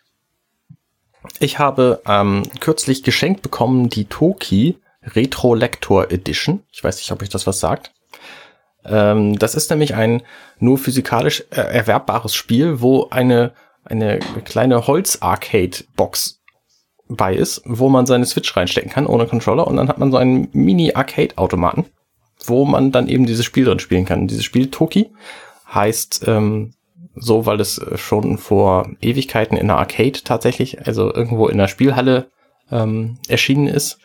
Ich 1.39 1.59
habe 1.59 2.01
ähm, 2.07 2.43
kürzlich 2.59 3.03
geschenkt 3.03 3.41
bekommen 3.41 3.89
die 3.89 4.05
Toki 4.05 4.77
Retro 5.03 5.55
Lector 5.55 6.11
Edition. 6.11 6.63
Ich 6.71 6.83
weiß 6.83 6.97
nicht, 6.97 7.11
ob 7.11 7.21
euch 7.21 7.29
das 7.29 7.47
was 7.47 7.59
sagt. 7.59 7.91
Ähm, 8.85 9.37
das 9.37 9.55
ist 9.55 9.69
nämlich 9.69 9.95
ein 9.95 10.23
nur 10.59 10.77
physikalisch 10.77 11.43
äh, 11.51 11.61
erwerbbares 11.61 12.33
Spiel, 12.33 12.81
wo 12.81 13.07
eine, 13.09 13.51
eine 13.83 14.19
kleine 14.45 14.87
Holz-Arcade-Box 14.87 16.39
bei 17.07 17.35
ist, 17.35 17.61
wo 17.65 17.89
man 17.89 18.05
seine 18.05 18.25
Switch 18.25 18.55
reinstecken 18.55 18.91
kann 18.91 19.05
ohne 19.05 19.27
Controller 19.27 19.67
und 19.67 19.75
dann 19.75 19.89
hat 19.89 19.97
man 19.97 20.11
so 20.11 20.17
einen 20.17 20.47
Mini-Arcade-Automaten, 20.53 21.85
wo 22.45 22.65
man 22.65 22.91
dann 22.91 23.07
eben 23.07 23.25
dieses 23.25 23.45
Spiel 23.45 23.65
drin 23.65 23.79
spielen 23.79 24.05
kann. 24.05 24.27
Dieses 24.27 24.45
Spiel 24.45 24.71
Toki 24.71 25.11
heißt 25.73 26.23
ähm, 26.27 26.73
so, 27.15 27.45
weil 27.45 27.59
es 27.59 27.77
äh, 27.77 27.97
schon 27.97 28.37
vor 28.37 28.89
Ewigkeiten 29.01 29.57
in 29.57 29.67
der 29.67 29.77
Arcade 29.77 30.23
tatsächlich, 30.23 30.85
also 30.85 31.13
irgendwo 31.13 31.47
in 31.47 31.57
der 31.57 31.67
Spielhalle 31.67 32.29
ähm, 32.71 33.17
erschienen 33.27 33.67
ist. 33.67 33.99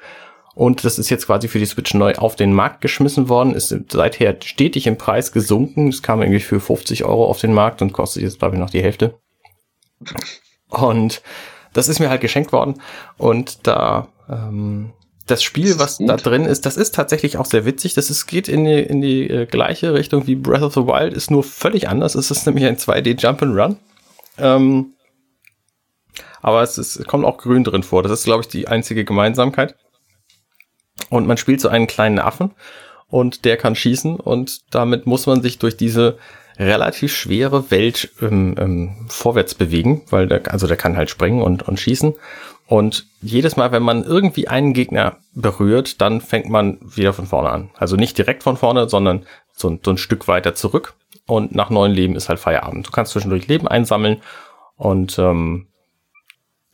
Und 0.55 0.85
das 0.85 0.99
ist 0.99 1.11
jetzt 1.11 1.27
quasi 1.27 1.49
für 1.49 1.59
die 1.59 1.67
Switch 1.67 1.93
neu 1.93 2.15
auf 2.15 2.35
den 2.35 2.53
Markt 2.53 2.81
geschmissen 2.81 3.29
worden, 3.29 3.55
ist 3.55 3.77
seither 3.91 4.37
stetig 4.43 4.87
im 4.87 4.97
Preis 4.97 5.31
gesunken. 5.33 5.89
Es 5.89 6.03
kam 6.03 6.23
irgendwie 6.23 6.41
für 6.41 6.61
50 6.61 7.05
Euro 7.05 7.27
auf 7.27 7.41
den 7.41 7.53
Markt 7.53 7.83
und 7.83 7.93
kostet 7.93 8.23
jetzt, 8.23 8.39
glaube 8.39 8.55
ich, 8.55 8.61
noch 8.61 8.71
die 8.71 8.83
Hälfte. 8.83 9.19
Und 10.69 11.21
das 11.75 11.89
ist 11.89 11.99
mir 11.99 12.09
halt 12.09 12.23
geschenkt 12.23 12.53
worden. 12.53 12.81
Und 13.19 13.67
da 13.67 14.09
ähm, 14.31 14.93
das 15.27 15.43
Spiel, 15.43 15.79
was 15.79 15.99
gut. 15.99 16.09
da 16.09 16.17
drin 16.17 16.45
ist, 16.45 16.67
das 16.67 16.77
ist 16.77 16.95
tatsächlich 16.95 17.37
auch 17.37 17.47
sehr 17.47 17.65
witzig. 17.65 17.95
Das 17.95 18.11
ist, 18.11 18.27
geht 18.27 18.49
in 18.49 18.65
die, 18.65 18.81
in 18.81 19.01
die 19.01 19.29
äh, 19.29 19.47
gleiche 19.47 19.93
Richtung 19.93 20.27
wie 20.27 20.37
Breath 20.37 20.63
of 20.63 20.75
the 20.75 20.87
Wild, 20.87 21.15
ist 21.15 21.31
nur 21.31 21.43
völlig 21.43 21.89
anders. 21.89 22.15
Es 22.15 22.31
ist 22.31 22.47
nämlich 22.47 22.65
ein 22.65 22.77
2D 22.77 23.21
Jump 23.21 23.43
and 23.43 23.57
Run. 23.57 23.77
Ähm, 24.39 24.95
aber 26.41 26.63
es, 26.63 26.79
ist, 26.79 26.97
es 26.97 27.07
kommt 27.07 27.25
auch 27.25 27.39
grün 27.39 27.65
drin 27.65 27.83
vor. 27.83 28.03
Das 28.03 28.13
ist, 28.13 28.25
glaube 28.25 28.43
ich, 28.43 28.49
die 28.49 28.69
einzige 28.69 29.05
Gemeinsamkeit. 29.05 29.75
Und 31.11 31.27
man 31.27 31.37
spielt 31.37 31.61
so 31.61 31.69
einen 31.69 31.87
kleinen 31.87 32.19
Affen 32.19 32.53
und 33.09 33.45
der 33.45 33.57
kann 33.57 33.77
schießen 33.77 34.17
und 34.17 34.75
damit 34.75 35.07
muss 35.07 35.27
man 35.27 35.43
sich 35.43 35.59
durch 35.59 35.77
diese 35.77 36.19
relativ 36.59 37.15
schwere 37.15 37.71
Welt 37.71 38.11
ähm, 38.23 38.57
ähm, 38.59 39.07
vorwärts 39.09 39.55
bewegen, 39.55 40.03
weil 40.11 40.27
der, 40.27 40.53
also 40.53 40.67
der 40.67 40.77
kann 40.77 40.97
halt 40.97 41.11
springen 41.11 41.43
und, 41.43 41.63
und 41.63 41.79
schießen. 41.79 42.15
Und 42.69 43.07
jedes 43.23 43.57
Mal, 43.57 43.71
wenn 43.71 43.83
man 43.85 44.03
irgendwie 44.03 44.49
einen 44.49 44.73
Gegner 44.73 45.19
berührt, 45.35 46.01
dann 46.01 46.21
fängt 46.21 46.49
man 46.49 46.79
wieder 46.83 47.13
von 47.13 47.27
vorne 47.27 47.51
an. 47.51 47.71
Also 47.77 47.95
nicht 47.97 48.19
direkt 48.19 48.43
von 48.43 48.57
vorne, 48.57 48.89
sondern 48.89 49.25
so, 49.53 49.69
ein- 49.71 49.81
so 49.85 49.93
ein 49.93 49.99
Stück 49.99 50.27
weiter 50.27 50.55
zurück. 50.55 50.95
Und 51.27 51.55
nach 51.55 51.71
neun 51.71 51.93
Leben 51.93 52.17
ist 52.17 52.29
halt 52.29 52.41
Feierabend. 52.41 52.87
Du 52.87 52.91
kannst 52.91 53.13
zwischendurch 53.13 53.47
Leben 53.47 53.69
einsammeln 53.69 54.21
und 54.77 55.19
ähm, 55.19 55.69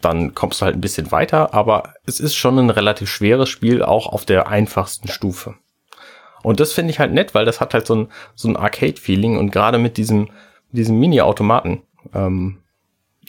dann 0.01 0.35
kommst 0.35 0.61
du 0.61 0.65
halt 0.65 0.75
ein 0.77 0.81
bisschen 0.81 1.13
weiter, 1.13 1.55
aber 1.55 1.95
es 2.07 2.21
ist 2.21 2.35
schon 2.35 2.59
ein 2.59 2.71
relativ 2.71 3.09
schweres 3.09 3.49
Spiel, 3.49 3.83
auch 3.83 4.07
auf 4.09 4.25
der 4.25 4.49
einfachsten 4.49 5.09
Stufe. 5.09 5.55
Und 6.43 6.59
das 6.59 6.73
finde 6.73 6.91
ich 6.91 6.99
halt 6.99 7.13
nett, 7.13 7.35
weil 7.35 7.45
das 7.45 7.61
hat 7.61 7.73
halt 7.73 7.87
so 7.87 7.95
ein, 7.95 8.09
so 8.35 8.49
ein 8.49 8.57
Arcade-Feeling 8.57 9.39
und 9.39 9.53
gerade 9.53 9.79
mit 9.79 9.97
diesem, 9.97 10.29
diesem 10.73 10.99
Mini-Automaten 10.99 11.83
ähm, 12.15 12.59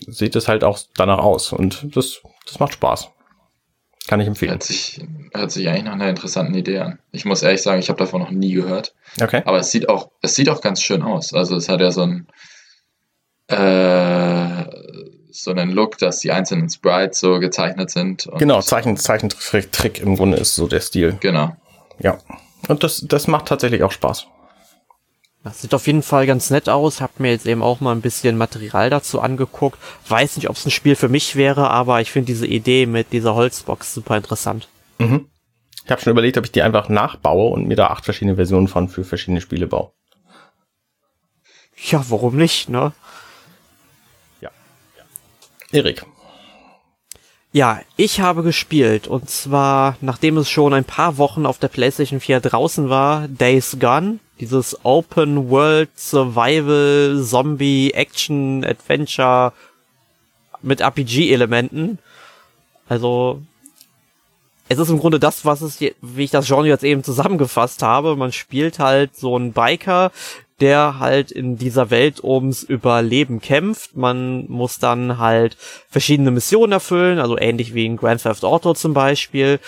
sieht 0.07 0.35
es 0.35 0.47
halt 0.47 0.63
auch 0.63 0.79
danach 0.95 1.19
aus 1.19 1.53
und 1.53 1.95
das, 1.95 2.21
das 2.45 2.59
macht 2.59 2.73
Spaß. 2.73 3.09
Kann 4.07 4.19
ich 4.19 4.27
empfehlen. 4.27 4.51
Hört 4.51 4.63
sich, 4.63 5.01
hört 5.33 5.51
sich 5.51 5.67
eigentlich 5.69 5.85
nach 5.85 5.93
einer 5.93 6.09
interessanten 6.09 6.53
Idee 6.55 6.79
an. 6.79 6.99
Ich 7.11 7.23
muss 7.23 7.41
ehrlich 7.41 7.61
sagen, 7.61 7.79
ich 7.79 7.87
habe 7.87 7.99
davon 7.99 8.21
noch 8.21 8.31
nie 8.31 8.51
gehört. 8.51 8.93
Okay. 9.21 9.41
Aber 9.45 9.59
es 9.59 9.71
sieht 9.71 9.87
auch, 9.87 10.11
es 10.21 10.35
sieht 10.35 10.49
auch 10.49 10.59
ganz 10.59 10.81
schön 10.81 11.01
aus. 11.01 11.33
Also 11.33 11.55
es 11.55 11.69
hat 11.69 11.79
ja 11.79 11.91
so 11.91 12.01
ein 12.01 12.27
äh, 13.47 14.65
so 15.31 15.51
einen 15.51 15.71
Look, 15.71 15.97
dass 15.97 16.19
die 16.19 16.31
einzelnen 16.31 16.69
Sprites 16.69 17.19
so 17.19 17.39
gezeichnet 17.39 17.89
sind. 17.89 18.29
Genau, 18.37 18.61
Zeichen, 18.61 18.97
Zeichentrick 18.97 19.71
Trick 19.71 19.99
im 19.99 20.15
Grunde 20.15 20.37
ist 20.37 20.55
so 20.55 20.67
der 20.67 20.81
Stil. 20.81 21.17
Genau. 21.21 21.55
Ja. 21.99 22.17
Und 22.67 22.83
das, 22.83 23.05
das 23.07 23.27
macht 23.27 23.47
tatsächlich 23.47 23.83
auch 23.83 23.91
Spaß. 23.91 24.27
Das 25.43 25.61
sieht 25.61 25.73
auf 25.73 25.87
jeden 25.87 26.03
Fall 26.03 26.25
ganz 26.25 26.49
nett 26.49 26.69
aus. 26.69 27.01
Hab 27.01 27.19
mir 27.19 27.31
jetzt 27.31 27.45
eben 27.45 27.61
auch 27.61 27.81
mal 27.81 27.91
ein 27.91 28.01
bisschen 28.01 28.37
Material 28.37 28.89
dazu 28.89 29.19
angeguckt. 29.19 29.77
Weiß 30.07 30.37
nicht, 30.37 30.49
ob 30.49 30.55
es 30.55 30.65
ein 30.65 30.71
Spiel 30.71 30.95
für 30.95 31.09
mich 31.09 31.35
wäre, 31.35 31.69
aber 31.69 31.99
ich 31.99 32.11
finde 32.11 32.27
diese 32.27 32.47
Idee 32.47 32.85
mit 32.85 33.11
dieser 33.11 33.35
Holzbox 33.35 33.93
super 33.93 34.15
interessant. 34.15 34.69
Mhm. 34.99 35.27
Ich 35.83 35.91
habe 35.91 36.01
schon 36.01 36.11
überlegt, 36.11 36.37
ob 36.37 36.45
ich 36.45 36.53
die 36.53 36.61
einfach 36.61 36.87
nachbaue 36.87 37.49
und 37.51 37.67
mir 37.67 37.75
da 37.75 37.87
acht 37.87 38.05
verschiedene 38.05 38.37
Versionen 38.37 38.69
von 38.69 38.87
für 38.87 39.03
verschiedene 39.03 39.41
Spiele 39.41 39.67
baue. 39.67 39.91
Ja, 41.75 42.05
warum 42.07 42.37
nicht, 42.37 42.69
ne? 42.69 42.93
Erik. 45.73 46.05
Ja, 47.51 47.81
ich 47.97 48.19
habe 48.19 48.43
gespielt 48.43 49.07
und 49.07 49.29
zwar, 49.29 49.97
nachdem 50.01 50.37
es 50.37 50.49
schon 50.49 50.73
ein 50.73 50.85
paar 50.85 51.17
Wochen 51.17 51.45
auf 51.45 51.57
der 51.57 51.67
PlayStation 51.67 52.19
4 52.19 52.39
draußen 52.39 52.89
war, 52.89 53.27
Days 53.27 53.77
Gone, 53.79 54.19
dieses 54.39 54.77
Open 54.83 55.49
World 55.49 55.89
Survival 55.95 57.21
Zombie 57.23 57.91
Action 57.93 58.63
Adventure 58.65 59.53
mit 60.61 60.81
RPG-Elementen. 60.81 61.99
Also, 62.89 63.41
es 64.69 64.79
ist 64.79 64.89
im 64.89 64.99
Grunde 64.99 65.19
das, 65.19 65.45
was 65.45 65.61
es, 65.61 65.79
wie 65.79 66.23
ich 66.23 66.31
das 66.31 66.47
Genre 66.47 66.67
jetzt 66.67 66.83
eben 66.83 67.03
zusammengefasst 67.03 67.83
habe. 67.83 68.15
Man 68.15 68.31
spielt 68.31 68.79
halt 68.79 69.15
so 69.15 69.35
einen 69.35 69.53
Biker, 69.53 70.11
der 70.59 70.99
halt 70.99 71.31
in 71.31 71.57
dieser 71.57 71.89
Welt 71.89 72.23
ums 72.23 72.63
Überleben 72.63 73.41
kämpft. 73.41 73.97
Man 73.97 74.45
muss 74.49 74.79
dann 74.79 75.17
halt 75.17 75.57
verschiedene 75.89 76.31
Missionen 76.31 76.71
erfüllen, 76.71 77.19
also 77.19 77.37
ähnlich 77.37 77.73
wie 77.73 77.85
in 77.85 77.97
Grand 77.97 78.23
Theft 78.23 78.45
Auto 78.45 78.73
zum 78.73 78.93
Beispiel. 78.93 79.59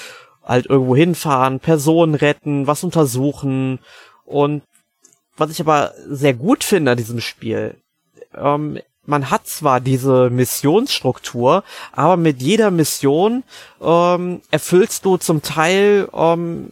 Halt 0.44 0.68
irgendwo 0.68 0.96
hinfahren, 0.96 1.60
Personen 1.60 2.16
retten, 2.16 2.68
was 2.68 2.84
untersuchen. 2.84 3.80
Und 4.26 4.64
was 5.38 5.52
ich 5.52 5.61
aber 5.61 5.93
sehr 6.07 6.34
gut 6.34 6.64
finde 6.64 6.91
an 6.91 6.97
diesem 6.97 7.22
Spiel, 7.22 7.76
ähm, 8.35 8.80
man 9.06 9.30
hat 9.30 9.47
zwar 9.47 9.81
diese 9.81 10.30
Missionsstruktur, 10.30 11.64
aber 11.91 12.18
mit 12.18 12.41
jeder 12.41 12.72
Mission 12.72 13.43
ähm, 13.81 14.41
erfüllst 14.52 15.06
du 15.06 15.18
zum 15.18 15.41
Teil 15.41 16.10
ähm, 16.14 16.69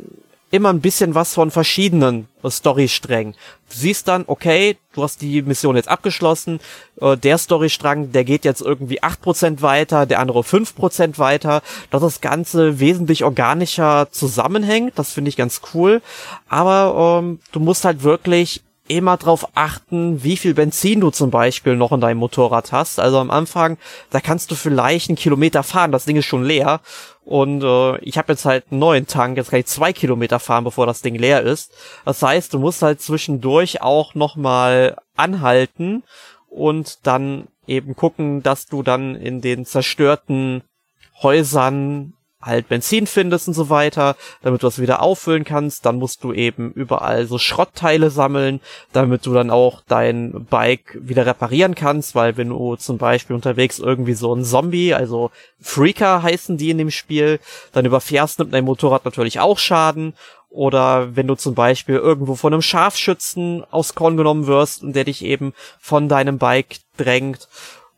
immer 0.54 0.70
ein 0.70 0.82
bisschen 0.82 1.16
was 1.16 1.34
von 1.34 1.50
verschiedenen 1.50 2.28
äh, 2.44 2.50
Storysträngen. 2.50 3.34
Du 3.34 3.76
siehst 3.76 4.08
dann, 4.08 4.24
okay, 4.28 4.78
du 4.94 5.02
hast 5.02 5.24
die 5.24 5.42
Mission 5.42 5.76
jetzt 5.76 5.90
abgeschlossen, 5.90 6.60
äh, 7.02 7.18
der 7.18 7.40
Storystrang, 7.40 8.12
der 8.12 8.24
geht 8.24 8.46
jetzt 8.46 8.62
irgendwie 8.62 9.02
8% 9.02 9.64
weiter, 9.64 10.06
der 10.06 10.20
andere 10.20 10.42
5% 10.42 11.18
weiter, 11.18 11.64
dass 11.90 12.04
das 12.04 12.22
Ganze 12.22 12.80
wesentlich 12.80 13.24
organischer 13.24 14.10
zusammenhängt, 14.12 14.94
das 14.96 15.12
finde 15.12 15.30
ich 15.30 15.38
ganz 15.38 15.62
cool, 15.74 16.04
aber 16.48 17.20
ähm, 17.24 17.40
du 17.52 17.60
musst 17.60 17.84
halt 17.84 18.04
wirklich 18.04 18.62
immer 18.88 19.18
drauf 19.18 19.48
achten, 19.56 20.24
wie 20.24 20.38
viel 20.38 20.54
Benzin 20.54 21.00
du 21.00 21.10
zum 21.10 21.32
Beispiel 21.32 21.76
noch 21.76 21.94
in 21.94 22.02
deinem 22.02 22.18
Motorrad 22.18 22.72
hast. 22.74 23.00
Also 23.00 23.18
am 23.18 23.32
Anfang, 23.32 23.78
da 24.10 24.20
kannst 24.20 24.52
du 24.52 24.56
vielleicht 24.56 25.10
einen 25.10 25.16
Kilometer 25.16 25.64
fahren, 25.64 25.92
das 25.92 26.06
Ding 26.06 26.18
ist 26.18 26.26
schon 26.26 26.44
leer. 26.44 26.82
Und 27.26 27.64
äh, 27.64 27.98
ich 28.00 28.18
habe 28.18 28.34
jetzt 28.34 28.46
halt 28.46 28.66
einen 28.70 28.80
neuen 28.80 29.08
Tank, 29.08 29.38
jetzt 29.38 29.50
kann 29.50 29.60
ich 29.60 29.68
zwei 29.68 29.94
Kilometer 29.94 30.40
fahren, 30.40 30.66
bevor 30.66 30.86
das 30.86 31.02
Ding 31.02 31.16
leer 31.16 31.42
ist. 31.42 31.72
Das 32.06 32.22
heißt, 32.22 32.54
du 32.54 32.60
musst 32.60 32.82
halt 32.82 33.02
zwischendurch 33.02 33.82
auch 33.82 34.14
nochmal 34.14 34.98
anhalten 35.16 36.04
und 36.50 37.06
dann 37.08 37.48
eben 37.66 37.96
gucken, 37.96 38.44
dass 38.44 38.66
du 38.68 38.84
dann 38.84 39.16
in 39.16 39.42
den 39.42 39.66
zerstörten 39.66 40.64
Häusern 41.22 42.14
halt 42.46 42.70
Benzin 42.70 43.08
findest 43.08 43.48
und 43.48 43.54
so 43.54 43.70
weiter, 43.70 44.16
damit 44.42 44.64
du 44.64 44.68
das 44.68 44.80
wieder 44.80 45.02
auffüllen 45.02 45.44
kannst. 45.44 45.86
Dann 45.86 45.98
musst 45.98 46.24
du 46.24 46.34
eben 46.34 46.72
überall 46.74 47.26
so 47.26 47.38
Schrottteile 47.38 48.10
sammeln, 48.10 48.60
damit 48.92 49.26
du 49.26 49.34
dann 49.34 49.50
auch 49.50 49.82
dein 49.88 50.46
Bike 50.50 50.98
wieder 51.02 51.26
reparieren 51.26 51.76
kannst, 51.76 52.16
weil 52.16 52.38
wenn 52.38 52.50
du 52.50 52.76
zum 52.76 52.98
Beispiel 52.98 53.36
unterwegs 53.36 53.80
irgendwie 53.80 54.14
so 54.14 54.34
ein 54.34 54.44
Zombie, 54.44 54.94
also 54.94 55.32
Freaker 55.62 56.24
heißen 56.24 56.58
die 56.58 56.70
in 56.70 56.78
dem 56.78 56.92
Spiel, 56.92 57.40
dann 57.72 57.86
überfährst, 57.86 58.40
nimmt 58.40 58.54
dein 58.54 58.66
Motorrad 58.66 59.06
natürlich 59.06 59.40
auch 59.40 59.58
Schaden. 59.58 60.14
Oder 60.50 61.16
wenn 61.16 61.26
du 61.26 61.34
zum 61.34 61.56
Beispiel 61.56 61.96
irgendwo 61.96 62.36
von 62.36 62.54
einem 62.54 62.62
Scharfschützen 62.62 63.64
aus 63.72 63.96
Korn 63.96 64.18
genommen 64.18 64.46
wirst 64.46 64.84
und 64.84 64.96
der 64.96 65.04
dich 65.04 65.26
eben 65.26 65.54
von 65.80 66.08
deinem 66.08 66.38
Bike 66.38 66.78
drängt 66.96 67.48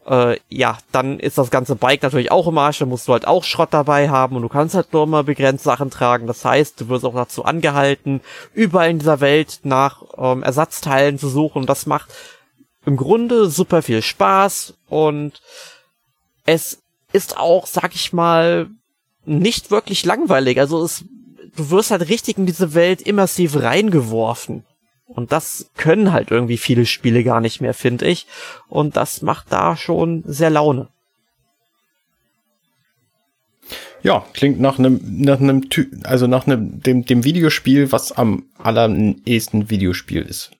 äh, 0.07 0.37
ja, 0.49 0.77
dann 0.91 1.19
ist 1.19 1.37
das 1.37 1.49
ganze 1.49 1.75
Bike 1.75 2.03
natürlich 2.03 2.31
auch 2.31 2.47
im 2.47 2.57
Arsch, 2.57 2.79
dann 2.79 2.89
musst 2.89 3.07
du 3.07 3.13
halt 3.13 3.27
auch 3.27 3.43
Schrott 3.43 3.69
dabei 3.71 4.09
haben 4.09 4.35
und 4.35 4.43
du 4.43 4.49
kannst 4.49 4.75
halt 4.75 4.93
nur 4.93 5.03
immer 5.03 5.23
begrenzt 5.23 5.63
Sachen 5.63 5.89
tragen. 5.89 6.27
Das 6.27 6.45
heißt, 6.45 6.79
du 6.79 6.89
wirst 6.89 7.05
auch 7.05 7.15
dazu 7.15 7.43
angehalten, 7.43 8.21
überall 8.53 8.91
in 8.91 8.99
dieser 8.99 9.19
Welt 9.19 9.61
nach 9.63 10.03
ähm, 10.17 10.43
Ersatzteilen 10.43 11.17
zu 11.17 11.27
suchen. 11.27 11.61
Und 11.61 11.69
das 11.69 11.85
macht 11.85 12.09
im 12.85 12.97
Grunde 12.97 13.49
super 13.49 13.81
viel 13.81 14.01
Spaß 14.01 14.75
und 14.89 15.41
es 16.45 16.83
ist 17.11 17.37
auch, 17.37 17.65
sag 17.65 17.95
ich 17.95 18.13
mal, 18.13 18.69
nicht 19.25 19.71
wirklich 19.71 20.05
langweilig. 20.05 20.59
Also 20.59 20.83
es, 20.83 21.03
du 21.55 21.71
wirst 21.71 21.89
halt 21.89 22.09
richtig 22.09 22.37
in 22.37 22.45
diese 22.45 22.75
Welt 22.75 23.01
immersiv 23.01 23.55
reingeworfen. 23.55 24.65
Und 25.15 25.31
das 25.31 25.71
können 25.77 26.11
halt 26.11 26.29
irgendwie 26.29 26.57
viele 26.57 26.85
Spiele 26.85 27.23
gar 27.23 27.39
nicht 27.39 27.61
mehr, 27.61 27.73
finde 27.73 28.05
ich. 28.05 28.27
Und 28.67 28.97
das 28.97 29.21
macht 29.21 29.51
da 29.51 29.77
schon 29.77 30.23
sehr 30.25 30.49
Laune. 30.49 30.89
Ja, 34.03 34.25
klingt 34.33 34.59
nach 34.59 34.77
einem, 34.77 34.99
nach 35.03 35.39
einem, 35.39 35.67
also 36.03 36.27
nach 36.27 36.45
einem, 36.45 36.81
dem, 36.81 37.05
dem 37.05 37.23
Videospiel, 37.23 37.91
was 37.91 38.11
am 38.11 38.43
allerersten 38.57 39.69
Videospiel 39.69 40.21
ist. 40.21 40.51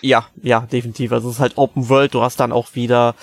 Ja, 0.00 0.26
ja, 0.42 0.60
definitiv. 0.60 1.12
Also 1.12 1.28
es 1.28 1.34
ist 1.34 1.40
halt 1.40 1.58
Open 1.58 1.88
World. 1.88 2.14
Du 2.14 2.22
hast 2.22 2.40
dann 2.40 2.52
auch 2.52 2.74
wieder 2.74 3.16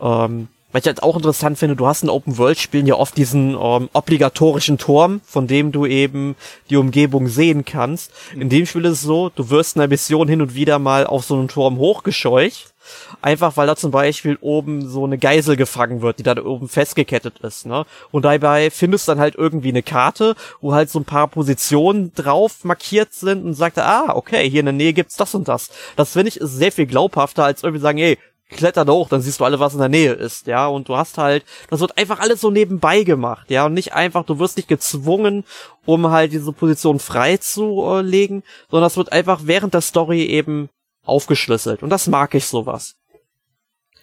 ähm, 0.00 0.48
was 0.72 0.80
ich 0.80 0.86
jetzt 0.86 1.02
auch 1.02 1.16
interessant 1.16 1.58
finde, 1.58 1.76
du 1.76 1.86
hast 1.86 2.02
in 2.02 2.08
Open 2.08 2.38
World 2.38 2.58
Spielen 2.58 2.86
ja 2.86 2.94
oft 2.94 3.16
diesen 3.16 3.50
ähm, 3.60 3.90
obligatorischen 3.92 4.78
Turm, 4.78 5.20
von 5.24 5.46
dem 5.46 5.70
du 5.70 5.86
eben 5.86 6.34
die 6.70 6.76
Umgebung 6.76 7.28
sehen 7.28 7.64
kannst. 7.64 8.10
In 8.34 8.48
dem 8.48 8.66
Spiel 8.66 8.86
ist 8.86 8.92
es 8.92 9.02
so, 9.02 9.28
du 9.28 9.50
wirst 9.50 9.76
in 9.76 9.80
der 9.80 9.88
Mission 9.88 10.28
hin 10.28 10.40
und 10.40 10.54
wieder 10.54 10.78
mal 10.78 11.06
auf 11.06 11.24
so 11.24 11.34
einen 11.34 11.48
Turm 11.48 11.78
hochgescheucht. 11.78 12.72
Einfach 13.20 13.56
weil 13.56 13.68
da 13.68 13.76
zum 13.76 13.92
Beispiel 13.92 14.36
oben 14.40 14.88
so 14.88 15.04
eine 15.04 15.16
Geisel 15.16 15.56
gefangen 15.56 16.02
wird, 16.02 16.18
die 16.18 16.24
da 16.24 16.36
oben 16.42 16.68
festgekettet 16.68 17.38
ist, 17.38 17.64
ne? 17.64 17.86
Und 18.10 18.24
dabei 18.24 18.70
findest 18.70 19.06
du 19.06 19.12
dann 19.12 19.20
halt 19.20 19.36
irgendwie 19.36 19.68
eine 19.68 19.84
Karte, 19.84 20.34
wo 20.60 20.74
halt 20.74 20.90
so 20.90 20.98
ein 20.98 21.04
paar 21.04 21.28
Positionen 21.28 22.12
drauf 22.14 22.64
markiert 22.64 23.14
sind 23.14 23.44
und 23.44 23.54
sagt, 23.54 23.78
ah, 23.78 24.12
okay, 24.16 24.50
hier 24.50 24.60
in 24.60 24.66
der 24.66 24.72
Nähe 24.72 24.92
gibt's 24.92 25.16
das 25.16 25.34
und 25.34 25.46
das. 25.46 25.70
Das 25.94 26.12
finde 26.12 26.28
ich 26.28 26.38
sehr 26.40 26.72
viel 26.72 26.86
glaubhafter, 26.86 27.44
als 27.44 27.62
irgendwie 27.62 27.82
sagen, 27.82 27.98
ey, 27.98 28.18
kletter 28.52 28.84
da 28.84 28.92
hoch, 28.92 29.08
dann 29.08 29.20
siehst 29.20 29.40
du 29.40 29.44
alle, 29.44 29.60
was 29.60 29.74
in 29.74 29.80
der 29.80 29.88
Nähe 29.88 30.12
ist, 30.12 30.46
ja, 30.46 30.66
und 30.66 30.88
du 30.88 30.96
hast 30.96 31.18
halt, 31.18 31.44
das 31.70 31.80
wird 31.80 31.98
einfach 31.98 32.20
alles 32.20 32.40
so 32.40 32.50
nebenbei 32.50 33.02
gemacht, 33.02 33.50
ja, 33.50 33.66
und 33.66 33.74
nicht 33.74 33.94
einfach, 33.94 34.24
du 34.24 34.38
wirst 34.38 34.56
nicht 34.56 34.68
gezwungen, 34.68 35.44
um 35.84 36.10
halt 36.10 36.32
diese 36.32 36.52
Position 36.52 36.98
freizulegen, 36.98 38.42
sondern 38.70 38.86
das 38.86 38.96
wird 38.96 39.12
einfach 39.12 39.40
während 39.44 39.74
der 39.74 39.80
Story 39.80 40.24
eben 40.24 40.68
aufgeschlüsselt, 41.04 41.82
und 41.82 41.90
das 41.90 42.06
mag 42.06 42.34
ich 42.34 42.46
sowas. 42.46 42.94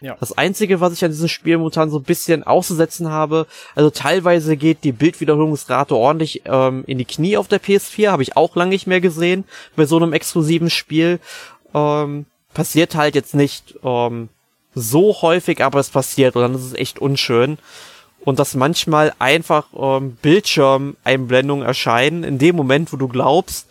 Ja. 0.02 0.16
Das 0.20 0.38
einzige, 0.38 0.80
was 0.80 0.94
ich 0.94 1.04
an 1.04 1.12
diesem 1.12 1.28
Spiel 1.28 1.58
momentan 1.58 1.90
so 1.90 1.98
ein 1.98 2.04
bisschen 2.04 2.44
auszusetzen 2.44 3.10
habe, 3.10 3.48
also 3.76 3.90
teilweise 3.90 4.56
geht 4.56 4.84
die 4.84 4.94
Bildwiederholungsrate 4.94 5.96
ordentlich 5.96 6.44
ähm, 6.46 6.84
in 6.88 6.98
die 6.98 7.06
Knie 7.06 7.38
auf 7.38 7.48
der 7.48 7.62
PS4, 7.62 8.10
habe 8.10 8.24
ich 8.24 8.38
auch 8.38 8.56
lange 8.56 8.70
nicht 8.70 8.88
mehr 8.88 9.02
gesehen 9.02 9.44
bei 9.76 9.86
so 9.86 9.98
einem 9.98 10.14
exklusiven 10.14 10.70
Spiel. 10.70 11.20
Ähm, 11.74 12.26
passiert 12.54 12.96
halt 12.96 13.16
jetzt 13.16 13.36
nicht 13.36 13.76
ähm, 13.84 14.30
so 14.76 15.22
häufig, 15.22 15.64
aber 15.64 15.80
es 15.80 15.90
passiert 15.90 16.36
und 16.36 16.42
dann 16.42 16.56
ist 16.56 16.64
es 16.64 16.74
echt 16.74 17.00
unschön. 17.00 17.58
Und 18.26 18.38
dass 18.38 18.54
manchmal 18.54 19.14
einfach 19.18 19.68
ähm, 19.78 20.18
Bildschirmeinblendungen 20.22 21.66
erscheinen 21.66 22.24
in 22.24 22.38
dem 22.38 22.56
Moment, 22.56 22.92
wo 22.92 22.98
du 22.98 23.08
glaubst, 23.08 23.68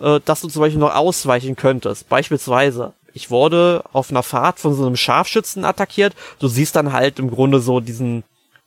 äh, 0.00 0.20
dass 0.24 0.40
du 0.40 0.48
zum 0.48 0.60
Beispiel 0.60 0.80
noch 0.80 0.94
ausweichen 0.94 1.56
könntest. 1.56 2.08
Beispielsweise, 2.08 2.92
ich 3.12 3.30
wurde 3.30 3.84
auf 3.92 4.10
einer 4.10 4.24
Fahrt 4.24 4.58
von 4.58 4.74
so 4.74 4.84
einem 4.84 4.96
Scharfschützen 4.96 5.64
attackiert. 5.64 6.14
Du 6.40 6.48
siehst 6.48 6.74
dann 6.74 6.92
halt 6.92 7.18
im 7.20 7.30
Grunde 7.30 7.60
so 7.60 7.78
diesen, 7.80 8.24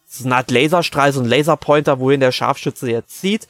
so 0.07 0.25
eine 0.25 0.37
Art 0.37 0.49
Laserstrahl, 0.49 1.11
so 1.11 1.19
ein 1.19 1.27
Laserpointer, 1.27 1.99
wohin 1.99 2.21
der 2.21 2.31
Scharfschütze 2.31 2.89
jetzt 2.89 3.19
zieht, 3.19 3.47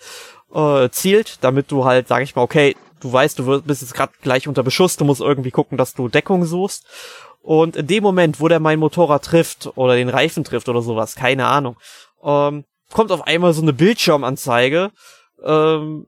äh, 0.54 0.90
zielt, 0.90 1.38
damit 1.42 1.72
du 1.72 1.86
halt, 1.86 2.08
sag 2.08 2.24
ich 2.24 2.36
mal, 2.36 2.42
okay, 2.42 2.76
du 3.00 3.14
weißt, 3.14 3.38
du 3.38 3.62
bist 3.62 3.84
jetzt 3.84 3.94
gerade 3.94 4.14
gleich 4.24 4.48
unter 4.48 4.64
Beschuss, 4.64 4.98
du 4.98 5.06
musst 5.06 5.22
irgendwie 5.22 5.52
gucken, 5.52 5.78
dass 5.78 5.94
du 5.94 6.10
Deckung 6.10 6.46
suchst. 6.46 6.86
Und 7.48 7.78
in 7.78 7.88
dem 7.88 8.04
Moment, 8.04 8.42
wo 8.42 8.50
der 8.50 8.60
mein 8.60 8.78
Motorrad 8.78 9.24
trifft 9.24 9.72
oder 9.78 9.96
den 9.96 10.10
Reifen 10.10 10.44
trifft 10.44 10.68
oder 10.68 10.82
sowas, 10.82 11.16
keine 11.16 11.46
Ahnung, 11.46 11.78
ähm, 12.22 12.66
kommt 12.92 13.10
auf 13.10 13.26
einmal 13.26 13.54
so 13.54 13.62
eine 13.62 13.72
Bildschirmanzeige. 13.72 14.92
Ähm, 15.46 16.08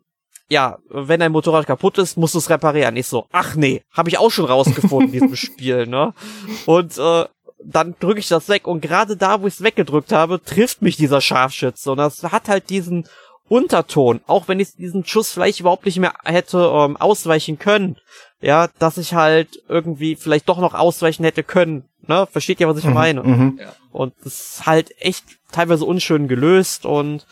ja, 0.49 0.79
wenn 0.89 1.21
dein 1.21 1.31
Motorrad 1.31 1.65
kaputt 1.65 1.97
ist, 1.97 2.17
musst 2.17 2.33
du 2.33 2.39
es 2.39 2.49
reparieren. 2.49 2.97
Ich 2.97 3.07
so, 3.07 3.25
ach 3.31 3.55
nee, 3.55 3.83
habe 3.93 4.09
ich 4.09 4.17
auch 4.17 4.31
schon 4.31 4.47
rausgefunden, 4.47 5.13
diesem 5.13 5.35
Spiel, 5.37 5.87
ne? 5.87 6.13
Und 6.65 6.97
äh, 6.97 7.23
dann 7.63 7.95
drücke 8.01 8.19
ich 8.19 8.27
das 8.27 8.49
weg 8.49 8.67
und 8.67 8.81
gerade 8.81 9.15
da, 9.15 9.41
wo 9.41 9.47
ich 9.47 9.53
es 9.53 9.63
weggedrückt 9.63 10.11
habe, 10.11 10.43
trifft 10.43 10.81
mich 10.81 10.97
dieser 10.97 11.21
Scharfschütze 11.21 11.89
und 11.89 11.99
das 11.99 12.21
hat 12.21 12.49
halt 12.49 12.69
diesen 12.69 13.07
Unterton, 13.47 14.19
auch 14.27 14.49
wenn 14.49 14.59
ich 14.59 14.75
diesen 14.75 15.05
Schuss 15.05 15.31
vielleicht 15.31 15.61
überhaupt 15.61 15.85
nicht 15.85 15.99
mehr 15.99 16.15
hätte 16.25 16.69
ähm, 16.73 16.97
ausweichen 16.97 17.57
können, 17.59 17.95
ja, 18.41 18.69
dass 18.79 18.97
ich 18.97 19.13
halt 19.13 19.61
irgendwie 19.67 20.15
vielleicht 20.15 20.47
doch 20.49 20.59
noch 20.59 20.73
ausweichen 20.73 21.23
hätte 21.23 21.43
können, 21.43 21.85
ne? 22.07 22.27
Versteht 22.31 22.59
ihr, 22.59 22.67
was 22.67 22.77
ich 22.77 22.85
mhm, 22.85 22.93
meine? 22.93 23.23
Mhm. 23.23 23.59
Und 23.91 24.13
das 24.23 24.33
ist 24.33 24.65
halt 24.65 24.93
echt 24.99 25.25
teilweise 25.51 25.85
unschön 25.85 26.27
gelöst 26.27 26.85
und 26.85 27.25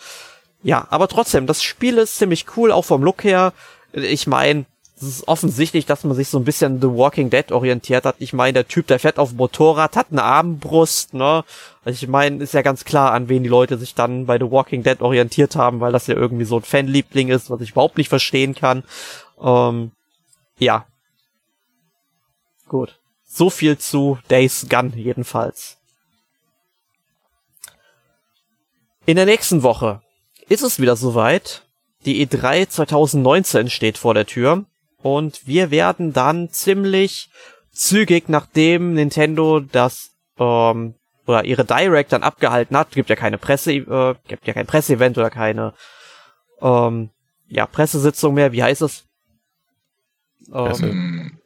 ja, 0.64 0.88
aber 0.90 1.08
trotzdem, 1.08 1.48
das 1.48 1.64
Spiel 1.64 1.98
ist 1.98 2.18
ziemlich 2.18 2.46
cool, 2.58 2.72
auch 2.72 2.84
vom 2.84 3.04
Look 3.04 3.24
her. 3.24 3.54
Ich 3.94 4.28
meine, 4.28 4.66
es 5.00 5.04
ist 5.04 5.28
offensichtlich, 5.28 5.86
dass 5.86 6.04
man 6.04 6.16
sich 6.16 6.28
so 6.28 6.40
ein 6.40 6.44
bisschen 6.44 6.82
The 6.82 6.88
Walking 6.88 7.30
Dead 7.30 7.52
orientiert 7.52 8.04
hat. 8.04 8.16
Ich 8.18 8.34
meine, 8.34 8.54
der 8.54 8.68
Typ, 8.68 8.88
der 8.88 9.00
fährt 9.00 9.20
auf 9.20 9.30
dem 9.30 9.38
Motorrad, 9.38 9.96
hat 9.96 10.08
eine 10.12 10.24
Armbrust, 10.24 11.14
ne? 11.14 11.44
Also 11.86 12.04
ich 12.04 12.10
meine, 12.10 12.44
ist 12.44 12.56
ja 12.56 12.64
ganz 12.64 12.84
klar, 12.84 13.12
an 13.12 13.30
wen 13.30 13.44
die 13.44 13.50
Leute 13.50 13.78
sich 13.78 13.94
dann 13.94 14.26
bei 14.26 14.40
The 14.40 14.50
Walking 14.50 14.82
Dead 14.82 15.00
orientiert 15.02 15.56
haben, 15.56 15.80
weil 15.80 15.92
das 15.92 16.08
ja 16.08 16.16
irgendwie 16.16 16.46
so 16.46 16.58
ein 16.58 16.64
Fanliebling 16.64 17.30
ist, 17.30 17.52
was 17.52 17.62
ich 17.62 17.72
überhaupt 17.72 17.98
nicht 17.98 18.10
verstehen 18.10 18.56
kann. 18.56 18.84
Ähm, 19.42 19.92
ja. 20.58 20.86
Gut. 22.68 23.00
So 23.24 23.50
viel 23.50 23.78
zu 23.78 24.18
Days 24.30 24.68
Gun 24.70 24.94
jedenfalls. 24.96 25.78
In 29.06 29.16
der 29.16 29.26
nächsten 29.26 29.64
Woche 29.64 30.02
ist 30.50 30.64
es 30.64 30.80
wieder 30.80 30.96
soweit. 30.96 31.64
Die 32.06 32.26
E3 32.26 32.70
2019 32.70 33.70
steht 33.70 33.98
vor 33.98 34.14
der 34.14 34.26
Tür 34.26 34.66
und 35.02 35.48
wir 35.48 35.72
werden 35.72 36.14
dann 36.14 36.50
ziemlich 36.50 37.30
zügig, 37.72 38.28
nachdem 38.28 38.94
Nintendo 38.94 39.60
das 39.60 40.12
ähm, 40.38 40.96
oder 41.26 41.46
ihre 41.46 41.66
Direct 41.66 42.14
dann 42.14 42.24
abgehalten 42.24 42.78
hat, 42.78 42.92
gibt 42.92 43.10
ja 43.10 43.16
keine 43.16 43.38
Presse, 43.38 43.74
äh, 43.74 44.16
gibt 44.28 44.48
ja 44.48 44.54
kein 44.54 44.66
Presseevent 44.66 45.18
oder 45.18 45.30
keine 45.30 45.74
ähm, 46.62 47.10
ja 47.48 47.66
Pressesitzung 47.66 48.34
mehr. 48.34 48.52
Wie 48.52 48.64
heißt 48.64 48.82
es? 48.82 49.06
Ähm, 50.54 51.37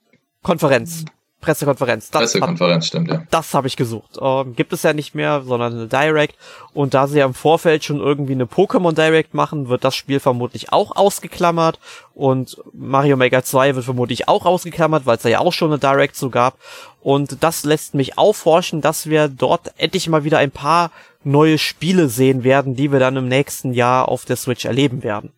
Konferenz. 0.43 1.05
Pressekonferenz. 1.41 2.11
Das 2.11 2.22
Pressekonferenz, 2.22 2.84
hat, 2.84 2.88
stimmt, 2.88 3.09
ja. 3.09 3.23
Das 3.31 3.53
habe 3.53 3.68
ich 3.68 3.76
gesucht. 3.76 4.18
Ähm, 4.22 4.55
gibt 4.55 4.73
es 4.73 4.84
ja 4.84 4.93
nicht 4.93 5.15
mehr, 5.15 5.41
sondern 5.41 5.73
eine 5.73 5.88
Direct. 5.88 6.35
Und 6.73 6.93
da 6.93 7.07
sie 7.07 7.18
ja 7.18 7.26
im 7.26 7.34
Vorfeld 7.34 7.84
schon 7.84 7.99
irgendwie 7.99 8.34
eine 8.34 8.45
Pokémon 8.45 8.93
Direct 8.93 9.34
machen, 9.34 9.68
wird 9.68 9.84
das 9.84 9.95
Spiel 9.95 10.19
vermutlich 10.19 10.72
auch 10.72 10.95
ausgeklammert. 10.95 11.80
Und 12.13 12.61
Mario 12.73 13.18
Maker 13.18 13.43
2 13.43 13.76
wird 13.76 13.85
vermutlich 13.85 14.27
auch 14.27 14.45
ausgeklammert, 14.45 15.05
weil 15.05 15.18
es 15.18 15.23
da 15.23 15.30
ja 15.30 15.39
auch 15.39 15.53
schon 15.53 15.72
eine 15.72 15.80
Direct 15.80 16.15
so 16.15 16.30
gab. 16.30 16.57
Und 17.01 17.43
das 17.43 17.63
lässt 17.63 17.95
mich 17.95 18.18
aufhorchen, 18.19 18.81
dass 18.81 19.07
wir 19.07 19.27
dort 19.27 19.73
endlich 19.77 20.07
mal 20.07 20.23
wieder 20.23 20.38
ein 20.38 20.51
paar 20.51 20.91
neue 21.23 21.57
Spiele 21.57 22.07
sehen 22.07 22.43
werden, 22.43 22.76
die 22.76 22.91
wir 22.91 22.99
dann 22.99 23.18
im 23.18 23.27
nächsten 23.27 23.73
Jahr 23.73 24.07
auf 24.09 24.26
der 24.26 24.35
Switch 24.35 24.65
erleben 24.65 25.03
werden. 25.03 25.34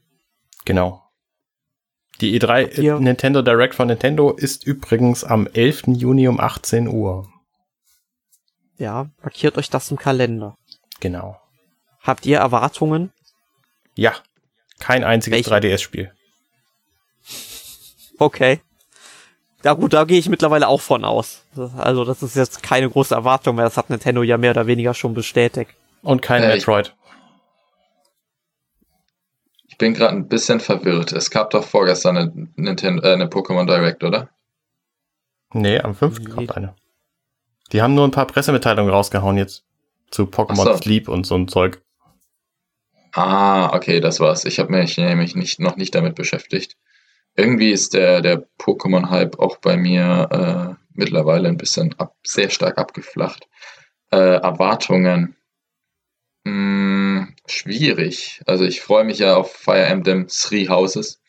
Genau 0.66 1.03
Die 2.24 2.40
E3 2.40 2.74
Hier. 2.74 3.00
Nintendo 3.02 3.42
Direct 3.42 3.76
von 3.76 3.88
Nintendo 3.90 4.32
ist 4.32 4.66
übrigens 4.66 5.26
am 5.26 5.46
11. 5.46 5.84
Juni 5.88 6.30
um 6.30 6.40
18 6.40 6.88
Uhr. 6.88 7.28
Ja, 8.78 9.10
markiert 9.22 9.58
euch 9.58 9.70
das 9.70 9.92
im 9.92 9.98
Kalender. 9.98 10.56
Genau. 11.02 11.38
Habt 12.00 12.26
ihr 12.26 12.38
Erwartungen? 12.38 13.12
Ja. 13.96 14.14
Kein 14.80 15.04
einziges 15.04 15.50
Welche? 15.52 15.68
3DS-Spiel. 15.68 16.14
Okay. 18.18 18.62
Ja 19.66 19.74
gut, 19.74 19.92
da 19.92 20.06
gehe 20.06 20.18
ich 20.20 20.30
mittlerweile 20.30 20.70
auch 20.70 20.80
von 20.82 21.04
aus. 21.04 21.44
Also 21.78 22.06
das 22.06 22.24
ist 22.24 22.38
jetzt 22.38 22.64
keine 22.64 22.90
große 22.90 23.14
Erwartung 23.14 23.58
mehr. 23.58 23.66
Das 23.66 23.76
hat 23.76 23.90
Nintendo 23.90 24.24
ja 24.24 24.38
mehr 24.38 24.52
oder 24.52 24.66
weniger 24.66 24.94
schon 24.94 25.14
bestätigt. 25.14 25.72
Und 26.02 26.22
kein 26.22 26.42
Äh, 26.44 26.52
ich- 26.52 26.56
Metroid. 26.66 26.96
Ich 29.74 29.80
bin 29.80 29.96
gerade 29.96 30.16
ein 30.16 30.28
bisschen 30.28 30.60
verwirrt. 30.60 31.14
Es 31.14 31.32
gab 31.32 31.50
doch 31.50 31.64
vorgestern 31.64 32.16
eine, 32.16 32.48
Nintendo, 32.58 33.02
äh, 33.02 33.14
eine 33.14 33.26
Pokémon 33.26 33.66
Direct, 33.66 34.04
oder? 34.04 34.30
Nee, 35.52 35.80
am 35.80 35.96
5. 35.96 36.20
Nee. 36.20 36.26
kommt 36.30 36.56
eine. 36.56 36.76
Die 37.72 37.82
haben 37.82 37.96
nur 37.96 38.08
ein 38.08 38.12
paar 38.12 38.28
Pressemitteilungen 38.28 38.94
rausgehauen 38.94 39.36
jetzt. 39.36 39.66
Zu 40.12 40.26
Pokémon 40.26 40.64
so. 40.64 40.78
Sleep 40.78 41.08
und 41.08 41.26
so 41.26 41.34
ein 41.34 41.48
Zeug. 41.48 41.82
Ah, 43.14 43.76
okay, 43.76 44.00
das 44.00 44.20
war's. 44.20 44.46
Ich 44.46 44.60
habe 44.60 44.72
mich 44.72 44.96
nämlich 44.98 45.36
nicht, 45.36 45.60
noch 45.60 45.76
nicht 45.76 45.96
damit 45.96 46.14
beschäftigt. 46.14 46.78
Irgendwie 47.36 47.72
ist 47.72 47.96
der, 47.96 48.22
der 48.22 48.46
Pokémon-Hype 48.60 49.40
auch 49.40 49.58
bei 49.58 49.76
mir 49.76 50.78
äh, 50.78 50.84
mittlerweile 50.94 51.48
ein 51.48 51.58
bisschen 51.58 51.96
ab, 51.98 52.14
sehr 52.22 52.52
stark 52.52 52.78
abgeflacht. 52.78 53.48
Äh, 54.12 54.36
Erwartungen. 54.36 55.36
Hm, 56.46 57.34
schwierig. 57.48 58.42
Also 58.46 58.66
ich 58.66 58.82
freue 58.82 59.06
mich 59.06 59.20
ja 59.20 59.36
auf 59.36 59.54
Fire 59.54 59.86
Emblem 59.86 60.28
Three 60.28 60.68
Houses. 60.68 61.22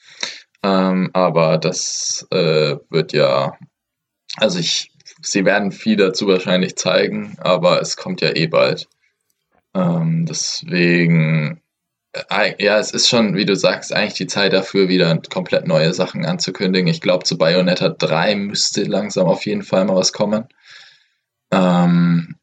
Ähm, 0.63 1.11
aber 1.13 1.59
das 1.59 2.27
äh, 2.31 2.77
wird 2.91 3.13
ja, 3.13 3.59
also 4.37 4.59
ich, 4.59 4.91
sie 5.23 5.45
werden 5.45 5.73
viel 5.73 5.97
dazu 5.97 6.27
wahrscheinlich 6.27 6.77
zeigen, 6.77 7.37
aber 7.41 7.81
es 7.81 7.97
kommt 7.97 8.23
ja 8.23 8.35
eh 8.35 8.47
bald. 8.47 8.89
Ähm, 9.75 10.27
deswegen, 10.27 11.61
äh, 12.31 12.55
ja, 12.65 12.79
es 12.79 12.93
ist 12.93 13.09
schon, 13.09 13.37
wie 13.37 13.45
du 13.45 13.57
sagst, 13.57 13.93
eigentlich 13.93 14.15
die 14.15 14.27
Zeit 14.27 14.53
dafür, 14.53 14.89
wieder 14.89 15.17
komplett 15.33 15.67
neue 15.67 15.95
Sachen 15.95 16.25
anzukündigen. 16.27 16.89
Ich 16.89 17.01
glaube, 17.01 17.25
zu 17.25 17.39
Bayonetta 17.39 17.91
3 17.91 18.37
müsste 18.37 18.85
langsam 18.85 19.27
auf 19.27 19.47
jeden 19.47 19.63
Fall 19.65 19.85
mal 19.85 19.97
was 19.97 20.13
kommen. 20.13 20.49
Ähm, 21.53 22.37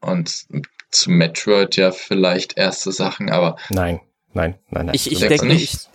und 0.00 0.46
zu 0.94 1.10
Metroid 1.10 1.76
ja 1.76 1.90
vielleicht 1.92 2.56
erste 2.56 2.92
Sachen, 2.92 3.30
aber 3.30 3.56
Nein, 3.70 4.00
nein, 4.32 4.56
nein, 4.70 4.86
nein. 4.86 4.94
Ich, 4.94 5.10
ich 5.10 5.18
denke, 5.20 5.46
ich, 5.46 5.72
nicht? 5.72 5.88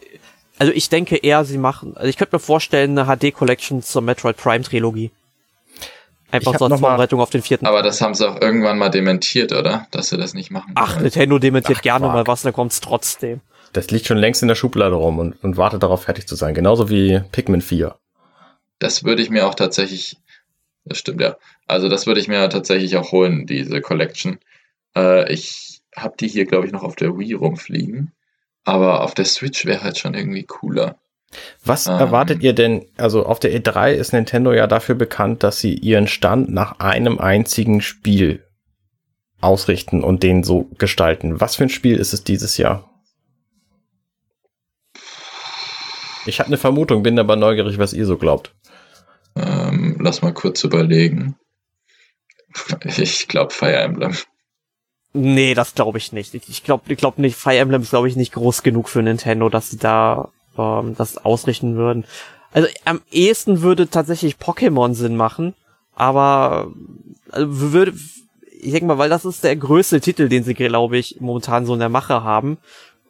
also 0.57 0.71
ich 0.73 0.89
denke 0.89 1.17
eher, 1.17 1.45
sie 1.45 1.57
machen, 1.57 1.95
also 1.95 2.07
ich 2.07 2.17
könnte 2.17 2.35
mir 2.35 2.39
vorstellen, 2.39 2.97
eine 2.97 3.17
HD-Collection 3.17 3.81
zur 3.81 4.01
Metroid 4.01 4.38
Prime 4.38 4.63
Trilogie. 4.63 5.11
Einfach 6.31 6.59
so 6.59 6.65
als 6.65 6.80
Vorbereitung 6.80 7.19
auf 7.21 7.31
den 7.31 7.41
vierten. 7.41 7.65
aber 7.65 7.81
das 7.81 8.01
haben 8.01 8.13
sie 8.13 8.27
auch 8.30 8.39
irgendwann 8.39 8.77
mal 8.77 8.89
dementiert, 8.89 9.51
oder? 9.51 9.88
Dass 9.89 10.09
sie 10.09 10.17
das 10.17 10.35
nicht 10.35 10.51
machen. 10.51 10.73
Ach, 10.76 10.93
wollen. 10.93 11.03
Nintendo 11.03 11.39
dementiert 11.39 11.80
Ach, 11.80 11.84
gerne 11.84 12.05
Quark. 12.05 12.13
mal 12.13 12.27
was, 12.27 12.43
dann 12.43 12.53
kommt's 12.53 12.81
trotzdem. 12.81 13.41
Das 13.73 13.89
liegt 13.89 14.05
schon 14.05 14.17
längst 14.17 14.41
in 14.41 14.47
der 14.47 14.55
Schublade 14.55 14.95
rum 14.95 15.17
und, 15.19 15.43
und 15.43 15.57
wartet 15.57 15.81
darauf, 15.81 16.03
fertig 16.03 16.27
zu 16.27 16.35
sein. 16.35 16.53
Genauso 16.53 16.89
wie 16.89 17.21
Pikmin 17.31 17.61
4. 17.61 17.95
Das 18.80 19.03
würde 19.03 19.21
ich 19.21 19.30
mir 19.30 19.47
auch 19.47 19.55
tatsächlich, 19.55 20.17
das 20.85 20.99
stimmt 20.99 21.21
ja. 21.21 21.35
Also 21.67 21.89
das 21.89 22.05
würde 22.05 22.19
ich 22.19 22.27
mir 22.27 22.47
tatsächlich 22.49 22.95
auch 22.97 23.11
holen, 23.11 23.45
diese 23.45 23.81
Collection. 23.81 24.39
Äh, 24.95 25.31
ich 25.31 25.81
habe 25.95 26.15
die 26.19 26.27
hier, 26.27 26.45
glaube 26.45 26.65
ich, 26.67 26.71
noch 26.71 26.83
auf 26.83 26.95
der 26.95 27.17
Wii 27.17 27.33
rumfliegen. 27.33 28.13
Aber 28.63 29.01
auf 29.03 29.13
der 29.13 29.25
Switch 29.25 29.65
wäre 29.65 29.83
halt 29.83 29.97
schon 29.97 30.13
irgendwie 30.13 30.43
cooler. 30.43 30.99
Was 31.63 31.87
Ähm. 31.87 31.93
erwartet 31.93 32.41
ihr 32.43 32.53
denn? 32.53 32.85
Also 32.97 33.25
auf 33.25 33.39
der 33.39 33.51
E3 33.51 33.93
ist 33.93 34.13
Nintendo 34.13 34.51
ja 34.53 34.67
dafür 34.67 34.95
bekannt, 34.95 35.43
dass 35.43 35.59
sie 35.59 35.73
ihren 35.75 36.07
Stand 36.07 36.49
nach 36.49 36.79
einem 36.79 37.19
einzigen 37.19 37.81
Spiel 37.81 38.45
ausrichten 39.41 40.03
und 40.03 40.23
den 40.23 40.43
so 40.43 40.69
gestalten. 40.77 41.39
Was 41.39 41.55
für 41.55 41.63
ein 41.63 41.69
Spiel 41.69 41.97
ist 41.97 42.13
es 42.13 42.23
dieses 42.23 42.57
Jahr? 42.57 42.89
Ich 46.25 46.39
habe 46.39 46.47
eine 46.47 46.57
Vermutung, 46.57 47.01
bin 47.03 47.17
aber 47.17 47.35
neugierig, 47.35 47.77
was 47.77 47.93
ihr 47.93 48.05
so 48.05 48.17
glaubt. 48.17 48.53
Ähm, 49.35 49.97
lass 49.99 50.21
mal 50.21 50.33
kurz 50.33 50.63
überlegen. 50.63 51.35
Ich 52.83 53.27
glaube 53.27 53.53
Fire 53.53 53.77
Emblem. 53.77 54.15
Nee, 55.14 55.53
das 55.56 55.73
glaube 55.73 55.98
ich 55.98 56.11
nicht. 56.11 56.34
Ich- 56.36 56.64
glaube 56.64 56.84
ich 56.91 56.98
glaub 56.98 57.18
nicht, 57.18 57.36
Fire 57.36 57.57
Emblem 57.57 57.81
ist, 57.81 57.90
glaube 57.90 58.07
ich, 58.07 58.15
nicht 58.15 58.34
groß 58.34 58.64
genug 58.64 58.90
für 58.90 59.02
Nintendo, 59.02 59.49
dass 59.49 59.69
sie 59.69 59.77
da 59.77 60.30
ähm, 60.57 60.95
das 60.98 61.18
ausrichten 61.18 61.76
würden. 61.76 62.06
Also 62.52 62.68
am 62.86 63.02
ehesten 63.11 63.61
würde 63.61 63.90
tatsächlich 63.90 64.36
Pokémon 64.38 64.94
Sinn 64.94 65.15
machen, 65.15 65.53
aber 65.95 66.72
also, 67.31 67.48
würde, 67.72 67.94
ich 68.60 68.72
denke 68.72 68.86
mal, 68.88 68.98
weil 68.98 69.10
das 69.10 69.26
ist 69.26 69.44
der 69.44 69.56
größte 69.56 70.02
Titel, 70.02 70.30
den 70.30 70.44
sie, 70.44 70.53
glaube 70.53 70.98
ich, 70.98 71.18
momentan 71.19 71.65
so 71.65 71.73
in 71.73 71.80
der 71.80 71.90
Mache 71.90 72.23
haben. 72.23 72.57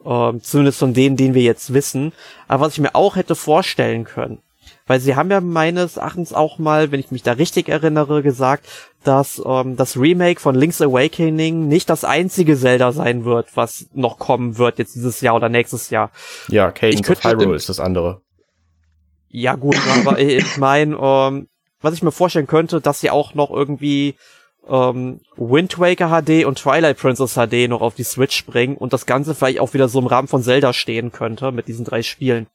Ähm, 0.04 0.42
zumindest 0.42 0.78
von 0.78 0.94
denen, 0.94 1.16
den 1.16 1.34
wir 1.34 1.42
jetzt 1.42 1.74
wissen. 1.74 2.12
Aber 2.48 2.66
was 2.66 2.74
ich 2.74 2.80
mir 2.80 2.94
auch 2.94 3.16
hätte 3.16 3.34
vorstellen 3.34 4.04
können, 4.04 4.38
weil 4.90 4.98
sie 4.98 5.14
haben 5.14 5.30
ja 5.30 5.40
meines 5.40 5.98
Erachtens 5.98 6.32
auch 6.32 6.58
mal, 6.58 6.90
wenn 6.90 6.98
ich 6.98 7.12
mich 7.12 7.22
da 7.22 7.30
richtig 7.30 7.68
erinnere, 7.68 8.24
gesagt, 8.24 8.66
dass 9.04 9.40
ähm, 9.46 9.76
das 9.76 9.96
Remake 9.96 10.40
von 10.40 10.56
Link's 10.56 10.82
Awakening 10.82 11.68
nicht 11.68 11.88
das 11.88 12.02
einzige 12.02 12.58
Zelda 12.58 12.90
sein 12.90 13.24
wird, 13.24 13.56
was 13.56 13.86
noch 13.94 14.18
kommen 14.18 14.58
wird 14.58 14.80
jetzt 14.80 14.96
dieses 14.96 15.20
Jahr 15.20 15.36
oder 15.36 15.48
nächstes 15.48 15.90
Jahr. 15.90 16.10
Ja, 16.48 16.72
Cadence 16.72 17.08
of 17.08 17.22
Hyrule 17.22 17.54
ist 17.54 17.68
das 17.68 17.78
andere. 17.78 18.22
Ja 19.28 19.54
gut, 19.54 19.76
aber 20.00 20.18
ich 20.18 20.56
meine, 20.56 20.96
ähm, 21.00 21.46
was 21.80 21.94
ich 21.94 22.02
mir 22.02 22.10
vorstellen 22.10 22.48
könnte, 22.48 22.80
dass 22.80 22.98
sie 22.98 23.10
auch 23.10 23.34
noch 23.34 23.52
irgendwie 23.52 24.16
ähm, 24.68 25.20
Wind 25.36 25.78
Waker 25.78 26.20
HD 26.20 26.44
und 26.44 26.58
Twilight 26.58 26.98
Princess 26.98 27.34
HD 27.34 27.68
noch 27.68 27.80
auf 27.80 27.94
die 27.94 28.02
Switch 28.02 28.44
bringen 28.44 28.76
und 28.76 28.92
das 28.92 29.06
Ganze 29.06 29.36
vielleicht 29.36 29.60
auch 29.60 29.72
wieder 29.72 29.88
so 29.88 30.00
im 30.00 30.08
Rahmen 30.08 30.26
von 30.26 30.42
Zelda 30.42 30.72
stehen 30.72 31.12
könnte 31.12 31.52
mit 31.52 31.68
diesen 31.68 31.84
drei 31.84 32.02
Spielen. 32.02 32.48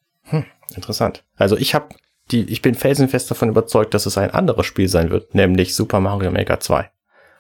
Interessant. 0.76 1.24
Also 1.38 1.56
ich 1.56 1.74
habe 1.74 1.96
die, 2.32 2.44
ich 2.52 2.62
bin 2.62 2.76
felsenfest 2.76 3.30
davon 3.30 3.50
überzeugt, 3.50 3.94
dass 3.94 4.06
es 4.06 4.18
ein 4.18 4.32
anderes 4.32 4.66
Spiel 4.66 4.88
sein 4.88 5.10
wird, 5.10 5.36
nämlich 5.36 5.76
Super 5.76 6.00
Mario 6.00 6.32
Maker 6.32 6.60
2. 6.60 6.90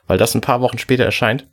Weil 0.07 0.17
das 0.17 0.35
ein 0.35 0.41
paar 0.41 0.61
Wochen 0.61 0.77
später 0.77 1.03
erscheint 1.03 1.49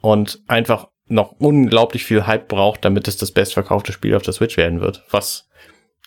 und 0.00 0.40
einfach 0.46 0.88
noch 1.06 1.32
unglaublich 1.32 2.04
viel 2.04 2.26
Hype 2.26 2.48
braucht, 2.48 2.84
damit 2.84 3.08
es 3.08 3.16
das 3.16 3.32
bestverkaufte 3.32 3.92
Spiel 3.92 4.14
auf 4.14 4.22
der 4.22 4.34
Switch 4.34 4.56
werden 4.56 4.80
wird, 4.80 5.04
was 5.10 5.48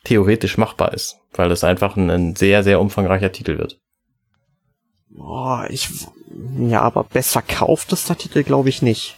theoretisch 0.03 0.57
machbar 0.57 0.93
ist, 0.93 1.17
weil 1.33 1.51
es 1.51 1.63
einfach 1.63 1.97
ein, 1.97 2.09
ein 2.09 2.35
sehr, 2.35 2.63
sehr 2.63 2.79
umfangreicher 2.79 3.31
Titel 3.31 3.57
wird. 3.57 3.79
Boah, 5.09 5.67
ich 5.69 5.89
ja, 6.57 6.81
aber 6.81 7.03
best 7.03 7.31
verkauft 7.31 7.91
ist 7.91 8.07
der 8.09 8.17
Titel, 8.17 8.43
glaube 8.43 8.69
ich, 8.69 8.81
nicht. 8.81 9.17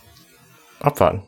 Abwarten. 0.80 1.24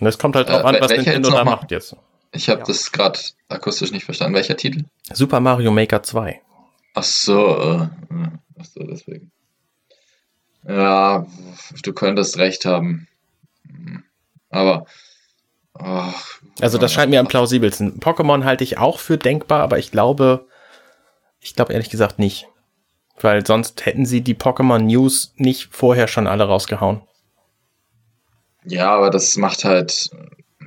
Und 0.00 0.06
es 0.06 0.18
kommt 0.18 0.36
halt 0.36 0.48
Äh, 0.48 0.52
drauf 0.52 0.64
an, 0.64 0.76
was 0.80 0.90
Nintendo 0.90 1.30
da 1.30 1.44
macht 1.44 1.70
jetzt. 1.70 1.96
Ich 2.32 2.48
habe 2.48 2.60
Ja. 2.60 2.66
das 2.66 2.90
gerade 2.92 3.18
akustisch 3.48 3.92
nicht 3.92 4.04
verstanden. 4.04 4.34
Welcher 4.34 4.56
Titel? 4.56 4.84
Super 5.12 5.40
Mario 5.40 5.70
Maker 5.70 6.02
2. 6.02 6.40
Ach 6.94 7.02
so, 7.02 7.38
äh, 7.58 7.88
ach 8.58 8.64
so, 8.64 8.82
deswegen. 8.84 9.30
Ja, 10.66 11.26
du 11.82 11.92
könntest 11.92 12.38
recht 12.38 12.64
haben. 12.64 13.08
Aber, 14.50 14.86
ach, 15.74 16.40
Also 16.60 16.78
das 16.78 16.92
scheint 16.92 17.10
mir 17.10 17.20
am 17.20 17.28
plausibelsten. 17.28 17.98
Pokémon 18.00 18.44
halte 18.44 18.62
ich 18.64 18.78
auch 18.78 18.98
für 18.98 19.18
denkbar, 19.18 19.60
aber 19.62 19.78
ich 19.78 19.90
glaube, 19.90 20.46
ich 21.40 21.54
glaube 21.54 21.72
ehrlich 21.72 21.90
gesagt 21.90 22.18
nicht. 22.18 22.46
Weil 23.20 23.46
sonst 23.46 23.84
hätten 23.86 24.06
sie 24.06 24.20
die 24.22 24.34
Pokémon 24.34 24.78
News 24.78 25.32
nicht 25.36 25.74
vorher 25.74 26.08
schon 26.08 26.26
alle 26.26 26.44
rausgehauen. 26.44 27.02
Ja, 28.64 28.94
aber 28.94 29.10
das 29.10 29.36
macht 29.36 29.64
halt, 29.64 30.10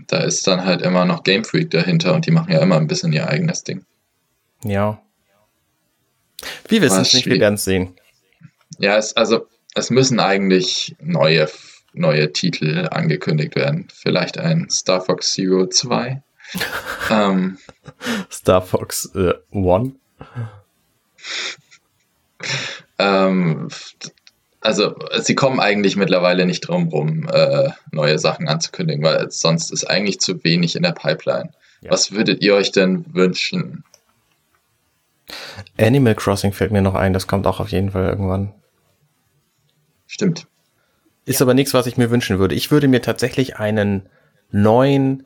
da 0.07 0.17
ist 0.19 0.47
dann 0.47 0.65
halt 0.65 0.81
immer 0.81 1.05
noch 1.05 1.23
Game 1.23 1.43
Freak 1.43 1.71
dahinter 1.71 2.13
und 2.13 2.25
die 2.25 2.31
machen 2.31 2.51
ja 2.51 2.59
immer 2.59 2.77
ein 2.77 2.87
bisschen 2.87 3.13
ihr 3.13 3.27
eigenes 3.27 3.63
Ding. 3.63 3.85
Ja. 4.63 5.01
Wir 6.67 6.81
wissen 6.81 7.01
es 7.01 7.13
nicht, 7.13 7.25
wir 7.27 7.39
werden 7.39 7.55
es 7.55 7.63
sehen. 7.63 7.95
Ja, 8.79 8.97
es, 8.97 9.15
also 9.15 9.47
es 9.73 9.89
müssen 9.89 10.19
eigentlich 10.19 10.95
neue, 10.99 11.49
neue 11.93 12.31
Titel 12.33 12.87
angekündigt 12.91 13.55
werden. 13.55 13.87
Vielleicht 13.93 14.37
ein 14.37 14.69
Star 14.69 15.01
Fox 15.01 15.33
Zero 15.33 15.67
2. 15.67 16.21
ähm, 17.09 17.57
Star 18.31 18.61
Fox 18.61 19.11
äh, 19.15 19.33
One. 19.51 19.95
ähm, 22.99 23.69
also 24.65 24.95
sie 25.19 25.35
kommen 25.35 25.59
eigentlich 25.59 25.95
mittlerweile 25.95 26.45
nicht 26.45 26.61
drum 26.61 26.87
rum, 26.87 27.29
äh, 27.31 27.69
neue 27.91 28.17
Sachen 28.17 28.47
anzukündigen, 28.47 29.03
weil 29.03 29.29
sonst 29.29 29.71
ist 29.71 29.85
eigentlich 29.85 30.19
zu 30.19 30.43
wenig 30.43 30.75
in 30.75 30.83
der 30.83 30.91
Pipeline. 30.91 31.51
Ja. 31.81 31.91
Was 31.91 32.11
würdet 32.11 32.41
ihr 32.43 32.55
euch 32.55 32.71
denn 32.71 33.05
wünschen? 33.13 33.83
Animal 35.77 36.15
Crossing 36.15 36.51
fällt 36.51 36.71
mir 36.71 36.81
noch 36.81 36.95
ein, 36.95 37.13
das 37.13 37.27
kommt 37.27 37.45
auch 37.45 37.59
auf 37.59 37.69
jeden 37.69 37.91
Fall 37.91 38.07
irgendwann. 38.07 38.53
Stimmt. 40.07 40.47
Ist 41.25 41.41
aber 41.41 41.53
nichts, 41.53 41.73
was 41.73 41.87
ich 41.87 41.97
mir 41.97 42.09
wünschen 42.09 42.39
würde. 42.39 42.55
Ich 42.55 42.71
würde 42.71 42.87
mir 42.87 43.01
tatsächlich 43.01 43.57
einen 43.57 44.09
neuen 44.51 45.25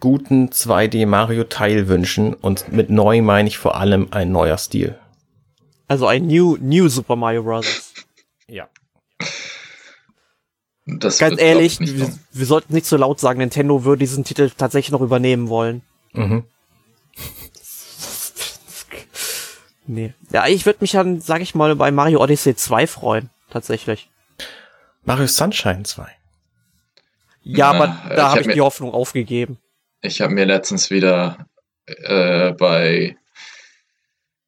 guten 0.00 0.48
2D 0.48 1.06
Mario 1.06 1.44
Teil 1.44 1.88
wünschen 1.88 2.34
und 2.34 2.72
mit 2.72 2.90
neu 2.90 3.20
meine 3.20 3.48
ich 3.48 3.58
vor 3.58 3.76
allem 3.76 4.08
ein 4.10 4.32
neuer 4.32 4.58
Stil. 4.58 4.98
Also 5.88 6.06
ein 6.06 6.26
New, 6.26 6.56
New 6.60 6.88
Super 6.88 7.16
Mario 7.16 7.42
Bros. 7.42 7.91
Ja. 8.52 8.68
Das 10.84 11.18
Ganz 11.18 11.32
wird, 11.32 11.40
ehrlich, 11.40 11.80
wir, 11.80 12.12
wir 12.32 12.46
sollten 12.46 12.74
nicht 12.74 12.86
so 12.86 12.96
laut 12.96 13.18
sagen, 13.18 13.38
Nintendo 13.38 13.84
würde 13.84 14.00
diesen 14.00 14.24
Titel 14.24 14.50
tatsächlich 14.50 14.90
noch 14.92 15.00
übernehmen 15.00 15.48
wollen. 15.48 15.82
Mhm. 16.12 16.44
Nee. 19.84 20.14
Ja, 20.30 20.46
ich 20.46 20.64
würde 20.64 20.78
mich 20.80 20.92
dann, 20.92 21.20
sag 21.20 21.40
ich 21.42 21.56
mal, 21.56 21.74
bei 21.74 21.90
Mario 21.90 22.22
Odyssey 22.22 22.54
2 22.54 22.86
freuen. 22.86 23.30
Tatsächlich. 23.50 24.08
Mario 25.04 25.26
Sunshine 25.26 25.82
2. 25.82 26.06
Ja, 27.42 27.72
Na, 27.72 27.78
aber 27.78 27.86
ich 28.10 28.16
da 28.16 28.22
hab 28.22 28.30
habe 28.30 28.40
ich 28.42 28.46
mir- 28.46 28.54
die 28.54 28.60
Hoffnung 28.60 28.92
aufgegeben. 28.94 29.58
Ich 30.00 30.20
habe 30.20 30.32
mir 30.34 30.44
letztens 30.44 30.90
wieder 30.90 31.46
äh, 31.86 32.52
bei, 32.52 33.16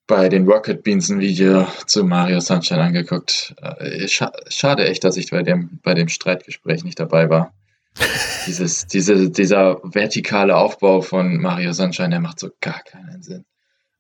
bei 0.06 0.28
den 0.28 0.46
Rocket 0.46 0.82
Beans 0.82 1.08
ein 1.08 1.20
Video 1.20 1.66
zu 1.86 2.04
Mario 2.04 2.40
Sunshine 2.40 2.82
angeguckt. 2.82 3.54
Äh, 3.60 4.06
scha 4.08 4.32
schade 4.48 4.86
echt, 4.86 5.04
dass 5.04 5.16
ich 5.16 5.30
bei 5.30 5.42
dem, 5.42 5.80
bei 5.82 5.94
dem 5.94 6.08
Streitgespräch 6.08 6.84
nicht 6.84 7.00
dabei 7.00 7.30
war. 7.30 7.52
Dieses, 8.46 8.86
diese, 8.88 9.30
dieser 9.30 9.80
vertikale 9.84 10.56
Aufbau 10.56 11.00
von 11.00 11.36
Mario 11.38 11.72
Sunshine, 11.72 12.10
der 12.10 12.20
macht 12.20 12.40
so 12.40 12.50
gar 12.60 12.82
keinen 12.82 13.22
Sinn. 13.22 13.44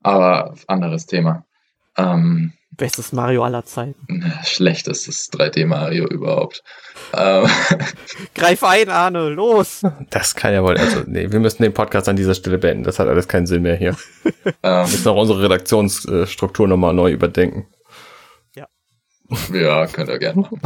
Aber 0.02 0.54
anderes 0.66 1.06
Thema. 1.06 1.46
Ähm, 1.96 2.52
Bestes 2.76 3.12
Mario 3.12 3.44
aller 3.44 3.64
Zeiten. 3.64 4.32
schlechtestes 4.44 5.30
3D 5.32 5.66
Mario 5.66 6.06
überhaupt. 6.06 6.62
Ähm, 7.12 7.46
Greif 8.34 8.64
ein, 8.64 8.88
Arne, 8.88 9.28
los! 9.28 9.82
Das 10.10 10.34
kann 10.34 10.52
ja 10.52 10.62
wohl, 10.62 10.76
also, 10.76 11.02
nee, 11.06 11.30
wir 11.30 11.40
müssen 11.40 11.62
den 11.62 11.74
Podcast 11.74 12.08
an 12.08 12.16
dieser 12.16 12.34
Stelle 12.34 12.58
beenden. 12.58 12.84
Das 12.84 12.98
hat 12.98 13.08
alles 13.08 13.28
keinen 13.28 13.46
Sinn 13.46 13.62
mehr 13.62 13.76
hier. 13.76 13.96
Wir 14.22 14.54
ähm, 14.62 14.82
müssen 14.82 15.08
auch 15.08 15.16
unsere 15.16 15.42
Redaktionsstruktur 15.42 16.68
nochmal 16.68 16.94
neu 16.94 17.10
überdenken. 17.10 17.66
Ja, 19.52 19.86
könnt 19.86 20.10
ihr 20.10 20.18
gerne 20.18 20.42
machen. 20.42 20.60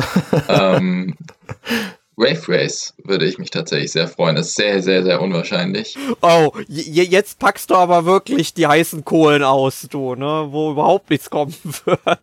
ähm, 0.49 1.17
Wave 2.19 2.49
Race 2.49 2.95
würde 3.05 3.27
ich 3.27 3.39
mich 3.39 3.51
tatsächlich 3.51 3.93
sehr 3.93 4.09
freuen. 4.09 4.35
Das 4.37 4.49
ist 4.49 4.57
sehr, 4.57 4.83
sehr, 4.83 5.05
sehr 5.05 5.21
unwahrscheinlich. 5.23 5.97
Oh, 6.21 6.51
jetzt 6.69 7.39
packst 7.39 7.71
du 7.71 7.77
aber 7.77 8.05
wirklich 8.05 8.53
die 8.55 8.67
heißen 8.67 9.05
Kohlen 9.05 9.43
aus, 9.45 9.87
du, 9.89 10.15
ne? 10.17 10.49
Wo 10.51 10.73
überhaupt 10.73 11.11
nichts 11.11 11.31
kommen 11.31 11.55
wird. 11.85 12.21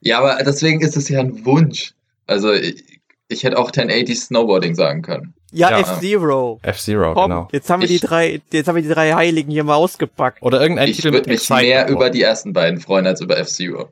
Ja, 0.00 0.18
aber 0.18 0.42
deswegen 0.44 0.80
ist 0.80 0.96
es 0.96 1.08
ja 1.08 1.20
ein 1.20 1.44
Wunsch. 1.46 1.94
Also 2.26 2.52
ich, 2.52 3.00
ich 3.28 3.44
hätte 3.44 3.56
auch 3.58 3.68
1080 3.70 4.20
Snowboarding 4.20 4.74
sagen 4.74 5.02
können. 5.02 5.34
Ja, 5.52 5.70
Ja. 5.70 5.78
F-Zero. 5.80 6.58
F-Zero, 6.62 7.14
genau. 7.14 7.48
jetzt 7.52 7.70
haben 7.70 7.80
wir 7.82 7.88
Ich- 7.88 8.00
die 8.00 8.06
drei, 8.06 8.40
jetzt 8.52 8.66
haben 8.66 8.74
wir 8.74 8.82
die 8.82 8.88
drei 8.88 9.12
Heiligen 9.14 9.52
hier 9.52 9.62
mal 9.62 9.76
ausgepackt. 9.76 10.42
Oder 10.42 10.60
irgendein 10.60 10.88
Ich 10.88 10.96
Titel 10.96 11.12
mit 11.12 11.20
würde 11.20 11.30
mich 11.30 11.38
Excite 11.40 11.60
mehr 11.62 11.84
Boat. 11.84 11.92
über 11.92 12.10
die 12.10 12.22
ersten 12.22 12.52
beiden 12.52 12.80
freuen 12.80 13.06
als 13.06 13.20
über 13.20 13.38
F-Zero. 13.38 13.88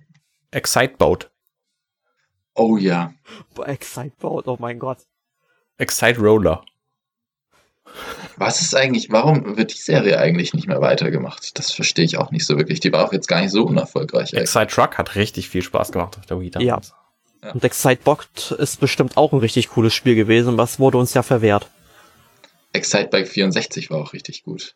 Excite 0.50 0.94
Boat. 0.98 1.30
Oh 2.54 2.76
ja. 2.76 3.14
Exciteboat, 3.64 4.46
oh 4.48 4.56
mein 4.60 4.78
Gott. 4.78 4.98
Excite 5.78 6.18
Roller. 6.20 6.64
Was 8.36 8.62
ist 8.62 8.74
eigentlich, 8.74 9.10
warum 9.10 9.56
wird 9.56 9.72
die 9.74 9.78
Serie 9.78 10.18
eigentlich 10.18 10.54
nicht 10.54 10.66
mehr 10.66 10.80
weitergemacht? 10.80 11.58
Das 11.58 11.72
verstehe 11.72 12.04
ich 12.04 12.16
auch 12.16 12.30
nicht 12.30 12.46
so 12.46 12.56
wirklich. 12.56 12.80
Die 12.80 12.92
war 12.92 13.04
auch 13.06 13.12
jetzt 13.12 13.28
gar 13.28 13.40
nicht 13.40 13.50
so 13.50 13.64
unerfolgreich. 13.64 14.32
ey. 14.32 14.40
Excite 14.40 14.68
Truck 14.68 14.98
hat 14.98 15.14
richtig 15.14 15.48
viel 15.48 15.62
Spaß 15.62 15.92
gemacht 15.92 16.16
auf 16.18 16.26
der 16.26 16.40
Wii 16.40 16.50
damals. 16.50 16.92
Ja. 17.42 17.50
Und 17.52 17.62
Excitebot 17.64 18.52
ist 18.58 18.80
bestimmt 18.80 19.16
auch 19.16 19.32
ein 19.32 19.40
richtig 19.40 19.70
cooles 19.70 19.92
Spiel 19.94 20.14
gewesen, 20.14 20.56
was 20.56 20.78
wurde 20.78 20.98
uns 20.98 21.12
ja 21.12 21.22
verwehrt. 21.22 21.68
Excitebike 22.72 23.26
64 23.26 23.90
war 23.90 23.98
auch 23.98 24.12
richtig 24.12 24.44
gut. 24.44 24.74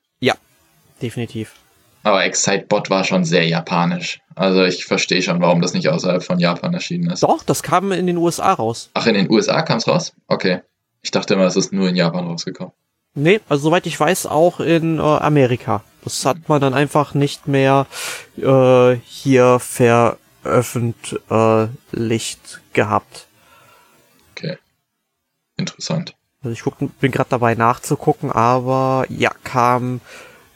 Definitiv. 1.02 1.55
Aber 2.02 2.24
Excitebot 2.24 2.89
war 2.89 3.05
schon 3.05 3.24
sehr 3.24 3.47
japanisch. 3.47 4.20
Also 4.35 4.64
ich 4.64 4.85
verstehe 4.85 5.23
schon, 5.23 5.40
warum 5.40 5.60
das 5.60 5.74
nicht 5.74 5.89
außerhalb 5.89 6.23
von 6.23 6.39
Japan 6.39 6.73
erschienen 6.73 7.10
ist. 7.10 7.23
Doch, 7.23 7.43
das 7.43 7.62
kam 7.62 7.93
in 7.93 8.06
den 8.06 8.16
USA 8.16 8.52
raus. 8.52 8.90
Ach, 8.94 9.06
in 9.06 9.14
den 9.14 9.31
USA 9.31 9.62
kam 9.62 9.78
es 9.78 9.89
raus? 9.89 10.12
Okay. 10.28 10.60
Ich 11.07 11.12
dachte 11.12 11.35
immer, 11.35 11.45
es 11.45 11.55
ist 11.55 11.73
nur 11.73 11.89
in 11.89 11.95
Japan 11.95 12.27
rausgekommen. 12.27 12.73
Nee, 13.15 13.41
also 13.49 13.62
soweit 13.62 13.87
ich 13.87 14.01
weiß, 14.01 14.27
auch 14.27 14.59
in 14.59 14.99
äh, 14.99 15.03
Amerika. 15.03 15.85
Das 16.03 16.27
hat 16.27 16.49
man 16.49 16.61
dann 16.61 16.74
einfach 16.74 17.15
nicht 17.15 17.47
mehr 17.47 17.87
äh, 18.37 18.97
hier 19.05 19.61
veröffentlicht 19.61 22.61
gehabt. 22.73 23.28
Okay. 24.33 24.59
Interessant. 25.57 26.16
Also 26.43 26.53
ich 26.53 26.65
guck, 26.65 26.77
bin 26.99 27.12
gerade 27.12 27.31
dabei 27.31 27.55
nachzugucken, 27.55 28.33
aber 28.33 29.07
ja, 29.09 29.31
kam 29.45 30.01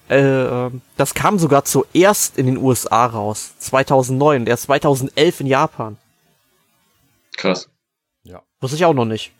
äh, 0.08 0.18
ähm, 0.18 0.82
das 0.96 1.14
kam 1.14 1.38
sogar 1.38 1.64
zuerst 1.64 2.38
in 2.38 2.46
den 2.46 2.56
USA 2.56 3.06
raus, 3.06 3.52
2009, 3.60 4.46
der 4.46 4.54
ist 4.54 4.62
2011 4.62 5.42
in 5.42 5.46
Japan. 5.46 5.96
Krass. 7.36 7.68
Wusste 8.60 8.76
ich 8.76 8.84
auch 8.84 8.94
noch 8.94 9.06
nicht. 9.06 9.32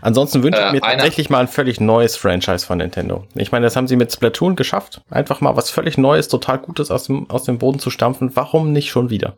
Ansonsten 0.00 0.42
wünsche 0.42 0.58
ich 0.60 0.66
Äh, 0.66 0.72
mir 0.72 0.80
tatsächlich 0.80 1.28
mal 1.30 1.40
ein 1.40 1.48
völlig 1.48 1.80
neues 1.80 2.16
Franchise 2.16 2.64
von 2.66 2.78
Nintendo. 2.78 3.26
Ich 3.34 3.52
meine, 3.52 3.64
das 3.66 3.76
haben 3.76 3.88
sie 3.88 3.96
mit 3.96 4.12
Splatoon 4.12 4.56
geschafft. 4.56 5.02
Einfach 5.10 5.40
mal 5.40 5.56
was 5.56 5.70
völlig 5.70 5.98
Neues, 5.98 6.28
total 6.28 6.58
Gutes 6.58 6.90
aus 6.90 7.04
dem, 7.04 7.28
aus 7.30 7.44
dem 7.44 7.58
Boden 7.58 7.78
zu 7.78 7.90
stampfen. 7.90 8.30
Warum 8.34 8.72
nicht 8.72 8.88
schon 8.90 9.10
wieder? 9.10 9.36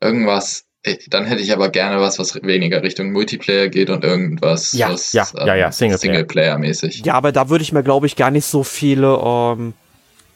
Irgendwas. 0.00 0.64
äh, 0.82 0.96
Dann 1.08 1.24
hätte 1.24 1.42
ich 1.42 1.52
aber 1.52 1.70
gerne 1.70 2.00
was, 2.00 2.18
was 2.18 2.34
weniger 2.42 2.82
Richtung 2.82 3.12
Multiplayer 3.12 3.68
geht 3.68 3.90
und 3.90 4.04
irgendwas, 4.04 4.72
Ja, 4.72 4.90
was 4.92 5.12
ja, 5.12 5.26
ja, 5.44 5.54
ja, 5.54 5.72
Singleplayer. 5.72 5.98
Singleplayer-mäßig. 5.98 7.04
Ja, 7.04 7.14
aber 7.14 7.32
da 7.32 7.48
würde 7.48 7.62
ich 7.62 7.72
mir, 7.72 7.82
glaube 7.82 8.06
ich, 8.06 8.16
gar 8.16 8.30
nicht 8.30 8.44
so 8.46 8.62
viele 8.62 9.18
ähm, 9.22 9.74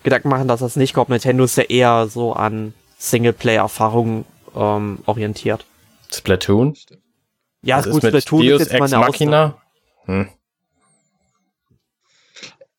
Gedanken 0.03 0.29
machen, 0.31 0.49
dass 0.49 0.61
das 0.61 0.77
nicht 0.77 0.95
kommt. 0.95 1.11
Nintendo 1.11 1.45
ist 1.45 1.57
ja 1.57 1.65
eher 1.65 2.09
so 2.09 2.33
an 2.33 2.75
Singleplayer-Erfahrungen 2.99 4.25
ähm, 4.57 4.99
orientiert. 5.07 5.65
Splatoon? 6.13 6.75
Stimmt. 6.75 7.01
Ja, 7.63 7.79
Was 7.79 7.87
ist 7.87 7.93
gut, 7.93 8.05
Splatoon 8.05 8.47
Deus 8.47 8.63
ist 8.63 8.73
jetzt 8.73 8.79
mal 8.79 8.87
Ex 8.87 8.93
eine 8.95 9.07
Ausnahme. 9.07 9.09
Machina? 9.09 9.63
Hm. 10.05 10.29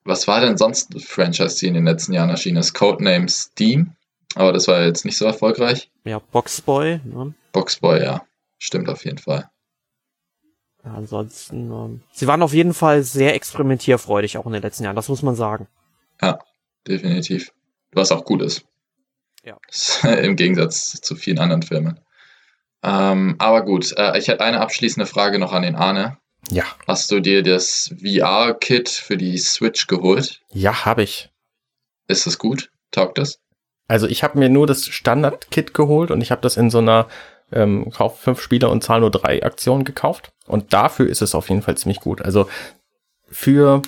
Was 0.03 0.27
war 0.27 0.41
denn 0.41 0.57
sonst 0.57 0.93
ein 0.93 0.99
Franchise, 0.99 1.59
die 1.59 1.67
in 1.67 1.75
den 1.75 1.85
letzten 1.85 2.13
Jahren 2.13 2.29
erschienen 2.29 2.57
ist? 2.57 2.73
Codenames 2.73 3.51
Steam, 3.51 3.95
aber 4.35 4.51
das 4.51 4.67
war 4.67 4.81
jetzt 4.81 5.05
nicht 5.05 5.17
so 5.17 5.25
erfolgreich. 5.25 5.91
Ja, 6.03 6.19
Boxboy. 6.19 7.01
Ne? 7.03 7.33
Boxboy, 7.51 8.03
ja. 8.03 8.25
Stimmt 8.57 8.89
auf 8.89 9.05
jeden 9.05 9.19
Fall. 9.19 9.49
Ja, 10.83 10.93
ansonsten, 10.95 11.71
ähm, 11.71 12.01
sie 12.11 12.25
waren 12.25 12.41
auf 12.41 12.53
jeden 12.53 12.73
Fall 12.73 13.03
sehr 13.03 13.35
experimentierfreudig 13.35 14.37
auch 14.37 14.47
in 14.47 14.53
den 14.53 14.63
letzten 14.63 14.83
Jahren, 14.83 14.95
das 14.95 15.09
muss 15.09 15.21
man 15.21 15.35
sagen. 15.35 15.67
Definitiv. 16.87 17.51
Was 17.91 18.11
auch 18.11 18.25
gut 18.25 18.41
ist. 18.41 18.65
Ja. 19.43 19.57
Im 20.11 20.35
Gegensatz 20.35 20.99
zu 21.01 21.15
vielen 21.15 21.39
anderen 21.39 21.63
Filmen. 21.63 21.99
Ähm, 22.83 23.35
aber 23.39 23.63
gut, 23.63 23.93
äh, 23.97 24.17
ich 24.17 24.27
hätte 24.27 24.43
eine 24.43 24.59
abschließende 24.61 25.05
Frage 25.05 25.37
noch 25.39 25.53
an 25.53 25.61
den 25.61 25.75
Arne. 25.75 26.17
Ja, 26.49 26.63
Hast 26.87 27.11
du 27.11 27.19
dir 27.19 27.43
das 27.43 27.93
VR-Kit 28.01 28.89
für 28.89 29.15
die 29.17 29.37
Switch 29.37 29.87
geholt? 29.87 30.41
ja, 30.51 30.85
habe 30.85 31.03
ich. 31.03 31.29
Ist 32.07 32.25
das 32.25 32.37
gut? 32.39 32.71
Taugt 32.91 33.17
das? 33.19 33.37
Also 33.87 34.07
ich 34.07 34.23
habe 34.23 34.39
mir 34.39 34.49
nur 34.49 34.67
das 34.67 34.85
Standard-Kit 34.87 35.73
geholt 35.73 36.11
und 36.11 36.21
ich 36.21 36.31
habe 36.31 36.41
das 36.41 36.57
in 36.57 36.69
so 36.69 36.79
einer 36.79 37.07
ähm, 37.51 37.91
Kauf 37.91 38.19
fünf 38.19 38.41
Spieler 38.41 38.69
und 38.71 38.83
Zahl 38.83 39.01
nur 39.01 39.11
drei 39.11 39.43
Aktion 39.43 39.83
gekauft. 39.83 40.31
Und 40.47 40.73
dafür 40.73 41.07
ist 41.09 41.21
es 41.21 41.35
auf 41.35 41.49
jeden 41.49 41.61
Fall 41.61 41.77
ziemlich 41.77 41.99
gut. 41.99 42.21
Also 42.21 42.49
für 43.29 43.81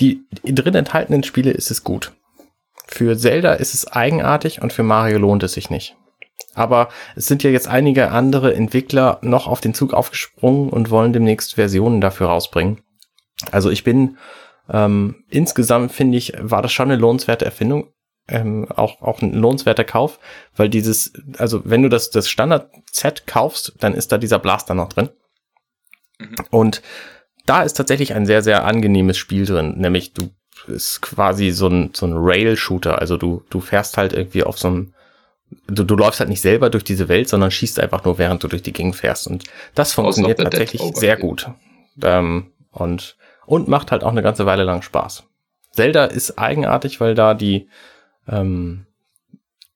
die 0.00 0.24
drin 0.44 0.74
enthaltenen 0.74 1.22
Spiele 1.22 1.52
ist 1.52 1.70
es 1.70 1.84
gut. 1.84 2.12
Für 2.88 3.16
Zelda 3.16 3.54
ist 3.54 3.74
es 3.74 3.86
eigenartig 3.86 4.60
und 4.60 4.72
für 4.72 4.82
Mario 4.82 5.18
lohnt 5.18 5.42
es 5.42 5.52
sich 5.52 5.70
nicht. 5.70 5.96
Aber 6.56 6.88
es 7.14 7.26
sind 7.26 7.44
ja 7.44 7.50
jetzt 7.50 7.68
einige 7.68 8.10
andere 8.10 8.52
Entwickler 8.54 9.18
noch 9.22 9.46
auf 9.46 9.60
den 9.60 9.74
Zug 9.74 9.94
aufgesprungen 9.94 10.70
und 10.70 10.90
wollen 10.90 11.12
demnächst 11.12 11.54
Versionen 11.54 12.00
dafür 12.00 12.26
rausbringen. 12.26 12.80
Also 13.52 13.70
ich 13.70 13.84
bin 13.84 14.16
ähm, 14.68 15.24
insgesamt 15.28 15.92
finde 15.92 16.18
ich, 16.18 16.32
war 16.38 16.62
das 16.62 16.72
schon 16.72 16.90
eine 16.90 17.00
lohnenswerte 17.00 17.44
Erfindung, 17.44 17.92
ähm, 18.28 18.66
auch, 18.70 19.00
auch 19.02 19.22
ein 19.22 19.32
lohnenswerter 19.32 19.84
Kauf, 19.84 20.18
weil 20.56 20.68
dieses, 20.68 21.12
also 21.38 21.62
wenn 21.64 21.82
du 21.82 21.88
das, 21.88 22.10
das 22.10 22.28
Standard-Set 22.28 23.26
kaufst, 23.26 23.74
dann 23.78 23.94
ist 23.94 24.10
da 24.10 24.18
dieser 24.18 24.38
Blaster 24.38 24.74
noch 24.74 24.88
drin. 24.88 25.10
Mhm. 26.18 26.34
Und 26.50 26.82
da 27.44 27.62
ist 27.62 27.74
tatsächlich 27.74 28.14
ein 28.14 28.26
sehr, 28.26 28.42
sehr 28.42 28.64
angenehmes 28.64 29.16
Spiel 29.16 29.46
drin, 29.46 29.74
nämlich 29.78 30.12
du 30.12 30.30
ist 30.66 31.00
quasi 31.02 31.50
so 31.50 31.68
ein, 31.68 31.90
so 31.94 32.06
ein 32.06 32.14
Rail-Shooter, 32.16 32.98
also 32.98 33.16
du, 33.16 33.44
du 33.50 33.60
fährst 33.60 33.98
halt 33.98 34.12
irgendwie 34.12 34.42
auf 34.42 34.58
so 34.58 34.68
einem, 34.68 34.94
du, 35.66 35.84
du 35.84 35.96
läufst 35.96 36.20
halt 36.20 36.28
nicht 36.28 36.40
selber 36.40 36.70
durch 36.70 36.84
diese 36.84 37.08
Welt, 37.08 37.28
sondern 37.28 37.50
schießt 37.50 37.80
einfach 37.80 38.04
nur, 38.04 38.18
während 38.18 38.42
du 38.42 38.48
durch 38.48 38.62
die 38.62 38.72
Gegend 38.72 38.96
fährst 38.96 39.26
und 39.26 39.44
das 39.74 39.92
funktioniert 39.92 40.38
tatsächlich 40.40 40.82
sehr 40.94 41.16
gut. 41.16 41.48
Ähm, 42.02 42.52
und, 42.70 43.16
und 43.46 43.68
macht 43.68 43.90
halt 43.90 44.04
auch 44.04 44.10
eine 44.10 44.22
ganze 44.22 44.44
Weile 44.44 44.64
lang 44.64 44.82
Spaß. 44.82 45.24
Zelda 45.72 46.06
ist 46.06 46.38
eigenartig, 46.38 47.00
weil 47.00 47.14
da 47.14 47.34
die, 47.34 47.68
ähm, 48.28 48.86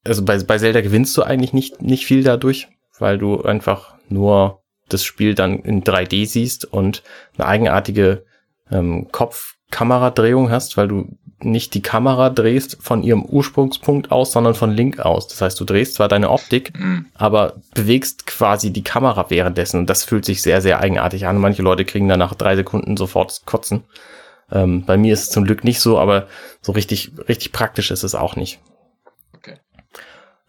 also 0.05 0.25
bei, 0.25 0.39
bei 0.39 0.59
Zelda 0.59 0.81
gewinnst 0.81 1.17
du 1.17 1.23
eigentlich 1.23 1.53
nicht, 1.53 1.83
nicht 1.83 2.07
viel 2.07 2.23
dadurch, 2.23 2.69
weil 2.99 3.19
du 3.19 3.43
einfach 3.43 3.95
nur 4.09 4.63
das 4.89 5.05
Spiel 5.05 5.35
dann 5.35 5.61
in 5.61 5.85
3D 5.85 6.27
siehst 6.27 6.65
und 6.65 7.03
eine 7.37 7.47
eigenartige 7.47 8.25
ähm, 8.71 9.09
Kopfkameradrehung 9.13 10.51
hast, 10.51 10.77
weil 10.77 10.89
du 10.89 11.17
nicht 11.45 11.75
die 11.75 11.83
Kamera 11.83 12.31
drehst 12.31 12.79
von 12.81 13.03
ihrem 13.03 13.25
Ursprungspunkt 13.25 14.11
aus, 14.11 14.33
sondern 14.33 14.55
von 14.55 14.71
Link 14.71 15.01
aus. 15.01 15.29
Das 15.29 15.41
heißt, 15.41 15.61
du 15.61 15.65
drehst 15.65 15.95
zwar 15.95 16.09
deine 16.09 16.31
Optik, 16.31 16.79
mhm. 16.79 17.07
aber 17.15 17.55
bewegst 17.75 18.27
quasi 18.27 18.73
die 18.73 18.85
Kamera 18.85 19.31
währenddessen. 19.31 19.81
Und 19.81 19.91
das 19.91 20.05
fühlt 20.05 20.25
sich 20.25 20.43
sehr, 20.43 20.61
sehr 20.61 20.81
eigenartig 20.81 21.27
an. 21.27 21.39
Manche 21.39 21.63
Leute 21.63 21.85
kriegen 21.85 22.09
dann 22.09 22.19
nach 22.19 22.35
drei 22.35 22.57
Sekunden 22.57 22.97
sofort 22.97 23.43
Kotzen. 23.47 23.85
Ähm, 24.53 24.85
bei 24.85 24.97
mir 24.97 25.13
ist 25.13 25.25
es 25.25 25.31
zum 25.31 25.45
Glück 25.45 25.65
nicht 25.65 25.81
so, 25.81 25.99
aber 25.99 26.27
so 26.61 26.73
richtig, 26.73 27.13
richtig 27.29 27.53
praktisch 27.53 27.91
ist 27.91 28.03
es 28.03 28.15
auch 28.15 28.37
nicht. 28.37 28.61
Okay. 29.37 29.57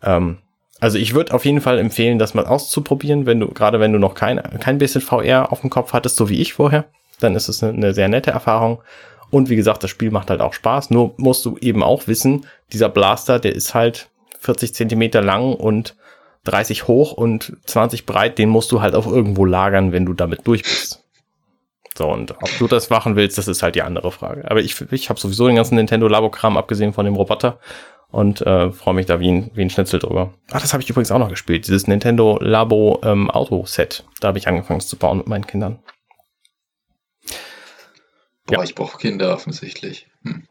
Ähm, 0.02 0.40
also 0.80 0.98
ich 0.98 1.14
würde 1.14 1.34
auf 1.34 1.46
jeden 1.46 1.62
Fall 1.62 1.78
empfehlen, 1.78 2.18
das 2.18 2.34
mal 2.34 2.46
auszuprobieren, 2.46 3.28
wenn 3.28 3.40
du, 3.40 3.48
gerade 3.50 3.80
wenn 3.80 3.94
du 3.94 4.00
noch 4.00 4.16
kein, 4.16 4.42
kein 4.60 4.80
bisschen 4.80 5.02
VR 5.02 5.52
auf 5.52 5.62
dem 5.62 5.70
Kopf 5.70 5.94
hattest, 5.94 6.16
so 6.16 6.28
wie 6.28 6.42
ich 6.42 6.54
vorher, 6.54 6.86
dann 7.20 7.36
ist 7.36 7.50
es 7.50 7.64
eine, 7.64 7.74
eine 7.74 7.94
sehr 7.94 8.10
nette 8.10 8.32
Erfahrung. 8.32 8.82
Und 9.32 9.50
wie 9.50 9.56
gesagt, 9.56 9.84
das 9.84 9.90
Spiel 9.90 10.12
macht 10.12 10.30
halt 10.30 10.42
auch 10.42 10.54
Spaß. 10.54 10.92
Nur 10.92 11.14
musst 11.18 11.46
du 11.46 11.58
eben 11.58 11.82
auch 11.82 12.08
wissen, 12.08 12.46
dieser 12.72 12.90
Blaster, 12.90 13.40
der 13.40 13.56
ist 13.56 13.74
halt 13.74 14.10
40 14.40 14.76
Zentimeter 14.76 15.22
lang 15.22 15.54
und 15.54 15.96
30 16.44 16.88
hoch 16.88 17.14
und 17.14 17.58
20 17.66 18.06
breit, 18.06 18.38
den 18.38 18.50
musst 18.50 18.72
du 18.72 18.82
halt 18.82 18.96
auch 18.96 19.08
irgendwo 19.08 19.46
lagern, 19.46 19.92
wenn 19.92 20.06
du 20.06 20.14
damit 20.14 20.46
durch 20.46 20.64
bist. 20.64 21.04
So, 21.98 22.08
und 22.10 22.32
ob 22.32 22.50
du 22.58 22.68
das 22.68 22.90
machen 22.90 23.16
willst, 23.16 23.38
das 23.38 23.48
ist 23.48 23.64
halt 23.64 23.76
die 23.76 23.82
andere 23.82 24.12
Frage. 24.12 24.50
Aber 24.50 24.62
ich, 24.62 24.80
ich 24.92 25.10
habe 25.10 25.20
sowieso 25.20 25.48
den 25.48 25.58
ganzen 25.58 25.76
Nintendo 25.76 26.08
Labo-Kram 26.08 26.58
abgesehen 26.58 26.94
von 26.94 27.06
dem 27.06 27.16
Roboter 27.16 27.60
und 28.10 28.42
äh, 28.42 28.72
freue 28.72 28.94
mich 28.94 29.06
da 29.06 29.20
wie 29.20 29.30
ein, 29.30 29.52
wie 29.54 29.62
ein 29.62 29.70
Schnitzel 29.70 30.00
drüber. 30.00 30.34
Ach, 30.52 30.62
das 30.62 30.74
habe 30.74 30.82
ich 30.82 30.90
übrigens 30.90 31.12
auch 31.12 31.20
noch 31.20 31.30
gespielt, 31.30 31.68
dieses 31.68 31.88
Nintendo 31.88 32.38
Labo 32.42 33.00
ähm, 33.04 33.30
Auto 33.30 33.66
Set. 33.66 34.06
Da 34.20 34.30
habe 34.30 34.38
ich 34.38 34.48
angefangen 34.48 34.80
zu 34.80 34.98
bauen 34.98 35.20
mit 35.20 35.28
meinen 35.28 35.46
Kindern. 35.46 35.80
Boah, 38.46 38.58
ja. 38.58 38.64
ich 38.64 38.76
brauche 38.76 38.98
Kinder 38.98 39.34
offensichtlich. 39.34 40.08
Hm. 40.24 40.48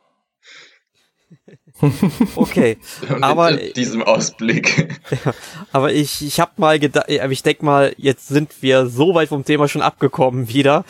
okay, 2.37 2.79
aber 3.21 3.53
diesem 3.57 4.03
Ausblick. 4.03 4.99
Ja, 5.25 5.35
aber 5.73 5.93
ich 5.93 6.23
ich 6.23 6.39
habe 6.39 6.53
mal 6.57 6.79
gedacht, 6.79 7.09
ich 7.09 7.43
denke 7.43 7.65
mal, 7.65 7.95
jetzt 7.97 8.29
sind 8.29 8.63
wir 8.63 8.87
so 8.87 9.15
weit 9.15 9.29
vom 9.29 9.45
Thema 9.45 9.67
schon 9.69 9.83
abgekommen 9.83 10.49
wieder, 10.49 10.85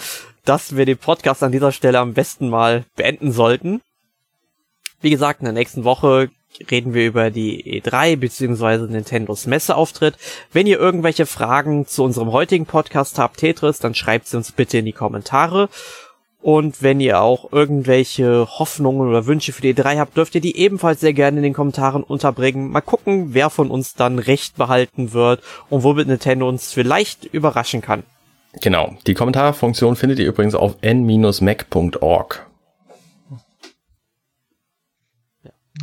dass 0.45 0.77
wir 0.77 0.85
den 0.85 0.99
Podcast 0.99 1.43
an 1.43 1.53
dieser 1.53 1.73
Stelle 1.73 1.99
am 1.99 2.13
besten 2.13 2.49
mal 2.49 2.85
beenden 2.97 3.33
sollten. 3.33 3.81
Wie 5.01 5.11
gesagt, 5.11 5.41
in 5.41 5.45
der 5.47 5.55
nächsten 5.55 5.85
Woche 5.85 6.31
reden 6.71 6.93
wir 6.93 7.07
über 7.07 7.31
die 7.31 7.81
E3 7.81 8.17
beziehungsweise 8.17 8.85
Nintendos 8.85 9.47
Messeauftritt. 9.47 10.17
Wenn 10.53 10.67
ihr 10.67 10.79
irgendwelche 10.79 11.27
Fragen 11.27 11.87
zu 11.87 12.05
unserem 12.05 12.33
heutigen 12.33 12.67
Podcast 12.67 13.19
habt, 13.19 13.39
Tetris, 13.39 13.79
dann 13.79 13.95
schreibt 13.95 14.27
sie 14.27 14.37
uns 14.37 14.53
bitte 14.53 14.79
in 14.79 14.85
die 14.85 14.93
Kommentare. 14.93 15.69
Und 16.43 16.83
wenn 16.83 17.01
ihr 17.01 17.21
auch 17.21 17.53
irgendwelche 17.53 18.49
Hoffnungen 18.59 19.09
oder 19.09 19.27
Wünsche 19.27 19.53
für 19.53 19.61
die 19.61 19.75
E3 19.75 19.99
habt, 19.99 20.17
dürft 20.17 20.35
ihr 20.35 20.41
die 20.41 20.57
ebenfalls 20.57 21.01
sehr 21.01 21.13
gerne 21.13 21.37
in 21.39 21.43
den 21.43 21.53
Kommentaren 21.53 22.03
unterbringen. 22.03 22.71
Mal 22.71 22.81
gucken, 22.81 23.35
wer 23.35 23.51
von 23.51 23.71
uns 23.71 23.95
dann 23.95 24.19
recht 24.19 24.57
behalten 24.57 25.13
wird 25.13 25.43
und 25.69 25.83
womit 25.83 26.09
Nintendo 26.09 26.49
uns 26.49 26.73
vielleicht 26.73 27.27
überraschen 27.27 27.83
kann. 27.83 28.05
Genau. 28.63 28.95
Die 29.07 29.15
Kommentarfunktion 29.15 29.97
findet 29.97 30.19
ihr 30.19 30.27
übrigens 30.27 30.55
auf 30.55 30.77
n-mac.org. 30.81 32.50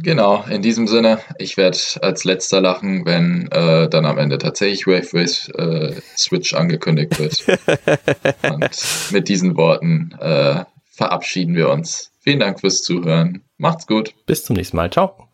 Genau, 0.03 0.43
in 0.49 0.61
diesem 0.61 0.87
Sinne, 0.87 1.19
ich 1.37 1.57
werde 1.57 1.77
als 2.01 2.23
letzter 2.23 2.61
lachen, 2.61 3.05
wenn 3.05 3.47
äh, 3.51 3.89
dann 3.89 4.05
am 4.05 4.17
Ende 4.17 4.37
tatsächlich 4.37 4.87
Wave 4.87 5.13
Race 5.13 5.49
äh, 5.49 5.95
Switch 6.17 6.53
angekündigt 6.53 7.19
wird. 7.19 7.45
Und 8.51 8.69
mit 9.11 9.29
diesen 9.29 9.57
Worten 9.57 10.15
äh, 10.19 10.63
verabschieden 10.91 11.55
wir 11.55 11.69
uns. 11.69 12.11
Vielen 12.21 12.39
Dank 12.39 12.59
fürs 12.59 12.81
Zuhören. 12.81 13.43
Macht's 13.57 13.87
gut. 13.87 14.13
Bis 14.25 14.43
zum 14.43 14.55
nächsten 14.55 14.77
Mal. 14.77 14.91
Ciao. 14.91 15.27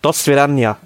Dos 0.00 0.24
Svedania. 0.24 0.78